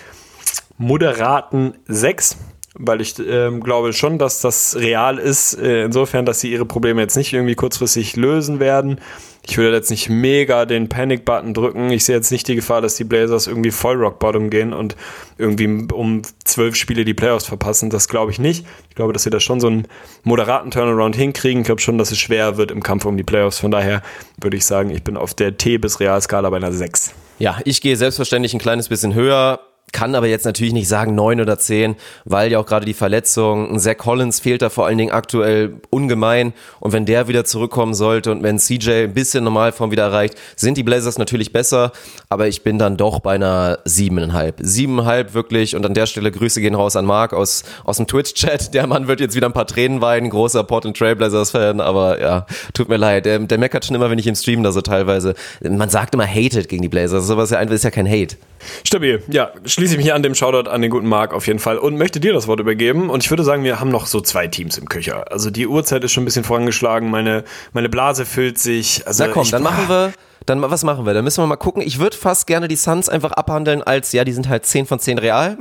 moderaten 0.76 1.74
6, 1.86 2.36
weil 2.78 3.00
ich 3.00 3.14
ähm, 3.18 3.60
glaube 3.62 3.92
schon, 3.92 4.18
dass 4.18 4.40
das 4.40 4.76
real 4.76 5.18
ist, 5.18 5.54
äh, 5.54 5.84
insofern, 5.84 6.24
dass 6.24 6.40
sie 6.40 6.50
ihre 6.52 6.64
Probleme 6.64 7.00
jetzt 7.02 7.16
nicht 7.16 7.32
irgendwie 7.32 7.54
kurzfristig 7.54 8.16
lösen 8.16 8.60
werden. 8.60 9.00
Ich 9.46 9.56
würde 9.56 9.76
jetzt 9.76 9.90
nicht 9.90 10.10
mega 10.10 10.66
den 10.66 10.90
Panic-Button 10.90 11.54
drücken. 11.54 11.90
Ich 11.90 12.04
sehe 12.04 12.16
jetzt 12.16 12.30
nicht 12.30 12.46
die 12.48 12.54
Gefahr, 12.54 12.82
dass 12.82 12.96
die 12.96 13.04
Blazers 13.04 13.46
irgendwie 13.46 13.70
voll 13.70 13.96
Rock 13.96 14.18
Bottom 14.18 14.50
gehen 14.50 14.74
und 14.74 14.94
irgendwie 15.38 15.86
um 15.92 16.20
zwölf 16.44 16.74
Spiele 16.76 17.06
die 17.06 17.14
Playoffs 17.14 17.46
verpassen. 17.46 17.88
Das 17.88 18.08
glaube 18.08 18.30
ich 18.30 18.38
nicht. 18.38 18.66
Ich 18.90 18.94
glaube, 18.94 19.14
dass 19.14 19.22
sie 19.22 19.30
da 19.30 19.40
schon 19.40 19.58
so 19.58 19.68
einen 19.68 19.88
moderaten 20.22 20.70
Turnaround 20.70 21.16
hinkriegen. 21.16 21.62
Ich 21.62 21.66
glaube 21.66 21.80
schon, 21.80 21.96
dass 21.96 22.10
es 22.10 22.18
schwer 22.18 22.58
wird 22.58 22.70
im 22.70 22.82
Kampf 22.82 23.06
um 23.06 23.16
die 23.16 23.22
Playoffs. 23.22 23.58
Von 23.58 23.70
daher 23.70 24.02
würde 24.38 24.56
ich 24.58 24.66
sagen, 24.66 24.90
ich 24.90 25.02
bin 25.02 25.16
auf 25.16 25.32
der 25.32 25.56
T- 25.56 25.78
bis 25.78 25.98
Realskala 25.98 26.50
bei 26.50 26.58
einer 26.58 26.72
6. 26.72 27.12
Ja, 27.38 27.58
ich 27.64 27.80
gehe 27.80 27.96
selbstverständlich 27.96 28.52
ein 28.52 28.60
kleines 28.60 28.88
bisschen 28.90 29.14
höher. 29.14 29.60
Kann 29.92 30.14
aber 30.14 30.26
jetzt 30.26 30.44
natürlich 30.44 30.74
nicht 30.74 30.88
sagen 30.88 31.14
neun 31.14 31.40
oder 31.40 31.58
zehn, 31.58 31.96
weil 32.24 32.52
ja 32.52 32.58
auch 32.58 32.66
gerade 32.66 32.84
die 32.84 32.94
Verletzung, 32.94 33.78
Zach 33.78 33.96
Collins 33.96 34.40
fehlt 34.40 34.60
da 34.60 34.68
vor 34.68 34.86
allen 34.86 34.98
Dingen 34.98 35.12
aktuell 35.12 35.80
ungemein 35.90 36.52
und 36.80 36.92
wenn 36.92 37.06
der 37.06 37.26
wieder 37.28 37.44
zurückkommen 37.44 37.94
sollte 37.94 38.30
und 38.30 38.42
wenn 38.42 38.58
CJ 38.58 39.04
ein 39.04 39.14
bisschen 39.14 39.44
Normalform 39.44 39.90
wieder 39.90 40.04
erreicht, 40.04 40.34
sind 40.56 40.76
die 40.76 40.82
Blazers 40.82 41.16
natürlich 41.16 41.52
besser, 41.52 41.92
aber 42.28 42.48
ich 42.48 42.62
bin 42.62 42.78
dann 42.78 42.96
doch 42.96 43.20
bei 43.20 43.34
einer 43.34 43.78
siebeneinhalb. 43.84 44.56
Siebeneinhalb 44.60 45.32
wirklich 45.32 45.74
und 45.74 45.86
an 45.86 45.94
der 45.94 46.06
Stelle 46.06 46.30
Grüße 46.30 46.60
gehen 46.60 46.74
raus 46.74 46.94
an 46.94 47.06
Marc 47.06 47.32
aus, 47.32 47.64
aus 47.84 47.96
dem 47.96 48.06
Twitch-Chat. 48.06 48.74
Der 48.74 48.86
Mann 48.86 49.08
wird 49.08 49.20
jetzt 49.20 49.36
wieder 49.36 49.46
ein 49.46 49.52
paar 49.54 49.66
Tränen 49.66 50.02
weinen, 50.02 50.28
großer 50.28 50.64
Portland 50.64 50.98
Trailblazers-Fan, 50.98 51.80
aber 51.80 52.20
ja, 52.20 52.46
tut 52.74 52.88
mir 52.88 52.98
leid. 52.98 53.24
Der, 53.24 53.38
der 53.38 53.58
meckert 53.58 53.86
schon 53.86 53.96
immer, 53.96 54.10
wenn 54.10 54.18
ich 54.18 54.26
im 54.26 54.34
Stream 54.34 54.62
da 54.62 54.72
so 54.72 54.82
teilweise, 54.82 55.34
man 55.62 55.88
sagt 55.88 56.14
immer 56.14 56.26
hated 56.26 56.68
gegen 56.68 56.82
die 56.82 56.88
Blazers, 56.88 57.26
sowas 57.26 57.50
ja 57.50 57.58
einfach 57.58 57.74
ist 57.74 57.84
ja 57.84 57.90
kein 57.90 58.08
Hate. 58.08 58.36
Stabil. 58.84 59.22
Ja, 59.28 59.52
schließe 59.78 59.94
ich 59.94 60.04
mich 60.04 60.12
an 60.12 60.22
dem 60.22 60.34
Shoutout 60.34 60.68
an 60.68 60.82
den 60.82 60.90
guten 60.90 61.06
Marc 61.06 61.32
auf 61.32 61.46
jeden 61.46 61.58
Fall 61.58 61.78
und 61.78 61.96
möchte 61.96 62.20
dir 62.20 62.32
das 62.32 62.46
Wort 62.46 62.60
übergeben. 62.60 63.10
Und 63.10 63.22
ich 63.24 63.30
würde 63.30 63.44
sagen, 63.44 63.64
wir 63.64 63.80
haben 63.80 63.90
noch 63.90 64.06
so 64.06 64.20
zwei 64.20 64.46
Teams 64.48 64.76
im 64.76 64.88
Köcher. 64.88 65.30
Also 65.30 65.50
die 65.50 65.66
Uhrzeit 65.66 66.04
ist 66.04 66.12
schon 66.12 66.22
ein 66.22 66.26
bisschen 66.26 66.44
vorangeschlagen. 66.44 67.10
Meine, 67.10 67.44
meine 67.72 67.88
Blase 67.88 68.26
füllt 68.26 68.58
sich. 68.58 69.06
Also 69.06 69.24
Na 69.24 69.32
komm, 69.32 69.44
ich, 69.44 69.50
dann 69.50 69.62
machen 69.62 69.88
wir, 69.88 70.12
dann 70.48 70.62
was 70.62 70.84
machen 70.84 71.06
wir? 71.06 71.14
Dann 71.14 71.24
müssen 71.24 71.42
wir 71.42 71.46
mal 71.46 71.56
gucken. 71.56 71.82
Ich 71.82 71.98
würde 71.98 72.16
fast 72.16 72.46
gerne 72.46 72.68
die 72.68 72.76
Suns 72.76 73.08
einfach 73.08 73.32
abhandeln 73.32 73.82
als, 73.82 74.12
ja, 74.12 74.24
die 74.24 74.32
sind 74.32 74.48
halt 74.48 74.66
10 74.66 74.86
von 74.86 74.98
10 74.98 75.18
real. 75.18 75.56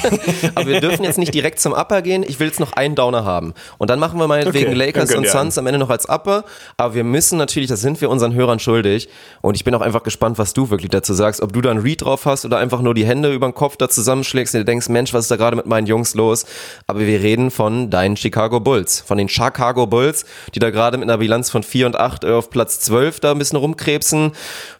Aber 0.54 0.66
wir 0.66 0.80
dürfen 0.80 1.04
jetzt 1.04 1.18
nicht 1.18 1.34
direkt 1.34 1.60
zum 1.60 1.72
Upper 1.72 2.02
gehen. 2.02 2.24
Ich 2.26 2.38
will 2.38 2.46
jetzt 2.46 2.60
noch 2.60 2.72
einen 2.72 2.94
Downer 2.94 3.24
haben. 3.24 3.54
Und 3.78 3.90
dann 3.90 3.98
machen 3.98 4.18
wir 4.18 4.26
meinetwegen 4.28 4.68
Okay, 4.68 4.74
Lakers 4.74 5.14
und 5.14 5.26
Suns 5.26 5.58
am 5.58 5.66
Ende 5.66 5.78
noch 5.78 5.90
als 5.90 6.08
Upper. 6.08 6.44
Aber 6.76 6.94
wir 6.94 7.04
müssen 7.04 7.38
natürlich, 7.38 7.68
das 7.68 7.80
sind 7.80 8.00
wir 8.00 8.10
unseren 8.10 8.34
Hörern 8.34 8.58
schuldig. 8.58 9.08
Und 9.40 9.54
ich 9.54 9.64
bin 9.64 9.74
auch 9.74 9.80
einfach 9.80 10.02
gespannt, 10.02 10.38
was 10.38 10.52
du 10.52 10.70
wirklich 10.70 10.90
dazu 10.90 11.14
sagst. 11.14 11.40
Ob 11.40 11.52
du 11.52 11.60
da 11.60 11.70
einen 11.70 11.80
Read 11.80 12.02
drauf 12.02 12.26
hast 12.26 12.44
oder 12.44 12.58
einfach 12.58 12.82
nur 12.82 12.94
die 12.94 13.06
Hände 13.06 13.32
über 13.32 13.48
den 13.48 13.54
Kopf 13.54 13.76
da 13.76 13.88
zusammenschlägst 13.88 14.54
und 14.54 14.60
dir 14.60 14.64
denkst, 14.64 14.88
Mensch, 14.88 15.14
was 15.14 15.24
ist 15.24 15.30
da 15.30 15.36
gerade 15.36 15.56
mit 15.56 15.66
meinen 15.66 15.86
Jungs 15.86 16.14
los? 16.14 16.46
Aber 16.86 17.00
wir 17.00 17.20
reden 17.20 17.50
von 17.50 17.90
deinen 17.90 18.16
Chicago 18.16 18.60
Bulls. 18.60 19.00
Von 19.00 19.18
den 19.18 19.28
Chicago 19.28 19.86
Bulls, 19.86 20.24
die 20.54 20.58
da 20.58 20.70
gerade 20.70 20.98
mit 20.98 21.08
einer 21.08 21.18
Bilanz 21.18 21.50
von 21.50 21.62
4 21.62 21.86
und 21.86 21.96
8 21.96 22.24
auf 22.24 22.50
Platz 22.50 22.80
12 22.80 23.20
da 23.20 23.32
ein 23.32 23.38
bisschen 23.38 23.58
rumkrebsen. 23.58 24.25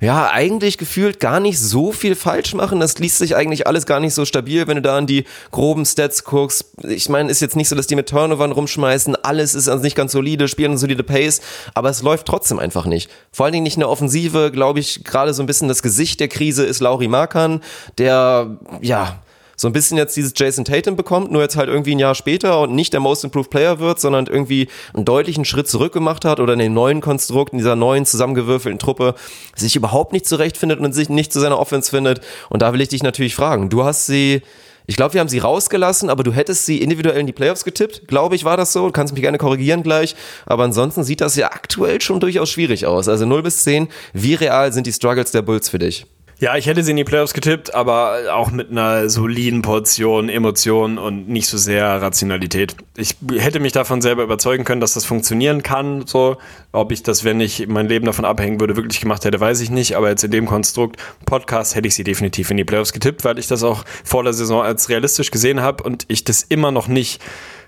Ja, 0.01 0.31
eigentlich 0.31 0.79
gefühlt 0.79 1.21
gar 1.21 1.41
nicht 1.41 1.59
so 1.59 1.93
viel 1.93 2.15
falsch 2.15 2.55
machen. 2.55 2.81
Das 2.81 2.99
liest 2.99 3.19
sich 3.19 3.37
eigentlich 3.37 3.67
alles 3.67 3.87
gar 3.87 4.01
nicht 4.01 4.15
so 4.15 4.25
stabil, 4.25 4.67
wenn 4.67 4.77
du 4.77 4.83
da 4.83 4.97
an 4.97 5.07
die 5.07 5.25
groben 5.51 5.85
Stats 5.85 6.25
guckst. 6.25 6.67
Ich 6.83 7.09
meine, 7.09 7.31
ist 7.31 7.41
jetzt 7.41 7.57
nicht 7.57 7.69
so, 7.69 7.77
dass 7.77 7.87
die 7.87 7.97
mit 7.97 8.09
Turnovern 8.09 8.53
rumschmeißen. 8.53 9.17
Alles 9.17 9.55
ist 9.55 9.69
also 9.69 9.83
nicht 9.83 9.97
ganz 9.97 10.13
solide, 10.13 10.49
spielen 10.49 10.73
eine 10.73 10.79
solide 10.79 11.03
Pace, 11.03 11.41
aber 11.75 11.91
es 11.91 12.03
läuft 12.03 12.27
trotzdem 12.27 12.59
einfach 12.59 12.87
nicht. 12.87 13.11
Vor 13.33 13.45
allen 13.45 13.53
Dingen 13.53 13.65
nicht 13.65 13.77
in 13.77 13.81
der 13.81 13.91
Offensive, 13.91 14.51
glaube 14.53 14.81
ich, 14.81 15.05
gerade 15.05 15.35
so 15.35 15.43
ein 15.43 15.47
bisschen 15.47 15.69
das 15.69 15.83
Gesicht 15.83 16.21
der 16.21 16.29
Krise 16.29 16.65
ist 16.65 16.81
Lauri 16.81 17.09
Markan, 17.09 17.61
der, 17.99 18.59
ja, 18.81 19.23
so 19.57 19.69
ein 19.69 19.73
bisschen 19.73 19.97
jetzt 19.97 20.17
dieses 20.17 20.33
Jason 20.37 20.65
Tatum 20.65 20.97
bekommt, 20.97 21.33
nur 21.33 21.43
jetzt 21.43 21.57
halt 21.57 21.69
irgendwie 21.69 21.95
ein 21.95 21.99
Jahr 21.99 22.15
später 22.15 22.61
und 22.61 22.75
nicht 22.75 22.93
der 22.93 23.01
Most 23.01 23.25
Improved 23.25 23.51
Player 23.51 23.79
wird, 23.79 23.99
sondern 23.99 24.27
irgendwie 24.27 24.69
einen 24.95 25.05
deutlichen 25.05 25.45
Schritt 25.45 25.69
zurück 25.69 25.93
gemacht 25.93 26.25
hat 26.25 26.41
oder 26.41 26.53
in 26.53 26.59
dem 26.59 26.75
neuen 26.75 27.01
Konstrukt, 27.01 27.53
in 27.53 27.59
dieser 27.59 27.77
neuen 27.77 28.07
zusammengewürfelten 28.07 28.79
Truppe 28.79 29.15
sich 29.55 29.75
überhaupt 29.75 30.13
nicht 30.13 30.27
zurechtfindet 30.27 30.81
und 30.81 30.93
sich 30.93 31.09
nicht 31.09 31.33
zu 31.33 31.41
seiner 31.41 31.59
Offense 31.59 31.91
findet. 31.91 32.21
Und 32.51 32.63
da 32.63 32.73
will 32.73 32.81
ich 32.81 32.89
dich 32.89 33.03
natürlich 33.03 33.35
fragen. 33.35 33.71
Du 33.71 33.85
hast 33.85 34.07
sie 34.07 34.43
ich 34.89 34.97
glaube, 34.97 35.15
wir 35.15 35.21
haben 35.21 35.29
sie 35.29 35.39
rausgelassen, 35.39 36.11
aber 36.11 36.23
du 36.23 36.33
hättest 36.33 36.65
sie 36.65 36.81
individuell 36.81 37.19
in 37.19 37.27
die 37.27 37.33
Playoffs 37.33 37.65
getippt. 37.65 38.07
Glaube 38.07 38.37
ich, 38.37 38.45
war 38.45 38.57
das 38.57 38.73
so. 38.73 38.87
Du 38.87 38.93
kannst 38.93 39.13
mich 39.13 39.23
gerne 39.23 39.37
korrigieren 39.37 39.83
gleich. 39.83 40.15
Aber 40.47 40.63
ansonsten 40.63 41.03
sieht 41.03 41.21
das 41.21 41.35
ja 41.35 41.51
aktuell 41.51 42.01
schon 42.01 42.21
durchaus 42.21 42.51
schwierig 42.51 42.87
aus. 42.87 43.09
Also 43.09 43.27
0 43.27 43.43
bis 43.43 43.65
10. 43.65 43.89
Wie 44.13 44.35
real 44.35 44.73
sind 44.73 44.87
die 44.87 44.93
Struggles 44.93 45.33
der 45.33 45.43
Bulls 45.43 45.69
für 45.69 45.81
dich? 45.81 46.07
Ja, 46.39 46.55
ich 46.55 46.67
hätte 46.67 46.83
sie 46.83 46.91
in 46.91 46.99
die 46.99 47.05
Playoffs 47.05 47.33
getippt, 47.33 47.75
aber 47.75 48.35
auch 48.35 48.51
mit 48.51 48.71
einer 48.71 49.09
soliden 49.09 49.63
Portion 49.63 50.29
Emotion 50.29 50.99
und 50.99 51.31
nicht 51.31 51.49
so 51.49 51.57
sehr 51.57 52.03
Rationalität. 52.03 52.77
Ich 52.95 53.17
hätte 53.39 53.59
mich 53.59 53.73
davon 53.73 54.03
selber 54.03 54.23
überzeugen 54.23 54.65
können, 54.65 54.83
dass 54.83 54.93
das 54.93 55.07
funktionieren 55.07 55.63
kann. 55.63 56.07
So, 56.07 56.37
ob 56.73 56.93
ich 56.93 57.03
das, 57.03 57.25
wenn 57.25 57.41
ich 57.41 57.69
mein 57.69 57.89
Leben 57.89 58.05
davon 58.05 58.27
abhängen 58.27 58.61
würde, 58.61 58.77
wirklich 58.77 59.01
gemacht 59.01 59.25
hätte, 59.25 59.41
weiß 59.41 59.63
ich 59.63 59.71
nicht. 59.71 59.97
Aber 59.97 60.11
jetzt 60.11 60.25
in 60.25 60.31
dem 60.31 60.45
Konstrukt 60.45 61.01
Podcast 61.25 61.75
hätte 61.75 61.89
ich 61.89 61.95
sie 61.95 62.05
definitiv 62.05 62.51
in 62.51 62.59
die 62.59 62.65
Playoffs 62.65 62.93
getippt, 62.93 63.25
weil 63.25 63.39
ich 63.39 63.47
das 63.47 63.63
auch 63.63 63.87
vor 64.05 64.23
der 64.23 64.35
Saison 64.35 64.63
als 64.63 64.91
realistisch 64.91 65.31
gesehen 65.31 65.63
habe 65.63 65.85
und 65.85 66.05
ich 66.09 66.25
das 66.25 66.43
immer 66.43 66.71
noch 66.71 66.87
nicht 66.87 67.23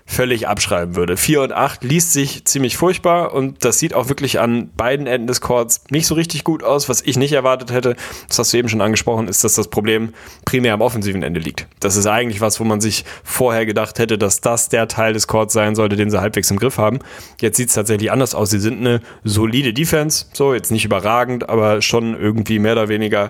völlig 0.09 0.47
abschreiben 0.47 0.95
würde. 0.95 1.17
4 1.17 1.43
und 1.43 1.51
8 1.53 1.83
liest 1.83 2.13
sich 2.13 2.43
ziemlich 2.43 2.77
furchtbar 2.77 3.31
und 3.31 3.63
das 3.63 3.77
sieht 3.77 3.93
auch 3.93 4.09
wirklich 4.09 4.39
an 4.39 4.71
beiden 4.75 5.05
Enden 5.05 5.27
des 5.27 5.39
Courts 5.39 5.83
nicht 5.91 6.07
so 6.07 6.15
richtig 6.15 6.43
gut 6.43 6.63
aus. 6.63 6.89
Was 6.89 7.01
ich 7.01 7.15
nicht 7.15 7.31
erwartet 7.31 7.71
hätte, 7.71 7.95
das 8.27 8.39
hast 8.39 8.51
du 8.51 8.57
eben 8.57 8.69
schon 8.69 8.81
angesprochen, 8.81 9.27
ist, 9.27 9.43
dass 9.43 9.53
das 9.53 9.67
Problem 9.67 10.13
primär 10.45 10.73
am 10.73 10.81
offensiven 10.81 11.21
Ende 11.21 11.39
liegt. 11.39 11.67
Das 11.79 11.95
ist 11.95 12.07
eigentlich 12.07 12.41
was, 12.41 12.59
wo 12.59 12.63
man 12.63 12.81
sich 12.81 13.05
vorher 13.23 13.67
gedacht 13.67 13.99
hätte, 13.99 14.17
dass 14.17 14.41
das 14.41 14.67
der 14.67 14.87
Teil 14.87 15.13
des 15.13 15.27
Courts 15.27 15.53
sein 15.53 15.75
sollte, 15.75 15.95
den 15.95 16.09
sie 16.09 16.19
halbwegs 16.19 16.49
im 16.49 16.57
Griff 16.57 16.79
haben. 16.79 16.99
Jetzt 17.39 17.57
sieht 17.57 17.69
es 17.69 17.75
tatsächlich 17.75 18.11
anders 18.11 18.33
aus. 18.33 18.49
Sie 18.49 18.59
sind 18.59 18.79
eine 18.79 19.01
solide 19.23 19.73
Defense, 19.73 20.25
so 20.33 20.55
jetzt 20.55 20.71
nicht 20.71 20.85
überragend, 20.85 21.49
aber 21.49 21.83
schon 21.83 22.19
irgendwie 22.19 22.57
mehr 22.57 22.73
oder 22.73 22.89
weniger 22.89 23.27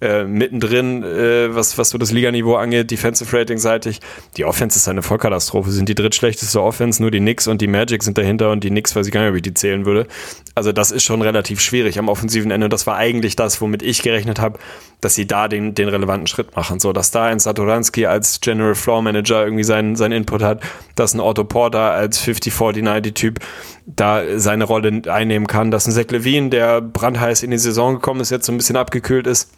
äh, 0.00 0.24
mittendrin, 0.24 1.02
äh, 1.02 1.54
was, 1.54 1.76
was 1.76 1.90
so 1.90 1.98
das 1.98 2.12
Liganiveau 2.12 2.54
angeht, 2.54 2.90
Defensive 2.90 3.36
Rating 3.36 3.58
seitig. 3.58 4.00
Die 4.36 4.44
Offense 4.44 4.78
ist 4.78 4.88
eine 4.88 5.02
Vollkatastrophe, 5.02 5.70
sind 5.70 5.88
die 5.88 5.94
drittschlechteste 5.94 6.62
Offense, 6.62 7.02
nur 7.02 7.10
die 7.10 7.18
Knicks 7.18 7.48
und 7.48 7.60
die 7.60 7.66
Magic 7.66 8.02
sind 8.02 8.16
dahinter 8.16 8.50
und 8.50 8.62
die 8.62 8.70
Knicks 8.70 8.94
weiß 8.94 9.06
ich 9.06 9.12
gar 9.12 9.22
nicht, 9.22 9.30
ob 9.30 9.36
ich 9.36 9.42
die 9.42 9.54
zählen 9.54 9.86
würde. 9.86 10.06
Also 10.54 10.72
das 10.72 10.92
ist 10.92 11.02
schon 11.02 11.22
relativ 11.22 11.60
schwierig 11.60 11.98
am 11.98 12.08
offensiven 12.08 12.50
Ende 12.50 12.66
und 12.66 12.72
das 12.72 12.86
war 12.86 12.96
eigentlich 12.96 13.34
das, 13.34 13.60
womit 13.60 13.82
ich 13.82 14.02
gerechnet 14.02 14.38
habe, 14.38 14.58
dass 15.00 15.14
sie 15.14 15.26
da 15.26 15.48
den, 15.48 15.74
den 15.74 15.88
relevanten 15.88 16.26
Schritt 16.26 16.54
machen. 16.54 16.80
So, 16.80 16.92
dass 16.92 17.10
da 17.10 17.26
ein 17.26 17.38
Satoransky 17.38 18.06
als 18.06 18.40
General 18.40 18.74
Floor 18.74 19.02
Manager 19.02 19.44
irgendwie 19.44 19.64
seinen, 19.64 19.96
seinen 19.96 20.12
Input 20.12 20.42
hat, 20.42 20.62
dass 20.94 21.14
ein 21.14 21.20
Otto 21.20 21.44
Porter 21.44 21.92
als 21.92 22.20
50-40-90-Typ 22.24 23.40
da 23.86 24.38
seine 24.38 24.64
Rolle 24.64 25.02
einnehmen 25.08 25.46
kann, 25.46 25.70
dass 25.70 25.86
ein 25.86 25.92
Zach 25.92 26.10
Levine, 26.10 26.50
der 26.50 26.80
brandheiß 26.80 27.42
in 27.42 27.50
die 27.50 27.58
Saison 27.58 27.94
gekommen 27.94 28.20
ist, 28.20 28.30
jetzt 28.30 28.46
so 28.46 28.52
ein 28.52 28.58
bisschen 28.58 28.76
abgekühlt 28.76 29.26
ist, 29.26 29.50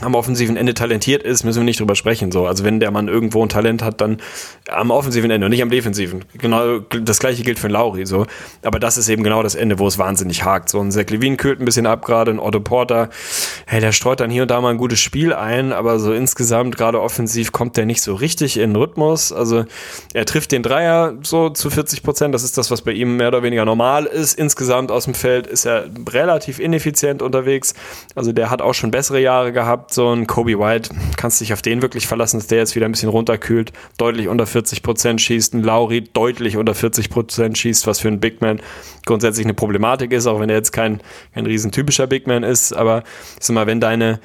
am 0.00 0.14
offensiven 0.14 0.56
Ende 0.56 0.74
talentiert 0.74 1.22
ist, 1.22 1.44
müssen 1.44 1.60
wir 1.60 1.64
nicht 1.64 1.78
drüber 1.78 1.94
sprechen. 1.94 2.32
So, 2.32 2.46
also 2.46 2.64
wenn 2.64 2.80
der 2.80 2.90
Mann 2.90 3.06
irgendwo 3.06 3.42
ein 3.42 3.48
Talent 3.48 3.82
hat, 3.82 4.00
dann 4.00 4.18
am 4.68 4.90
offensiven 4.90 5.30
Ende 5.30 5.46
und 5.46 5.50
nicht 5.50 5.62
am 5.62 5.70
defensiven. 5.70 6.24
Genau 6.36 6.80
das 6.80 7.20
gleiche 7.20 7.42
gilt 7.42 7.58
für 7.58 7.68
Lauri. 7.68 8.04
So, 8.04 8.26
aber 8.62 8.80
das 8.80 8.98
ist 8.98 9.08
eben 9.08 9.22
genau 9.22 9.42
das 9.42 9.54
Ende, 9.54 9.78
wo 9.78 9.86
es 9.86 9.98
wahnsinnig 9.98 10.44
hakt. 10.44 10.68
So 10.68 10.80
ein 10.80 10.90
Zach 10.90 11.06
Levine 11.10 11.36
kühlt 11.36 11.60
ein 11.60 11.64
bisschen 11.64 11.86
ab 11.86 12.04
gerade, 12.04 12.32
ein 12.32 12.40
Otto 12.40 12.60
Porter, 12.60 13.08
hey, 13.66 13.80
der 13.80 13.92
streut 13.92 14.18
dann 14.18 14.30
hier 14.30 14.42
und 14.42 14.50
da 14.50 14.60
mal 14.60 14.70
ein 14.70 14.78
gutes 14.78 14.98
Spiel 14.98 15.32
ein, 15.32 15.72
aber 15.72 16.00
so 16.00 16.12
insgesamt 16.12 16.76
gerade 16.76 17.00
offensiv 17.00 17.52
kommt 17.52 17.76
der 17.76 17.86
nicht 17.86 18.02
so 18.02 18.14
richtig 18.14 18.58
in 18.58 18.74
Rhythmus. 18.74 19.32
Also 19.32 19.64
er 20.12 20.24
trifft 20.24 20.50
den 20.50 20.64
Dreier 20.64 21.14
so 21.22 21.50
zu 21.50 21.70
40 21.70 22.02
Prozent. 22.02 22.34
Das 22.34 22.42
ist 22.42 22.58
das, 22.58 22.70
was 22.70 22.82
bei 22.82 22.92
ihm 22.92 23.16
mehr 23.16 23.28
oder 23.28 23.44
weniger 23.44 23.64
normal 23.64 24.06
ist. 24.06 24.36
Insgesamt 24.36 24.90
aus 24.90 25.04
dem 25.04 25.14
Feld 25.14 25.46
ist 25.46 25.66
er 25.66 25.86
relativ 26.10 26.58
ineffizient 26.58 27.22
unterwegs. 27.22 27.74
Also 28.16 28.32
der 28.32 28.50
hat 28.50 28.60
auch 28.60 28.74
schon 28.74 28.90
bessere 28.90 29.20
Jahre 29.20 29.52
gehabt 29.52 29.83
so 29.92 30.12
ein 30.12 30.26
Kobe 30.26 30.58
White, 30.58 30.90
kannst 31.16 31.40
dich 31.40 31.52
auf 31.52 31.62
den 31.62 31.82
wirklich 31.82 32.06
verlassen, 32.06 32.38
dass 32.38 32.46
der 32.46 32.58
jetzt 32.58 32.76
wieder 32.76 32.86
ein 32.86 32.92
bisschen 32.92 33.08
runterkühlt, 33.08 33.72
deutlich 33.98 34.28
unter 34.28 34.46
40 34.46 34.82
Prozent 34.82 35.20
schießt, 35.20 35.54
ein 35.54 35.62
Lauri 35.62 36.02
deutlich 36.04 36.56
unter 36.56 36.74
40 36.74 37.10
Prozent 37.10 37.58
schießt, 37.58 37.86
was 37.86 38.00
für 38.00 38.08
einen 38.08 38.20
Big 38.20 38.40
Man 38.40 38.60
grundsätzlich 39.06 39.46
eine 39.46 39.54
Problematik 39.54 40.12
ist, 40.12 40.26
auch 40.26 40.40
wenn 40.40 40.50
er 40.50 40.56
jetzt 40.56 40.72
kein, 40.72 41.00
kein 41.34 41.46
riesen 41.46 41.72
typischer 41.72 42.06
Big 42.06 42.26
Man 42.26 42.42
ist, 42.42 42.72
aber 42.72 43.04
ich 43.38 43.44
sag 43.44 43.54
mal, 43.54 43.66
wenn 43.66 43.80
deine 43.80 44.20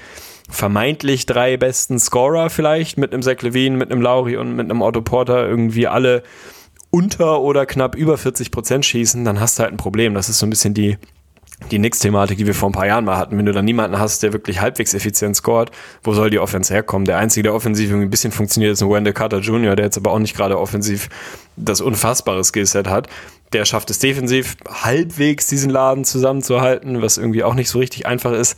vermeintlich 0.49 1.25
drei 1.25 1.57
besten 1.57 1.99
Scorer 1.99 2.49
vielleicht 2.49 2.97
mit 2.97 3.13
einem 3.13 3.21
Zach 3.21 3.41
Levine, 3.41 3.77
mit 3.77 3.91
einem 3.91 4.01
Lauri 4.01 4.37
und 4.37 4.55
mit 4.55 4.69
einem 4.69 4.81
Otto 4.81 5.01
Porter 5.01 5.47
irgendwie 5.47 5.87
alle 5.87 6.23
unter 6.91 7.41
oder 7.41 7.65
knapp 7.65 7.95
über 7.95 8.17
40 8.17 8.51
Prozent 8.51 8.85
schießen, 8.85 9.23
dann 9.23 9.39
hast 9.39 9.59
du 9.59 9.63
halt 9.63 9.73
ein 9.73 9.77
Problem. 9.77 10.15
Das 10.15 10.27
ist 10.27 10.39
so 10.39 10.45
ein 10.45 10.49
bisschen 10.49 10.73
die, 10.73 10.97
die 11.71 11.79
Nix-Thematik, 11.79 12.37
die 12.37 12.47
wir 12.47 12.55
vor 12.55 12.69
ein 12.69 12.73
paar 12.73 12.87
Jahren 12.87 13.05
mal 13.05 13.17
hatten. 13.17 13.37
Wenn 13.37 13.45
du 13.45 13.51
dann 13.51 13.65
niemanden 13.65 13.99
hast, 13.99 14.23
der 14.23 14.33
wirklich 14.33 14.61
halbwegs 14.61 14.93
effizient 14.93 15.35
scored, 15.35 15.71
wo 16.03 16.13
soll 16.13 16.29
die 16.29 16.39
Offense 16.39 16.73
herkommen? 16.73 17.05
Der 17.05 17.17
einzige, 17.17 17.43
der 17.43 17.53
offensiv 17.53 17.89
irgendwie 17.89 18.07
ein 18.07 18.09
bisschen 18.09 18.31
funktioniert, 18.31 18.73
ist 18.73 18.81
ein 18.81 18.89
Wendell 18.89 19.13
Carter 19.13 19.39
Jr., 19.39 19.75
der 19.75 19.85
jetzt 19.85 19.97
aber 19.97 20.11
auch 20.11 20.19
nicht 20.19 20.35
gerade 20.35 20.57
offensiv 20.57 21.09
das 21.55 21.81
unfassbare 21.81 22.43
Skillset 22.43 22.87
hat. 22.87 23.07
Der 23.53 23.65
schafft 23.65 23.89
es 23.89 23.99
defensiv 23.99 24.55
halbwegs, 24.67 25.47
diesen 25.47 25.69
Laden 25.69 26.05
zusammenzuhalten, 26.05 27.01
was 27.01 27.17
irgendwie 27.17 27.43
auch 27.43 27.55
nicht 27.55 27.69
so 27.69 27.79
richtig 27.79 28.05
einfach 28.05 28.31
ist. 28.31 28.57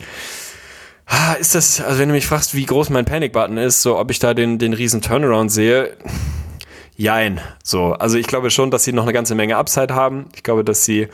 Ah, 1.06 1.34
ist 1.34 1.54
das, 1.54 1.80
also 1.80 1.98
wenn 1.98 2.08
du 2.08 2.14
mich 2.14 2.26
fragst, 2.26 2.54
wie 2.54 2.64
groß 2.64 2.90
mein 2.90 3.04
Panic-Button 3.04 3.58
ist, 3.58 3.82
so 3.82 3.98
ob 3.98 4.10
ich 4.10 4.18
da 4.18 4.34
den, 4.34 4.58
den 4.58 4.72
riesen 4.72 5.02
Turnaround 5.02 5.50
sehe, 5.50 5.96
jein. 6.96 7.40
So, 7.64 7.92
also 7.92 8.16
ich 8.16 8.26
glaube 8.26 8.50
schon, 8.50 8.70
dass 8.70 8.84
sie 8.84 8.92
noch 8.92 9.02
eine 9.02 9.12
ganze 9.12 9.34
Menge 9.34 9.56
Upside 9.56 9.94
haben. 9.94 10.26
Ich 10.34 10.42
glaube, 10.42 10.64
dass 10.64 10.84
sie 10.84 11.08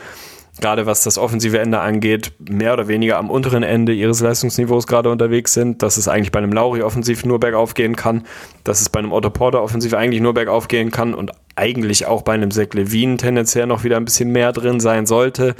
gerade 0.60 0.86
was 0.86 1.02
das 1.02 1.18
offensive 1.18 1.58
Ende 1.58 1.80
angeht, 1.80 2.32
mehr 2.38 2.72
oder 2.72 2.88
weniger 2.88 3.18
am 3.18 3.30
unteren 3.30 3.62
Ende 3.62 3.92
ihres 3.92 4.20
Leistungsniveaus 4.20 4.86
gerade 4.86 5.10
unterwegs 5.10 5.54
sind, 5.54 5.82
dass 5.82 5.96
es 5.96 6.08
eigentlich 6.08 6.32
bei 6.32 6.38
einem 6.38 6.52
Lauri 6.52 6.82
offensiv 6.82 7.24
nur 7.24 7.40
bergauf 7.40 7.74
gehen 7.74 7.96
kann, 7.96 8.24
dass 8.64 8.80
es 8.80 8.88
bei 8.88 8.98
einem 8.98 9.12
Otto 9.12 9.30
Porter 9.30 9.62
offensiv 9.62 9.94
eigentlich 9.94 10.20
nur 10.20 10.34
bergauf 10.34 10.68
gehen 10.68 10.90
kann 10.90 11.14
und 11.14 11.32
eigentlich 11.56 12.06
auch 12.06 12.22
bei 12.22 12.34
einem 12.34 12.50
Zach 12.50 12.72
Levine 12.72 13.16
tendenziell 13.16 13.66
noch 13.66 13.84
wieder 13.84 13.96
ein 13.96 14.04
bisschen 14.04 14.30
mehr 14.30 14.52
drin 14.52 14.80
sein 14.80 15.06
sollte, 15.06 15.54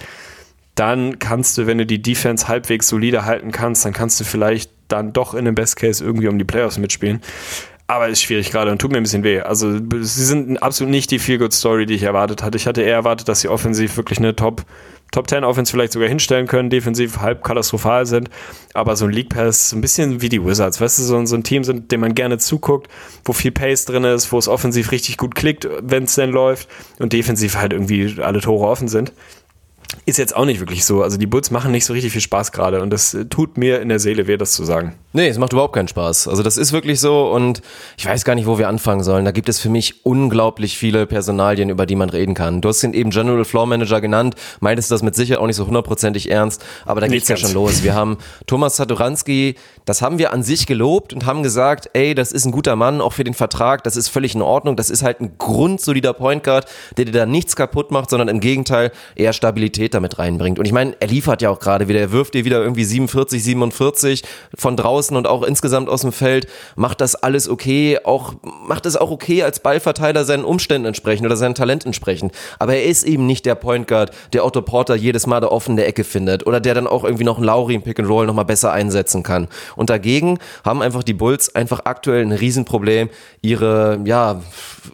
dann 0.75 1.19
kannst 1.19 1.59
du, 1.59 1.67
wenn 1.67 1.79
du 1.79 1.87
die 1.87 2.01
Defense 2.01 2.47
halbwegs 2.47 2.89
solide 2.89 3.25
halten 3.25 3.51
kannst, 3.51 3.85
dann 3.85 3.93
kannst 3.93 4.21
du 4.21 4.25
vielleicht 4.25 4.71
dann 4.87 5.13
doch 5.13 5.35
in 5.35 5.45
dem 5.45 5.55
Best 5.55 5.77
Case 5.77 6.05
irgendwie 6.05 6.29
um 6.29 6.39
die 6.39 6.45
Playoffs 6.45 6.79
mitspielen. 6.79 7.21
Aber 7.91 8.09
ist 8.09 8.21
schwierig 8.21 8.51
gerade 8.51 8.71
und 8.71 8.79
tut 8.79 8.93
mir 8.93 8.99
ein 8.99 9.03
bisschen 9.03 9.25
weh. 9.25 9.41
Also 9.41 9.73
sie 9.73 10.25
sind 10.25 10.63
absolut 10.63 10.91
nicht 10.91 11.11
die 11.11 11.19
Feel-Good-Story, 11.19 11.87
die 11.87 11.95
ich 11.95 12.03
erwartet 12.03 12.43
hatte. 12.43 12.59
Ich 12.59 12.67
hatte 12.67 12.83
eher 12.83 12.97
erwartet, 12.97 13.29
dass 13.29 13.41
sie 13.41 13.49
offensiv 13.49 13.97
wirklich 13.97 14.19
eine 14.19 14.37
Top, 14.37 14.63
Top 15.11 15.27
10 15.27 15.43
Offense 15.43 15.73
vielleicht 15.73 15.95
sogar 15.95 16.07
hinstellen 16.07 16.47
können, 16.47 16.69
defensiv 16.69 17.21
halb 17.21 17.43
katastrophal 17.43 18.05
sind. 18.05 18.29
Aber 18.75 18.95
so 18.95 19.07
ein 19.07 19.11
League 19.11 19.31
Pass, 19.31 19.71
so 19.71 19.77
ein 19.77 19.81
bisschen 19.81 20.21
wie 20.21 20.29
die 20.29 20.45
Wizards, 20.45 20.83
weißt 20.83 20.99
du, 20.99 21.03
so, 21.03 21.25
so 21.25 21.35
ein 21.35 21.45
Team 21.45 21.65
sind, 21.65 21.91
dem 21.91 22.01
man 22.01 22.15
gerne 22.15 22.37
zuguckt, 22.37 22.89
wo 23.25 23.33
viel 23.33 23.53
Pace 23.53 23.87
drin 23.87 24.05
ist, 24.05 24.31
wo 24.33 24.39
es 24.39 24.49
offensiv 24.49 24.93
richtig 24.93 25.17
gut 25.17 25.35
klickt, 25.35 25.67
wenn 25.81 26.05
es 26.05 26.15
denn 26.15 26.31
läuft 26.31 26.69
und 26.99 27.15
defensiv 27.15 27.57
halt 27.57 27.73
irgendwie 27.73 28.17
alle 28.21 28.43
Tore 28.43 28.67
offen 28.67 28.89
sind 28.89 29.13
ist 30.05 30.19
jetzt 30.19 30.37
auch 30.37 30.45
nicht 30.45 30.61
wirklich 30.61 30.85
so. 30.85 31.03
Also 31.03 31.17
die 31.17 31.27
Bulls 31.27 31.51
machen 31.51 31.73
nicht 31.73 31.85
so 31.85 31.93
richtig 31.93 32.13
viel 32.13 32.21
Spaß 32.21 32.53
gerade 32.53 32.83
und 32.83 32.91
das 32.91 33.17
tut 33.31 33.57
mir 33.57 33.81
in 33.81 33.89
der 33.89 33.99
Seele 33.99 34.27
weh, 34.27 34.37
das 34.37 34.53
zu 34.53 34.65
sagen. 34.65 34.95
Nee, 35.15 35.29
es 35.29 35.39
macht 35.39 35.55
überhaupt 35.55 35.75
keinen 35.75 35.89
Spaß. 35.89 36.29
Also 36.29 36.43
das 36.43 36.59
ist 36.59 36.73
wirklich 36.73 37.01
so 37.01 37.31
und 37.31 37.63
ich 37.97 38.05
weiß 38.05 38.27
gar 38.27 38.35
nicht, 38.35 38.47
wo 38.47 38.59
wir 38.59 38.69
anfangen 38.69 39.03
sollen. 39.03 39.25
Da 39.25 39.31
gibt 39.31 39.49
es 39.49 39.59
für 39.59 39.71
mich 39.71 40.05
unglaublich 40.05 40.77
viele 40.77 41.07
Personalien, 41.07 41.71
über 41.71 41.87
die 41.87 41.97
man 41.97 42.11
reden 42.11 42.35
kann. 42.35 42.61
Du 42.61 42.69
hast 42.69 42.83
den 42.83 42.93
eben 42.93 43.09
General 43.09 43.43
Floor 43.47 43.65
Manager 43.65 44.03
genannt, 44.03 44.35
meintest 44.61 44.91
das 44.91 45.03
mit 45.03 45.15
Sicherheit 45.15 45.41
auch 45.41 45.47
nicht 45.47 45.57
so 45.57 45.67
hundertprozentig 45.67 46.31
ernst, 46.31 46.63
aber 46.85 47.01
da 47.01 47.09
geht's 47.09 47.27
ja 47.29 47.39
schon 47.39 47.55
los. 47.55 47.83
Wir 47.83 47.95
haben 47.95 48.19
Thomas 48.47 48.77
Satoranski, 48.77 49.55
das 49.87 50.03
haben 50.03 50.19
wir 50.19 50.31
an 50.31 50.43
sich 50.43 50.67
gelobt 50.67 51.15
und 51.15 51.25
haben 51.25 51.43
gesagt, 51.43 51.89
ey, 51.95 52.15
das 52.15 52.31
ist 52.31 52.45
ein 52.45 52.53
guter 52.53 52.77
Mann, 52.77 53.01
auch 53.01 53.15
für 53.15 53.25
den 53.25 53.35
Vertrag, 53.35 53.85
das 53.85 53.97
ist 53.97 54.09
völlig 54.09 54.35
in 54.35 54.43
Ordnung, 54.43 54.77
das 54.77 54.91
ist 54.91 55.03
halt 55.03 55.23
ein 55.23 55.39
grundsolider 55.39 56.13
Point 56.13 56.45
Guard, 56.45 56.67
der 56.99 57.07
dir 57.07 57.13
da 57.13 57.25
nichts 57.25 57.57
kaputt 57.57 57.91
macht, 57.93 58.11
sondern 58.11 58.29
im 58.29 58.41
Gegenteil 58.41 58.93
eher 59.17 59.33
Stabilität 59.33 59.95
damit 59.95 60.19
reinbringt. 60.19 60.59
Und 60.59 60.67
ich 60.67 60.73
meine, 60.73 60.97
er 61.01 61.09
liefert 61.09 61.41
ja 61.41 61.49
auch 61.49 61.61
gerade 61.61 61.89
wieder, 61.89 62.01
er 62.01 62.13
wirft 62.13 62.35
dir 62.35 62.45
wieder 62.45 62.63
irgendwie 62.63 62.85
47, 62.85 63.43
47 63.43 64.23
von 64.55 64.77
draußen 64.77 64.98
und 65.17 65.27
auch 65.27 65.43
insgesamt 65.43 65.89
aus 65.89 66.03
dem 66.03 66.13
Feld, 66.13 66.47
macht 66.77 67.01
das 67.01 67.15
alles 67.15 67.49
okay, 67.49 67.99
auch 68.05 68.35
macht 68.67 68.87
es 68.87 68.97
auch 68.97 69.11
okay 69.11 69.43
als 69.43 69.61
Ballverteiler 69.61 70.25
seinen 70.25 70.45
Umständen 70.45 70.87
entsprechend 70.87 71.27
oder 71.27 71.37
seinem 71.37 71.55
Talent 71.55 71.87
entsprechend. 71.87 72.33
Aber 72.59 72.75
er 72.75 72.85
ist 72.85 73.05
eben 73.05 73.27
nicht 73.27 73.47
der 73.47 73.55
Point 73.55 73.87
Guard, 73.89 74.11
der 74.33 74.45
Otto 74.45 74.63
Porter 74.63 74.95
jedes 74.95 75.27
Mal 75.27 75.41
da 75.41 75.49
offen 75.49 75.73
in 75.73 75.77
der 75.77 75.89
Ecke 75.89 76.05
findet 76.05 76.47
oder 76.47 76.61
der 76.61 76.75
dann 76.75 76.87
auch 76.87 77.05
irgendwie 77.05 77.25
noch 77.25 77.37
einen 77.37 77.47
Lauri 77.47 77.75
im 77.75 77.83
Pick 77.83 77.99
and 77.99 78.09
Roll 78.09 78.27
nochmal 78.27 78.45
besser 78.45 78.73
einsetzen 78.73 79.23
kann. 79.23 79.49
Und 79.77 79.91
dagegen 79.91 80.39
haben 80.65 80.83
einfach 80.83 81.03
die 81.03 81.15
Bulls 81.15 81.55
einfach 81.55 81.81
aktuell 81.85 82.23
ein 82.23 82.33
Riesenproblem, 82.33 83.11
ihre, 83.43 84.01
ja, 84.05 84.43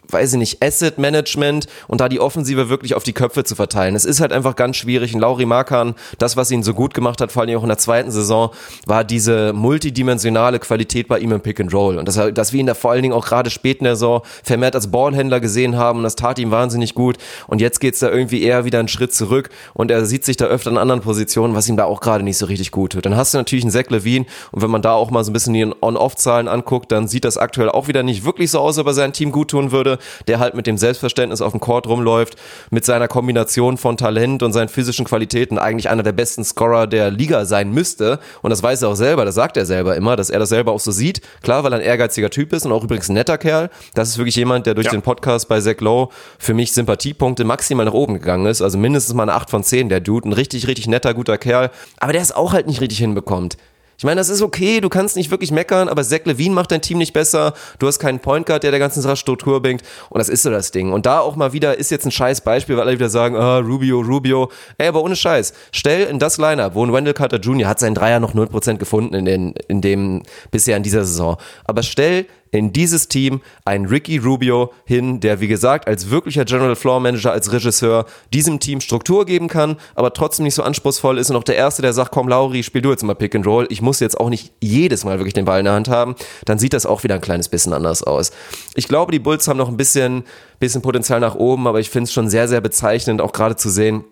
weiß 0.09 0.35
ich 0.35 0.39
nicht, 0.39 0.65
Asset 0.65 0.99
Management 0.99 1.67
und 1.89 2.01
da 2.01 2.09
die 2.09 2.21
Offensive 2.21 2.69
wirklich 2.69 2.95
auf 2.95 3.03
die 3.03 3.13
Köpfe 3.13 3.45
zu 3.45 3.55
verteilen. 3.55 3.97
Es 3.97 4.05
ist 4.05 4.21
halt 4.21 4.33
einfach 4.33 4.57
ganz 4.57 4.77
schwierig. 4.77 5.15
Ein 5.15 5.21
Lauri 5.21 5.47
Markan, 5.47 5.95
das, 6.19 6.37
was 6.37 6.51
ihn 6.51 6.63
so 6.63 6.75
gut 6.75 6.95
gemacht 6.95 7.21
hat, 7.21 7.33
vor 7.33 7.43
allem 7.43 7.57
auch 7.57 7.63
in 7.63 7.69
der 7.69 7.79
zweiten 7.79 8.11
Saison, 8.11 8.51
war 8.87 9.05
diese 9.05 9.53
multidimensionale 9.95 10.59
Qualität 10.59 11.07
bei 11.09 11.19
ihm 11.21 11.33
im 11.33 11.41
Pick 11.41 11.61
and 11.61 11.73
Roll. 11.73 11.99
Und 11.99 12.09
dass, 12.09 12.17
er, 12.17 12.33
dass 12.33 12.53
wir 12.53 12.61
ihn 12.61 12.67
da 12.67 12.75
vor 12.75 12.91
allen 12.91 13.03
Dingen 13.03 13.15
auch 13.15 13.27
gerade 13.27 13.51
spät 13.51 13.79
in 13.79 13.85
der 13.85 13.95
Saison 13.95 14.23
vermehrt 14.43 14.75
als 14.75 14.91
Ballhändler 14.91 15.41
gesehen 15.41 15.77
haben 15.77 16.03
das 16.03 16.17
tat 16.17 16.39
ihm 16.39 16.51
wahnsinnig 16.51 16.95
gut. 16.95 17.17
Und 17.47 17.61
jetzt 17.61 17.81
geht's 17.81 18.01
da 18.01 18.11
irgendwie 18.11 18.43
eher 18.43 18.65
wieder 18.65 18.79
einen 18.79 18.89
Schritt 18.89 19.15
zurück 19.15 19.51
und 19.73 19.91
er 19.91 20.05
sieht 20.05 20.25
sich 20.25 20.37
da 20.37 20.47
öfter 20.47 20.71
in 20.71 20.79
anderen 20.79 21.01
Positionen, 21.01 21.55
was 21.55 21.69
ihm 21.69 21.77
da 21.77 21.85
auch 21.85 22.01
gerade 22.01 22.25
nicht 22.25 22.37
so 22.37 22.47
richtig 22.47 22.73
gut 22.73 22.93
tut. 22.93 23.07
Dann 23.07 23.17
hast 23.17 23.33
du 23.33 23.39
natürlich 23.39 23.65
einen 23.65 23.71
Zach 23.71 23.89
Levine 23.89 24.27
und 24.53 24.63
wenn 24.63 24.71
man 24.71 24.83
da 24.83 24.93
auch 24.93 25.11
mal 25.11 25.25
so 25.25 25.31
ein 25.31 25.33
bisschen 25.33 25.55
die 25.55 25.67
On-Off-Zahlen 25.81 26.49
anguckt, 26.49 26.93
dann 26.93 27.09
sieht 27.09 27.25
das 27.25 27.39
aktuell 27.39 27.71
auch 27.71 27.89
wieder 27.89 28.03
nicht 28.03 28.25
wirklich 28.25 28.51
so 28.51 28.59
aus, 28.59 28.79
ob 28.79 28.87
er 28.87 28.95
sein 28.95 29.13
Team 29.13 29.33
gut 29.33 29.51
tun 29.51 29.73
würde 29.73 29.99
der 30.27 30.39
halt 30.39 30.55
mit 30.55 30.67
dem 30.67 30.77
Selbstverständnis 30.77 31.41
auf 31.41 31.53
dem 31.53 31.61
Court 31.61 31.87
rumläuft, 31.87 32.37
mit 32.71 32.85
seiner 32.85 33.09
Kombination 33.09 33.77
von 33.77 33.97
Talent 33.97 34.43
und 34.43 34.53
seinen 34.53 34.69
physischen 34.69 35.05
Qualitäten 35.05 35.59
eigentlich 35.59 35.89
einer 35.89 36.03
der 36.03 36.13
besten 36.13 36.45
Scorer 36.45 36.87
der 36.87 37.11
Liga 37.11 37.45
sein 37.45 37.71
müsste. 37.73 38.19
Und 38.43 38.51
das 38.51 38.63
weiß 38.63 38.83
er 38.83 38.89
auch 38.89 38.95
selber, 38.95 39.25
das 39.25 39.35
sagt 39.35 39.57
er 39.57 39.67
selber 39.67 39.84
immer, 39.93 40.17
dass 40.17 40.31
er 40.31 40.39
das 40.39 40.49
selber 40.49 40.73
auch 40.73 40.81
so 40.81 40.91
sieht. 40.91 41.21
Klar, 41.43 41.65
weil 41.65 41.73
er 41.73 41.79
ein 41.79 41.85
ehrgeiziger 41.85 42.31
Typ 42.31 42.53
ist 42.53 42.67
und 42.67 42.73
auch 42.73 42.85
übrigens 42.85 43.09
ein 43.09 43.15
netter 43.15 43.39
Kerl. 43.39 43.71
Das 43.95 44.09
ist 44.09 44.19
wirklich 44.19 44.37
jemand, 44.37 44.67
der 44.67 44.75
durch 44.75 44.87
ja. 44.87 44.93
den 44.93 45.03
Podcast 45.03 45.49
bei 45.49 45.61
Zach 45.61 45.81
Lowe 45.81 46.09
für 46.39 46.55
mich 46.55 46.73
Sympathiepunkte 46.73 47.45
maximal 47.45 47.85
nach 47.87 47.93
oben 47.93 48.15
gegangen 48.15 48.47
ist. 48.47 48.63
Also 48.63 48.79
mindestens 48.79 49.15
mal 49.15 49.25
eine 49.25 49.35
8 49.35 49.51
von 49.51 49.63
10, 49.63 49.89
der 49.89 50.01
Dude. 50.01 50.29
Ein 50.29 50.33
richtig, 50.33 50.67
richtig 50.67 50.89
netter, 50.89 51.15
guter 51.15 51.39
Kerl. 51.39 51.71
Aber 51.99 52.13
der 52.13 52.23
es 52.23 52.33
auch 52.33 52.53
halt 52.53 52.67
nicht 52.67 52.81
richtig 52.81 52.99
hinbekommt 52.99 53.57
Ich 53.97 54.05
meine, 54.05 54.21
das 54.21 54.29
ist 54.29 54.43
okay, 54.43 54.81
du 54.81 54.89
kannst 54.89 55.17
nicht 55.17 55.31
wirklich 55.31 55.51
meckern, 55.53 55.89
aber 55.89 56.03
Zach 56.03 56.21
Levine 56.25 56.55
macht 56.55 56.71
dein 56.71 56.83
Team 56.83 56.99
nicht 56.99 57.13
besser. 57.13 57.55
Du 57.79 57.87
hast 57.87 57.99
keinen 57.99 58.19
Point 58.19 58.47
Guard, 58.47 58.63
der 58.63 58.71
der 58.71 58.81
ganzen 58.81 59.03
Sache 59.03 59.17
Struktur 59.17 59.63
bringt. 59.63 59.83
Und 60.11 60.19
das 60.19 60.29
ist 60.29 60.43
so 60.43 60.51
das 60.51 60.71
Ding. 60.71 60.93
Und 60.93 61.07
da 61.07 61.21
auch 61.21 61.37
mal 61.37 61.53
wieder 61.53 61.79
ist 61.79 61.91
jetzt 61.91 62.05
ein 62.05 62.11
scheiß 62.11 62.41
Beispiel, 62.41 62.77
weil 62.77 62.85
alle 62.85 62.95
wieder 62.97 63.09
sagen, 63.09 63.37
ah, 63.37 63.59
Rubio, 63.59 64.01
Rubio. 64.01 64.51
Ey, 64.79 64.89
aber 64.89 65.03
ohne 65.03 65.17
Scheiß. 65.17 65.53
Stell 65.73 66.07
in 66.07 66.19
das 66.19 66.39
Lineup, 66.39 66.75
wo 66.75 66.85
ein 66.85 66.93
Wendell 66.93 67.15
Carter 67.15 67.39
Jr. 67.39 67.69
hat 67.69 67.79
seinen 67.79 67.95
Dreier 67.95 68.21
noch 68.21 68.35
0% 68.35 68.77
gefunden 68.79 69.15
in, 69.15 69.25
den, 69.25 69.55
in 69.69 69.81
dem 69.81 70.23
bisher 70.51 70.77
in 70.77 70.83
dieser 70.83 71.05
Saison. 71.05 71.37
Aber 71.65 71.83
stell 71.83 72.27
in 72.51 72.73
dieses 72.73 73.09
Team 73.09 73.41
einen 73.65 73.87
Ricky 73.87 74.19
Rubio 74.19 74.73
hin, 74.85 75.21
der 75.21 75.41
wie 75.41 75.49
gesagt 75.49 75.89
als 75.89 76.11
wirklicher 76.11 76.45
General 76.45 76.77
Floor 76.77 77.01
Manager, 77.01 77.33
als 77.33 77.53
Regisseur 77.53 78.07
diesem 78.33 78.61
Team 78.61 78.81
Struktur 78.81 79.27
geben 79.27 79.49
kann, 79.49 79.77
aber 79.95 80.13
trotzdem 80.13 80.45
nicht 80.45 80.55
so 80.55 80.63
anspruchsvoll 80.63 81.19
ist 81.19 81.31
und 81.31 81.37
auch 81.37 81.45
der 81.45 81.57
Erste, 81.57 81.83
der 81.83 81.93
sagt, 81.93 82.13
komm 82.13 82.29
Lauri, 82.29 82.63
spiel 82.63 82.83
du 82.83 82.91
jetzt 82.91 83.03
mal 83.03 83.15
Pick 83.15 83.35
and 83.35 83.47
Roll, 83.47 83.67
ich 83.71 83.83
muss 83.83 84.01
jetzt 84.01 84.19
auch 84.19 84.31
nicht 84.31 84.53
jedes 84.61 85.05
Mal 85.05 85.19
wirklich 85.19 85.35
den 85.35 85.45
Ball 85.45 85.59
in 85.59 85.65
der 85.65 85.75
Hand 85.75 85.89
haben, 85.89 86.15
dann 86.45 86.59
sieht 86.59 86.73
das 86.73 86.87
auch 86.87 87.03
wieder 87.05 87.17
ein 87.17 87.21
kleines 87.21 87.49
bisschen 87.49 87.73
anders 87.73 88.03
aus. 88.03 88.31
Ich 88.75 88.89
glaube, 88.89 89.13
die 89.13 89.19
Bulls 89.19 89.49
haben 89.49 89.59
noch 89.59 89.69
ein 89.69 89.77
bisschen, 89.77 90.25
bisschen 90.61 90.83
Potenzial 90.83 91.21
nach 91.21 91.35
oben, 91.35 91.67
aber 91.67 91.81
ich 91.81 91.91
finde 91.91 92.05
es 92.05 92.13
schon 92.13 92.29
sehr, 92.29 92.49
sehr 92.49 92.61
bezeichnend, 92.61 93.21
auch 93.21 93.33
gerade 93.33 93.57
zu 93.57 93.69
sehen, 93.71 94.05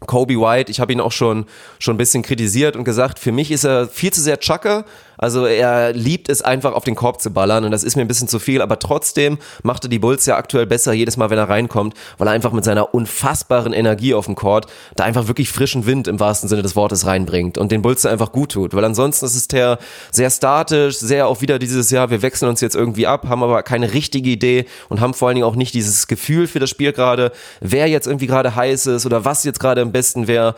Kobe 0.00 0.34
White, 0.34 0.70
ich 0.70 0.78
habe 0.78 0.92
ihn 0.92 1.00
auch 1.00 1.12
schon 1.12 1.46
schon 1.78 1.94
ein 1.94 1.98
bisschen 1.98 2.22
kritisiert 2.22 2.76
und 2.76 2.84
gesagt, 2.84 3.18
für 3.18 3.32
mich 3.32 3.50
ist 3.50 3.64
er 3.64 3.88
viel 3.88 4.12
zu 4.12 4.20
sehr 4.20 4.38
Chucker, 4.38 4.84
also 5.18 5.46
er 5.46 5.92
liebt 5.92 6.28
es 6.28 6.42
einfach 6.42 6.72
auf 6.72 6.84
den 6.84 6.94
Korb 6.94 7.20
zu 7.20 7.30
ballern 7.30 7.64
und 7.64 7.70
das 7.70 7.84
ist 7.84 7.96
mir 7.96 8.02
ein 8.02 8.08
bisschen 8.08 8.28
zu 8.28 8.38
viel, 8.38 8.62
aber 8.62 8.78
trotzdem 8.78 9.38
macht 9.62 9.84
er 9.84 9.88
die 9.88 9.98
Bulls 9.98 10.26
ja 10.26 10.36
aktuell 10.36 10.66
besser 10.66 10.92
jedes 10.92 11.16
Mal, 11.16 11.30
wenn 11.30 11.38
er 11.38 11.48
reinkommt, 11.48 11.94
weil 12.18 12.28
er 12.28 12.32
einfach 12.32 12.52
mit 12.52 12.64
seiner 12.64 12.94
unfassbaren 12.94 13.72
Energie 13.72 14.14
auf 14.14 14.26
dem 14.26 14.34
Court 14.34 14.66
da 14.94 15.04
einfach 15.04 15.28
wirklich 15.28 15.50
frischen 15.50 15.86
Wind 15.86 16.08
im 16.08 16.20
wahrsten 16.20 16.48
Sinne 16.48 16.62
des 16.62 16.76
Wortes 16.76 17.06
reinbringt 17.06 17.58
und 17.58 17.72
den 17.72 17.82
Bulls 17.82 18.06
einfach 18.06 18.32
gut 18.32 18.52
tut, 18.52 18.74
weil 18.74 18.84
ansonsten 18.84 19.26
ist 19.26 19.36
es 19.36 19.48
der 19.48 19.78
sehr 20.10 20.30
statisch, 20.30 20.98
sehr 20.98 21.28
auch 21.28 21.40
wieder 21.40 21.58
dieses 21.58 21.90
Jahr, 21.90 22.10
wir 22.10 22.22
wechseln 22.22 22.48
uns 22.48 22.60
jetzt 22.60 22.76
irgendwie 22.76 23.06
ab, 23.06 23.26
haben 23.28 23.42
aber 23.42 23.62
keine 23.62 23.92
richtige 23.92 24.30
Idee 24.30 24.66
und 24.88 25.00
haben 25.00 25.14
vor 25.14 25.28
allen 25.28 25.36
Dingen 25.36 25.46
auch 25.46 25.56
nicht 25.56 25.74
dieses 25.74 26.06
Gefühl 26.06 26.46
für 26.46 26.58
das 26.58 26.70
Spiel 26.70 26.92
gerade, 26.92 27.32
wer 27.60 27.86
jetzt 27.88 28.06
irgendwie 28.06 28.26
gerade 28.26 28.54
heiß 28.54 28.86
ist 28.86 29.06
oder 29.06 29.24
was 29.24 29.44
jetzt 29.44 29.60
gerade 29.60 29.80
am 29.80 29.92
besten 29.92 30.26
wäre. 30.26 30.54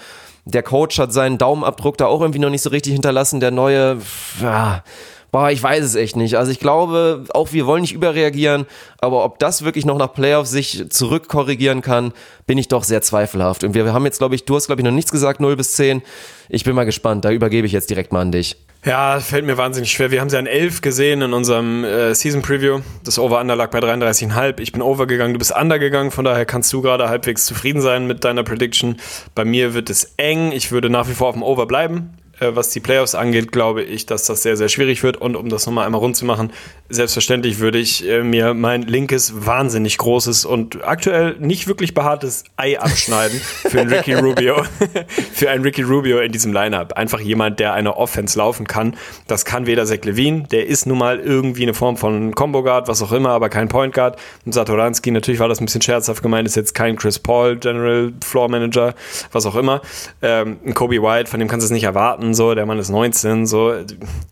Der 0.49 0.62
Coach 0.62 0.99
hat 0.99 1.12
seinen 1.12 1.38
Daumenabdruck 1.38 1.99
da 1.99 2.07
auch 2.07 2.20
irgendwie 2.20 2.38
noch 2.38 2.51
nicht 2.51 2.62
so 2.62 2.70
richtig 2.70 2.94
hinterlassen. 2.94 3.38
Der 3.38 3.51
neue, 3.51 3.99
ja, 4.40 4.82
boah, 5.30 5.51
ich 5.51 5.62
weiß 5.62 5.84
es 5.84 5.94
echt 5.94 6.16
nicht. 6.16 6.36
Also 6.36 6.51
ich 6.51 6.59
glaube, 6.59 7.24
auch 7.34 7.53
wir 7.53 7.66
wollen 7.66 7.82
nicht 7.82 7.92
überreagieren, 7.92 8.66
aber 9.01 9.24
ob 9.24 9.38
das 9.38 9.64
wirklich 9.64 9.84
noch 9.84 9.99
nach 9.99 10.12
Playoffs 10.12 10.51
sich 10.51 10.90
zurückkorrigieren 10.90 11.82
kann, 11.82 12.12
bin 12.46 12.57
ich 12.59 12.68
doch 12.68 12.84
sehr 12.84 13.03
zweifelhaft. 13.03 13.62
Und 13.64 13.74
wir, 13.74 13.92
haben 13.92 14.07
jetzt, 14.07 14.18
glaube 14.18 14.34
ich, 14.34 14.44
du 14.44 14.57
hast, 14.57 14.66
glaube 14.66 14.80
ich, 14.80 14.84
noch 14.84 14.92
nichts 14.92 15.12
gesagt, 15.12 15.40
0 15.40 15.57
bis 15.57 15.74
10. 15.74 16.03
Ich 16.49 16.64
bin 16.64 16.74
mal 16.74 16.84
gespannt. 16.84 17.24
Da 17.24 17.30
übergebe 17.30 17.66
ich 17.66 17.72
jetzt 17.72 17.90
direkt 17.90 18.12
mal 18.12 18.22
an 18.22 18.32
dich. 18.32 18.57
Ja, 18.85 19.18
fällt 19.18 19.45
mir 19.45 19.59
wahnsinnig 19.59 19.91
schwer. 19.91 20.11
Wir 20.11 20.20
haben 20.20 20.31
sie 20.31 20.39
an 20.39 20.47
11 20.47 20.83
gesehen 20.83 21.20
in 21.20 21.33
unserem 21.33 21.85
äh, 21.85 22.14
Season 22.14 22.43
Preview. 22.43 22.81
Das 23.05 23.18
Over-Under 23.18 23.57
lag 23.57 23.70
bei 23.70 23.81
33,5. 23.81 24.61
Ich 24.61 24.70
bin 24.72 24.83
over 24.83 25.07
gegangen, 25.07 25.33
du 25.35 25.39
bist 25.39 25.53
under 25.55 25.79
gegangen. 25.81 26.12
Von 26.12 26.24
daher 26.24 26.47
kannst 26.47 26.72
du 26.72 26.81
gerade 26.81 27.09
halbwegs 27.09 27.45
zufrieden 27.45 27.83
sein 27.83 28.07
mit 28.07 28.24
deiner 28.24 28.45
Prediction. 28.45 28.97
Bei 29.35 29.45
mir 29.45 29.74
wird 29.74 29.91
es 29.91 30.14
eng. 30.16 30.53
Ich 30.53 30.70
würde 30.70 30.91
nach 30.91 31.09
wie 31.09 31.14
vor 31.14 31.29
auf 31.29 31.35
dem 31.35 31.43
Over 31.43 31.66
bleiben. 31.66 32.18
Äh, 32.41 32.55
was 32.55 32.70
die 32.70 32.80
Playoffs 32.80 33.14
angeht, 33.14 33.53
glaube 33.53 33.82
ich, 33.82 34.07
dass 34.07 34.24
das 34.24 34.43
sehr, 34.43 34.57
sehr 34.57 34.68
schwierig 34.68 35.03
wird. 35.03 35.16
Und 35.16 35.36
um 35.36 35.49
das 35.49 35.66
nochmal 35.66 35.86
einmal 35.86 36.01
rund 36.01 36.16
zu 36.16 36.24
machen, 36.24 36.53
selbstverständlich 36.89 37.59
würde 37.59 37.78
ich 37.78 38.07
äh, 38.09 38.22
mir 38.22 38.55
mein 38.55 38.82
linkes, 38.82 39.47
wahnsinnig 39.47 39.99
großes 39.99 40.45
und 40.45 40.84
aktuell 40.84 41.36
nicht 41.39 41.66
wirklich 41.66 41.95
behaartes 41.95 42.45
Ei 42.57 42.78
abschneiden 42.78 43.41
für 43.41 43.80
einen 43.80 43.93
Ricky 43.93 44.14
Rubio. 44.14 44.62
für 45.32 45.51
einen 45.51 45.62
Ricky 45.62 45.82
Rubio 45.82 46.20
in 46.20 46.32
diesem 46.32 46.53
Lineup. 46.53 46.95
Einfach 46.95 47.20
jemand, 47.20 47.61
der 47.61 47.72
eine 47.72 47.97
Offense 47.97 48.39
laufen 48.39 48.66
kann. 48.66 48.95
Das 49.26 49.45
kann 49.45 49.66
weder 49.66 49.84
Zach 49.84 50.05
Levine, 50.05 50.45
der 50.45 50.66
ist 50.66 50.86
nun 50.86 50.99
mal 50.99 51.18
irgendwie 51.18 51.62
eine 51.62 51.74
Form 51.74 51.97
von 51.97 52.34
Combo 52.34 52.62
Guard, 52.62 52.89
was 52.89 53.03
auch 53.03 53.12
immer, 53.12 53.30
aber 53.30 53.49
kein 53.49 53.68
Point 53.68 53.95
Guard. 53.95 54.18
Und 54.45 54.53
Satoranski, 54.53 55.11
natürlich 55.11 55.41
war 55.41 55.49
das 55.49 55.61
ein 55.61 55.64
bisschen 55.64 55.82
scherzhaft 55.82 56.22
gemeint, 56.22 56.47
ist 56.47 56.57
jetzt 56.57 56.74
kein 56.74 56.97
Chris 56.97 57.18
Paul, 57.18 57.57
General 57.57 58.12
Floor 58.24 58.49
Manager, 58.49 58.95
was 59.32 59.47
auch 59.47 59.57
immer. 59.57 59.82
Ähm, 60.22 60.59
ein 60.64 60.74
Kobe 60.74 61.03
White, 61.03 61.30
von 61.30 61.41
dem 61.41 61.49
kannst 61.49 61.64
du 61.64 61.66
es 61.66 61.72
nicht 61.72 61.84
erwarten, 61.84 62.28
so, 62.35 62.55
der 62.55 62.66
Mann 62.66 62.79
ist 62.79 62.91
19, 62.91 63.47
so, 63.47 63.72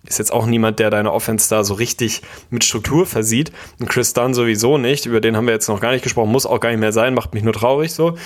ist 0.07 0.19
jetzt 0.19 0.33
auch 0.33 0.47
niemand, 0.47 0.79
der 0.79 0.91
deine 0.91 1.13
Offense 1.13 1.49
da 1.49 1.65
so 1.65 1.75
richtig 1.75 2.23
mit 2.51 2.65
Struktur 2.65 3.07
versieht. 3.07 3.53
Und 3.79 3.89
Chris 3.89 4.13
Dunn 4.13 4.35
sowieso 4.35 4.79
nicht, 4.79 5.07
über 5.07 5.21
den 5.21 5.37
haben 5.37 5.47
wir 5.47 5.55
jetzt 5.55 5.69
noch 5.69 5.81
gar 5.81 5.93
nicht 5.93 6.03
gesprochen, 6.03 6.31
muss 6.31 6.47
auch 6.47 6.61
gar 6.61 6.71
nicht 6.71 6.81
mehr 6.81 6.93
sein, 6.93 7.15
macht 7.15 7.35
mich 7.35 7.43
nur 7.43 7.53
traurig 7.53 7.93
so. 7.93 8.17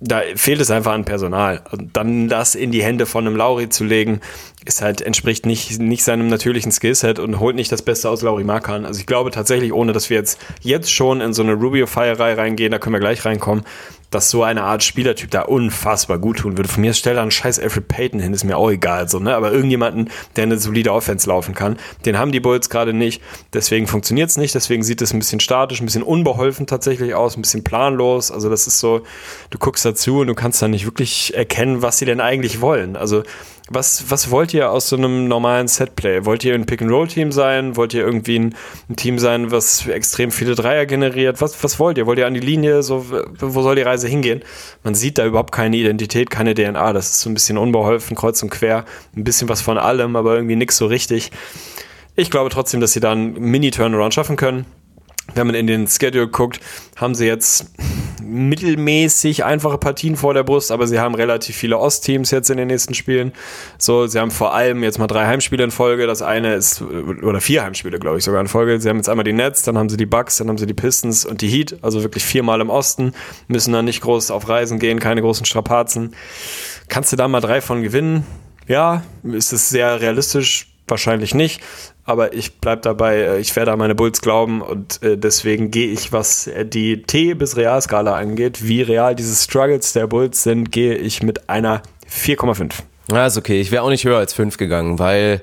Da 0.00 0.20
fehlt 0.34 0.60
es 0.60 0.70
einfach 0.70 0.92
an 0.92 1.04
Personal. 1.04 1.62
Und 1.70 1.96
dann 1.96 2.28
das 2.28 2.54
in 2.54 2.70
die 2.70 2.82
Hände 2.82 3.06
von 3.06 3.26
einem 3.26 3.36
Lauri 3.36 3.70
zu 3.70 3.84
legen, 3.84 4.20
ist 4.66 4.82
halt, 4.82 5.00
entspricht 5.00 5.46
nicht, 5.46 5.78
nicht 5.78 6.04
seinem 6.04 6.28
natürlichen 6.28 6.72
Skillset 6.72 7.18
und 7.18 7.40
holt 7.40 7.56
nicht 7.56 7.70
das 7.72 7.82
Beste 7.82 8.10
aus 8.10 8.22
Lauri 8.22 8.44
Markan. 8.44 8.84
Also 8.84 9.00
ich 9.00 9.06
glaube 9.06 9.30
tatsächlich, 9.30 9.72
ohne 9.72 9.92
dass 9.92 10.10
wir 10.10 10.16
jetzt, 10.16 10.38
jetzt 10.60 10.92
schon 10.92 11.20
in 11.20 11.32
so 11.32 11.42
eine 11.42 11.54
Rubio-Feierei 11.54 12.34
reingehen, 12.34 12.72
da 12.72 12.78
können 12.78 12.94
wir 12.94 13.00
gleich 13.00 13.24
reinkommen, 13.24 13.64
dass 14.10 14.30
so 14.30 14.42
eine 14.42 14.62
Art 14.62 14.82
Spielertyp 14.82 15.30
da 15.30 15.42
unfassbar 15.42 16.18
gut 16.18 16.38
tun 16.38 16.56
würde. 16.56 16.68
Von 16.68 16.80
mir 16.80 16.94
stell 16.94 17.14
da 17.14 17.22
einen 17.22 17.30
scheiß 17.30 17.58
Alfred 17.58 17.88
Payton 17.88 18.20
hin, 18.20 18.32
ist 18.32 18.44
mir 18.44 18.56
auch 18.56 18.70
egal, 18.70 19.08
so, 19.08 19.18
ne? 19.18 19.34
Aber 19.34 19.52
irgendjemanden, 19.52 20.10
der 20.36 20.44
eine 20.44 20.58
solide 20.58 20.92
Offense 20.92 21.28
laufen 21.28 21.54
kann, 21.54 21.76
den 22.04 22.18
haben 22.18 22.32
die 22.32 22.40
Bulls 22.40 22.70
gerade 22.70 22.92
nicht. 22.92 23.20
Deswegen 23.52 23.86
funktioniert 23.86 24.30
es 24.30 24.36
nicht. 24.36 24.54
Deswegen 24.54 24.82
sieht 24.82 25.02
es 25.02 25.12
ein 25.12 25.18
bisschen 25.18 25.40
statisch, 25.40 25.80
ein 25.80 25.86
bisschen 25.86 26.02
unbeholfen 26.02 26.66
tatsächlich 26.66 27.14
aus, 27.14 27.36
ein 27.36 27.42
bisschen 27.42 27.64
planlos. 27.64 28.30
Also 28.30 28.48
das 28.48 28.66
ist 28.66 28.78
so, 28.78 29.02
du 29.50 29.58
guckst 29.58 29.84
dazu 29.84 30.20
und 30.20 30.28
du 30.28 30.34
kannst 30.34 30.62
da 30.62 30.68
nicht 30.68 30.86
wirklich 30.86 31.34
erkennen, 31.34 31.82
was 31.82 31.98
sie 31.98 32.04
denn 32.04 32.20
eigentlich 32.20 32.60
wollen. 32.60 32.96
Also 32.96 33.22
was, 33.68 34.10
was 34.10 34.30
wollt 34.30 34.54
ihr 34.54 34.70
aus 34.70 34.88
so 34.88 34.96
einem 34.96 35.26
normalen 35.26 35.66
Setplay? 35.66 36.24
Wollt 36.24 36.44
ihr 36.44 36.54
ein 36.54 36.66
Pick-and-Roll-Team 36.66 37.32
sein? 37.32 37.76
Wollt 37.76 37.94
ihr 37.94 38.02
irgendwie 38.02 38.38
ein, 38.38 38.54
ein, 38.88 38.96
Team 38.96 39.18
sein, 39.18 39.50
was 39.50 39.86
extrem 39.86 40.30
viele 40.30 40.54
Dreier 40.54 40.86
generiert? 40.86 41.40
Was, 41.40 41.62
was 41.64 41.78
wollt 41.78 41.98
ihr? 41.98 42.06
Wollt 42.06 42.18
ihr 42.18 42.26
an 42.26 42.34
die 42.34 42.40
Linie? 42.40 42.82
So, 42.82 43.06
wo 43.10 43.62
soll 43.62 43.74
die 43.74 43.82
Reise 43.82 44.06
hingehen? 44.06 44.42
Man 44.84 44.94
sieht 44.94 45.18
da 45.18 45.26
überhaupt 45.26 45.52
keine 45.52 45.76
Identität, 45.76 46.30
keine 46.30 46.54
DNA. 46.54 46.92
Das 46.92 47.10
ist 47.10 47.20
so 47.20 47.30
ein 47.30 47.34
bisschen 47.34 47.58
unbeholfen, 47.58 48.16
kreuz 48.16 48.42
und 48.42 48.50
quer. 48.50 48.84
Ein 49.16 49.24
bisschen 49.24 49.48
was 49.48 49.62
von 49.62 49.78
allem, 49.78 50.14
aber 50.14 50.36
irgendwie 50.36 50.56
nichts 50.56 50.76
so 50.76 50.86
richtig. 50.86 51.32
Ich 52.14 52.30
glaube 52.30 52.50
trotzdem, 52.50 52.80
dass 52.80 52.92
sie 52.92 53.00
da 53.00 53.12
einen 53.12 53.34
Mini-Turnaround 53.34 54.14
schaffen 54.14 54.36
können 54.36 54.64
wenn 55.34 55.46
man 55.46 55.56
in 55.56 55.66
den 55.66 55.86
Schedule 55.86 56.28
guckt, 56.28 56.60
haben 56.96 57.14
sie 57.14 57.26
jetzt 57.26 57.72
mittelmäßig 58.22 59.44
einfache 59.44 59.78
Partien 59.78 60.16
vor 60.16 60.34
der 60.34 60.42
Brust, 60.42 60.72
aber 60.72 60.86
sie 60.86 60.98
haben 60.98 61.14
relativ 61.14 61.56
viele 61.56 61.78
Ostteams 61.78 62.30
jetzt 62.30 62.50
in 62.50 62.56
den 62.56 62.68
nächsten 62.68 62.94
Spielen. 62.94 63.32
So, 63.78 64.06
sie 64.06 64.18
haben 64.18 64.30
vor 64.30 64.54
allem 64.54 64.82
jetzt 64.82 64.98
mal 64.98 65.06
drei 65.06 65.26
Heimspiele 65.26 65.64
in 65.64 65.70
Folge. 65.70 66.06
Das 66.06 66.22
eine 66.22 66.54
ist, 66.54 66.82
oder 66.82 67.40
vier 67.40 67.64
Heimspiele, 67.64 67.98
glaube 67.98 68.18
ich, 68.18 68.24
sogar 68.24 68.40
in 68.40 68.48
Folge. 68.48 68.80
Sie 68.80 68.88
haben 68.88 68.96
jetzt 68.96 69.08
einmal 69.08 69.24
die 69.24 69.32
Nets, 69.32 69.62
dann 69.62 69.78
haben 69.78 69.88
sie 69.88 69.96
die 69.96 70.06
Bucks, 70.06 70.38
dann 70.38 70.48
haben 70.48 70.58
sie 70.58 70.66
die 70.66 70.74
Pistons 70.74 71.24
und 71.24 71.40
die 71.40 71.48
Heat, 71.48 71.78
also 71.82 72.02
wirklich 72.02 72.24
viermal 72.24 72.60
im 72.60 72.70
Osten, 72.70 73.12
müssen 73.48 73.72
dann 73.72 73.84
nicht 73.84 74.00
groß 74.00 74.30
auf 74.30 74.48
Reisen 74.48 74.78
gehen, 74.78 75.00
keine 75.00 75.20
großen 75.22 75.46
Strapazen. 75.46 76.14
Kannst 76.88 77.12
du 77.12 77.16
da 77.16 77.28
mal 77.28 77.40
drei 77.40 77.60
von 77.60 77.82
gewinnen? 77.82 78.26
Ja, 78.68 79.02
ist 79.22 79.52
es 79.52 79.68
sehr 79.68 80.00
realistisch? 80.00 80.75
Wahrscheinlich 80.88 81.34
nicht 81.34 81.60
aber 82.06 82.32
ich 82.32 82.60
bleib 82.60 82.82
dabei, 82.82 83.16
äh, 83.16 83.40
ich 83.40 83.54
werde 83.56 83.72
an 83.72 83.78
meine 83.78 83.94
Bulls 83.94 84.22
glauben 84.22 84.62
und 84.62 85.02
äh, 85.02 85.18
deswegen 85.18 85.70
gehe 85.70 85.88
ich, 85.88 86.12
was 86.12 86.48
die 86.64 87.02
T- 87.02 87.34
bis 87.34 87.56
Realskala 87.56 88.14
angeht, 88.14 88.66
wie 88.66 88.80
real 88.80 89.14
diese 89.14 89.34
Struggles 89.34 89.92
der 89.92 90.06
Bulls 90.06 90.42
sind, 90.44 90.70
gehe 90.72 90.94
ich 90.94 91.22
mit 91.22 91.50
einer 91.50 91.82
4,5. 92.08 92.72
Ja, 93.10 93.26
ist 93.26 93.36
okay. 93.36 93.60
Ich 93.60 93.72
wäre 93.72 93.82
auch 93.82 93.90
nicht 93.90 94.04
höher 94.04 94.18
als 94.18 94.32
5 94.32 94.56
gegangen, 94.56 94.98
weil 94.98 95.42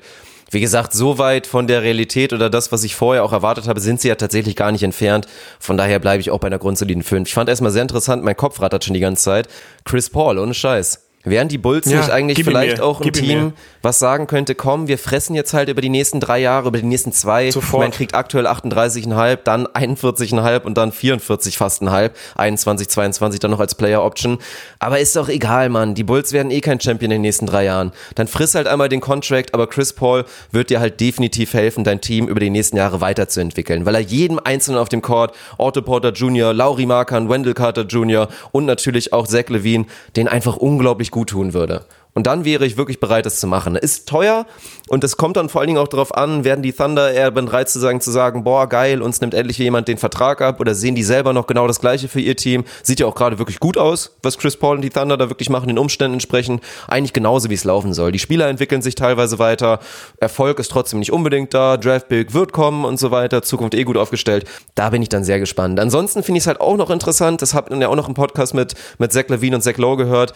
wie 0.50 0.60
gesagt, 0.60 0.92
so 0.92 1.18
weit 1.18 1.48
von 1.48 1.66
der 1.66 1.82
Realität 1.82 2.32
oder 2.32 2.48
das, 2.48 2.70
was 2.70 2.84
ich 2.84 2.94
vorher 2.94 3.24
auch 3.24 3.32
erwartet 3.32 3.66
habe, 3.66 3.80
sind 3.80 4.00
sie 4.00 4.08
ja 4.08 4.14
tatsächlich 4.14 4.54
gar 4.54 4.70
nicht 4.70 4.84
entfernt. 4.84 5.26
Von 5.58 5.76
daher 5.76 5.98
bleibe 5.98 6.20
ich 6.20 6.30
auch 6.30 6.38
bei 6.38 6.46
einer 6.46 6.60
grundsoliden 6.60 7.02
5. 7.02 7.28
Ich 7.28 7.34
fand 7.34 7.48
erstmal 7.48 7.72
sehr 7.72 7.82
interessant, 7.82 8.22
mein 8.22 8.36
Kopf 8.36 8.60
rattert 8.60 8.84
schon 8.84 8.94
die 8.94 9.00
ganze 9.00 9.24
Zeit. 9.24 9.48
Chris 9.84 10.10
Paul, 10.10 10.38
ohne 10.38 10.54
Scheiß. 10.54 11.03
Wären 11.26 11.48
die 11.48 11.56
Bulls 11.56 11.90
ja, 11.90 11.98
nicht 11.98 12.10
eigentlich 12.10 12.44
vielleicht 12.44 12.80
auch 12.80 13.00
ein 13.00 13.12
Team, 13.12 13.54
was 13.80 13.98
sagen 13.98 14.26
könnte, 14.26 14.54
komm, 14.54 14.88
wir 14.88 14.98
fressen 14.98 15.34
jetzt 15.34 15.54
halt 15.54 15.70
über 15.70 15.80
die 15.80 15.88
nächsten 15.88 16.20
drei 16.20 16.38
Jahre, 16.38 16.68
über 16.68 16.78
die 16.78 16.86
nächsten 16.86 17.12
zwei. 17.12 17.50
Sofort. 17.50 17.82
Man 17.82 17.92
kriegt 17.92 18.14
aktuell 18.14 18.46
38,5, 18.46 19.38
dann 19.42 19.66
41,5 19.66 20.62
und 20.62 20.76
dann 20.76 20.92
44 20.92 21.56
fast 21.56 21.80
ein 21.80 21.90
halb, 21.90 22.14
21, 22.36 22.88
22 22.88 23.40
dann 23.40 23.50
noch 23.50 23.60
als 23.60 23.74
Player 23.74 24.04
Option. 24.04 24.36
Aber 24.78 24.98
ist 24.98 25.16
doch 25.16 25.30
egal, 25.30 25.70
Mann. 25.70 25.94
Die 25.94 26.04
Bulls 26.04 26.34
werden 26.34 26.50
eh 26.50 26.60
kein 26.60 26.78
Champion 26.78 27.10
in 27.10 27.16
den 27.16 27.22
nächsten 27.22 27.46
drei 27.46 27.64
Jahren. 27.64 27.92
Dann 28.16 28.28
friss 28.28 28.54
halt 28.54 28.66
einmal 28.66 28.90
den 28.90 29.00
Contract, 29.00 29.54
aber 29.54 29.66
Chris 29.66 29.94
Paul 29.94 30.26
wird 30.50 30.68
dir 30.68 30.80
halt 30.80 31.00
definitiv 31.00 31.54
helfen, 31.54 31.84
dein 31.84 32.02
Team 32.02 32.28
über 32.28 32.40
die 32.40 32.50
nächsten 32.50 32.76
Jahre 32.76 33.00
weiterzuentwickeln, 33.00 33.86
weil 33.86 33.94
er 33.94 34.02
jedem 34.02 34.38
Einzelnen 34.44 34.78
auf 34.78 34.90
dem 34.90 35.00
Court, 35.00 35.34
Otto 35.56 35.80
Porter 35.80 36.12
Jr., 36.12 36.52
Laurie 36.52 36.84
Markan, 36.84 37.30
Wendell 37.30 37.54
Carter 37.54 37.86
Jr. 37.86 38.28
und 38.52 38.66
natürlich 38.66 39.14
auch 39.14 39.26
Zach 39.26 39.48
Levine, 39.48 39.86
den 40.16 40.28
einfach 40.28 40.56
unglaublich 40.56 41.13
gut 41.14 41.30
tun 41.30 41.54
würde. 41.54 41.86
Und 42.14 42.28
dann 42.28 42.44
wäre 42.44 42.64
ich 42.64 42.76
wirklich 42.76 43.00
bereit, 43.00 43.26
das 43.26 43.40
zu 43.40 43.48
machen. 43.48 43.74
Ist 43.74 44.08
teuer 44.08 44.46
und 44.88 45.02
es 45.02 45.16
kommt 45.16 45.36
dann 45.36 45.48
vor 45.48 45.60
allen 45.60 45.68
Dingen 45.68 45.80
auch 45.80 45.88
darauf 45.88 46.14
an, 46.14 46.44
werden 46.44 46.62
die 46.62 46.72
Thunder 46.72 47.12
eher 47.12 47.32
bereit 47.32 47.68
zu 47.68 47.80
sagen, 47.80 48.00
zu 48.00 48.12
sagen, 48.12 48.44
boah, 48.44 48.68
geil, 48.68 49.02
uns 49.02 49.20
nimmt 49.20 49.34
endlich 49.34 49.58
jemand 49.58 49.88
den 49.88 49.98
Vertrag 49.98 50.40
ab 50.40 50.60
oder 50.60 50.76
sehen 50.76 50.94
die 50.94 51.02
selber 51.02 51.32
noch 51.32 51.48
genau 51.48 51.66
das 51.66 51.80
Gleiche 51.80 52.06
für 52.06 52.20
ihr 52.20 52.36
Team. 52.36 52.64
Sieht 52.84 53.00
ja 53.00 53.06
auch 53.06 53.16
gerade 53.16 53.38
wirklich 53.38 53.58
gut 53.58 53.76
aus, 53.76 54.16
was 54.22 54.38
Chris 54.38 54.56
Paul 54.56 54.76
und 54.76 54.82
die 54.82 54.90
Thunder 54.90 55.16
da 55.16 55.28
wirklich 55.28 55.50
machen, 55.50 55.66
den 55.66 55.78
Umständen 55.78 56.14
entsprechend. 56.14 56.62
Eigentlich 56.86 57.12
genauso, 57.12 57.50
wie 57.50 57.54
es 57.54 57.64
laufen 57.64 57.92
soll. 57.94 58.12
Die 58.12 58.20
Spieler 58.20 58.48
entwickeln 58.48 58.80
sich 58.80 58.94
teilweise 58.94 59.40
weiter. 59.40 59.80
Erfolg 60.18 60.60
ist 60.60 60.70
trotzdem 60.70 61.00
nicht 61.00 61.12
unbedingt 61.12 61.52
da. 61.52 61.76
Draft 61.76 62.08
Pick 62.08 62.32
wird 62.32 62.52
kommen 62.52 62.84
und 62.84 63.00
so 63.00 63.10
weiter. 63.10 63.42
Zukunft 63.42 63.74
eh 63.74 63.82
gut 63.82 63.96
aufgestellt. 63.96 64.44
Da 64.76 64.90
bin 64.90 65.02
ich 65.02 65.08
dann 65.08 65.24
sehr 65.24 65.40
gespannt. 65.40 65.80
Ansonsten 65.80 66.22
finde 66.22 66.38
ich 66.38 66.44
es 66.44 66.46
halt 66.46 66.60
auch 66.60 66.76
noch 66.76 66.90
interessant. 66.90 67.42
Das 67.42 67.54
habt 67.54 67.72
ihr 67.72 67.78
ja 67.78 67.88
auch 67.88 67.96
noch 67.96 68.08
im 68.08 68.14
Podcast 68.14 68.54
mit, 68.54 68.74
mit 68.98 69.12
Zach 69.12 69.28
Levine 69.28 69.56
und 69.56 69.62
Zach 69.62 69.78
Lowe 69.78 69.96
gehört 69.96 70.32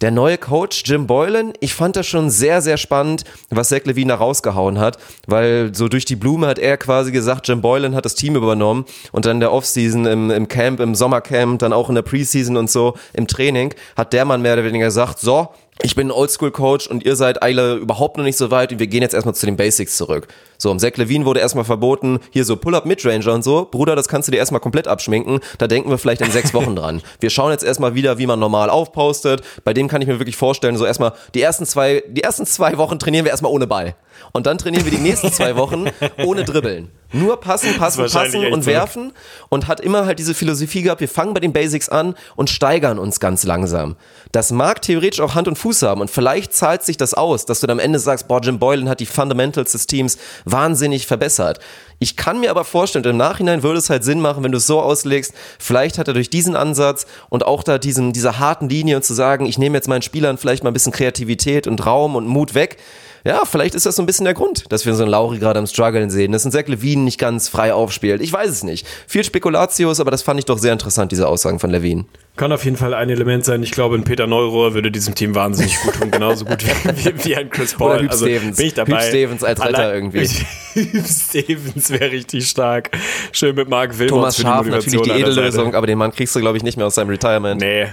der 0.00 0.10
neue 0.10 0.38
Coach 0.38 0.84
Jim 0.86 1.06
Boylan, 1.06 1.52
ich 1.60 1.74
fand 1.74 1.96
das 1.96 2.06
schon 2.06 2.30
sehr, 2.30 2.62
sehr 2.62 2.76
spannend, 2.76 3.24
was 3.50 3.68
Zach 3.68 3.84
Levine 3.84 4.12
da 4.12 4.14
rausgehauen 4.16 4.78
hat, 4.78 4.98
weil 5.26 5.74
so 5.74 5.88
durch 5.88 6.04
die 6.04 6.16
Blume 6.16 6.46
hat 6.46 6.58
er 6.58 6.76
quasi 6.76 7.10
gesagt, 7.10 7.48
Jim 7.48 7.60
Boylan 7.60 7.94
hat 7.94 8.04
das 8.04 8.14
Team 8.14 8.36
übernommen 8.36 8.84
und 9.12 9.24
dann 9.26 9.36
in 9.36 9.40
der 9.40 9.52
Offseason, 9.52 10.06
im, 10.06 10.30
im 10.30 10.48
Camp, 10.48 10.80
im 10.80 10.94
Sommercamp, 10.94 11.58
dann 11.58 11.72
auch 11.72 11.88
in 11.88 11.96
der 11.96 12.02
Preseason 12.02 12.56
und 12.56 12.70
so, 12.70 12.94
im 13.12 13.26
Training, 13.26 13.74
hat 13.96 14.12
der 14.12 14.24
Mann 14.24 14.40
mehr 14.40 14.52
oder 14.54 14.64
weniger 14.64 14.86
gesagt, 14.86 15.18
so, 15.18 15.48
ich 15.82 15.94
bin 15.94 16.08
ein 16.08 16.12
Oldschool-Coach 16.12 16.88
und 16.88 17.04
ihr 17.04 17.14
seid 17.14 17.42
alle 17.42 17.74
überhaupt 17.76 18.16
noch 18.16 18.24
nicht 18.24 18.36
so 18.36 18.50
weit 18.50 18.72
und 18.72 18.78
wir 18.80 18.88
gehen 18.88 19.02
jetzt 19.02 19.14
erstmal 19.14 19.34
zu 19.34 19.46
den 19.46 19.56
Basics 19.56 19.96
zurück. 19.96 20.26
So, 20.60 20.72
um 20.72 20.80
Zach 20.80 20.96
Levine 20.96 21.24
wurde 21.24 21.38
erstmal 21.38 21.64
verboten, 21.64 22.18
hier 22.30 22.44
so 22.44 22.56
Pull-Up 22.56 22.84
Midranger 22.84 23.32
und 23.32 23.44
so. 23.44 23.68
Bruder, 23.70 23.94
das 23.94 24.08
kannst 24.08 24.26
du 24.26 24.32
dir 24.32 24.38
erstmal 24.38 24.60
komplett 24.60 24.88
abschminken. 24.88 25.38
Da 25.58 25.68
denken 25.68 25.88
wir 25.88 25.98
vielleicht 25.98 26.20
in 26.20 26.32
sechs 26.32 26.52
Wochen 26.52 26.74
dran. 26.74 27.00
Wir 27.20 27.30
schauen 27.30 27.52
jetzt 27.52 27.62
erstmal 27.62 27.94
wieder, 27.94 28.18
wie 28.18 28.26
man 28.26 28.40
normal 28.40 28.68
aufpostet. 28.68 29.42
Bei 29.62 29.72
dem 29.72 29.86
kann 29.86 30.02
ich 30.02 30.08
mir 30.08 30.18
wirklich 30.18 30.36
vorstellen, 30.36 30.76
so 30.76 30.84
erstmal 30.84 31.12
die 31.34 31.42
ersten 31.42 31.64
zwei, 31.64 32.02
die 32.08 32.24
ersten 32.24 32.44
zwei 32.44 32.76
Wochen 32.76 32.98
trainieren 32.98 33.24
wir 33.24 33.30
erstmal 33.30 33.52
ohne 33.52 33.68
Ball. 33.68 33.94
Und 34.32 34.46
dann 34.46 34.58
trainieren 34.58 34.84
wir 34.84 34.90
die 34.90 34.98
nächsten 34.98 35.32
zwei 35.32 35.54
Wochen 35.54 35.86
ohne 36.24 36.42
Dribbeln. 36.42 36.90
Nur 37.12 37.40
passen, 37.40 37.74
passen, 37.78 38.06
passen 38.10 38.52
und 38.52 38.66
werfen. 38.66 39.12
Und 39.48 39.66
hat 39.66 39.80
immer 39.80 40.04
halt 40.04 40.18
diese 40.18 40.34
Philosophie 40.34 40.82
gehabt, 40.82 41.00
wir 41.00 41.08
fangen 41.08 41.32
bei 41.34 41.40
den 41.40 41.52
Basics 41.52 41.88
an 41.88 42.14
und 42.36 42.50
steigern 42.50 42.98
uns 42.98 43.20
ganz 43.20 43.44
langsam. 43.44 43.96
Das 44.32 44.50
mag 44.50 44.82
theoretisch 44.82 45.20
auch 45.20 45.34
Hand 45.34 45.48
und 45.48 45.56
Fuß 45.56 45.82
haben 45.82 46.00
und 46.02 46.10
vielleicht 46.10 46.52
zahlt 46.52 46.82
sich 46.82 46.96
das 46.96 47.14
aus, 47.14 47.46
dass 47.46 47.60
du 47.60 47.66
dann 47.66 47.78
am 47.78 47.84
Ende 47.84 47.98
sagst, 47.98 48.28
boah, 48.28 48.40
Jim 48.42 48.58
Boylan 48.58 48.88
hat 48.88 49.00
die 49.00 49.06
Fundamentals 49.06 49.72
des 49.72 49.86
Teams 49.86 50.18
wahnsinnig 50.50 51.06
verbessert. 51.06 51.58
Ich 51.98 52.16
kann 52.16 52.40
mir 52.40 52.50
aber 52.50 52.64
vorstellen, 52.64 53.04
im 53.04 53.16
Nachhinein 53.16 53.62
würde 53.62 53.78
es 53.78 53.90
halt 53.90 54.04
Sinn 54.04 54.20
machen, 54.20 54.44
wenn 54.44 54.52
du 54.52 54.58
es 54.58 54.66
so 54.66 54.80
auslegst, 54.80 55.34
vielleicht 55.58 55.98
hat 55.98 56.08
er 56.08 56.14
durch 56.14 56.30
diesen 56.30 56.54
Ansatz 56.54 57.06
und 57.28 57.44
auch 57.44 57.62
da 57.62 57.78
diesen, 57.78 58.12
dieser 58.12 58.38
harten 58.38 58.68
Linie 58.68 58.96
und 58.96 59.04
zu 59.04 59.14
sagen, 59.14 59.46
ich 59.46 59.58
nehme 59.58 59.76
jetzt 59.76 59.88
meinen 59.88 60.02
Spielern 60.02 60.38
vielleicht 60.38 60.62
mal 60.62 60.70
ein 60.70 60.74
bisschen 60.74 60.92
Kreativität 60.92 61.66
und 61.66 61.84
Raum 61.84 62.14
und 62.14 62.26
Mut 62.26 62.54
weg, 62.54 62.78
ja, 63.24 63.42
vielleicht 63.44 63.74
ist 63.74 63.86
das 63.86 63.96
so 63.96 64.02
ein 64.02 64.06
bisschen 64.06 64.24
der 64.24 64.34
Grund, 64.34 64.64
dass 64.70 64.86
wir 64.86 64.94
so 64.94 65.02
einen 65.02 65.10
Lauri 65.10 65.38
gerade 65.38 65.58
am 65.58 65.66
Struggeln 65.66 66.10
sehen, 66.10 66.32
dass 66.32 66.44
ein 66.44 66.52
Zach 66.52 66.66
Levine 66.66 67.02
nicht 67.02 67.18
ganz 67.18 67.48
frei 67.48 67.72
aufspielt. 67.72 68.22
Ich 68.22 68.32
weiß 68.32 68.50
es 68.50 68.64
nicht. 68.64 68.86
Viel 69.06 69.24
Spekulatius, 69.24 70.00
aber 70.00 70.10
das 70.10 70.22
fand 70.22 70.38
ich 70.38 70.46
doch 70.46 70.58
sehr 70.58 70.72
interessant, 70.72 71.12
diese 71.12 71.28
Aussagen 71.28 71.58
von 71.58 71.70
Levine. 71.70 72.04
Kann 72.36 72.52
auf 72.52 72.64
jeden 72.64 72.76
Fall 72.76 72.94
ein 72.94 73.10
Element 73.10 73.44
sein. 73.44 73.62
Ich 73.64 73.72
glaube, 73.72 73.96
ein 73.96 74.04
Peter 74.04 74.28
Neurohr 74.28 74.74
würde 74.74 74.92
diesem 74.92 75.14
Team 75.14 75.34
wahnsinnig 75.34 75.76
gut 75.80 75.94
tun, 75.94 76.10
genauso 76.10 76.44
gut 76.44 76.64
wie, 76.64 77.24
wie, 77.24 77.36
ein 77.36 77.50
Chris 77.50 77.74
Paul. 77.74 77.92
Oder 77.92 78.02
Hüb 78.02 78.10
also, 78.12 78.26
Stevens. 78.26 78.56
Bin 78.56 78.66
ich 78.66 78.74
dabei. 78.74 79.02
Hüb 79.02 79.08
Stevens 79.08 79.44
als 79.44 79.64
Retter 79.64 79.94
irgendwie. 79.94 80.28
Hüb 80.74 81.06
Stevens 81.06 81.90
wäre 81.90 82.12
richtig 82.12 82.48
stark. 82.48 82.90
Schön 83.32 83.56
mit 83.56 83.68
Mark 83.68 83.98
Wilmots 83.98 84.36
Thomas 84.36 84.36
Scharf, 84.36 84.66
natürlich 84.68 85.02
die 85.02 85.10
Edellösung, 85.10 85.74
aber 85.74 85.86
den 85.86 85.98
Mann 85.98 86.12
kriegst 86.12 86.36
du, 86.36 86.40
glaube 86.40 86.56
ich, 86.56 86.62
nicht 86.62 86.76
mehr 86.76 86.86
aus 86.86 86.94
seinem 86.94 87.10
Retirement. 87.10 87.60
Nee, 87.60 87.88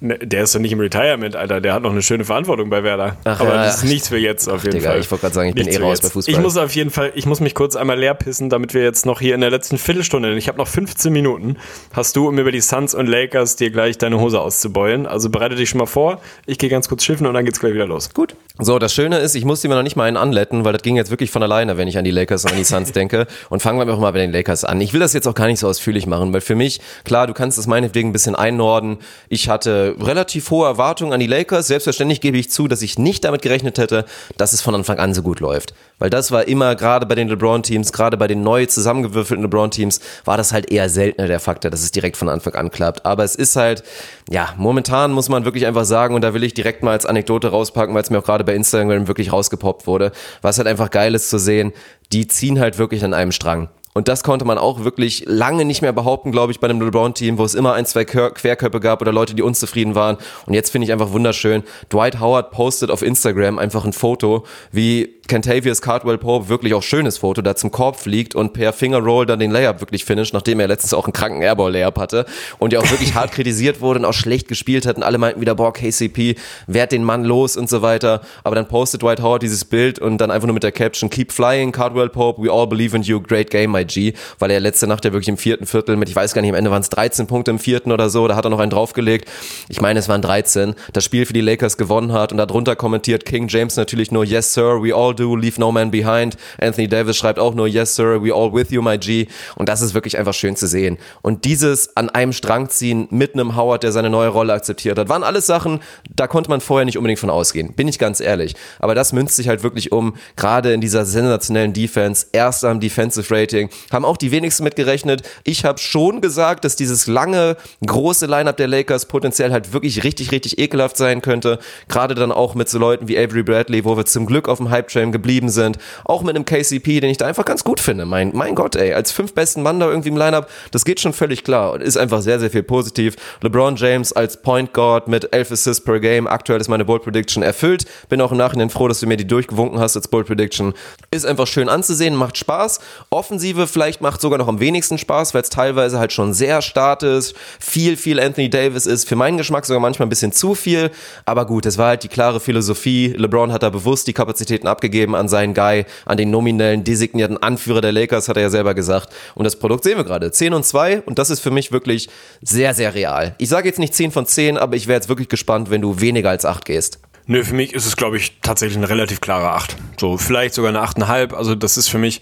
Ne, 0.00 0.18
der 0.18 0.42
ist 0.42 0.54
doch 0.54 0.60
nicht 0.60 0.72
im 0.72 0.80
Retirement, 0.80 1.36
Alter. 1.36 1.60
Der 1.62 1.72
hat 1.72 1.82
noch 1.82 1.90
eine 1.90 2.02
schöne 2.02 2.24
Verantwortung 2.24 2.68
bei 2.68 2.82
Werder. 2.82 3.16
Ach, 3.24 3.40
Aber 3.40 3.54
ja, 3.54 3.64
das 3.64 3.82
ist 3.82 3.84
nichts 3.84 4.08
für 4.08 4.18
jetzt 4.18 4.46
auf 4.46 4.62
jeden 4.62 4.76
Digga, 4.76 4.90
Fall. 4.90 5.00
Ich 5.00 5.10
wollte 5.10 5.22
gerade 5.22 5.34
sagen, 5.34 5.48
ich 5.48 5.54
nichts 5.54 5.74
bin 5.74 5.82
eh 5.82 5.86
raus 5.86 6.00
bei 6.02 6.10
Fußball. 6.10 6.34
Ich 6.34 6.40
muss 6.40 6.56
auf 6.58 6.74
jeden 6.74 6.90
Fall, 6.90 7.12
ich 7.14 7.24
muss 7.24 7.40
mich 7.40 7.54
kurz 7.54 7.76
einmal 7.76 7.98
leer 7.98 8.12
pissen, 8.12 8.50
damit 8.50 8.74
wir 8.74 8.82
jetzt 8.82 9.06
noch 9.06 9.20
hier 9.20 9.34
in 9.34 9.40
der 9.40 9.50
letzten 9.50 9.78
Viertelstunde, 9.78 10.36
ich 10.36 10.48
habe 10.48 10.58
noch 10.58 10.68
15 10.68 11.10
Minuten, 11.10 11.56
hast 11.94 12.14
du, 12.14 12.28
um 12.28 12.38
über 12.38 12.52
die 12.52 12.60
Suns 12.60 12.94
und 12.94 13.06
Lakers 13.06 13.56
dir 13.56 13.70
gleich 13.70 13.96
deine 13.96 14.20
Hose 14.20 14.38
auszubeulen. 14.38 15.06
Also 15.06 15.30
bereite 15.30 15.54
dich 15.54 15.70
schon 15.70 15.78
mal 15.78 15.86
vor. 15.86 16.20
Ich 16.44 16.58
gehe 16.58 16.68
ganz 16.68 16.88
kurz 16.88 17.02
schiffen 17.02 17.26
und 17.26 17.32
dann 17.32 17.46
geht's 17.46 17.60
gleich 17.60 17.72
wieder 17.72 17.86
los. 17.86 18.12
Gut. 18.12 18.36
So, 18.58 18.78
das 18.78 18.92
Schöne 18.92 19.18
ist, 19.18 19.34
ich 19.34 19.46
musste 19.46 19.68
mir 19.68 19.76
noch 19.76 19.82
nicht 19.82 19.96
mal 19.96 20.04
einen 20.04 20.18
anletten, 20.18 20.64
weil 20.66 20.74
das 20.74 20.82
ging 20.82 20.96
jetzt 20.96 21.10
wirklich 21.10 21.30
von 21.30 21.42
alleine, 21.42 21.78
wenn 21.78 21.88
ich 21.88 21.96
an 21.96 22.04
die 22.04 22.10
Lakers 22.10 22.44
und 22.44 22.52
an 22.52 22.58
die 22.58 22.64
Suns 22.64 22.92
denke. 22.92 23.26
Und 23.48 23.62
fangen 23.62 23.78
wir 23.78 23.92
auch 23.94 23.98
mal 23.98 24.12
bei 24.12 24.18
den 24.18 24.32
Lakers 24.32 24.64
an. 24.64 24.80
Ich 24.80 24.92
will 24.92 25.00
das 25.00 25.14
jetzt 25.14 25.26
auch 25.26 25.34
gar 25.34 25.46
nicht 25.46 25.60
so 25.60 25.68
ausführlich 25.68 26.06
machen, 26.06 26.34
weil 26.34 26.42
für 26.42 26.54
mich, 26.54 26.80
klar, 27.04 27.26
du 27.26 27.32
kannst 27.32 27.56
das 27.56 27.66
meinetwegen 27.66 28.10
ein 28.10 28.12
bisschen 28.12 28.34
einnorden. 28.34 28.98
Ich 29.28 29.48
hatte 29.48 29.85
relativ 30.00 30.50
hohe 30.50 30.66
Erwartungen 30.66 31.12
an 31.12 31.20
die 31.20 31.26
Lakers. 31.26 31.66
Selbstverständlich 31.68 32.20
gebe 32.20 32.38
ich 32.38 32.50
zu, 32.50 32.68
dass 32.68 32.82
ich 32.82 32.98
nicht 32.98 33.24
damit 33.24 33.42
gerechnet 33.42 33.78
hätte, 33.78 34.04
dass 34.36 34.52
es 34.52 34.60
von 34.60 34.74
Anfang 34.74 34.98
an 34.98 35.14
so 35.14 35.22
gut 35.22 35.40
läuft. 35.40 35.74
Weil 35.98 36.10
das 36.10 36.30
war 36.30 36.46
immer, 36.48 36.74
gerade 36.74 37.06
bei 37.06 37.14
den 37.14 37.28
LeBron-Teams, 37.28 37.92
gerade 37.92 38.16
bei 38.16 38.26
den 38.26 38.42
neu 38.42 38.66
zusammengewürfelten 38.66 39.42
LeBron-Teams, 39.42 40.00
war 40.24 40.36
das 40.36 40.52
halt 40.52 40.70
eher 40.70 40.88
seltener 40.88 41.28
der 41.28 41.40
Faktor, 41.40 41.70
dass 41.70 41.82
es 41.82 41.92
direkt 41.92 42.16
von 42.16 42.28
Anfang 42.28 42.54
an 42.54 42.70
klappt. 42.70 43.06
Aber 43.06 43.24
es 43.24 43.34
ist 43.34 43.56
halt, 43.56 43.82
ja, 44.30 44.54
momentan 44.56 45.12
muss 45.12 45.28
man 45.28 45.44
wirklich 45.44 45.66
einfach 45.66 45.84
sagen, 45.84 46.14
und 46.14 46.22
da 46.22 46.34
will 46.34 46.44
ich 46.44 46.54
direkt 46.54 46.82
mal 46.82 46.92
als 46.92 47.06
Anekdote 47.06 47.48
rauspacken, 47.48 47.94
weil 47.94 48.02
es 48.02 48.10
mir 48.10 48.18
auch 48.18 48.24
gerade 48.24 48.44
bei 48.44 48.54
Instagram 48.54 49.08
wirklich 49.08 49.32
rausgepoppt 49.32 49.86
wurde, 49.86 50.12
was 50.42 50.58
halt 50.58 50.68
einfach 50.68 50.90
geil 50.90 51.14
ist 51.14 51.30
zu 51.30 51.38
sehen, 51.38 51.72
die 52.12 52.26
ziehen 52.26 52.60
halt 52.60 52.78
wirklich 52.78 53.04
an 53.04 53.14
einem 53.14 53.32
Strang. 53.32 53.68
Und 53.96 54.08
das 54.08 54.22
konnte 54.22 54.44
man 54.44 54.58
auch 54.58 54.84
wirklich 54.84 55.24
lange 55.26 55.64
nicht 55.64 55.80
mehr 55.80 55.94
behaupten, 55.94 56.30
glaube 56.30 56.52
ich, 56.52 56.60
bei 56.60 56.68
einem 56.68 56.82
LeBron-Team, 56.82 57.38
wo 57.38 57.44
es 57.44 57.54
immer 57.54 57.72
ein, 57.72 57.86
zwei 57.86 58.04
Querköpfe 58.04 58.78
gab 58.78 59.00
oder 59.00 59.10
Leute, 59.10 59.34
die 59.34 59.40
unzufrieden 59.40 59.94
waren. 59.94 60.18
Und 60.44 60.52
jetzt 60.52 60.68
finde 60.68 60.84
ich 60.84 60.92
einfach 60.92 61.12
wunderschön. 61.12 61.62
Dwight 61.90 62.20
Howard 62.20 62.50
postet 62.50 62.90
auf 62.90 63.00
Instagram 63.00 63.58
einfach 63.58 63.86
ein 63.86 63.94
Foto, 63.94 64.44
wie 64.70 65.15
Kentavious 65.28 65.82
Cardwell 65.82 66.18
Pope 66.18 66.48
wirklich 66.48 66.74
auch 66.74 66.82
schönes 66.82 67.18
Foto, 67.18 67.42
da 67.42 67.56
zum 67.56 67.70
Korb 67.70 67.98
fliegt 67.98 68.34
und 68.34 68.52
per 68.52 68.72
Fingerroll 68.72 69.26
dann 69.26 69.38
den 69.38 69.50
Layup 69.50 69.80
wirklich 69.80 70.04
finisht, 70.04 70.32
nachdem 70.34 70.60
er 70.60 70.68
letztens 70.68 70.94
auch 70.94 71.04
einen 71.04 71.12
kranken 71.12 71.42
Airball-Layup 71.42 71.98
hatte 71.98 72.26
und 72.58 72.72
ja 72.72 72.80
auch 72.80 72.90
wirklich 72.90 73.14
hart 73.14 73.32
kritisiert 73.32 73.80
wurde 73.80 74.00
und 74.00 74.04
auch 74.04 74.12
schlecht 74.12 74.48
gespielt 74.48 74.86
hat 74.86 74.96
und 74.96 75.02
alle 75.02 75.18
meinten 75.18 75.40
wieder, 75.40 75.54
boah, 75.54 75.72
KCP, 75.72 76.36
werd 76.66 76.92
den 76.92 77.04
Mann 77.04 77.24
los 77.24 77.56
und 77.56 77.68
so 77.68 77.82
weiter. 77.82 78.20
Aber 78.44 78.54
dann 78.54 78.68
postet 78.68 79.02
Dwight 79.02 79.20
Howard 79.20 79.42
dieses 79.42 79.64
Bild 79.64 79.98
und 79.98 80.18
dann 80.18 80.30
einfach 80.30 80.46
nur 80.46 80.54
mit 80.54 80.62
der 80.62 80.72
Caption, 80.72 81.10
keep 81.10 81.32
flying, 81.32 81.72
Cardwell 81.72 82.08
Pope, 82.08 82.42
we 82.42 82.50
all 82.50 82.66
believe 82.66 82.96
in 82.96 83.02
you, 83.02 83.20
great 83.20 83.50
game, 83.50 83.72
my 83.72 83.84
G, 83.84 84.12
weil 84.38 84.50
er 84.50 84.60
letzte 84.60 84.86
Nacht 84.86 85.04
ja 85.04 85.12
wirklich 85.12 85.28
im 85.28 85.38
vierten 85.38 85.66
Viertel 85.66 85.96
mit, 85.96 86.08
ich 86.08 86.16
weiß 86.16 86.34
gar 86.34 86.42
nicht, 86.42 86.50
am 86.50 86.56
Ende 86.56 86.70
waren 86.70 86.82
es 86.82 86.90
13 86.90 87.26
Punkte 87.26 87.50
im 87.50 87.58
vierten 87.58 87.92
oder 87.92 88.10
so, 88.10 88.28
da 88.28 88.36
hat 88.36 88.44
er 88.44 88.50
noch 88.50 88.60
einen 88.60 88.70
draufgelegt. 88.70 89.28
Ich 89.68 89.80
meine, 89.80 89.98
es 89.98 90.08
waren 90.08 90.22
13, 90.22 90.74
das 90.92 91.04
Spiel 91.04 91.26
für 91.26 91.32
die 91.32 91.40
Lakers 91.40 91.76
gewonnen 91.76 92.12
hat 92.12 92.32
und 92.32 92.38
darunter 92.38 92.76
kommentiert 92.76 93.24
King 93.24 93.48
James 93.48 93.76
natürlich 93.76 94.12
nur, 94.12 94.24
yes 94.24 94.54
sir, 94.54 94.82
we 94.82 94.94
all 94.94 95.15
do, 95.16 95.34
leave 95.34 95.60
no 95.60 95.72
man 95.72 95.90
behind. 95.90 96.36
Anthony 96.60 96.88
Davis 96.88 97.16
schreibt 97.16 97.38
auch 97.38 97.54
nur, 97.54 97.66
yes 97.66 97.96
sir, 97.96 98.22
we 98.22 98.32
all 98.32 98.52
with 98.52 98.70
you, 98.70 98.82
my 98.82 98.98
G. 98.98 99.26
Und 99.56 99.68
das 99.68 99.82
ist 99.82 99.94
wirklich 99.94 100.18
einfach 100.18 100.34
schön 100.34 100.56
zu 100.56 100.66
sehen. 100.66 100.98
Und 101.22 101.44
dieses 101.44 101.96
an 101.96 102.10
einem 102.10 102.32
Strang 102.32 102.68
ziehen 102.68 103.08
mit 103.10 103.34
einem 103.34 103.56
Howard, 103.56 103.82
der 103.82 103.92
seine 103.92 104.10
neue 104.10 104.28
Rolle 104.28 104.52
akzeptiert 104.52 104.98
hat, 104.98 105.08
waren 105.08 105.24
alles 105.24 105.46
Sachen, 105.46 105.80
da 106.14 106.26
konnte 106.26 106.50
man 106.50 106.60
vorher 106.60 106.84
nicht 106.84 106.98
unbedingt 106.98 107.20
von 107.20 107.30
ausgehen. 107.30 107.74
Bin 107.74 107.88
ich 107.88 107.98
ganz 107.98 108.20
ehrlich. 108.20 108.54
Aber 108.78 108.94
das 108.94 109.12
münzt 109.12 109.36
sich 109.36 109.48
halt 109.48 109.62
wirklich 109.62 109.92
um, 109.92 110.16
gerade 110.36 110.72
in 110.72 110.80
dieser 110.80 111.04
sensationellen 111.04 111.72
Defense, 111.72 112.26
erst 112.32 112.64
am 112.64 112.80
Defensive 112.80 113.34
Rating, 113.34 113.70
haben 113.92 114.04
auch 114.04 114.16
die 114.16 114.30
wenigsten 114.30 114.64
mitgerechnet. 114.64 115.22
Ich 115.44 115.64
habe 115.64 115.78
schon 115.78 116.20
gesagt, 116.20 116.64
dass 116.64 116.76
dieses 116.76 117.06
lange, 117.06 117.56
große 117.86 118.26
Lineup 118.26 118.56
der 118.56 118.68
Lakers 118.68 119.06
potenziell 119.06 119.52
halt 119.52 119.72
wirklich 119.72 120.04
richtig, 120.04 120.32
richtig 120.32 120.58
ekelhaft 120.58 120.96
sein 120.96 121.22
könnte. 121.22 121.58
Gerade 121.88 122.14
dann 122.14 122.32
auch 122.32 122.54
mit 122.54 122.68
so 122.68 122.78
Leuten 122.78 123.08
wie 123.08 123.18
Avery 123.18 123.42
Bradley, 123.42 123.84
wo 123.84 123.96
wir 123.96 124.04
zum 124.04 124.26
Glück 124.26 124.48
auf 124.48 124.58
dem 124.58 124.70
Hype-Train 124.70 125.05
geblieben 125.12 125.36
geblieben 125.36 125.48
sind. 125.48 125.78
Auch 126.04 126.22
mit 126.22 126.36
einem 126.36 126.44
KCP, 126.44 127.00
den 127.00 127.10
ich 127.10 127.18
da 127.18 127.26
einfach 127.26 127.44
ganz 127.44 127.64
gut 127.64 127.80
finde. 127.80 128.04
Mein, 128.04 128.30
mein 128.34 128.54
Gott, 128.54 128.76
ey, 128.76 128.92
als 128.92 129.12
fünf 129.12 129.34
besten 129.34 129.62
Mann 129.62 129.80
da 129.80 129.88
irgendwie 129.88 130.08
im 130.08 130.16
Lineup, 130.16 130.48
das 130.70 130.84
geht 130.84 131.00
schon 131.00 131.12
völlig 131.12 131.44
klar 131.44 131.72
und 131.72 131.82
ist 131.82 131.96
einfach 131.96 132.20
sehr, 132.22 132.38
sehr 132.40 132.50
viel 132.50 132.62
positiv. 132.62 133.16
LeBron 133.42 133.76
James 133.76 134.12
als 134.12 134.40
Point 134.42 134.72
Guard 134.72 135.08
mit 135.08 135.32
11 135.32 135.52
Assists 135.52 135.84
per 135.84 136.00
Game. 136.00 136.26
Aktuell 136.26 136.60
ist 136.60 136.68
meine 136.68 136.84
Bold 136.84 137.02
Prediction 137.02 137.42
erfüllt. 137.42 137.84
Bin 138.08 138.20
auch 138.20 138.32
im 138.32 138.38
Nachhinein 138.38 138.70
froh, 138.70 138.88
dass 138.88 139.00
du 139.00 139.06
mir 139.06 139.16
die 139.16 139.26
durchgewunken 139.26 139.78
hast 139.78 139.96
als 139.96 140.08
Bold 140.08 140.26
Prediction. 140.26 140.74
Ist 141.10 141.26
einfach 141.26 141.46
schön 141.46 141.68
anzusehen, 141.68 142.14
macht 142.14 142.36
Spaß. 142.38 142.80
Offensive 143.10 143.66
vielleicht 143.66 144.00
macht 144.00 144.20
sogar 144.20 144.38
noch 144.38 144.48
am 144.48 144.60
wenigsten 144.60 144.98
Spaß, 144.98 145.34
weil 145.34 145.42
es 145.42 145.50
teilweise 145.50 145.98
halt 145.98 146.12
schon 146.12 146.34
sehr 146.34 146.62
statisch, 146.62 147.32
viel, 147.58 147.96
viel 147.96 148.20
Anthony 148.20 148.48
Davis 148.50 148.86
ist. 148.86 149.08
Für 149.08 149.16
meinen 149.16 149.38
Geschmack 149.38 149.66
sogar 149.66 149.80
manchmal 149.80 150.06
ein 150.06 150.10
bisschen 150.10 150.32
zu 150.32 150.54
viel. 150.54 150.90
Aber 151.24 151.46
gut, 151.46 151.66
es 151.66 151.78
war 151.78 151.88
halt 151.88 152.02
die 152.02 152.08
klare 152.08 152.40
Philosophie. 152.40 153.14
LeBron 153.16 153.52
hat 153.52 153.62
da 153.62 153.70
bewusst 153.70 154.06
die 154.06 154.12
Kapazitäten 154.12 154.66
abgegeben 154.66 154.95
an 155.04 155.28
seinen 155.28 155.54
Guy, 155.54 155.84
an 156.04 156.16
den 156.16 156.30
nominellen 156.30 156.84
designierten 156.84 157.36
Anführer 157.42 157.80
der 157.80 157.92
Lakers, 157.92 158.28
hat 158.28 158.36
er 158.36 158.44
ja 158.44 158.50
selber 158.50 158.74
gesagt. 158.74 159.12
Und 159.34 159.44
das 159.44 159.56
Produkt 159.58 159.84
sehen 159.84 159.96
wir 159.96 160.04
gerade. 160.04 160.30
10 160.30 160.54
und 160.54 160.64
2 160.64 161.02
und 161.02 161.18
das 161.18 161.30
ist 161.30 161.40
für 161.40 161.50
mich 161.50 161.72
wirklich 161.72 162.08
sehr, 162.42 162.74
sehr 162.74 162.94
real. 162.94 163.34
Ich 163.38 163.48
sage 163.48 163.68
jetzt 163.68 163.78
nicht 163.78 163.94
10 163.94 164.10
von 164.10 164.26
10, 164.26 164.58
aber 164.58 164.76
ich 164.76 164.86
wäre 164.86 164.96
jetzt 164.96 165.08
wirklich 165.08 165.28
gespannt, 165.28 165.70
wenn 165.70 165.80
du 165.80 166.00
weniger 166.00 166.30
als 166.30 166.44
8 166.44 166.64
gehst. 166.64 167.00
Nö, 167.26 167.42
für 167.42 167.54
mich 167.54 167.74
ist 167.74 167.86
es, 167.86 167.96
glaube 167.96 168.16
ich, 168.16 168.38
tatsächlich 168.40 168.76
eine 168.76 168.88
relativ 168.88 169.20
klare 169.20 169.50
8. 169.50 169.76
So, 169.98 170.16
vielleicht 170.16 170.54
sogar 170.54 170.68
eine 170.68 170.80
8,5. 170.80 171.34
Also, 171.34 171.56
das 171.56 171.76
ist 171.76 171.88
für 171.88 171.98
mich 171.98 172.20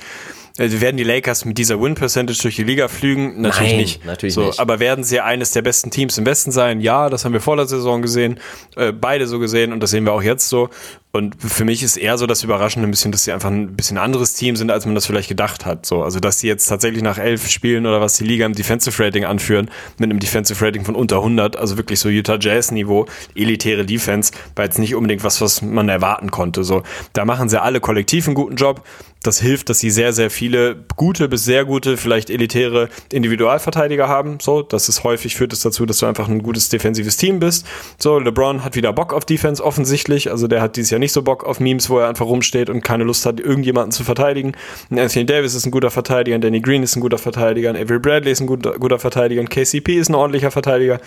äh, 0.57 0.81
werden 0.81 0.97
die 0.97 1.05
Lakers 1.05 1.45
mit 1.45 1.59
dieser 1.59 1.81
Win-Percentage 1.81 2.41
durch 2.41 2.57
die 2.57 2.65
Liga 2.65 2.89
flügen? 2.89 3.41
Natürlich 3.41 3.71
Nein, 3.71 3.79
nicht. 3.79 4.05
natürlich 4.05 4.35
so, 4.35 4.47
nicht. 4.47 4.61
Aber 4.61 4.79
werden 4.79 5.03
sie 5.03 5.21
eines 5.21 5.51
der 5.51 5.63
besten 5.63 5.91
Teams 5.91 6.17
im 6.17 6.27
Westen 6.27 6.53
sein? 6.53 6.81
Ja, 6.81 7.11
das 7.11 7.25
haben 7.25 7.33
wir 7.33 7.41
vor 7.41 7.57
der 7.57 7.67
Saison 7.67 8.03
gesehen, 8.03 8.39
äh, 8.77 8.93
beide 8.93 9.27
so 9.27 9.39
gesehen 9.39 9.73
und 9.73 9.81
das 9.81 9.91
sehen 9.91 10.05
wir 10.05 10.13
auch 10.13 10.23
jetzt 10.23 10.49
so. 10.49 10.71
Und 11.15 11.37
für 11.41 11.65
mich 11.65 11.85
ist 11.85 11.97
eher 11.97 12.19
so 12.19 12.27
das 12.27 12.43
Überraschende 12.43 12.89
ein 12.89 12.91
bisschen, 12.91 13.13
dass 13.13 13.23
sie 13.23 13.31
einfach 13.31 13.49
ein 13.49 13.77
bisschen 13.77 13.99
anderes 13.99 14.35
Team 14.35 14.57
sind, 14.57 14.73
als 14.73 14.85
man 14.85 14.97
das 14.97 15.07
vielleicht 15.07 15.29
gedacht 15.29 15.65
hat. 15.65 15.87
So, 15.87 16.03
also 16.03 16.19
dass 16.19 16.41
sie 16.41 16.49
jetzt 16.49 16.67
tatsächlich 16.67 17.05
nach 17.05 17.19
elf 17.19 17.49
Spielen 17.49 17.87
oder 17.87 18.01
was 18.01 18.17
die 18.17 18.25
Liga 18.25 18.45
im 18.45 18.53
Defensive 18.53 19.01
Rating 19.01 19.25
anführen, 19.25 19.71
mit 19.99 20.11
einem 20.11 20.19
Defensive 20.19 20.67
Rating 20.67 20.85
von 20.85 20.97
unter 20.97 21.19
100, 21.19 21.55
also 21.57 21.77
wirklich 21.77 22.01
so 22.01 22.09
Utah 22.09 22.37
Jazz 22.41 22.73
Niveau, 22.73 23.07
elitäre 23.37 23.87
Defense, 23.87 24.33
war 24.57 24.65
jetzt 24.65 24.81
nicht 24.81 24.97
unbedingt 24.97 25.23
was, 25.23 25.41
was 25.41 25.63
man 25.63 25.89
erwarten 25.89 26.33
konnte. 26.33 26.65
So, 26.65 26.83
da 27.13 27.25
machen 27.25 27.49
sie 27.49 27.63
alle 27.63 27.79
kollektiv 27.79 28.27
einen 28.27 28.35
guten 28.35 28.57
Job. 28.57 28.83
Das 29.25 29.41
hilft, 29.41 29.71
dass 29.71 29.79
sie 29.79 29.91
sehr, 29.91 30.13
sehr 30.13 30.29
viele 30.29 30.77
gute 30.97 31.29
bis 31.29 31.45
sehr 31.45 31.65
gute, 31.65 31.97
vielleicht 31.97 32.29
elitäre 32.29 32.91
Individualverteidiger 33.11 34.07
haben. 34.07 34.39
So, 34.39 34.61
das 34.61 34.91
ist 34.91 35.03
häufig 35.03 35.35
führt 35.35 35.55
es 35.55 35.63
dazu, 35.63 35.87
dass 35.87 35.97
du 35.99 36.07
einfach 36.07 36.29
ein 36.29 36.43
gutes 36.43 36.69
defensives 36.69 37.17
Team 37.17 37.41
bist. 37.41 37.67
So, 37.99 38.19
LeBron 38.19 38.65
hat 38.65 38.77
wieder 38.77 38.93
Bock 38.93 39.15
auf 39.15 39.25
Defense 39.25 39.65
offensichtlich. 39.65 40.31
Also 40.31 40.47
der 40.47 40.61
hat 40.61 40.77
dieses 40.77 40.91
Jahr 40.91 40.99
nicht 41.05 41.13
so 41.13 41.23
Bock 41.23 41.45
auf 41.45 41.61
Memes, 41.61 41.89
wo 41.89 41.99
er 41.99 42.09
einfach 42.09 42.27
rumsteht 42.27 42.69
und 42.71 42.83
keine 42.83 43.05
Lust 43.05 43.27
hat, 43.27 43.39
irgendjemanden 43.39 43.93
zu 43.93 44.03
verteidigen. 44.05 44.53
Anthony 44.91 45.27
Davis 45.27 45.55
ist 45.55 45.67
ein 45.67 45.71
guter 45.71 45.91
Verteidiger, 45.91 46.39
Danny 46.39 46.61
Green 46.61 46.83
ist 46.83 46.97
ein 46.97 47.01
guter 47.01 47.19
Verteidiger, 47.19 47.71
Avery 47.71 47.99
Bradley 47.99 48.33
ist 48.33 48.41
ein 48.41 48.47
guter, 48.47 48.73
guter 48.79 48.99
Verteidiger, 48.99 49.41
und 49.41 49.51
KCP 49.51 49.97
ist 49.97 50.09
ein 50.09 50.15
ordentlicher 50.15 50.51
Verteidiger 50.51 51.01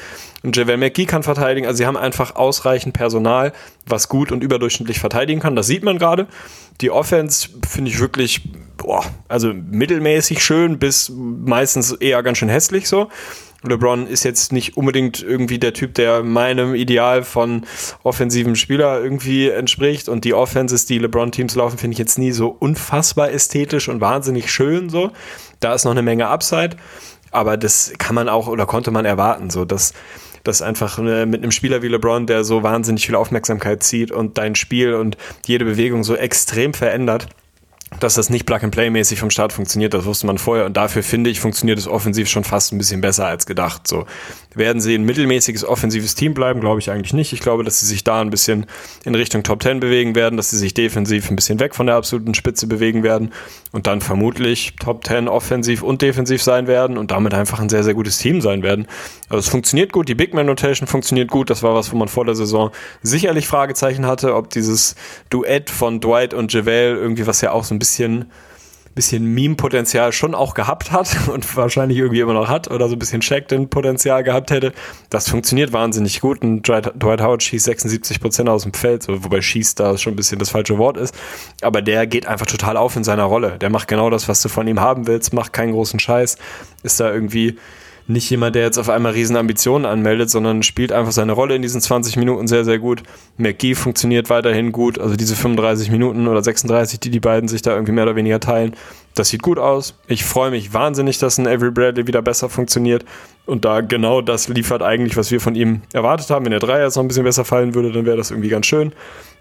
und 0.44 0.56
JaVale 0.56 0.78
McGee 0.78 1.06
kann 1.06 1.24
verteidigen. 1.24 1.68
Also 1.68 1.78
sie 1.78 1.86
haben 1.86 1.98
einfach 1.98 2.36
ausreichend 2.36 2.94
Personal, 2.94 3.54
was 3.86 4.08
gut 4.08 4.32
und 4.32 4.44
überdurchschnittlich 4.44 5.00
verteidigen 5.00 5.40
kann. 5.40 5.56
Das 5.56 5.68
sieht 5.68 5.84
man 5.84 5.98
gerade. 5.98 6.28
Die 6.82 6.92
Offense 6.92 7.50
finde 7.68 7.90
ich 7.90 8.00
wirklich, 8.00 8.42
boah, 8.78 9.04
also 9.28 9.54
mittelmäßig 9.54 10.44
schön 10.44 10.78
bis 10.78 11.12
meistens 11.12 11.92
eher 11.92 12.22
ganz 12.22 12.38
schön 12.38 12.50
hässlich 12.50 12.88
so. 12.88 13.10
LeBron 13.68 14.08
ist 14.08 14.24
jetzt 14.24 14.52
nicht 14.52 14.78
unbedingt 14.78 15.22
irgendwie 15.22 15.60
der 15.60 15.74
Typ, 15.74 15.94
der 15.94 16.24
meinem 16.24 16.76
Ideal 16.76 17.24
von 17.24 17.66
offensiven 18.04 18.56
Spieler 18.56 19.02
irgendwie 19.02 19.50
entspricht. 19.50 20.10
Und 20.10 20.26
die 20.26 20.34
Offenses, 20.34 20.86
die 20.86 21.00
LeBron-Teams 21.00 21.56
laufen, 21.56 21.78
finde 21.78 21.94
ich 21.94 22.00
jetzt 22.00 22.18
nie 22.18 22.32
so 22.32 22.48
unfassbar 22.48 23.32
ästhetisch 23.32 23.90
und 23.90 24.02
wahnsinnig 24.02 24.52
schön 24.52 24.90
so. 24.90 25.12
Da 25.60 25.74
ist 25.74 25.86
noch 25.86 25.92
eine 25.92 26.02
Menge 26.02 26.28
Upside. 26.28 26.78
Aber 27.32 27.58
das 27.58 27.94
kann 27.98 28.16
man 28.16 28.30
auch 28.30 28.48
oder 28.48 28.66
konnte 28.66 28.92
man 28.92 29.06
erwarten, 29.06 29.50
so 29.50 29.66
dass 29.66 29.94
das 30.44 30.62
einfach 30.62 30.98
äh, 31.00 31.26
mit 31.26 31.44
einem 31.44 31.52
Spieler 31.52 31.82
wie 31.82 31.90
LeBron, 31.90 32.26
der 32.26 32.44
so 32.44 32.64
wahnsinnig 32.64 33.06
viel 33.06 33.16
Aufmerksamkeit 33.16 33.84
zieht 33.84 34.12
und 34.12 34.38
dein 34.38 34.56
Spiel 34.56 34.94
und 34.94 35.18
jede 35.46 35.66
Bewegung 35.66 36.04
so 36.04 36.16
extrem 36.16 36.74
verändert, 36.74 37.28
dass 38.00 38.16
das 38.16 38.30
nicht 38.30 38.46
Plug-and-Play-mäßig 38.46 39.20
vom 39.20 39.30
Start 39.30 39.54
funktioniert, 39.54 39.94
das 39.94 40.06
wusste 40.06 40.28
man 40.28 40.38
vorher. 40.38 40.66
Und 40.66 40.76
dafür 40.76 41.04
finde 41.04 41.30
ich, 41.30 41.40
funktioniert 41.40 41.80
es 41.80 41.88
offensiv 41.88 42.28
schon 42.30 42.44
fast 42.44 42.74
ein 42.74 42.78
bisschen 42.78 43.02
besser 43.02 43.28
als 43.28 43.46
gedacht. 43.46 43.88
So 43.88 44.06
werden 44.54 44.82
sie 44.82 44.96
ein 44.96 45.04
mittelmäßiges 45.04 45.64
offensives 45.64 46.16
Team 46.16 46.34
bleiben, 46.34 46.60
glaube 46.60 46.80
ich 46.80 46.92
eigentlich 46.92 47.14
nicht. 47.14 47.34
Ich 47.34 47.40
glaube, 47.40 47.64
dass 47.64 47.80
sie 47.80 47.86
sich 47.86 48.04
da 48.04 48.22
ein 48.22 48.30
bisschen 48.30 48.66
in 49.06 49.16
Richtung 49.16 49.44
Top 49.44 49.64
10 49.64 49.80
bewegen 49.80 50.16
werden, 50.16 50.38
dass 50.38 50.50
sie 50.50 50.58
sich 50.58 50.74
defensiv 50.74 51.30
ein 51.30 51.36
bisschen 51.36 51.60
weg 51.60 51.76
von 51.76 51.88
der 51.88 51.96
absoluten 51.96 52.34
Spitze 52.34 52.68
bewegen 52.68 53.04
werden 53.04 53.32
und 53.72 53.88
dann 53.88 54.02
vermutlich 54.02 54.76
Top 54.80 55.06
10 55.06 55.28
offensiv 55.28 55.84
und 55.84 56.02
defensiv 56.02 56.44
sein 56.44 56.68
werden 56.68 56.98
und 56.98 57.12
damit 57.12 57.34
einfach 57.34 57.60
ein 57.60 57.70
sehr, 57.70 57.84
sehr 57.84 57.94
gutes 57.94 58.18
Team 58.18 58.42
sein 58.42 58.64
werden. 58.64 58.88
Also 59.30 59.40
es 59.40 59.50
funktioniert 59.50 59.94
gut, 59.94 60.10
die 60.10 60.16
Big 60.16 60.34
Man 60.34 60.46
Notation 60.46 60.88
funktioniert 60.88 61.30
gut. 61.30 61.50
Das 61.50 61.64
war 61.64 61.74
was, 61.74 61.92
wo 61.92 61.98
man 61.98 62.08
vor 62.08 62.26
der 62.26 62.36
Saison 62.36 62.72
sicherlich 63.02 63.48
Fragezeichen 63.48 64.06
hatte, 64.06 64.36
ob 64.36 64.50
dieses 64.50 64.96
Duett 65.30 65.70
von 65.70 66.02
Dwight 66.02 66.34
und 66.34 66.52
JaVale 66.52 66.96
irgendwie, 66.96 67.28
was 67.28 67.42
ja 67.42 67.52
auch 67.52 67.64
so 67.64 67.76
ein 67.76 67.77
bisschen 67.80 68.28
bisschen 68.98 69.34
Meme-Potenzial 69.34 70.12
schon 70.12 70.36
auch 70.36 70.54
gehabt 70.54 70.92
hat 70.92 71.08
und 71.32 71.56
wahrscheinlich 71.56 71.98
irgendwie 71.98 72.20
immer 72.20 72.34
noch 72.34 72.50
hat 72.50 72.70
oder 72.70 72.90
so 72.90 72.96
ein 72.96 73.00
bisschen 73.00 73.22
Checked-In-Potenzial 73.22 74.24
gehabt 74.24 74.52
hätte. 74.52 74.74
Das 75.10 75.30
funktioniert 75.30 75.72
wahnsinnig 75.72 76.20
gut 76.20 76.42
und 76.42 76.68
Dwight 76.68 77.22
Howard 77.22 77.42
schießt 77.42 77.66
76 77.66 78.20
Prozent 78.20 78.50
aus 78.50 78.64
dem 78.64 78.74
Feld, 78.74 79.08
wobei 79.08 79.42
schießt 79.42 79.80
da 79.80 79.98
schon 79.98 80.14
ein 80.14 80.16
bisschen 80.18 80.40
das 80.40 80.50
falsche 80.50 80.78
Wort 80.78 80.98
ist. 80.98 81.16
Aber 81.62 81.82
der 81.82 82.08
geht 82.08 82.26
einfach 82.26 82.48
total 82.48 82.76
auf 82.76 82.96
in 82.96 83.06
seiner 83.06 83.24
Rolle. 83.24 83.58
Der 83.60 83.70
macht 83.70 83.88
genau 83.88 84.10
das, 84.10 84.28
was 84.28 84.42
du 84.42 84.50
von 84.50 84.68
ihm 84.68 84.82
haben 84.82 85.08
willst, 85.08 85.32
macht 85.32 85.54
keinen 85.54 85.72
großen 85.72 86.00
Scheiß, 86.00 86.38
ist 86.84 87.00
da 87.00 87.14
irgendwie 87.14 87.58
nicht 88.08 88.30
jemand, 88.30 88.56
der 88.56 88.64
jetzt 88.64 88.78
auf 88.78 88.90
einmal 88.90 89.12
riesen 89.12 89.36
Ambitionen 89.36 89.86
anmeldet, 89.86 90.30
sondern 90.30 90.64
spielt 90.64 90.94
einfach 90.94 91.12
seine 91.12 91.34
Rolle 91.34 91.56
in 91.56 91.62
diesen 91.62 91.82
20 91.82 92.16
Minuten 92.16 92.48
sehr, 92.48 92.64
sehr 92.64 92.80
gut. 92.80 93.04
McGee 93.38 93.76
funktioniert 93.76 94.30
weiterhin 94.30 94.72
gut. 94.72 94.98
Also 94.98 95.18
diese 95.18 95.36
35 95.36 95.92
Minuten 95.92 96.28
oder 96.28 96.42
36, 96.42 97.02
die 97.02 97.12
die 97.12 97.20
beiden 97.20 97.50
sich 97.50 97.62
da 97.62 97.74
irgendwie 97.74 97.92
mehr 97.92 98.06
oder 98.06 98.16
weniger 98.16 98.40
teilen, 98.40 98.76
das 99.14 99.30
sieht 99.30 99.42
gut 99.42 99.60
aus. 99.60 99.96
Ich 100.08 100.24
freue 100.24 100.52
mich 100.52 100.74
wahnsinnig, 100.74 101.18
dass 101.18 101.38
ein 101.38 101.48
Avery 101.48 101.72
Bradley 101.72 102.08
wieder 102.08 102.22
besser 102.22 102.50
funktioniert 102.50 103.04
und 103.46 103.66
da 103.66 103.82
genau 103.82 104.22
das 104.22 104.48
liefert 104.48 104.82
eigentlich, 104.82 105.18
was 105.18 105.30
wir 105.32 105.42
von 105.42 105.56
ihm 105.56 105.82
erwartet 105.92 106.30
haben. 106.30 106.46
Wenn 106.46 106.52
der 106.52 106.60
Dreier 106.62 106.86
jetzt 106.86 106.96
noch 106.96 107.04
ein 107.04 107.10
bisschen 107.10 107.26
besser 107.26 107.44
fallen 107.44 107.76
würde, 107.76 107.92
dann 107.92 108.06
wäre 108.06 108.18
das 108.18 108.32
irgendwie 108.32 108.50
ganz 108.50 108.68
schön. 108.68 108.94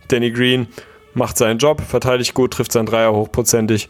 Danny 0.09 0.33
Green 0.33 0.67
macht 1.15 1.39
seinen 1.39 1.59
Job, 1.59 1.81
verteidigt 1.81 2.35
gut, 2.35 2.53
trifft 2.53 2.73
seinen 2.73 2.87
Dreier 2.87 3.13
hochprozentig. 3.13 3.89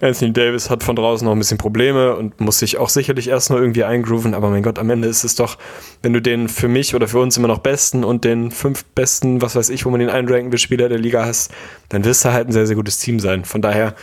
Anthony 0.00 0.32
Davis 0.32 0.70
hat 0.70 0.82
von 0.82 0.96
draußen 0.96 1.26
noch 1.26 1.32
ein 1.32 1.38
bisschen 1.38 1.58
Probleme 1.58 2.16
und 2.16 2.40
muss 2.40 2.58
sich 2.58 2.78
auch 2.78 2.88
sicherlich 2.88 3.28
erst 3.28 3.50
noch 3.50 3.58
irgendwie 3.58 3.84
eingrooven, 3.84 4.32
aber 4.32 4.48
mein 4.48 4.62
Gott, 4.62 4.78
am 4.78 4.88
Ende 4.88 5.08
ist 5.08 5.24
es 5.24 5.34
doch, 5.34 5.58
wenn 6.02 6.14
du 6.14 6.22
den 6.22 6.48
für 6.48 6.68
mich 6.68 6.94
oder 6.94 7.06
für 7.06 7.18
uns 7.18 7.36
immer 7.36 7.48
noch 7.48 7.58
besten 7.58 8.02
und 8.02 8.24
den 8.24 8.50
fünf 8.50 8.84
besten, 8.84 9.42
was 9.42 9.56
weiß 9.56 9.68
ich, 9.68 9.84
wo 9.84 9.90
man 9.90 10.00
den 10.00 10.08
einranken 10.08 10.52
will, 10.52 10.58
Spieler 10.58 10.88
der 10.88 10.98
Liga 10.98 11.24
hast, 11.26 11.52
dann 11.90 12.04
wirst 12.04 12.24
du 12.24 12.32
halt 12.32 12.48
ein 12.48 12.52
sehr, 12.52 12.66
sehr 12.66 12.76
gutes 12.76 12.98
Team 12.98 13.20
sein. 13.20 13.44
Von 13.44 13.60
daher 13.60 13.94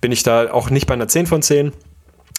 bin 0.00 0.12
ich 0.12 0.22
da 0.22 0.52
auch 0.52 0.68
nicht 0.68 0.86
bei 0.86 0.94
einer 0.94 1.08
10 1.08 1.26
von 1.26 1.42
10. 1.42 1.72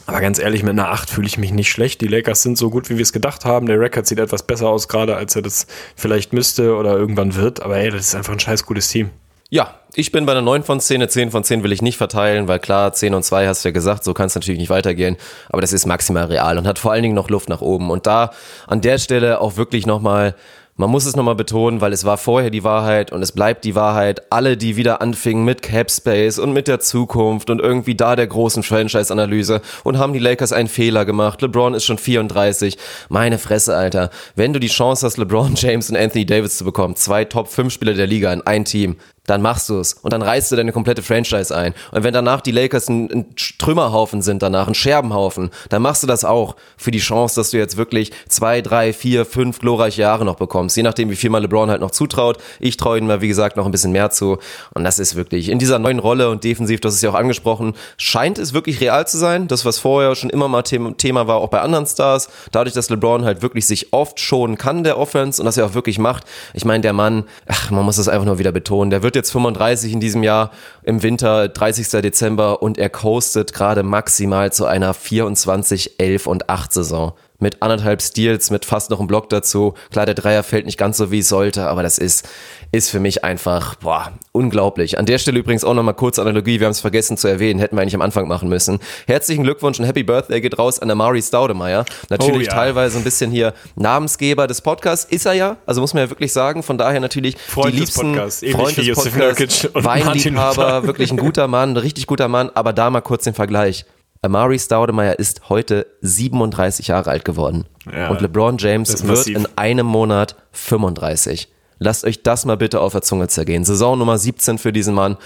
Aber 0.05 0.21
ganz 0.21 0.39
ehrlich, 0.39 0.63
mit 0.63 0.71
einer 0.71 0.89
8 0.89 1.09
fühle 1.09 1.27
ich 1.27 1.37
mich 1.37 1.51
nicht 1.51 1.69
schlecht. 1.69 2.01
Die 2.01 2.07
Lakers 2.07 2.43
sind 2.43 2.57
so 2.57 2.69
gut, 2.69 2.89
wie 2.89 2.95
wir 2.95 3.01
es 3.01 3.11
gedacht 3.11 3.45
haben. 3.45 3.65
Der 3.65 3.79
Record 3.79 4.07
sieht 4.07 4.19
etwas 4.19 4.43
besser 4.43 4.69
aus 4.69 4.87
gerade, 4.87 5.15
als 5.15 5.35
er 5.35 5.41
das 5.41 5.67
vielleicht 5.95 6.33
müsste 6.33 6.75
oder 6.75 6.95
irgendwann 6.95 7.35
wird. 7.35 7.61
Aber 7.61 7.77
ey, 7.77 7.89
das 7.89 8.07
ist 8.07 8.15
einfach 8.15 8.33
ein 8.33 8.39
scheiß 8.39 8.65
gutes 8.65 8.87
Team. 8.87 9.09
Ja, 9.49 9.75
ich 9.95 10.11
bin 10.11 10.25
bei 10.25 10.33
einer 10.33 10.41
9 10.41 10.63
von 10.63 10.81
10, 10.81 10.97
eine 10.97 11.07
10 11.07 11.31
von 11.31 11.41
10 11.41 11.63
will 11.63 11.71
ich 11.71 11.81
nicht 11.81 11.95
verteilen, 11.95 12.49
weil 12.49 12.59
klar, 12.59 12.91
10 12.91 13.13
und 13.13 13.23
2 13.23 13.47
hast 13.47 13.63
du 13.63 13.69
ja 13.69 13.73
gesagt, 13.73 14.03
so 14.03 14.13
kann 14.13 14.27
es 14.27 14.35
natürlich 14.35 14.59
nicht 14.59 14.69
weitergehen, 14.69 15.15
aber 15.49 15.61
das 15.61 15.71
ist 15.71 15.85
maximal 15.85 16.25
real 16.25 16.57
und 16.57 16.67
hat 16.67 16.79
vor 16.79 16.91
allen 16.91 17.03
Dingen 17.03 17.15
noch 17.15 17.29
Luft 17.29 17.47
nach 17.47 17.61
oben. 17.61 17.89
Und 17.89 18.07
da 18.07 18.31
an 18.67 18.81
der 18.81 18.97
Stelle 18.97 19.39
auch 19.39 19.55
wirklich 19.55 19.85
nochmal 19.85 20.35
man 20.79 20.91
muss 20.91 21.07
es 21.07 21.15
nochmal 21.15 21.33
betonen, 21.33 21.81
weil 21.81 21.91
es 21.91 22.05
war 22.05 22.19
vorher 22.19 22.51
die 22.51 22.63
Wahrheit 22.63 23.11
und 23.11 23.23
es 23.23 23.31
bleibt 23.31 23.65
die 23.65 23.73
Wahrheit. 23.73 24.31
Alle, 24.31 24.57
die 24.57 24.77
wieder 24.77 25.01
anfingen 25.01 25.43
mit 25.43 25.63
Capspace 25.63 26.37
und 26.37 26.53
mit 26.53 26.67
der 26.67 26.79
Zukunft 26.79 27.49
und 27.49 27.59
irgendwie 27.59 27.95
da 27.95 28.15
der 28.15 28.27
großen 28.27 28.61
Franchise-Analyse 28.61 29.61
und 29.83 29.97
haben 29.97 30.13
die 30.13 30.19
Lakers 30.19 30.53
einen 30.53 30.67
Fehler 30.67 31.03
gemacht. 31.03 31.41
LeBron 31.41 31.73
ist 31.73 31.85
schon 31.85 31.97
34. 31.97 32.77
Meine 33.09 33.39
Fresse, 33.39 33.75
Alter. 33.75 34.11
Wenn 34.35 34.53
du 34.53 34.59
die 34.59 34.67
Chance 34.67 35.07
hast, 35.07 35.17
LeBron 35.17 35.53
James 35.55 35.89
und 35.89 35.97
Anthony 35.97 36.27
Davis 36.27 36.59
zu 36.59 36.63
bekommen, 36.63 36.95
zwei 36.95 37.25
Top-5-Spieler 37.25 37.95
der 37.95 38.05
Liga 38.05 38.31
in 38.31 38.45
ein 38.45 38.63
Team, 38.63 38.97
dann 39.27 39.41
machst 39.41 39.69
du 39.69 39.79
es 39.79 39.93
und 39.93 40.11
dann 40.11 40.23
reißt 40.23 40.51
du 40.51 40.55
deine 40.55 40.71
komplette 40.71 41.03
Franchise 41.03 41.55
ein. 41.55 41.73
Und 41.91 42.03
wenn 42.03 42.13
danach 42.13 42.41
die 42.41 42.51
Lakers 42.51 42.89
ein, 42.89 43.11
ein 43.11 43.25
Trümmerhaufen 43.35 44.21
sind, 44.21 44.41
danach 44.41 44.67
ein 44.67 44.73
Scherbenhaufen, 44.73 45.51
dann 45.69 45.81
machst 45.83 46.01
du 46.01 46.07
das 46.07 46.25
auch 46.25 46.55
für 46.77 46.91
die 46.91 46.99
Chance, 46.99 47.35
dass 47.35 47.51
du 47.51 47.57
jetzt 47.57 47.77
wirklich 47.77 48.11
zwei, 48.27 48.61
drei, 48.61 48.93
vier, 48.93 49.25
fünf 49.25 49.59
glorreiche 49.59 50.01
Jahre 50.01 50.25
noch 50.25 50.37
bekommst, 50.37 50.75
je 50.77 50.83
nachdem, 50.83 51.09
wie 51.09 51.15
viel 51.15 51.29
mal 51.29 51.41
LeBron 51.41 51.69
halt 51.69 51.81
noch 51.81 51.91
zutraut. 51.91 52.37
Ich 52.59 52.77
traue 52.77 52.97
ihm 52.97 53.07
mal, 53.07 53.21
wie 53.21 53.27
gesagt, 53.27 53.57
noch 53.57 53.65
ein 53.65 53.71
bisschen 53.71 53.91
mehr 53.91 54.09
zu. 54.09 54.37
Und 54.73 54.83
das 54.83 54.97
ist 54.97 55.15
wirklich 55.15 55.49
in 55.49 55.59
dieser 55.59 55.77
neuen 55.77 55.99
Rolle 55.99 56.29
und 56.29 56.43
defensiv, 56.43 56.79
das 56.79 56.95
ist 56.95 57.01
ja 57.01 57.09
auch 57.09 57.15
angesprochen, 57.15 57.73
scheint 57.97 58.39
es 58.39 58.53
wirklich 58.53 58.79
real 58.79 59.05
zu 59.07 59.17
sein. 59.17 59.47
Das, 59.47 59.65
was 59.65 59.77
vorher 59.77 60.15
schon 60.15 60.29
immer 60.29 60.47
mal 60.47 60.61
Thema 60.61 61.27
war, 61.27 61.37
auch 61.37 61.49
bei 61.49 61.59
anderen 61.59 61.85
Stars. 61.85 62.29
Dadurch, 62.51 62.73
dass 62.73 62.89
LeBron 62.89 63.25
halt 63.25 63.41
wirklich 63.41 63.67
sich 63.67 63.91
oft 63.91 64.19
schonen 64.19 64.57
kann, 64.57 64.83
der 64.83 64.97
Offense, 64.97 65.41
und 65.41 65.45
das 65.45 65.57
er 65.57 65.65
auch 65.65 65.73
wirklich 65.73 65.99
macht. 65.99 66.23
Ich 66.53 66.63
meine, 66.63 66.81
der 66.81 66.93
Mann, 66.93 67.25
ach, 67.45 67.71
man 67.71 67.83
muss 67.83 67.97
das 67.97 68.07
einfach 68.07 68.25
nur 68.25 68.39
wieder 68.39 68.53
betonen, 68.53 68.89
der 68.89 69.03
wird 69.03 69.16
jetzt 69.17 69.31
35 69.31 69.91
in 69.91 69.99
diesem 69.99 70.23
Jahr 70.23 70.51
im 70.83 71.03
Winter, 71.03 71.49
30. 71.49 71.89
Dezember 72.01 72.61
und 72.61 72.77
er 72.77 72.89
coastet 72.89 73.53
gerade 73.53 73.83
maximal 73.83 74.53
zu 74.53 74.65
einer 74.65 74.93
24, 74.93 75.99
11 75.99 76.27
und 76.27 76.49
8 76.49 76.71
Saison 76.71 77.13
mit 77.39 77.61
anderthalb 77.61 78.01
Steals, 78.01 78.49
mit 78.49 78.65
fast 78.65 78.89
noch 78.89 78.99
einem 78.99 79.07
Block 79.07 79.29
dazu. 79.29 79.73
Klar, 79.91 80.05
der 80.05 80.15
Dreier 80.15 80.43
fällt 80.43 80.65
nicht 80.65 80.77
ganz 80.77 80.97
so, 80.97 81.11
wie 81.11 81.19
es 81.19 81.29
sollte, 81.29 81.67
aber 81.67 81.83
das 81.83 81.97
ist, 81.97 82.27
ist 82.71 82.89
für 82.89 82.99
mich 82.99 83.23
einfach, 83.23 83.75
boah, 83.75 84.11
unglaublich. 84.31 84.97
An 84.97 85.05
der 85.05 85.17
Stelle 85.19 85.39
übrigens 85.39 85.63
auch 85.63 85.73
nochmal 85.73 85.93
kurze 85.93 86.21
Analogie, 86.21 86.59
wir 86.59 86.65
haben 86.65 86.71
es 86.71 86.79
vergessen 86.79 87.17
zu 87.17 87.27
erwähnen, 87.27 87.59
hätten 87.59 87.75
wir 87.75 87.81
eigentlich 87.81 87.95
am 87.95 88.01
Anfang 88.01 88.27
machen 88.27 88.49
müssen. 88.49 88.79
Herzlichen 89.05 89.43
Glückwunsch 89.43 89.79
und 89.79 89.85
Happy 89.85 90.03
Birthday 90.03 90.41
geht 90.41 90.57
raus 90.57 90.79
an 90.79 90.89
Amari 90.89 91.21
Staudemeyer. 91.21 91.85
Natürlich 92.09 92.37
Oh 92.37 92.39
ja. 92.41 92.53
teilweise 92.53 92.97
ein 92.97 93.03
bisschen 93.03 93.31
hier 93.31 93.53
Namensgeber 93.75 94.47
des 94.47 94.61
Podcasts, 94.61 95.09
ist 95.11 95.25
er 95.25 95.33
ja, 95.33 95.57
also 95.65 95.81
muss 95.81 95.93
man 95.93 96.03
ja 96.03 96.09
wirklich 96.09 96.33
sagen, 96.33 96.61
von 96.63 96.77
daher 96.77 96.99
natürlich 96.99 97.37
Freund 97.37 97.73
die 97.73 97.79
liebsten 97.79 98.13
Podcasts, 98.13 98.45
Freund 98.51 98.77
des 98.77 98.95
Podcasts, 98.95 99.69
Weinliebhaber, 99.73 100.85
wirklich 100.85 101.11
ein 101.11 101.17
guter 101.17 101.47
Mann, 101.47 101.71
ein 101.71 101.77
richtig 101.77 102.07
guter 102.07 102.27
Mann, 102.27 102.51
aber 102.53 102.73
da 102.73 102.89
mal 102.89 103.01
kurz 103.01 103.23
den 103.23 103.33
Vergleich. 103.33 103.85
Amari 104.21 104.59
Staudemeyer 104.59 105.19
ist 105.19 105.49
heute 105.49 105.87
37 106.01 106.87
Jahre 106.87 107.09
alt 107.09 107.25
geworden. 107.25 107.65
Ja, 107.91 108.09
und 108.09 108.21
LeBron 108.21 108.57
James 108.57 108.89
wird 108.89 109.03
massiv. 109.03 109.37
in 109.37 109.47
einem 109.55 109.85
Monat 109.85 110.35
35. 110.51 111.49
Lasst 111.79 112.05
euch 112.05 112.23
das 112.23 112.45
mal 112.45 112.57
bitte 112.57 112.81
auf 112.81 112.93
der 112.93 113.03
Zunge 113.03 113.27
zergehen. 113.27 113.63
Saison 113.63 113.97
Nummer 113.97 114.17
17 114.17 114.57
für 114.57 114.73
diesen 114.73 114.95
Mann. 114.95 115.17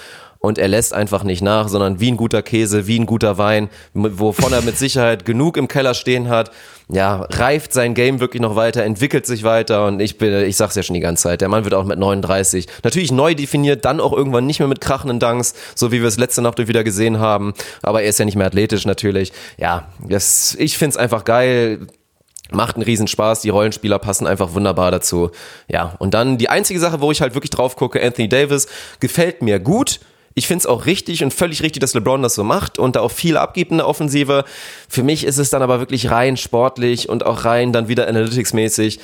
Und 0.42 0.58
er 0.58 0.68
lässt 0.68 0.94
einfach 0.94 1.24
nicht 1.24 1.42
nach, 1.42 1.70
sondern 1.70 2.00
wie 2.00 2.12
ein 2.12 2.18
guter 2.18 2.42
Käse, 2.42 2.88
wie 2.88 3.00
ein 3.00 3.06
guter 3.06 3.38
Wein, 3.38 3.70
wovon 3.94 4.52
er 4.52 4.64
mit 4.64 4.78
Sicherheit 4.78 5.24
genug 5.26 5.56
im 5.56 5.68
Keller 5.68 5.94
stehen 5.94 6.30
hat. 6.30 6.52
Ja, 6.90 7.28
reift 7.30 7.72
sein 7.72 7.94
Game 7.94 8.20
wirklich 8.20 8.42
noch 8.42 8.58
weiter, 8.58 8.84
entwickelt 8.84 9.26
sich 9.26 9.44
weiter 9.44 9.86
und 9.86 10.02
ich 10.02 10.18
bin, 10.18 10.44
ich 10.44 10.58
sag's 10.58 10.76
ja 10.76 10.84
schon 10.84 10.96
die 10.96 11.00
ganze 11.00 11.24
Zeit, 11.24 11.40
der 11.40 11.48
Mann 11.48 11.64
wird 11.64 11.74
auch 11.74 11.86
mit 11.86 11.98
39 11.98 12.68
natürlich 12.84 13.14
neu 13.14 13.34
definiert, 13.34 13.86
dann 13.86 14.02
auch 14.02 14.12
irgendwann 14.12 14.46
nicht 14.46 14.60
mehr 14.60 14.68
mit 14.68 14.82
krachenden 14.82 15.20
Dunks, 15.20 15.54
so 15.74 15.94
wie 15.94 16.02
wir 16.02 16.08
es 16.08 16.18
letzte 16.18 16.42
Nacht 16.42 16.58
wieder 16.58 16.84
gesehen 16.84 17.20
haben, 17.20 17.54
aber 17.82 18.02
er 18.02 18.10
ist 18.10 18.20
ja 18.20 18.26
nicht 18.26 18.36
mehr 18.36 18.48
athletisch 18.48 18.86
natürlich. 18.86 19.32
Ja, 19.58 19.88
das, 20.06 20.56
ich 20.60 20.78
find's 20.78 20.98
einfach 20.98 21.24
geil 21.24 21.88
Macht 22.54 22.76
einen 22.76 22.84
Riesenspaß, 22.84 23.42
die 23.42 23.50
Rollenspieler 23.50 23.98
passen 23.98 24.28
einfach 24.28 24.54
wunderbar 24.54 24.92
dazu. 24.92 25.32
Ja, 25.70 25.96
und 26.00 26.14
dann 26.14 26.38
die 26.38 26.50
einzige 26.50 26.82
Sache, 26.82 27.00
wo 27.00 27.10
ich 27.10 27.22
halt 27.22 27.34
wirklich 27.34 27.50
drauf 27.50 27.78
gucke, 27.78 28.04
Anthony 28.04 28.28
Davis, 28.28 28.68
gefällt 29.00 29.42
mir 29.42 29.58
gut. 29.58 30.02
Ich 30.34 30.48
finde 30.48 30.60
es 30.60 30.66
auch 30.66 30.86
richtig 30.86 31.24
und 31.24 31.34
völlig 31.34 31.62
richtig, 31.62 31.82
dass 31.82 31.94
LeBron 31.94 32.22
das 32.22 32.36
so 32.36 32.44
macht 32.44 32.80
und 32.80 32.96
da 32.96 33.02
auch 33.02 33.12
viel 33.12 33.38
abgibt 33.38 33.72
in 33.72 33.78
der 33.78 33.88
Offensive. 33.88 34.46
Für 34.88 35.04
mich 35.04 35.26
ist 35.26 35.38
es 35.38 35.50
dann 35.50 35.62
aber 35.62 35.80
wirklich 35.80 36.10
rein 36.10 36.38
sportlich 36.38 37.10
und 37.10 37.26
auch 37.26 37.46
rein 37.46 37.74
dann 37.74 37.88
wieder 37.88 38.08
analytics-mäßig 38.08 39.00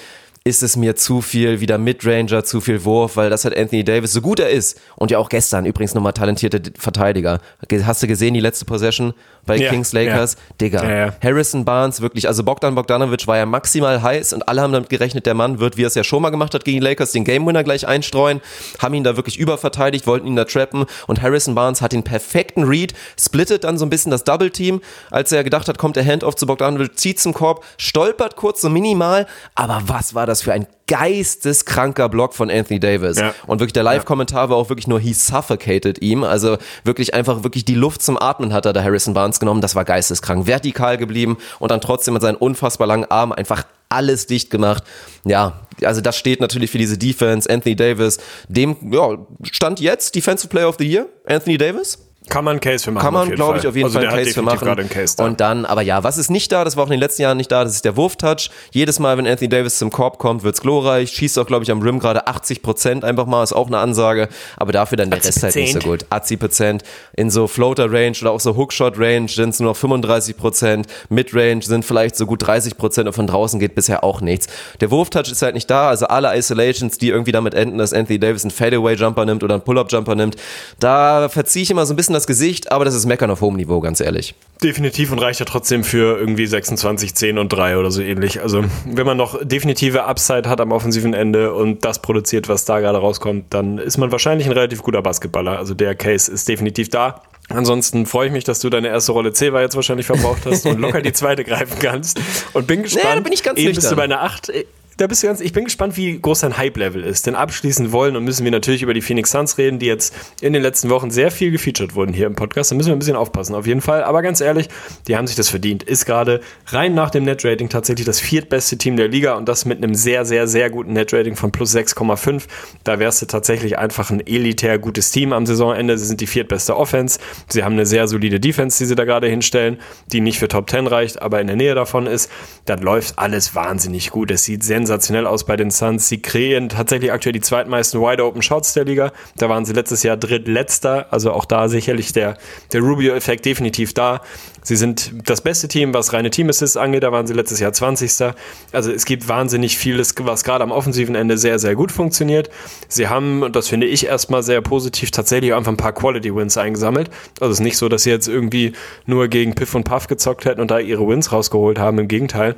ist 0.47 0.63
es 0.63 0.77
mir 0.77 0.95
zu 0.95 1.21
viel 1.21 1.59
wieder 1.59 1.77
Midranger, 1.77 2.43
zu 2.45 2.61
viel 2.61 2.85
Wurf, 2.85 3.17
weil 3.17 3.29
das 3.29 3.43
hat 3.43 3.55
Anthony 3.55 3.83
Davis, 3.83 4.13
so 4.13 4.21
gut 4.21 4.39
er 4.39 4.49
ist 4.49 4.79
und 4.95 5.11
ja 5.11 5.17
auch 5.17 5.27
gestern 5.27 5.65
übrigens 5.65 5.93
nochmal 5.93 6.13
talentierte 6.13 6.61
Verteidiger. 6.77 7.41
Hast 7.83 8.01
du 8.01 8.07
gesehen, 8.07 8.33
die 8.33 8.39
letzte 8.39 8.63
Possession 8.63 9.13
bei 9.47 9.55
Ja, 9.57 9.71
Kings 9.71 9.93
Lakers? 9.93 10.33
ja. 10.35 10.55
Digga, 10.61 10.87
Ja. 10.89 11.13
Harrison 11.23 11.65
Barnes 11.65 12.01
wirklich, 12.01 12.27
also 12.27 12.43
Bogdan 12.43 12.75
Bogdanovic 12.75 13.25
war 13.25 13.37
ja 13.37 13.47
maximal 13.47 14.01
heiß 14.03 14.33
und 14.33 14.47
alle 14.47 14.61
haben 14.61 14.73
damit 14.73 14.89
gerechnet, 14.89 15.25
der 15.25 15.33
Mann 15.33 15.59
wird, 15.59 15.77
wie 15.77 15.83
er 15.83 15.87
es 15.87 15.95
ja 15.95 16.03
schon 16.03 16.21
mal 16.21 16.29
gemacht 16.29 16.53
hat 16.53 16.63
gegen 16.65 16.79
die 16.79 16.85
Lakers, 16.85 17.11
den 17.13 17.23
Game 17.23 17.47
Winner 17.47 17.63
gleich 17.63 17.87
einstreuen, 17.87 18.41
haben 18.79 18.93
ihn 18.93 19.03
da 19.03 19.15
wirklich 19.15 19.39
überverteidigt, 19.39 20.05
wollten 20.05 20.27
ihn 20.27 20.35
da 20.35 20.45
trappen 20.45 20.85
und 21.07 21.21
Harrison 21.21 21.55
Barnes 21.55 21.81
hat 21.81 21.93
den 21.93 22.03
perfekten 22.03 22.63
Read, 22.63 22.93
splittet 23.19 23.63
dann 23.63 23.77
so 23.77 23.85
ein 23.85 23.89
bisschen 23.89 24.11
das 24.11 24.23
Double 24.23 24.51
Team, 24.51 24.81
als 25.09 25.31
er 25.31 25.43
gedacht 25.43 25.67
hat, 25.67 25.77
kommt 25.79 25.95
der 25.95 26.05
Handoff 26.05 26.35
zu 26.35 26.45
Bogdanovic, 26.45 26.99
zieht 26.99 27.19
zum 27.19 27.33
Korb, 27.33 27.63
stolpert 27.77 28.35
kurz 28.35 28.61
so 28.61 28.69
minimal, 28.69 29.25
aber 29.55 29.81
was 29.87 30.13
war 30.13 30.25
das 30.25 30.41
für 30.41 30.53
ein 30.53 30.67
geisteskranker 30.87 32.09
Block 32.09 32.33
von 32.33 32.49
Anthony 32.49 32.79
Davis. 32.79 33.17
Ja. 33.17 33.33
Und 33.45 33.59
wirklich 33.59 33.73
der 33.73 33.83
Live-Kommentar 33.83 34.49
war 34.49 34.57
auch 34.57 34.69
wirklich 34.69 34.87
nur, 34.87 34.99
he 34.99 35.13
suffocated 35.13 36.01
ihm. 36.01 36.23
Also 36.23 36.57
wirklich 36.83 37.13
einfach 37.13 37.43
wirklich 37.43 37.65
die 37.65 37.75
Luft 37.75 38.01
zum 38.01 38.17
Atmen 38.17 38.53
hat 38.53 38.65
er 38.65 38.73
da 38.73 38.81
Harrison 38.81 39.13
Barnes 39.13 39.39
genommen. 39.39 39.61
Das 39.61 39.75
war 39.75 39.85
geisteskrank. 39.85 40.47
Vertikal 40.47 40.97
geblieben 40.97 41.37
und 41.59 41.71
dann 41.71 41.81
trotzdem 41.81 42.13
mit 42.13 42.23
seinen 42.23 42.35
unfassbar 42.35 42.87
langen 42.87 43.05
Armen 43.05 43.33
einfach 43.33 43.65
alles 43.89 44.27
dicht 44.27 44.49
gemacht. 44.49 44.83
Ja, 45.25 45.61
also 45.83 46.01
das 46.01 46.17
steht 46.17 46.41
natürlich 46.41 46.71
für 46.71 46.77
diese 46.77 46.97
Defense. 46.97 47.49
Anthony 47.49 47.75
Davis, 47.75 48.17
dem, 48.47 48.75
ja, 48.91 49.17
stand 49.43 49.79
jetzt 49.79 50.15
Defensive 50.15 50.49
Player 50.49 50.67
of 50.67 50.75
the 50.79 50.87
Year, 50.87 51.07
Anthony 51.25 51.57
Davis. 51.57 52.06
Kann 52.29 52.43
man 52.43 52.51
einen 52.51 52.59
Case 52.59 52.83
für 52.83 52.91
machen. 52.91 53.03
Kann 53.03 53.13
man, 53.13 53.31
glaube 53.31 53.57
ich, 53.57 53.67
auf 53.67 53.75
jeden 53.75 53.85
also 53.85 53.99
Fall 53.99 54.07
einen 54.07 54.17
Case 54.17 54.33
für 54.33 54.41
machen. 54.41 54.67
einen 54.67 54.89
Case 54.89 55.15
da. 55.17 55.25
Und 55.25 55.39
dann, 55.39 55.65
aber 55.65 55.81
ja, 55.81 56.03
was 56.03 56.17
ist 56.17 56.29
nicht 56.29 56.51
da? 56.51 56.63
Das 56.63 56.75
war 56.75 56.83
auch 56.83 56.87
in 56.87 56.91
den 56.91 56.99
letzten 56.99 57.21
Jahren 57.21 57.37
nicht 57.37 57.51
da. 57.51 57.63
Das 57.63 57.73
ist 57.73 57.85
der 57.85 57.95
Wurftouch. 57.95 58.49
Jedes 58.71 58.99
Mal, 58.99 59.17
wenn 59.17 59.27
Anthony 59.27 59.49
Davis 59.49 59.77
zum 59.77 59.91
Korb 59.91 60.17
kommt, 60.17 60.43
wird's 60.43 60.61
glorreich. 60.61 61.11
Schießt 61.11 61.39
auch, 61.39 61.47
glaube 61.47 61.63
ich, 61.63 61.71
am 61.71 61.81
Rim 61.81 61.99
gerade 61.99 62.27
80 62.27 62.61
Prozent 62.61 63.03
einfach 63.05 63.25
mal. 63.25 63.43
Ist 63.43 63.53
auch 63.53 63.67
eine 63.67 63.77
Ansage. 63.77 64.29
Aber 64.57 64.71
dafür 64.71 64.97
dann 64.97 65.09
der 65.09 65.23
Rest 65.23 65.43
halt 65.43 65.55
nicht 65.55 65.73
so 65.73 65.79
gut. 65.79 66.05
80 66.09 66.39
Prozent. 66.39 66.83
In 67.13 67.29
so 67.29 67.47
Floater 67.47 67.91
Range 67.91 68.15
oder 68.21 68.31
auch 68.31 68.39
so 68.39 68.55
Hookshot 68.55 68.97
Range 68.97 69.27
sind 69.27 69.49
es 69.49 69.59
nur 69.59 69.71
noch 69.71 69.77
35 69.77 70.37
Prozent. 70.37 70.87
Mid 71.09 71.33
Range 71.33 71.61
sind 71.61 71.85
vielleicht 71.85 72.15
so 72.15 72.25
gut 72.25 72.45
30 72.45 72.77
Prozent 72.77 73.07
und 73.07 73.13
von 73.13 73.27
draußen 73.27 73.59
geht 73.59 73.75
bisher 73.75 74.03
auch 74.03 74.21
nichts. 74.21 74.47
Der 74.81 74.91
Wurftouch 74.91 75.31
ist 75.31 75.41
halt 75.41 75.55
nicht 75.55 75.69
da. 75.69 75.89
Also 75.89 76.07
alle 76.07 76.35
Isolations, 76.35 76.97
die 76.97 77.09
irgendwie 77.09 77.31
damit 77.31 77.53
enden, 77.53 77.77
dass 77.77 77.93
Anthony 77.93 78.19
Davis 78.19 78.43
einen 78.43 78.51
Fadeaway 78.51 78.95
Jumper 78.95 79.25
nimmt 79.25 79.43
oder 79.43 79.55
einen 79.55 79.63
Pull-Up 79.63 79.91
Jumper 79.91 80.15
nimmt, 80.15 80.35
da 80.79 81.29
verziehe 81.29 81.63
ich 81.63 81.71
immer 81.71 81.85
so 81.85 81.93
ein 81.93 81.97
bisschen 81.97 82.16
das 82.17 82.27
Gesicht. 82.27 82.71
Aber 82.71 82.85
das 82.85 82.95
ist 82.95 83.05
Meckern 83.05 83.31
auf 83.31 83.41
hohem 83.41 83.55
Niveau, 83.55 83.79
ganz 83.79 84.01
ehrlich. 84.01 84.35
Definitiv 84.63 85.11
und 85.11 85.19
reicht 85.19 85.39
ja 85.39 85.45
trotzdem 85.45 85.83
für 85.83 86.19
irgendwie 86.19 86.45
26, 86.45 87.15
10 87.15 87.37
und 87.37 87.49
3 87.49 87.77
oder 87.77 87.91
so 87.91 88.01
ähnlich. 88.01 88.41
Also, 88.41 88.63
wenn 88.85 89.05
man 89.05 89.17
noch 89.17 89.39
definitive 89.43 90.03
Upside 90.03 90.49
hat 90.49 90.59
am 90.59 90.71
offensiven 90.71 91.13
Ende 91.13 91.53
und 91.53 91.85
das 91.85 92.01
produziert, 92.01 92.49
was 92.49 92.65
da 92.65 92.79
gerade 92.79 92.97
rauskommt, 92.97 93.45
dann 93.53 93.77
ist 93.77 93.97
man 93.97 94.11
wahrscheinlich 94.11 94.47
ein 94.47 94.53
relativ 94.53 94.83
guter 94.83 95.01
Basketballer. 95.01 95.57
Also, 95.57 95.73
der 95.73 95.95
Case 95.95 96.31
ist 96.31 96.47
definitiv 96.47 96.89
da. 96.89 97.21
Ansonsten 97.49 98.05
freue 98.05 98.27
ich 98.27 98.33
mich, 98.33 98.43
dass 98.43 98.59
du 98.59 98.69
deine 98.69 98.89
erste 98.89 99.13
Rolle 99.13 99.31
Zewa 99.31 99.61
jetzt 99.61 99.75
wahrscheinlich 99.75 100.05
verbraucht 100.05 100.45
hast 100.45 100.65
und 100.65 100.79
locker 100.81 101.01
die 101.01 101.13
zweite 101.13 101.43
greifen 101.45 101.79
kannst. 101.79 102.19
Und 102.53 102.67
bin 102.67 102.83
gespannt. 102.83 103.05
da 103.15 103.19
bin 103.21 103.31
ich 103.31 103.41
ganz 103.41 103.57
Eben 103.57 103.73
bist 103.73 103.89
du 103.89 103.95
bei 103.95 104.03
einer 104.03 104.21
8. 104.21 104.51
Da 104.97 105.05
bist 105.05 105.21
du 105.21 105.27
ganz, 105.27 105.41
ich 105.41 105.53
bin 105.53 105.65
gespannt, 105.65 105.95
wie 105.95 106.19
groß 106.19 106.39
dein 106.39 106.57
Hype-Level 106.57 107.03
ist. 107.03 107.27
Denn 107.27 107.35
abschließend 107.35 107.91
wollen 107.91 108.15
und 108.15 108.23
müssen 108.23 108.43
wir 108.43 108.51
natürlich 108.51 108.81
über 108.81 108.95
die 108.95 109.03
Phoenix 109.03 109.29
Suns 109.29 109.59
reden, 109.59 109.77
die 109.77 109.85
jetzt 109.85 110.11
in 110.41 110.53
den 110.53 110.63
letzten 110.63 110.89
Wochen 110.89 111.11
sehr 111.11 111.29
viel 111.29 111.51
gefeatured 111.51 111.93
wurden 111.93 112.13
hier 112.13 112.25
im 112.25 112.33
Podcast. 112.33 112.71
Da 112.71 112.75
müssen 112.75 112.87
wir 112.87 112.95
ein 112.95 112.99
bisschen 112.99 113.15
aufpassen, 113.15 113.53
auf 113.53 113.67
jeden 113.67 113.81
Fall. 113.81 114.03
Aber 114.03 114.23
ganz 114.23 114.41
ehrlich, 114.41 114.69
die 115.07 115.15
haben 115.15 115.27
sich 115.27 115.35
das 115.35 115.49
verdient. 115.49 115.83
Ist 115.83 116.07
gerade 116.07 116.41
rein 116.69 116.95
nach 116.95 117.11
dem 117.11 117.25
Net-Rating 117.25 117.69
tatsächlich 117.69 118.07
das 118.07 118.19
viertbeste 118.19 118.79
Team 118.79 118.97
der 118.97 119.07
Liga 119.07 119.35
und 119.35 119.47
das 119.47 119.65
mit 119.65 119.77
einem 119.77 119.93
sehr, 119.93 120.25
sehr, 120.25 120.47
sehr 120.47 120.71
guten 120.71 120.93
Net-Rating 120.93 121.35
von 121.35 121.51
plus 121.51 121.75
6,5. 121.75 122.45
Da 122.83 122.97
wärst 122.97 123.21
du 123.21 123.27
tatsächlich 123.27 123.77
einfach 123.77 124.09
ein 124.09 124.25
elitär 124.25 124.79
gutes 124.79 125.11
Team 125.11 125.31
am 125.31 125.45
Saisonende. 125.45 125.95
Sie 125.99 126.07
sind 126.07 126.21
die 126.21 126.27
viertbeste 126.27 126.75
Offense. 126.75 127.19
Sie 127.49 127.63
haben 127.63 127.73
eine 127.73 127.85
sehr 127.85 128.07
solide 128.07 128.39
Defense, 128.39 128.79
die 128.79 128.85
sie 128.85 128.95
da 128.95 129.05
gerade 129.05 129.27
hinstellen, 129.27 129.77
die 130.11 130.21
nicht 130.21 130.39
für 130.39 130.47
Top 130.47 130.67
10 130.67 130.87
reicht, 130.87 131.21
aber 131.21 131.39
in 131.39 131.45
der 131.45 131.55
Nähe 131.55 131.75
davon 131.75 132.07
ist. 132.07 132.31
Dann 132.65 132.81
läuft 132.81 133.19
alles 133.19 133.53
wahnsinnig 133.53 134.09
gut. 134.09 134.31
Es 134.31 134.43
sieht 134.43 134.63
sensationell 134.63 134.86
aus 134.89 135.45
bei 135.45 135.55
den 135.55 135.71
Suns. 135.71 136.09
Sie 136.09 136.21
kreieren 136.21 136.69
tatsächlich 136.69 137.11
aktuell 137.11 137.33
die 137.33 137.41
zweitmeisten 137.41 138.01
Wide 138.01 138.23
Open 138.23 138.41
Shots 138.41 138.73
der 138.73 138.85
Liga. 138.85 139.11
Da 139.37 139.49
waren 139.49 139.65
sie 139.65 139.73
letztes 139.73 140.03
Jahr 140.03 140.17
drittletzter. 140.17 141.07
Also 141.11 141.31
auch 141.31 141.45
da 141.45 141.69
sicherlich 141.69 142.13
der, 142.13 142.37
der 142.73 142.81
Rubio-Effekt 142.81 143.45
definitiv 143.45 143.93
da. 143.93 144.21
Sie 144.63 144.75
sind 144.75 145.13
das 145.29 145.39
beste 145.39 145.69
Team, 145.69 145.93
was 145.93 146.11
reine 146.11 146.29
Team-Assists 146.29 146.75
angeht. 146.75 147.03
Da 147.03 147.11
waren 147.11 147.25
sie 147.25 147.33
letztes 147.33 147.59
Jahr 147.59 147.71
20. 147.71 148.33
Also 148.73 148.91
es 148.91 149.05
gibt 149.05 149.29
wahnsinnig 149.29 149.77
vieles, 149.77 150.13
was 150.19 150.43
gerade 150.43 150.63
am 150.63 150.71
offensiven 150.71 151.15
Ende 151.15 151.37
sehr, 151.37 151.57
sehr 151.57 151.75
gut 151.75 151.91
funktioniert. 151.91 152.49
Sie 152.89 153.07
haben, 153.07 153.43
und 153.43 153.55
das 153.55 153.69
finde 153.69 153.87
ich 153.87 154.05
erstmal 154.07 154.43
sehr 154.43 154.61
positiv, 154.61 155.11
tatsächlich 155.11 155.53
einfach 155.53 155.71
ein 155.71 155.77
paar 155.77 155.93
Quality-Wins 155.93 156.57
eingesammelt. 156.57 157.09
Also 157.39 157.51
es 157.51 157.59
ist 157.59 157.63
nicht 157.63 157.77
so, 157.77 157.87
dass 157.87 158.03
sie 158.03 158.09
jetzt 158.09 158.27
irgendwie 158.27 158.73
nur 159.05 159.29
gegen 159.29 159.55
Piff 159.55 159.73
und 159.73 159.85
Puff 159.85 160.07
gezockt 160.07 160.45
hätten 160.45 160.59
und 160.59 160.69
da 160.69 160.79
ihre 160.79 161.07
Wins 161.07 161.31
rausgeholt 161.31 161.79
haben. 161.79 161.99
Im 161.99 162.07
Gegenteil. 162.09 162.55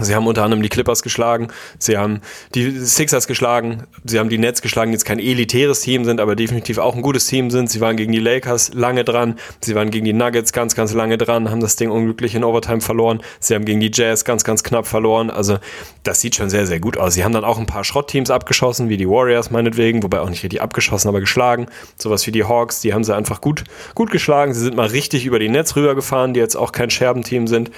Sie 0.00 0.14
haben 0.14 0.26
unter 0.26 0.42
anderem 0.42 0.62
die 0.62 0.68
Clippers 0.68 1.02
geschlagen, 1.02 1.48
sie 1.78 1.96
haben 1.96 2.20
die 2.54 2.70
Sixers 2.70 3.26
geschlagen, 3.26 3.84
sie 4.04 4.18
haben 4.18 4.28
die 4.28 4.36
Nets 4.36 4.60
geschlagen, 4.60 4.90
die 4.90 4.96
jetzt 4.96 5.06
kein 5.06 5.18
elitäres 5.18 5.80
Team 5.80 6.04
sind, 6.04 6.20
aber 6.20 6.36
definitiv 6.36 6.76
auch 6.76 6.94
ein 6.94 7.00
gutes 7.00 7.26
Team 7.26 7.50
sind. 7.50 7.70
Sie 7.70 7.80
waren 7.80 7.96
gegen 7.96 8.12
die 8.12 8.18
Lakers 8.18 8.74
lange 8.74 9.04
dran, 9.04 9.36
sie 9.60 9.74
waren 9.74 9.90
gegen 9.90 10.04
die 10.04 10.12
Nuggets 10.12 10.52
ganz, 10.52 10.74
ganz 10.74 10.92
lange 10.92 11.16
dran, 11.16 11.50
haben 11.50 11.60
das 11.60 11.76
Ding 11.76 11.90
unglücklich 11.90 12.34
in 12.34 12.44
Overtime 12.44 12.82
verloren. 12.82 13.22
Sie 13.40 13.54
haben 13.54 13.64
gegen 13.64 13.80
die 13.80 13.90
Jazz 13.92 14.26
ganz, 14.26 14.44
ganz 14.44 14.62
knapp 14.62 14.86
verloren. 14.86 15.30
Also 15.30 15.58
das 16.02 16.20
sieht 16.20 16.34
schon 16.34 16.50
sehr, 16.50 16.66
sehr 16.66 16.78
gut 16.78 16.98
aus. 16.98 17.14
Sie 17.14 17.24
haben 17.24 17.32
dann 17.32 17.44
auch 17.44 17.58
ein 17.58 17.66
paar 17.66 17.84
Schrottteams 17.84 18.30
abgeschossen, 18.30 18.90
wie 18.90 18.98
die 18.98 19.08
Warriors 19.08 19.50
meinetwegen, 19.50 20.02
wobei 20.02 20.20
auch 20.20 20.28
nicht 20.28 20.42
richtig 20.42 20.60
abgeschossen, 20.60 21.08
aber 21.08 21.20
geschlagen. 21.20 21.68
Sowas 21.96 22.26
wie 22.26 22.32
die 22.32 22.44
Hawks, 22.44 22.80
die 22.80 22.92
haben 22.92 23.02
sie 23.04 23.16
einfach 23.16 23.40
gut, 23.40 23.64
gut 23.94 24.10
geschlagen. 24.10 24.52
Sie 24.52 24.60
sind 24.60 24.76
mal 24.76 24.88
richtig 24.88 25.24
über 25.24 25.38
die 25.38 25.48
Nets 25.48 25.74
rübergefahren, 25.74 26.34
die 26.34 26.40
jetzt 26.40 26.56
auch 26.56 26.72
kein 26.72 26.90
Scherbenteam 26.90 27.46
sind 27.46 27.70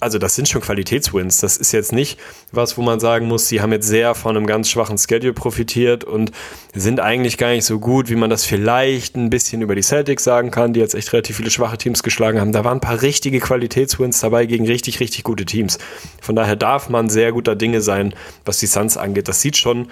also 0.00 0.18
das 0.18 0.34
sind 0.34 0.48
schon 0.48 0.60
Qualitätswins. 0.60 1.38
Das 1.38 1.56
ist 1.56 1.72
jetzt 1.72 1.92
nicht 1.92 2.18
was, 2.52 2.76
wo 2.78 2.82
man 2.82 3.00
sagen 3.00 3.26
muss, 3.26 3.48
sie 3.48 3.60
haben 3.60 3.72
jetzt 3.72 3.86
sehr 3.86 4.14
von 4.14 4.36
einem 4.36 4.46
ganz 4.46 4.68
schwachen 4.68 4.98
Schedule 4.98 5.32
profitiert 5.32 6.04
und 6.04 6.32
sind 6.74 7.00
eigentlich 7.00 7.38
gar 7.38 7.50
nicht 7.50 7.64
so 7.64 7.78
gut, 7.78 8.10
wie 8.10 8.16
man 8.16 8.30
das 8.30 8.44
vielleicht 8.44 9.16
ein 9.16 9.30
bisschen 9.30 9.62
über 9.62 9.74
die 9.74 9.82
Celtics 9.82 10.24
sagen 10.24 10.50
kann, 10.50 10.72
die 10.72 10.80
jetzt 10.80 10.94
echt 10.94 11.12
relativ 11.12 11.36
viele 11.36 11.50
schwache 11.50 11.78
Teams 11.78 12.02
geschlagen 12.02 12.40
haben. 12.40 12.52
Da 12.52 12.64
waren 12.64 12.78
ein 12.78 12.80
paar 12.80 13.02
richtige 13.02 13.40
Qualitätswins 13.40 14.20
dabei 14.20 14.46
gegen 14.46 14.66
richtig, 14.66 15.00
richtig 15.00 15.24
gute 15.24 15.44
Teams. 15.44 15.78
Von 16.20 16.36
daher 16.36 16.56
darf 16.56 16.88
man 16.88 17.08
sehr 17.08 17.32
guter 17.32 17.56
Dinge 17.56 17.80
sein, 17.80 18.14
was 18.44 18.58
die 18.58 18.66
Suns 18.66 18.96
angeht. 18.96 19.28
Das 19.28 19.40
sieht 19.40 19.56
schon 19.56 19.88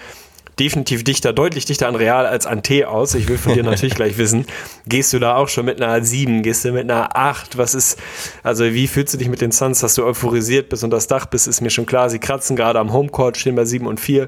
definitiv 0.58 1.04
dichter, 1.04 1.32
deutlich 1.32 1.64
dichter 1.64 1.88
an 1.88 1.96
Real 1.96 2.26
als 2.26 2.46
an 2.46 2.62
T 2.62 2.84
aus. 2.84 3.14
Ich 3.14 3.28
will 3.28 3.38
von 3.38 3.54
dir 3.54 3.62
natürlich 3.62 3.94
gleich 3.96 4.18
wissen, 4.18 4.46
gehst 4.86 5.12
du 5.12 5.18
da 5.18 5.36
auch 5.36 5.48
schon 5.48 5.64
mit 5.64 5.80
einer 5.80 6.04
7, 6.04 6.42
gehst 6.42 6.64
du 6.64 6.72
mit 6.72 6.90
einer 6.90 7.16
8? 7.16 7.58
Was 7.58 7.74
ist, 7.74 7.98
also 8.42 8.64
wie 8.64 8.86
fühlst 8.86 9.14
du 9.14 9.18
dich 9.18 9.28
mit 9.28 9.40
den 9.40 9.52
Suns, 9.52 9.80
dass 9.80 9.94
du 9.94 10.04
euphorisiert 10.04 10.68
bist 10.68 10.84
und 10.84 10.90
das 10.90 11.06
Dach 11.06 11.26
bist, 11.26 11.48
ist 11.48 11.60
mir 11.60 11.70
schon 11.70 11.86
klar. 11.86 12.10
Sie 12.10 12.18
kratzen 12.18 12.56
gerade 12.56 12.78
am 12.78 12.92
Homecourt, 12.92 13.36
stehen 13.36 13.54
bei 13.54 13.64
7 13.64 13.86
und 13.86 14.00
4. 14.00 14.26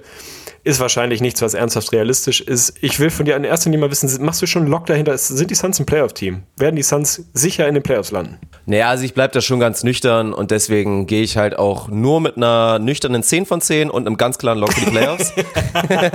Ist 0.67 0.81
wahrscheinlich 0.81 1.21
nichts, 1.21 1.43
was 1.43 1.53
ernsthaft 1.53 1.93
realistisch 1.93 2.41
ist. 2.41 2.73
Ich 2.81 2.99
will 2.99 3.11
von 3.11 3.27
dir 3.27 3.37
in 3.37 3.45
erster 3.45 3.69
Linie 3.69 3.81
mal 3.81 3.91
wissen, 3.91 4.11
machst 4.25 4.41
du 4.41 4.47
schon 4.47 4.63
einen 4.63 4.71
Lock 4.71 4.87
dahinter? 4.87 5.17
Sind 5.19 5.51
die 5.51 5.55
Suns 5.55 5.79
ein 5.79 5.85
Playoff-Team? 5.85 6.43
Werden 6.57 6.77
die 6.77 6.83
Suns 6.83 7.23
sicher 7.35 7.69
in 7.69 7.75
den 7.75 7.83
Playoffs 7.83 8.11
landen? 8.11 8.39
Naja, 8.65 8.89
also 8.89 9.05
ich 9.05 9.13
bleib 9.13 9.33
da 9.33 9.43
schon 9.43 9.61
ganz 9.61 9.85
nüchtern 9.85 10.33
und 10.33 10.51
deswegen 10.51 11.07
gehe 11.07 11.23
ich 11.23 11.37
halt 11.37 11.59
auch 11.59 11.89
nur 11.89 12.23
mit 12.23 12.39
einer 12.39 12.79
nüchternen 12.79 13.23
10 13.23 13.45
von 13.45 13.61
10 13.61 13.91
und 13.91 14.07
einem 14.07 14.17
ganz 14.17 14.39
klaren 14.39 14.59
Lock 14.59 14.73
für 14.73 14.87
die 14.87 14.91
Playoffs. 14.91 15.35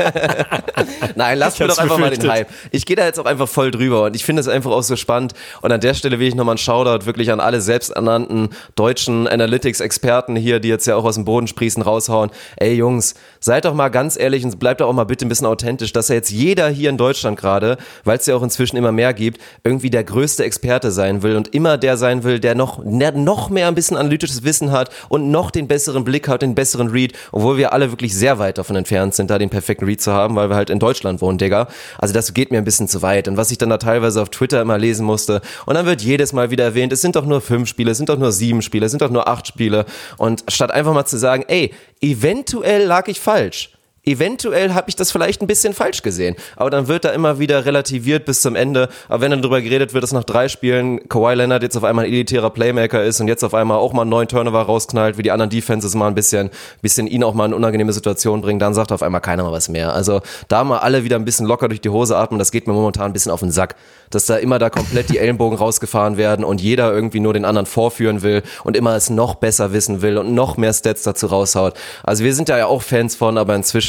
Nein, 1.15 1.37
lass 1.37 1.59
mir 1.59 1.67
doch 1.67 1.77
einfach 1.77 1.99
mal 1.99 2.09
den 2.09 2.19
befürchtet. 2.19 2.47
Hype. 2.47 2.49
Ich 2.71 2.87
gehe 2.87 2.95
da 2.95 3.05
jetzt 3.05 3.19
auch 3.19 3.25
einfach 3.25 3.47
voll 3.47 3.69
drüber 3.69 4.05
und 4.05 4.15
ich 4.15 4.25
finde 4.25 4.39
es 4.39 4.47
einfach 4.47 4.71
auch 4.71 4.81
so 4.81 4.95
spannend. 4.95 5.33
Und 5.61 5.71
an 5.71 5.79
der 5.79 5.93
Stelle 5.93 6.19
will 6.19 6.27
ich 6.27 6.33
nochmal 6.33 6.53
einen 6.53 6.57
Shoutout 6.57 7.05
wirklich 7.05 7.31
an 7.31 7.39
alle 7.39 7.61
selbsternannten 7.61 8.49
deutschen 8.73 9.27
Analytics-Experten 9.27 10.35
hier, 10.35 10.59
die 10.59 10.69
jetzt 10.69 10.87
ja 10.87 10.95
auch 10.95 11.05
aus 11.05 11.15
dem 11.15 11.25
Boden 11.25 11.45
sprießen, 11.45 11.83
raushauen. 11.83 12.31
Ey 12.55 12.73
Jungs, 12.73 13.13
seid 13.39 13.65
doch 13.65 13.75
mal 13.75 13.89
ganz 13.89 14.17
ehrlich 14.17 14.38
und 14.45 14.59
bleibt 14.59 14.81
auch 14.81 14.91
mal 14.93 15.05
bitte 15.05 15.25
ein 15.25 15.29
bisschen 15.29 15.47
authentisch, 15.47 15.93
dass 15.93 16.09
ja 16.09 16.15
jetzt 16.15 16.31
jeder 16.31 16.69
hier 16.69 16.89
in 16.89 16.97
Deutschland 16.97 17.39
gerade, 17.39 17.77
weil 18.03 18.17
es 18.17 18.25
ja 18.25 18.35
auch 18.35 18.43
inzwischen 18.43 18.77
immer 18.77 18.91
mehr 18.91 19.13
gibt, 19.13 19.41
irgendwie 19.63 19.89
der 19.89 20.03
größte 20.03 20.43
Experte 20.43 20.91
sein 20.91 21.23
will 21.23 21.35
und 21.35 21.53
immer 21.53 21.77
der 21.77 21.97
sein 21.97 22.23
will, 22.23 22.39
der 22.39 22.55
noch, 22.55 22.83
noch 22.83 23.49
mehr 23.49 23.67
ein 23.67 23.75
bisschen 23.75 23.97
analytisches 23.97 24.43
Wissen 24.43 24.71
hat 24.71 24.89
und 25.09 25.31
noch 25.31 25.51
den 25.51 25.67
besseren 25.67 26.03
Blick 26.03 26.27
hat, 26.27 26.41
den 26.41 26.55
besseren 26.55 26.89
Read, 26.89 27.13
obwohl 27.31 27.57
wir 27.57 27.73
alle 27.73 27.91
wirklich 27.91 28.15
sehr 28.15 28.39
weit 28.39 28.57
davon 28.57 28.75
entfernt 28.75 29.15
sind, 29.15 29.29
da 29.29 29.37
den 29.37 29.49
perfekten 29.49 29.85
Read 29.85 30.01
zu 30.01 30.11
haben, 30.11 30.35
weil 30.35 30.49
wir 30.49 30.55
halt 30.55 30.69
in 30.69 30.79
Deutschland 30.79 31.21
wohnen, 31.21 31.37
Digga. 31.37 31.67
Also 31.97 32.13
das 32.13 32.33
geht 32.33 32.51
mir 32.51 32.57
ein 32.57 32.65
bisschen 32.65 32.87
zu 32.87 33.01
weit. 33.01 33.27
Und 33.27 33.37
was 33.37 33.51
ich 33.51 33.57
dann 33.57 33.69
da 33.69 33.77
teilweise 33.77 34.21
auf 34.21 34.29
Twitter 34.29 34.61
immer 34.61 34.77
lesen 34.77 35.05
musste, 35.05 35.41
und 35.65 35.75
dann 35.75 35.85
wird 35.85 36.01
jedes 36.01 36.33
Mal 36.33 36.51
wieder 36.51 36.63
erwähnt, 36.63 36.93
es 36.93 37.01
sind 37.01 37.15
doch 37.15 37.25
nur 37.25 37.41
fünf 37.41 37.69
Spiele, 37.69 37.91
es 37.91 37.97
sind 37.97 38.09
doch 38.09 38.17
nur 38.17 38.31
sieben 38.31 38.61
Spiele, 38.61 38.85
es 38.85 38.91
sind 38.91 39.01
doch 39.01 39.09
nur 39.09 39.27
acht 39.27 39.47
Spiele. 39.47 39.85
Und 40.17 40.43
statt 40.47 40.71
einfach 40.71 40.93
mal 40.93 41.05
zu 41.05 41.17
sagen, 41.17 41.43
ey, 41.47 41.73
eventuell 42.01 42.85
lag 42.85 43.07
ich 43.07 43.19
falsch 43.19 43.71
Eventuell 44.03 44.73
habe 44.73 44.89
ich 44.89 44.95
das 44.95 45.11
vielleicht 45.11 45.41
ein 45.41 45.47
bisschen 45.47 45.73
falsch 45.73 46.01
gesehen, 46.01 46.35
aber 46.55 46.69
dann 46.69 46.87
wird 46.87 47.05
da 47.05 47.09
immer 47.09 47.39
wieder 47.39 47.65
relativiert 47.65 48.25
bis 48.25 48.41
zum 48.41 48.55
Ende. 48.55 48.89
Aber 49.07 49.21
wenn 49.21 49.31
dann 49.31 49.41
darüber 49.41 49.61
geredet 49.61 49.93
wird, 49.93 50.03
dass 50.03 50.13
nach 50.13 50.23
drei 50.23 50.47
Spielen 50.47 51.07
Kawhi 51.09 51.35
Leonard 51.35 51.63
jetzt 51.63 51.75
auf 51.75 51.83
einmal 51.83 52.05
ein 52.05 52.11
elitärer 52.11 52.49
Playmaker 52.49 53.03
ist 53.03 53.19
und 53.19 53.27
jetzt 53.27 53.43
auf 53.43 53.53
einmal 53.53 53.77
auch 53.77 53.93
mal 53.93 54.03
einen 54.03 54.09
neuen 54.09 54.27
Turnover 54.27 54.61
rausknallt, 54.61 55.17
wie 55.17 55.23
die 55.23 55.31
anderen 55.31 55.49
Defenses 55.49 55.95
mal 55.95 56.07
ein 56.07 56.15
bisschen, 56.15 56.49
bisschen 56.81 57.07
ihn 57.07 57.23
auch 57.23 57.33
mal 57.33 57.45
in 57.45 57.53
unangenehme 57.53 57.91
Situationen 57.91 58.41
bringen, 58.41 58.59
dann 58.59 58.73
sagt 58.73 58.91
auf 58.91 59.03
einmal 59.03 59.21
keiner 59.21 59.43
mal 59.43 59.51
was 59.51 59.69
mehr. 59.69 59.93
Also 59.93 60.21
da 60.47 60.63
mal 60.63 60.79
alle 60.79 61.03
wieder 61.03 61.17
ein 61.17 61.25
bisschen 61.25 61.45
locker 61.45 61.67
durch 61.67 61.81
die 61.81 61.89
Hose 61.89 62.15
atmen, 62.17 62.39
das 62.39 62.51
geht 62.51 62.67
mir 62.67 62.73
momentan 62.73 63.05
ein 63.05 63.13
bisschen 63.13 63.31
auf 63.31 63.41
den 63.41 63.51
Sack, 63.51 63.75
dass 64.09 64.25
da 64.25 64.37
immer 64.37 64.59
da 64.59 64.69
komplett 64.69 65.09
die 65.09 65.17
Ellenbogen 65.17 65.57
rausgefahren 65.59 66.17
werden 66.17 66.45
und 66.45 66.61
jeder 66.61 66.93
irgendwie 66.93 67.19
nur 67.19 67.33
den 67.33 67.45
anderen 67.45 67.65
vorführen 67.65 68.21
will 68.21 68.43
und 68.63 68.77
immer 68.77 68.95
es 68.95 69.09
noch 69.09 69.35
besser 69.35 69.73
wissen 69.73 70.01
will 70.01 70.17
und 70.17 70.33
noch 70.33 70.57
mehr 70.57 70.73
Stats 70.73 71.03
dazu 71.03 71.27
raushaut. 71.27 71.73
Also 72.03 72.23
wir 72.23 72.33
sind 72.33 72.49
da 72.49 72.57
ja 72.57 72.67
auch 72.67 72.81
Fans 72.81 73.15
von, 73.15 73.37
aber 73.37 73.55
inzwischen 73.55 73.88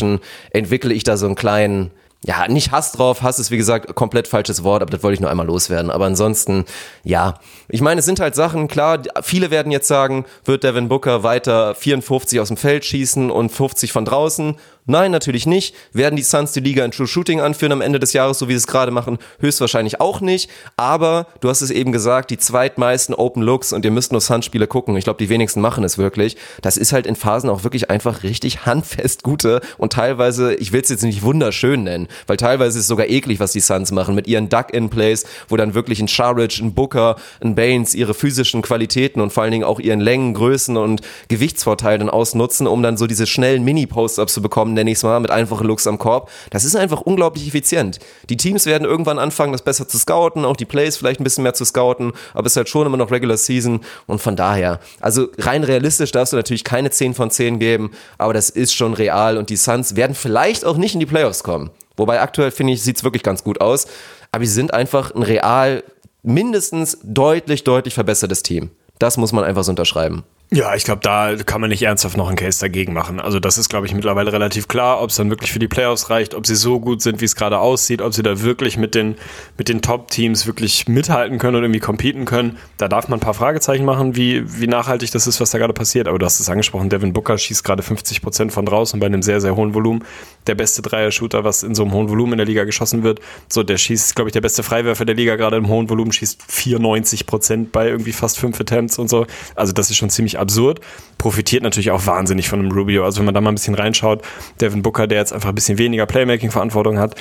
entwickle 0.50 0.94
ich 0.94 1.04
da 1.04 1.16
so 1.16 1.26
einen 1.26 1.34
kleinen, 1.34 1.90
ja, 2.24 2.46
nicht 2.48 2.70
Hass 2.70 2.92
drauf. 2.92 3.22
Hass 3.22 3.38
ist, 3.38 3.50
wie 3.50 3.56
gesagt, 3.56 3.94
komplett 3.94 4.28
falsches 4.28 4.62
Wort, 4.62 4.82
aber 4.82 4.90
das 4.90 5.02
wollte 5.02 5.14
ich 5.14 5.20
nur 5.20 5.30
einmal 5.30 5.46
loswerden. 5.46 5.90
Aber 5.90 6.04
ansonsten, 6.04 6.64
ja. 7.02 7.38
Ich 7.68 7.80
meine, 7.80 8.00
es 8.00 8.04
sind 8.04 8.20
halt 8.20 8.34
Sachen, 8.34 8.68
klar, 8.68 9.02
viele 9.22 9.50
werden 9.50 9.72
jetzt 9.72 9.88
sagen, 9.88 10.26
wird 10.44 10.64
Devin 10.64 10.88
Booker 10.88 11.22
weiter 11.22 11.74
54 11.74 12.40
aus 12.40 12.48
dem 12.48 12.56
Feld 12.56 12.84
schießen 12.84 13.30
und 13.30 13.50
50 13.50 13.92
von 13.92 14.04
draußen? 14.04 14.56
Nein, 14.86 15.10
natürlich 15.10 15.46
nicht. 15.46 15.74
Werden 15.92 16.16
die 16.16 16.22
Suns 16.22 16.52
die 16.52 16.60
Liga 16.60 16.84
in 16.84 16.90
True 16.90 17.06
Shooting 17.06 17.40
anführen 17.40 17.72
am 17.72 17.80
Ende 17.80 17.98
des 17.98 18.12
Jahres, 18.12 18.38
so 18.38 18.48
wie 18.48 18.52
sie 18.52 18.58
es 18.58 18.66
gerade 18.66 18.90
machen? 18.90 19.18
Höchstwahrscheinlich 19.38 20.00
auch 20.00 20.20
nicht. 20.20 20.50
Aber 20.76 21.26
du 21.40 21.48
hast 21.48 21.60
es 21.60 21.70
eben 21.70 21.92
gesagt, 21.92 22.30
die 22.30 22.38
zweitmeisten 22.38 23.14
Open 23.14 23.42
Looks 23.42 23.72
und 23.72 23.84
ihr 23.84 23.90
müsst 23.90 24.12
nur 24.12 24.20
Suns-Spiele 24.20 24.66
gucken. 24.66 24.96
Ich 24.96 25.04
glaube, 25.04 25.18
die 25.18 25.28
wenigsten 25.28 25.60
machen 25.60 25.84
es 25.84 25.98
wirklich. 25.98 26.36
Das 26.62 26.76
ist 26.76 26.92
halt 26.92 27.06
in 27.06 27.14
Phasen 27.16 27.50
auch 27.50 27.62
wirklich 27.62 27.90
einfach 27.90 28.22
richtig 28.22 28.66
handfest 28.66 29.22
gute 29.22 29.60
und 29.78 29.92
teilweise, 29.92 30.54
ich 30.54 30.72
will 30.72 30.80
es 30.80 30.88
jetzt 30.88 31.02
nicht 31.02 31.22
wunderschön 31.22 31.84
nennen, 31.84 32.08
weil 32.26 32.36
teilweise 32.36 32.78
ist 32.78 32.84
es 32.84 32.88
sogar 32.88 33.08
eklig, 33.08 33.40
was 33.40 33.52
die 33.52 33.60
Suns 33.60 33.92
machen 33.92 34.14
mit 34.14 34.26
ihren 34.26 34.48
Duck-in-Plays, 34.48 35.24
wo 35.48 35.56
dann 35.56 35.74
wirklich 35.74 36.00
ein 36.00 36.08
Sharridge, 36.08 36.60
ein 36.62 36.74
Booker, 36.74 37.16
ein 37.40 37.54
Baines 37.54 37.94
ihre 37.94 38.14
physischen 38.14 38.62
Qualitäten 38.62 39.20
und 39.20 39.32
vor 39.32 39.42
allen 39.42 39.52
Dingen 39.52 39.64
auch 39.64 39.78
ihren 39.80 40.00
Längen, 40.00 40.34
Größen 40.34 40.76
und 40.76 41.02
Gewichtsvorteil 41.28 41.98
dann 41.98 42.10
ausnutzen, 42.10 42.66
um 42.66 42.82
dann 42.82 42.96
so 42.96 43.06
diese 43.06 43.26
schnellen 43.26 43.64
Mini-Posts 43.64 44.20
zu 44.30 44.42
bekommen, 44.42 44.69
nenne 44.74 44.90
ich 44.90 44.98
es 44.98 45.02
mal, 45.02 45.20
mit 45.20 45.30
einfachen 45.30 45.66
Looks 45.66 45.86
am 45.86 45.98
Korb. 45.98 46.30
Das 46.50 46.64
ist 46.64 46.76
einfach 46.76 47.00
unglaublich 47.00 47.46
effizient. 47.46 47.98
Die 48.28 48.36
Teams 48.36 48.66
werden 48.66 48.86
irgendwann 48.86 49.18
anfangen, 49.18 49.52
das 49.52 49.62
besser 49.62 49.88
zu 49.88 49.98
scouten, 49.98 50.44
auch 50.44 50.56
die 50.56 50.64
Plays 50.64 50.96
vielleicht 50.96 51.20
ein 51.20 51.24
bisschen 51.24 51.42
mehr 51.42 51.54
zu 51.54 51.64
scouten, 51.64 52.12
aber 52.34 52.46
es 52.46 52.52
ist 52.52 52.56
halt 52.56 52.68
schon 52.68 52.86
immer 52.86 52.96
noch 52.96 53.10
Regular 53.10 53.36
Season 53.36 53.80
und 54.06 54.20
von 54.20 54.36
daher, 54.36 54.80
also 55.00 55.28
rein 55.38 55.64
realistisch 55.64 56.12
darfst 56.12 56.32
du 56.32 56.36
natürlich 56.36 56.64
keine 56.64 56.90
10 56.90 57.14
von 57.14 57.30
10 57.30 57.58
geben, 57.58 57.90
aber 58.18 58.34
das 58.34 58.50
ist 58.50 58.74
schon 58.74 58.94
real 58.94 59.36
und 59.36 59.50
die 59.50 59.56
Suns 59.56 59.96
werden 59.96 60.14
vielleicht 60.14 60.64
auch 60.64 60.76
nicht 60.76 60.94
in 60.94 61.00
die 61.00 61.06
Playoffs 61.06 61.42
kommen. 61.42 61.70
Wobei 62.00 62.22
aktuell, 62.22 62.50
finde 62.50 62.72
ich, 62.72 62.82
sieht 62.82 62.96
es 62.96 63.04
wirklich 63.04 63.22
ganz 63.22 63.44
gut 63.44 63.60
aus. 63.60 63.86
Aber 64.32 64.44
sie 64.44 64.52
sind 64.52 64.72
einfach 64.72 65.14
ein 65.14 65.22
real 65.22 65.82
mindestens 66.22 66.98
deutlich, 67.02 67.62
deutlich 67.64 67.92
verbessertes 67.92 68.42
Team. 68.42 68.70
Das 68.98 69.18
muss 69.18 69.32
man 69.32 69.44
einfach 69.44 69.64
so 69.64 69.72
unterschreiben. 69.72 70.24
Ja, 70.52 70.74
ich 70.74 70.82
glaube, 70.82 71.00
da 71.00 71.36
kann 71.46 71.60
man 71.60 71.70
nicht 71.70 71.82
ernsthaft 71.82 72.16
noch 72.16 72.26
einen 72.26 72.36
Case 72.36 72.58
dagegen 72.58 72.92
machen. 72.92 73.20
Also 73.20 73.38
das 73.38 73.56
ist, 73.56 73.68
glaube 73.68 73.86
ich, 73.86 73.94
mittlerweile 73.94 74.32
relativ 74.32 74.66
klar, 74.66 75.00
ob 75.00 75.10
es 75.10 75.16
dann 75.16 75.30
wirklich 75.30 75.52
für 75.52 75.60
die 75.60 75.68
Playoffs 75.68 76.10
reicht, 76.10 76.34
ob 76.34 76.44
sie 76.44 76.56
so 76.56 76.80
gut 76.80 77.02
sind, 77.02 77.20
wie 77.20 77.24
es 77.24 77.36
gerade 77.36 77.60
aussieht, 77.60 78.02
ob 78.02 78.14
sie 78.14 78.24
da 78.24 78.42
wirklich 78.42 78.76
mit 78.76 78.96
den, 78.96 79.14
mit 79.56 79.68
den 79.68 79.80
Top-Teams 79.80 80.48
wirklich 80.48 80.88
mithalten 80.88 81.38
können 81.38 81.54
und 81.54 81.62
irgendwie 81.62 81.78
competen 81.78 82.24
können. 82.24 82.58
Da 82.78 82.88
darf 82.88 83.06
man 83.06 83.20
ein 83.20 83.22
paar 83.22 83.34
Fragezeichen 83.34 83.84
machen, 83.84 84.16
wie, 84.16 84.42
wie 84.60 84.66
nachhaltig 84.66 85.12
das 85.12 85.28
ist, 85.28 85.40
was 85.40 85.52
da 85.52 85.58
gerade 85.58 85.72
passiert. 85.72 86.08
Aber 86.08 86.18
du 86.18 86.26
hast 86.26 86.40
es 86.40 86.48
angesprochen, 86.48 86.88
Devin 86.88 87.12
Booker 87.12 87.38
schießt 87.38 87.62
gerade 87.62 87.84
50 87.84 88.20
Prozent 88.20 88.52
von 88.52 88.66
draußen 88.66 88.98
bei 88.98 89.06
einem 89.06 89.22
sehr, 89.22 89.40
sehr 89.40 89.54
hohen 89.54 89.72
Volumen. 89.72 90.02
Der 90.48 90.56
beste 90.56 90.82
Dreier-Shooter, 90.82 91.44
was 91.44 91.62
in 91.62 91.76
so 91.76 91.84
einem 91.84 91.92
hohen 91.92 92.08
Volumen 92.08 92.32
in 92.32 92.38
der 92.38 92.46
Liga 92.46 92.64
geschossen 92.64 93.04
wird. 93.04 93.20
So, 93.48 93.62
der 93.62 93.76
schießt, 93.76 94.16
glaube 94.16 94.30
ich, 94.30 94.32
der 94.32 94.40
beste 94.40 94.64
Freiwerfer 94.64 95.04
der 95.04 95.14
Liga 95.14 95.36
gerade 95.36 95.58
im 95.58 95.68
hohen 95.68 95.88
Volumen, 95.88 96.10
schießt 96.10 96.42
94 96.48 97.26
Prozent 97.26 97.70
bei 97.70 97.86
irgendwie 97.86 98.10
fast 98.10 98.36
fünf 98.36 98.60
Attempts 98.60 98.98
und 98.98 99.08
so. 99.08 99.28
Also 99.54 99.72
das 99.72 99.90
ist 99.90 99.96
schon 99.96 100.10
ziemlich 100.10 100.39
absurd. 100.40 100.80
Profitiert 101.18 101.62
natürlich 101.62 101.90
auch 101.90 102.06
wahnsinnig 102.06 102.48
von 102.48 102.60
einem 102.60 102.72
Rubio. 102.72 103.04
Also 103.04 103.18
wenn 103.18 103.26
man 103.26 103.34
da 103.34 103.40
mal 103.40 103.50
ein 103.50 103.54
bisschen 103.54 103.74
reinschaut, 103.74 104.22
Devin 104.60 104.82
Booker, 104.82 105.06
der 105.06 105.18
jetzt 105.18 105.32
einfach 105.32 105.50
ein 105.50 105.54
bisschen 105.54 105.78
weniger 105.78 106.06
Playmaking-Verantwortung 106.06 106.98
hat, 106.98 107.14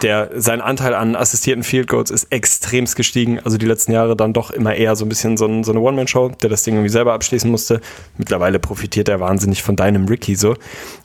der 0.00 0.30
sein 0.34 0.60
Anteil 0.60 0.94
an 0.94 1.14
assistierten 1.14 1.62
Field 1.62 1.86
Goals 1.86 2.10
ist 2.10 2.32
extremst 2.32 2.96
gestiegen. 2.96 3.40
Also 3.40 3.58
die 3.58 3.66
letzten 3.66 3.92
Jahre 3.92 4.16
dann 4.16 4.32
doch 4.32 4.50
immer 4.50 4.74
eher 4.74 4.96
so 4.96 5.04
ein 5.04 5.08
bisschen 5.08 5.36
so, 5.36 5.46
ein, 5.46 5.64
so 5.64 5.72
eine 5.72 5.80
One-Man-Show, 5.80 6.32
der 6.42 6.48
das 6.48 6.62
Ding 6.62 6.74
irgendwie 6.74 6.88
selber 6.88 7.12
abschließen 7.12 7.50
musste. 7.50 7.80
Mittlerweile 8.16 8.58
profitiert 8.58 9.08
er 9.08 9.20
wahnsinnig 9.20 9.62
von 9.62 9.76
deinem 9.76 10.06
Ricky 10.06 10.34
so. 10.34 10.56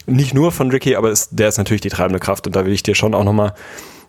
Nicht 0.05 0.33
nur 0.33 0.53
von 0.53 0.71
Ricky, 0.71 0.95
aber 0.95 1.11
ist, 1.11 1.29
der 1.31 1.49
ist 1.49 1.57
natürlich 1.57 1.81
die 1.81 1.89
treibende 1.89 2.19
Kraft 2.19 2.47
und 2.47 2.55
da 2.55 2.65
will 2.65 2.71
ich 2.71 2.83
dir 2.83 2.95
schon 2.95 3.13
auch 3.13 3.25
nochmal 3.25 3.53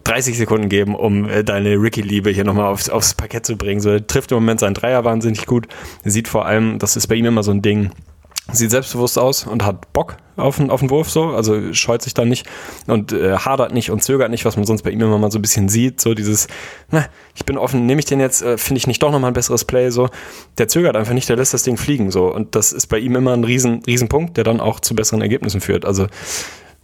30 0.08 0.38
Sekunden 0.38 0.70
geben, 0.70 0.94
um 0.94 1.28
äh, 1.28 1.44
deine 1.44 1.74
Ricky-Liebe 1.74 2.30
hier 2.30 2.44
nochmal 2.44 2.66
aufs, 2.66 2.88
aufs 2.88 3.12
Parkett 3.12 3.44
zu 3.44 3.56
bringen. 3.56 3.80
So, 3.80 3.90
er 3.90 4.06
trifft 4.06 4.32
im 4.32 4.36
Moment 4.36 4.60
seinen 4.60 4.72
Dreier 4.72 5.04
wahnsinnig 5.04 5.44
gut. 5.44 5.68
Sieht 6.02 6.28
vor 6.28 6.46
allem, 6.46 6.78
das 6.78 6.96
ist 6.96 7.08
bei 7.08 7.14
ihm 7.14 7.26
immer 7.26 7.42
so 7.42 7.50
ein 7.50 7.60
Ding, 7.60 7.90
sieht 8.50 8.70
selbstbewusst 8.70 9.18
aus 9.18 9.44
und 9.44 9.66
hat 9.66 9.92
Bock 9.92 10.16
auf 10.36 10.56
den, 10.56 10.70
auf 10.70 10.80
den 10.80 10.88
Wurf 10.88 11.10
so, 11.10 11.26
also 11.30 11.74
scheut 11.74 12.00
sich 12.00 12.14
da 12.14 12.24
nicht 12.24 12.46
und 12.86 13.12
äh, 13.12 13.36
hadert 13.36 13.74
nicht 13.74 13.90
und 13.90 14.02
zögert 14.02 14.30
nicht, 14.30 14.46
was 14.46 14.56
man 14.56 14.64
sonst 14.64 14.82
bei 14.82 14.90
ihm 14.90 15.02
immer 15.02 15.18
mal 15.18 15.30
so 15.30 15.38
ein 15.38 15.42
bisschen 15.42 15.68
sieht, 15.68 16.00
so 16.00 16.14
dieses, 16.14 16.46
na, 16.90 17.04
ich 17.34 17.44
bin 17.44 17.58
offen, 17.58 17.84
nehme 17.84 17.98
ich 17.98 18.06
den 18.06 18.20
jetzt, 18.20 18.40
äh, 18.40 18.56
finde 18.56 18.78
ich 18.78 18.86
nicht 18.86 19.02
doch 19.02 19.12
nochmal 19.12 19.32
ein 19.32 19.34
besseres 19.34 19.66
Play, 19.66 19.90
so, 19.90 20.08
der 20.56 20.68
zögert 20.68 20.96
einfach 20.96 21.12
nicht, 21.12 21.28
der 21.28 21.36
lässt 21.36 21.52
das 21.52 21.64
Ding 21.64 21.76
fliegen, 21.76 22.10
so, 22.10 22.32
und 22.32 22.54
das 22.54 22.72
ist 22.72 22.86
bei 22.86 22.98
ihm 22.98 23.16
immer 23.16 23.34
ein 23.34 23.44
riesen, 23.44 23.82
riesen 23.86 24.08
Punkt, 24.08 24.38
der 24.38 24.44
dann 24.44 24.60
auch 24.60 24.80
zu 24.80 24.94
besseren 24.94 25.20
Ergebnissen 25.20 25.60
führt, 25.60 25.84
also 25.84 26.06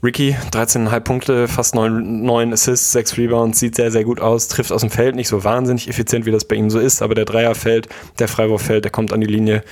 Ricky, 0.04 0.36
13,5 0.52 1.00
Punkte, 1.00 1.48
fast 1.48 1.74
9, 1.74 2.22
9 2.22 2.52
Assists, 2.52 2.92
6 2.92 3.16
Rebounds, 3.16 3.58
sieht 3.58 3.74
sehr, 3.74 3.90
sehr 3.90 4.04
gut 4.04 4.20
aus, 4.20 4.48
trifft 4.48 4.70
aus 4.70 4.82
dem 4.82 4.90
Feld, 4.90 5.16
nicht 5.16 5.28
so 5.28 5.44
wahnsinnig 5.44 5.88
effizient, 5.88 6.26
wie 6.26 6.30
das 6.30 6.44
bei 6.44 6.56
ihm 6.56 6.68
so 6.68 6.78
ist, 6.78 7.00
aber 7.00 7.14
der 7.14 7.24
Dreier 7.24 7.54
fällt, 7.54 7.88
der 8.18 8.28
Freiwurf 8.28 8.60
fällt, 8.60 8.84
der 8.84 8.92
kommt 8.92 9.14
an 9.14 9.22
die 9.22 9.26
Linie. 9.26 9.64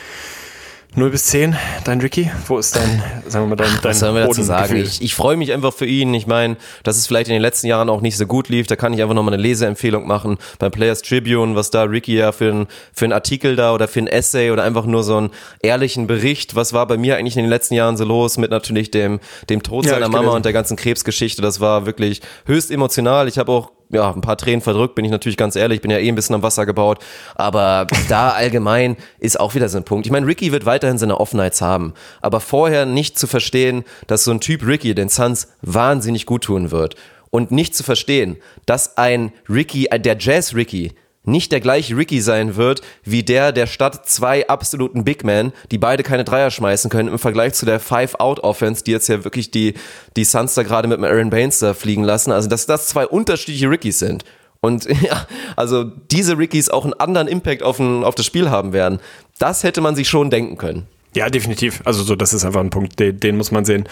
0 0.94 1.08
bis 1.08 1.24
10, 1.24 1.56
dein 1.84 2.02
Ricky? 2.02 2.30
Wo 2.46 2.58
ist 2.58 2.76
dein, 2.76 3.02
sagen 3.26 3.46
wir 3.46 3.48
mal, 3.48 3.56
dein, 3.56 3.70
dein 3.80 3.92
Was 3.92 4.00
sollen 4.00 4.14
wir 4.14 4.26
dazu 4.26 4.42
sagen? 4.42 4.76
Ich, 4.76 5.00
ich 5.00 5.14
freue 5.14 5.38
mich 5.38 5.50
einfach 5.50 5.72
für 5.72 5.86
ihn. 5.86 6.12
Ich 6.12 6.26
meine, 6.26 6.58
dass 6.82 6.98
es 6.98 7.06
vielleicht 7.06 7.28
in 7.28 7.32
den 7.32 7.40
letzten 7.40 7.66
Jahren 7.66 7.88
auch 7.88 8.02
nicht 8.02 8.18
so 8.18 8.26
gut 8.26 8.50
lief. 8.50 8.66
Da 8.66 8.76
kann 8.76 8.92
ich 8.92 9.00
einfach 9.00 9.14
nochmal 9.14 9.32
eine 9.32 9.42
Leseempfehlung 9.42 10.06
machen 10.06 10.36
beim 10.58 10.70
Players 10.70 11.00
Tribune, 11.00 11.54
was 11.54 11.70
da 11.70 11.84
Ricky 11.84 12.14
ja 12.14 12.30
für 12.30 12.50
einen 12.50 12.66
für 12.92 13.06
einen 13.06 13.14
Artikel 13.14 13.56
da 13.56 13.72
oder 13.72 13.88
für 13.88 14.00
ein 14.00 14.06
Essay 14.06 14.50
oder 14.50 14.64
einfach 14.64 14.84
nur 14.84 15.02
so 15.02 15.16
einen 15.16 15.30
ehrlichen 15.62 16.06
Bericht. 16.06 16.56
Was 16.56 16.74
war 16.74 16.86
bei 16.86 16.98
mir 16.98 17.16
eigentlich 17.16 17.38
in 17.38 17.44
den 17.44 17.50
letzten 17.50 17.72
Jahren 17.72 17.96
so 17.96 18.04
los 18.04 18.36
mit 18.36 18.50
natürlich 18.50 18.90
dem, 18.90 19.18
dem 19.48 19.62
Tod 19.62 19.86
Ja, 19.86 19.92
seiner 19.92 20.10
Mama 20.10 20.32
und 20.32 20.44
der 20.44 20.52
ganzen 20.52 20.76
Krebsgeschichte? 20.76 21.40
Das 21.40 21.58
war 21.60 21.86
wirklich 21.86 22.20
höchst 22.44 22.70
emotional. 22.70 23.28
Ich 23.28 23.38
habe 23.38 23.50
auch 23.50 23.70
ja, 23.92 24.10
ein 24.10 24.20
paar 24.22 24.36
Tränen 24.36 24.62
verdrückt, 24.62 24.94
bin 24.94 25.04
ich 25.04 25.10
natürlich 25.10 25.36
ganz 25.36 25.54
ehrlich, 25.54 25.76
ich 25.76 25.82
bin 25.82 25.90
ja 25.90 25.98
eh 25.98 26.08
ein 26.08 26.14
bisschen 26.14 26.34
am 26.34 26.42
Wasser 26.42 26.66
gebaut, 26.66 26.98
aber 27.34 27.86
da 28.08 28.30
allgemein 28.32 28.96
ist 29.18 29.38
auch 29.38 29.54
wieder 29.54 29.68
so 29.68 29.76
ein 29.76 29.84
Punkt. 29.84 30.06
Ich 30.06 30.12
meine, 30.12 30.26
Ricky 30.26 30.50
wird 30.50 30.66
weiterhin 30.66 30.98
seine 30.98 31.20
Off-Nights 31.20 31.60
haben, 31.60 31.94
aber 32.20 32.40
vorher 32.40 32.86
nicht 32.86 33.18
zu 33.18 33.26
verstehen, 33.26 33.84
dass 34.06 34.24
so 34.24 34.30
ein 34.30 34.40
Typ 34.40 34.66
Ricky 34.66 34.94
den 34.94 35.08
Suns 35.08 35.48
wahnsinnig 35.60 36.26
gut 36.26 36.44
tun 36.44 36.70
wird. 36.70 36.96
Und 37.30 37.50
nicht 37.50 37.74
zu 37.74 37.82
verstehen, 37.82 38.36
dass 38.66 38.98
ein 38.98 39.32
Ricky, 39.48 39.86
äh, 39.86 39.98
der 39.98 40.18
Jazz 40.18 40.54
Ricky, 40.54 40.92
nicht 41.24 41.52
der 41.52 41.60
gleiche 41.60 41.96
Ricky 41.96 42.20
sein 42.20 42.56
wird, 42.56 42.80
wie 43.04 43.22
der 43.22 43.52
der 43.52 43.66
Stadt 43.66 44.08
zwei 44.08 44.48
absoluten 44.48 45.04
Big 45.04 45.24
Men, 45.24 45.52
die 45.70 45.78
beide 45.78 46.02
keine 46.02 46.24
Dreier 46.24 46.50
schmeißen 46.50 46.90
können, 46.90 47.08
im 47.08 47.18
Vergleich 47.18 47.54
zu 47.54 47.66
der 47.66 47.80
Five-Out-Offense, 47.80 48.84
die 48.84 48.90
jetzt 48.90 49.08
ja 49.08 49.24
wirklich 49.24 49.50
die, 49.50 49.74
die 50.16 50.24
Suns 50.24 50.54
da 50.54 50.62
gerade 50.62 50.88
mit 50.88 50.98
dem 50.98 51.04
Aaron 51.04 51.30
Baines 51.30 51.60
da 51.60 51.74
fliegen 51.74 52.02
lassen. 52.02 52.32
Also, 52.32 52.48
dass 52.48 52.66
das 52.66 52.88
zwei 52.88 53.06
unterschiedliche 53.06 53.70
Rickys 53.70 53.98
sind. 53.98 54.24
Und 54.60 54.84
ja, 55.02 55.26
also 55.56 55.84
diese 55.84 56.38
Rickys 56.38 56.68
auch 56.68 56.84
einen 56.84 56.94
anderen 56.94 57.28
Impact 57.28 57.62
auf, 57.62 57.78
ein, 57.78 58.04
auf 58.04 58.14
das 58.14 58.26
Spiel 58.26 58.50
haben 58.50 58.72
werden. 58.72 58.98
Das 59.38 59.62
hätte 59.62 59.80
man 59.80 59.94
sich 59.94 60.08
schon 60.08 60.30
denken 60.30 60.56
können. 60.56 60.86
Ja, 61.14 61.28
definitiv. 61.28 61.82
Also 61.84 62.02
so, 62.02 62.16
das 62.16 62.32
ist 62.32 62.44
einfach 62.44 62.60
ein 62.60 62.70
Punkt, 62.70 62.98
den, 62.98 63.20
den 63.20 63.36
muss 63.36 63.50
man 63.50 63.64
sehen. 63.64 63.86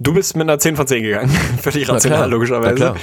Du 0.00 0.12
bist 0.12 0.34
mit 0.34 0.42
einer 0.42 0.58
10 0.58 0.76
von 0.76 0.86
10 0.86 1.02
gegangen. 1.04 1.30
Völlig 1.62 1.88
rational, 1.88 2.18
klar, 2.18 2.28
logischerweise. 2.28 2.94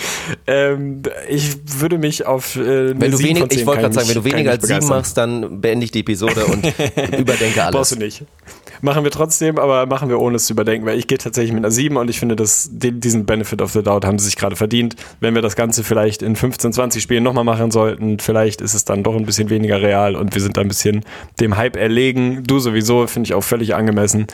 Ähm, 0.45 1.01
ich 1.29 1.79
würde 1.79 1.97
mich 1.97 2.25
auf 2.25 2.57
äh, 2.57 2.99
Wenn 2.99 3.11
du 3.11 3.17
7 3.17 3.29
wenig, 3.29 3.39
von 3.39 3.49
10 3.49 3.59
ich 3.59 3.65
wollte 3.65 3.81
gerade 3.81 3.93
sagen, 3.93 4.07
wenn 4.09 4.15
du 4.15 4.23
weniger 4.25 4.51
als 4.51 4.63
sieben 4.63 4.79
begeistern. 4.79 4.97
machst, 4.97 5.17
dann 5.17 5.61
beende 5.61 5.85
ich 5.85 5.91
die 5.91 6.01
Episode 6.01 6.45
und 6.45 6.65
überdenke 7.17 7.63
alles. 7.63 7.75
Brauchst 7.75 7.91
du 7.93 7.95
nicht. 7.99 8.25
Machen 8.81 9.03
wir 9.03 9.11
trotzdem, 9.11 9.59
aber 9.59 9.85
machen 9.85 10.09
wir 10.09 10.19
ohne 10.19 10.37
es 10.37 10.45
zu 10.45 10.53
überdenken, 10.53 10.87
weil 10.87 10.97
ich 10.97 11.05
gehe 11.07 11.19
tatsächlich 11.19 11.53
mit 11.53 11.63
einer 11.63 11.71
7 11.71 11.95
und 11.97 12.09
ich 12.09 12.19
finde, 12.19 12.35
dass 12.35 12.67
den, 12.71 12.99
diesen 12.99 13.25
Benefit 13.25 13.61
of 13.61 13.71
the 13.71 13.83
Doubt 13.83 14.05
haben 14.05 14.17
sie 14.17 14.25
sich 14.25 14.35
gerade 14.35 14.55
verdient. 14.55 14.95
Wenn 15.19 15.35
wir 15.35 15.43
das 15.43 15.55
Ganze 15.55 15.83
vielleicht 15.83 16.23
in 16.23 16.35
15, 16.35 16.73
20 16.73 17.01
Spielen 17.01 17.23
nochmal 17.23 17.43
machen 17.43 17.69
sollten, 17.69 18.19
vielleicht 18.19 18.59
ist 18.59 18.73
es 18.73 18.83
dann 18.83 19.03
doch 19.03 19.15
ein 19.15 19.25
bisschen 19.25 19.49
weniger 19.49 19.81
real 19.81 20.15
und 20.15 20.33
wir 20.33 20.41
sind 20.41 20.57
da 20.57 20.61
ein 20.61 20.67
bisschen 20.67 21.05
dem 21.39 21.57
Hype 21.57 21.75
erlegen. 21.75 22.43
Du 22.43 22.59
sowieso, 22.59 23.05
finde 23.05 23.27
ich 23.27 23.33
auch 23.35 23.43
völlig 23.43 23.75
angemessen. 23.75 24.25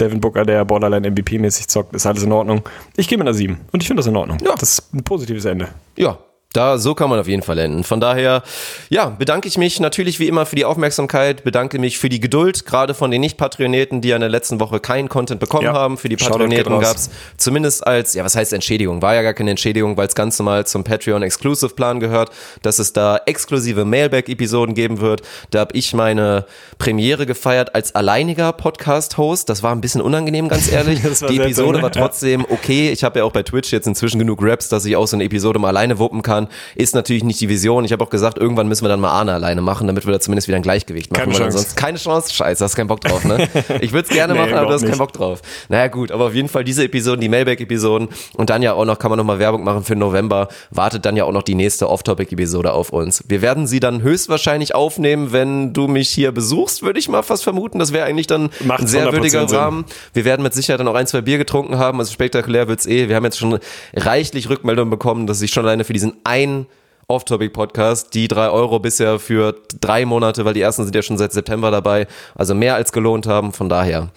Devin 0.00 0.20
Booker, 0.20 0.44
der 0.44 0.64
Borderline 0.64 1.08
MVP-mäßig 1.10 1.68
zockt, 1.68 1.94
ist 1.94 2.06
alles 2.06 2.22
in 2.22 2.32
Ordnung. 2.32 2.62
Ich 2.96 3.08
gehe 3.08 3.18
mit 3.18 3.26
einer 3.26 3.34
7 3.34 3.60
und 3.72 3.82
ich 3.82 3.86
finde 3.86 4.00
das 4.00 4.06
in 4.06 4.16
Ordnung. 4.16 4.38
Ja. 4.42 4.54
Das 4.58 4.78
ist 4.78 4.94
ein 4.94 5.04
positives 5.04 5.44
Ende. 5.44 5.68
Ja, 5.96 6.18
da, 6.52 6.78
so 6.78 6.94
kann 6.94 7.08
man 7.10 7.18
auf 7.20 7.28
jeden 7.28 7.42
Fall 7.42 7.58
enden. 7.58 7.84
Von 7.84 8.00
daher, 8.00 8.42
ja, 8.90 9.06
bedanke 9.10 9.48
ich 9.48 9.58
mich 9.58 9.80
natürlich 9.80 10.18
wie 10.20 10.28
immer 10.28 10.46
für 10.46 10.56
die 10.56 10.64
Aufmerksamkeit, 10.64 11.44
bedanke 11.44 11.78
mich 11.78 11.98
für 11.98 12.08
die 12.08 12.20
Geduld, 12.20 12.66
gerade 12.66 12.94
von 12.94 13.10
den 13.10 13.20
Nicht-Patroneten, 13.22 14.00
die 14.00 14.08
ja 14.08 14.16
in 14.16 14.20
der 14.20 14.30
letzten 14.30 14.60
Woche 14.60 14.80
keinen 14.80 15.08
Content 15.08 15.40
bekommen 15.40 15.64
Ja. 15.64 15.72
haben. 15.72 15.96
Für 15.98 16.08
die 16.08 16.16
Patroneten 16.16 16.80
gab 16.80 16.96
es 16.96 17.10
zumindest 17.36 17.86
als, 17.86 18.14
ja, 18.14 18.24
was 18.24 18.36
heißt 18.36 18.52
Entschädigung? 18.52 19.02
War 19.02 19.14
ja 19.14 19.22
gar 19.22 19.34
keine 19.34 19.50
Entschädigung, 19.50 19.96
weil 19.96 20.08
es 20.08 20.14
ganz 20.14 20.38
normal 20.38 20.66
zum 20.66 20.84
Patreon-Exclusive-Plan 20.84 22.00
gehört, 22.00 22.30
dass 22.62 22.78
es 22.78 22.92
da 22.92 23.18
exklusive 23.26 23.84
Mailback-Episoden 23.84 24.74
geben 24.74 25.00
wird. 25.00 25.22
Da 25.50 25.60
habe 25.60 25.74
ich 25.76 25.94
meine 25.94 26.46
Premiere 26.78 27.26
gefeiert 27.26 27.74
als 27.74 27.94
alleiniger 27.94 28.52
Podcast-Host. 28.52 29.48
Das 29.48 29.62
war 29.62 29.72
ein 29.74 29.80
bisschen 29.80 30.00
unangenehm, 30.00 30.48
ganz 30.48 30.70
ehrlich. 30.70 31.00
Die 31.28 31.38
Episode 31.38 31.78
ne? 31.78 31.82
war 31.82 31.94
Ja. 31.94 32.00
trotzdem 32.02 32.44
okay. 32.48 32.90
Ich 32.90 33.04
habe 33.04 33.20
ja 33.20 33.24
auch 33.24 33.32
bei 33.32 33.42
Twitch 33.42 33.72
jetzt 33.72 33.86
inzwischen 33.86 34.18
genug 34.18 34.40
Raps, 34.42 34.68
dass 34.68 34.84
ich 34.84 34.96
auch 34.96 35.06
so 35.06 35.16
eine 35.16 35.24
Episode 35.24 35.58
mal 35.58 35.68
alleine 35.68 35.98
wuppen 35.98 36.22
kann. 36.22 36.41
Ist 36.74 36.94
natürlich 36.94 37.24
nicht 37.24 37.40
die 37.40 37.48
Vision. 37.48 37.84
Ich 37.84 37.92
habe 37.92 38.02
auch 38.04 38.10
gesagt, 38.10 38.38
irgendwann 38.38 38.68
müssen 38.68 38.84
wir 38.84 38.88
dann 38.88 39.00
mal 39.00 39.10
Arne 39.10 39.32
alleine 39.34 39.62
machen, 39.62 39.86
damit 39.86 40.06
wir 40.06 40.12
da 40.12 40.20
zumindest 40.20 40.48
wieder 40.48 40.56
ein 40.56 40.62
Gleichgewicht 40.62 41.10
machen. 41.10 41.22
Keine 41.24 41.32
Chance. 41.32 41.44
ansonsten 41.44 41.76
keine 41.76 41.98
Chance. 41.98 42.32
Scheiße, 42.34 42.64
hast 42.64 42.76
keinen 42.76 42.88
Bock 42.88 43.00
drauf, 43.00 43.24
ne? 43.24 43.48
Ich 43.80 43.92
würde 43.92 44.08
es 44.08 44.14
gerne 44.14 44.32
Nee, 44.34 44.38
machen, 44.40 44.54
aber 44.54 44.66
du 44.68 44.74
hast 44.74 44.84
keinen 44.86 44.98
Bock 44.98 45.12
drauf. 45.12 45.40
Naja, 45.68 45.88
gut, 45.88 46.10
aber 46.12 46.26
auf 46.26 46.34
jeden 46.34 46.48
Fall 46.48 46.64
diese 46.64 46.84
Episoden, 46.84 47.20
die 47.20 47.28
Mailback-Episoden 47.28 48.08
und 48.36 48.50
dann 48.50 48.62
ja 48.62 48.72
auch 48.74 48.84
noch, 48.84 48.98
kann 48.98 49.10
man 49.10 49.18
noch 49.18 49.24
mal 49.24 49.38
Werbung 49.38 49.64
machen 49.64 49.84
für 49.84 49.96
November, 49.96 50.48
wartet 50.70 51.04
dann 51.04 51.16
ja 51.16 51.24
auch 51.24 51.32
noch 51.32 51.42
die 51.42 51.54
nächste 51.54 51.88
Off-Topic-Episode 51.88 52.72
auf 52.72 52.90
uns. 52.90 53.24
Wir 53.28 53.42
werden 53.42 53.66
sie 53.66 53.80
dann 53.80 54.02
höchstwahrscheinlich 54.02 54.74
aufnehmen, 54.74 55.32
wenn 55.32 55.72
du 55.72 55.88
mich 55.88 56.08
hier 56.10 56.32
besuchst, 56.32 56.82
würde 56.82 56.98
ich 56.98 57.08
mal 57.08 57.22
fast 57.22 57.42
vermuten. 57.44 57.78
Das 57.78 57.92
wäre 57.92 58.06
eigentlich 58.06 58.26
dann 58.26 58.50
Macht 58.64 58.82
ein 58.82 58.86
sehr 58.86 59.08
100% 59.08 59.12
würdiger 59.12 59.48
Sinn. 59.48 59.58
Rahmen. 59.58 59.84
Wir 60.12 60.24
werden 60.24 60.42
mit 60.42 60.54
Sicherheit 60.54 60.80
dann 60.80 60.88
auch 60.88 60.94
ein, 60.94 61.06
zwei 61.06 61.20
Bier 61.20 61.38
getrunken 61.38 61.78
haben. 61.78 61.98
Also 61.98 62.12
spektakulär 62.12 62.68
wird's 62.68 62.86
eh. 62.86 63.08
Wir 63.08 63.16
haben 63.16 63.24
jetzt 63.24 63.38
schon 63.38 63.58
reichlich 63.94 64.48
Rückmeldungen 64.48 64.90
bekommen, 64.90 65.26
dass 65.26 65.38
sich 65.38 65.52
schon 65.52 65.64
alleine 65.64 65.84
für 65.84 65.92
diesen 65.92 66.14
einen 66.32 66.66
Off-Topic-Podcast 67.08 68.14
die 68.14 68.26
drei 68.26 68.48
Euro 68.48 68.78
bisher 68.78 69.18
für 69.18 69.54
drei 69.80 70.06
Monate, 70.06 70.46
weil 70.46 70.54
die 70.54 70.62
ersten 70.62 70.84
sind 70.84 70.96
ja 70.96 71.02
schon 71.02 71.18
seit 71.18 71.32
September 71.32 71.70
dabei, 71.70 72.06
also 72.34 72.54
mehr 72.54 72.74
als 72.74 72.90
gelohnt 72.90 73.26
haben. 73.26 73.52
Von 73.52 73.68
daher. 73.68 74.08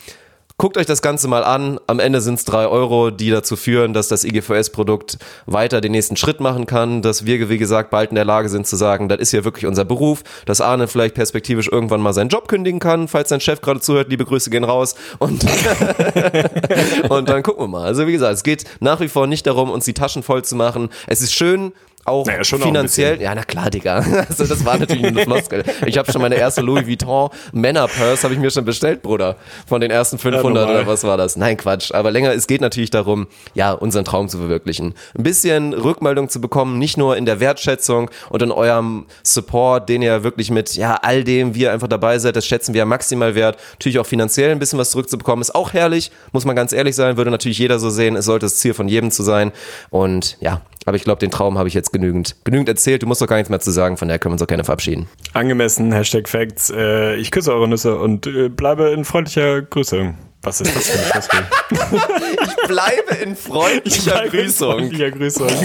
Guckt 0.58 0.78
euch 0.78 0.86
das 0.86 1.02
Ganze 1.02 1.28
mal 1.28 1.44
an. 1.44 1.82
Am 1.88 2.00
Ende 2.00 2.22
sind 2.22 2.36
es 2.36 2.46
drei 2.46 2.68
Euro, 2.68 3.12
die 3.12 3.30
dazu 3.30 3.58
führen, 3.58 3.92
dass 3.92 4.08
das 4.08 4.24
IGVS-Produkt 4.24 5.18
weiter 5.46 5.82
den 5.82 5.92
nächsten 5.92 6.16
Schritt 6.16 6.40
machen 6.40 6.66
kann, 6.66 7.02
dass 7.02 7.26
wir, 7.26 7.50
wie 7.50 7.58
gesagt, 7.58 7.90
bald 7.90 8.12
in 8.12 8.16
der 8.16 8.24
Lage 8.24 8.48
sind 8.48 8.66
zu 8.66 8.78
sagen, 8.78 9.10
das 9.10 9.20
ist 9.20 9.34
ja 9.34 9.44
wirklich 9.44 9.66
unser 9.66 9.84
Beruf, 9.84 10.24
dass 10.46 10.62
Arne 10.62 10.88
vielleicht 10.88 11.16
perspektivisch 11.16 11.68
irgendwann 11.70 12.00
mal 12.00 12.14
seinen 12.14 12.30
Job 12.30 12.48
kündigen 12.48 12.80
kann, 12.80 13.10
falls 13.10 13.28
sein 13.28 13.42
Chef 13.42 13.60
gerade 13.60 13.82
zuhört, 13.82 14.08
liebe 14.10 14.24
Grüße 14.24 14.50
gehen 14.50 14.64
raus 14.64 14.96
und, 15.20 15.44
und 17.10 17.28
dann 17.28 17.44
gucken 17.44 17.64
wir 17.64 17.68
mal. 17.68 17.84
Also 17.84 18.08
wie 18.08 18.14
gesagt, 18.14 18.36
es 18.36 18.44
geht 18.44 18.64
nach 18.80 19.02
wie 19.02 19.10
vor 19.10 19.28
nicht 19.28 19.46
darum, 19.46 19.70
uns 19.70 19.84
die 19.84 19.94
Taschen 19.94 20.24
voll 20.24 20.46
zu 20.46 20.56
machen. 20.56 20.88
Es 21.08 21.22
ist 21.22 21.34
schön, 21.34 21.74
auch 22.06 22.26
Naja, 22.26 22.44
schon 22.44 22.61
auch 22.61 22.68
finanziell, 22.68 23.19
ja, 23.22 23.34
na 23.34 23.44
klar, 23.44 23.69
Digga. 23.69 24.06
Also 24.30 24.45
das 24.45 24.64
war 24.64 24.77
natürlich 24.77 25.06
eine 25.06 25.23
Floskel. 25.23 25.64
Ich 25.86 25.98
habe 25.98 26.11
schon 26.11 26.22
meine 26.22 26.36
erste 26.36 26.61
Louis 26.61 26.86
Vuitton 26.88 27.30
Männerpurse 27.52 28.23
habe 28.23 28.34
ich 28.34 28.40
mir 28.40 28.52
schon 28.52 28.65
bestellt, 28.65 29.02
Bruder. 29.02 29.36
Von 29.68 29.82
den 29.82 29.91
ersten 29.91 30.18
500 30.18 30.44
normal. 30.44 30.76
oder 30.76 30.88
was 30.88 31.03
war 31.03 31.18
das? 31.18 31.36
Nein, 31.36 31.57
Quatsch. 31.57 31.91
Aber 31.94 32.11
länger, 32.11 32.34
es 32.34 32.48
geht 32.48 32.61
natürlich 32.61 32.91
darum, 32.91 33.27
ja, 33.53 33.72
unseren 33.72 34.06
Traum 34.06 34.30
zu 34.30 34.38
verwirklichen. 34.38 34.94
Ein 35.18 35.23
bisschen 35.23 35.73
Rückmeldung 35.73 36.30
zu 36.30 36.40
bekommen, 36.41 36.77
nicht 36.77 36.98
nur 36.98 37.18
in 37.18 37.26
der 37.26 37.40
Wertschätzung 37.40 38.11
und 38.30 38.41
in 38.41 38.52
eurem 38.52 39.06
Support, 39.23 39.90
den 39.90 40.02
ihr 40.02 40.23
wirklich 40.23 40.52
mit, 40.52 40.76
ja, 40.76 40.99
all 41.02 41.23
dem, 41.23 41.56
wie 41.56 41.61
ihr 41.61 41.72
einfach 41.72 41.88
dabei 41.88 42.19
seid, 42.19 42.36
das 42.36 42.45
schätzen 42.45 42.73
wir 42.73 42.80
ja 42.80 42.86
maximal 42.86 43.36
wert. 43.36 43.57
Natürlich 43.73 43.99
auch 43.99 44.06
finanziell 44.06 44.52
ein 44.52 44.60
bisschen 44.60 44.77
was 44.80 44.91
zurückzubekommen, 44.91 45.41
ist 45.41 45.56
auch 45.56 45.73
herrlich, 45.73 46.11
muss 46.32 46.45
man 46.45 46.56
ganz 46.56 46.72
ehrlich 46.72 46.95
sein, 46.95 47.18
würde 47.18 47.32
natürlich 47.32 47.57
jeder 47.57 47.80
so 47.80 47.90
sehen. 47.90 48.15
Es 48.15 48.26
sollte 48.26 48.45
das 48.45 48.57
Ziel 48.57 48.73
von 48.73 48.88
jedem 48.88 49.11
zu 49.11 49.23
sein. 49.23 49.52
Und 49.90 50.38
ja, 50.40 50.61
aber 50.86 50.95
ich 50.98 51.03
glaube, 51.03 51.20
den 51.20 51.32
Traum 51.32 51.57
habe 51.57 51.68
ich 51.68 51.74
jetzt 51.74 51.91
genügend, 51.91 52.36
genügend 52.44 52.70
erzählt. 52.70 53.03
Du 53.03 53.07
musst 53.07 53.22
doch 53.22 53.28
gar 53.28 53.38
nichts 53.38 53.49
mehr 53.49 53.60
zu 53.60 53.72
sagen, 53.72 53.98
von 53.98 54.07
daher 54.07 54.20
können 54.20 54.32
wir 54.32 54.36
uns 54.36 54.41
auch 54.44 54.48
gerne 54.48 54.64
verabschieden. 54.64 55.07
Angemessen, 55.34 55.91
Hashtag 55.91 56.30
Facts. 56.30 56.70
Äh, 56.70 57.16
ich 57.16 57.32
küsse 57.32 57.53
eure 57.53 57.68
Nüsse 57.68 57.98
und 57.98 58.28
äh, 58.28 58.49
bleibe 58.49 58.90
in 58.90 59.03
freundlicher 59.06 59.62
Grüße. 59.62 60.14
Was 60.44 60.62
ist 60.62 60.76
das 60.76 60.88
für 60.88 60.99
eine 60.99 61.07
Floskel? 61.07 61.40
Ich 62.45 62.68
bleibe 62.68 63.16
in 63.24 63.36
freundlicher 63.36 64.12
Bleibe 64.12 64.38
in 64.38 64.49
freundlicher 64.49 65.12
Grüßung. 65.12 65.48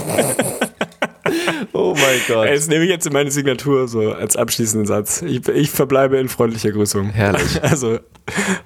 Oh 1.73 1.95
mein 1.95 2.21
Gott. 2.27 2.47
Ey, 2.49 2.55
Das 2.55 2.69
nehme 2.69 2.85
ich 2.85 2.91
jetzt 2.91 3.07
in 3.07 3.13
meine 3.13 3.31
Signatur 3.31 3.89
so 3.89 4.13
als 4.13 4.37
abschließenden 4.37 4.87
Satz. 4.87 5.23
Ich, 5.23 5.47
ich 5.49 5.71
verbleibe 5.71 6.19
in 6.19 6.29
freundlicher 6.29 6.73
Grüßung. 6.73 7.11
Herrlich. 7.11 7.61
Also, 7.71 8.01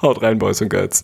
haut 0.03 0.23
rein, 0.23 0.39
Boys 0.39 0.61
und 0.63 0.69
Girls. 0.71 1.03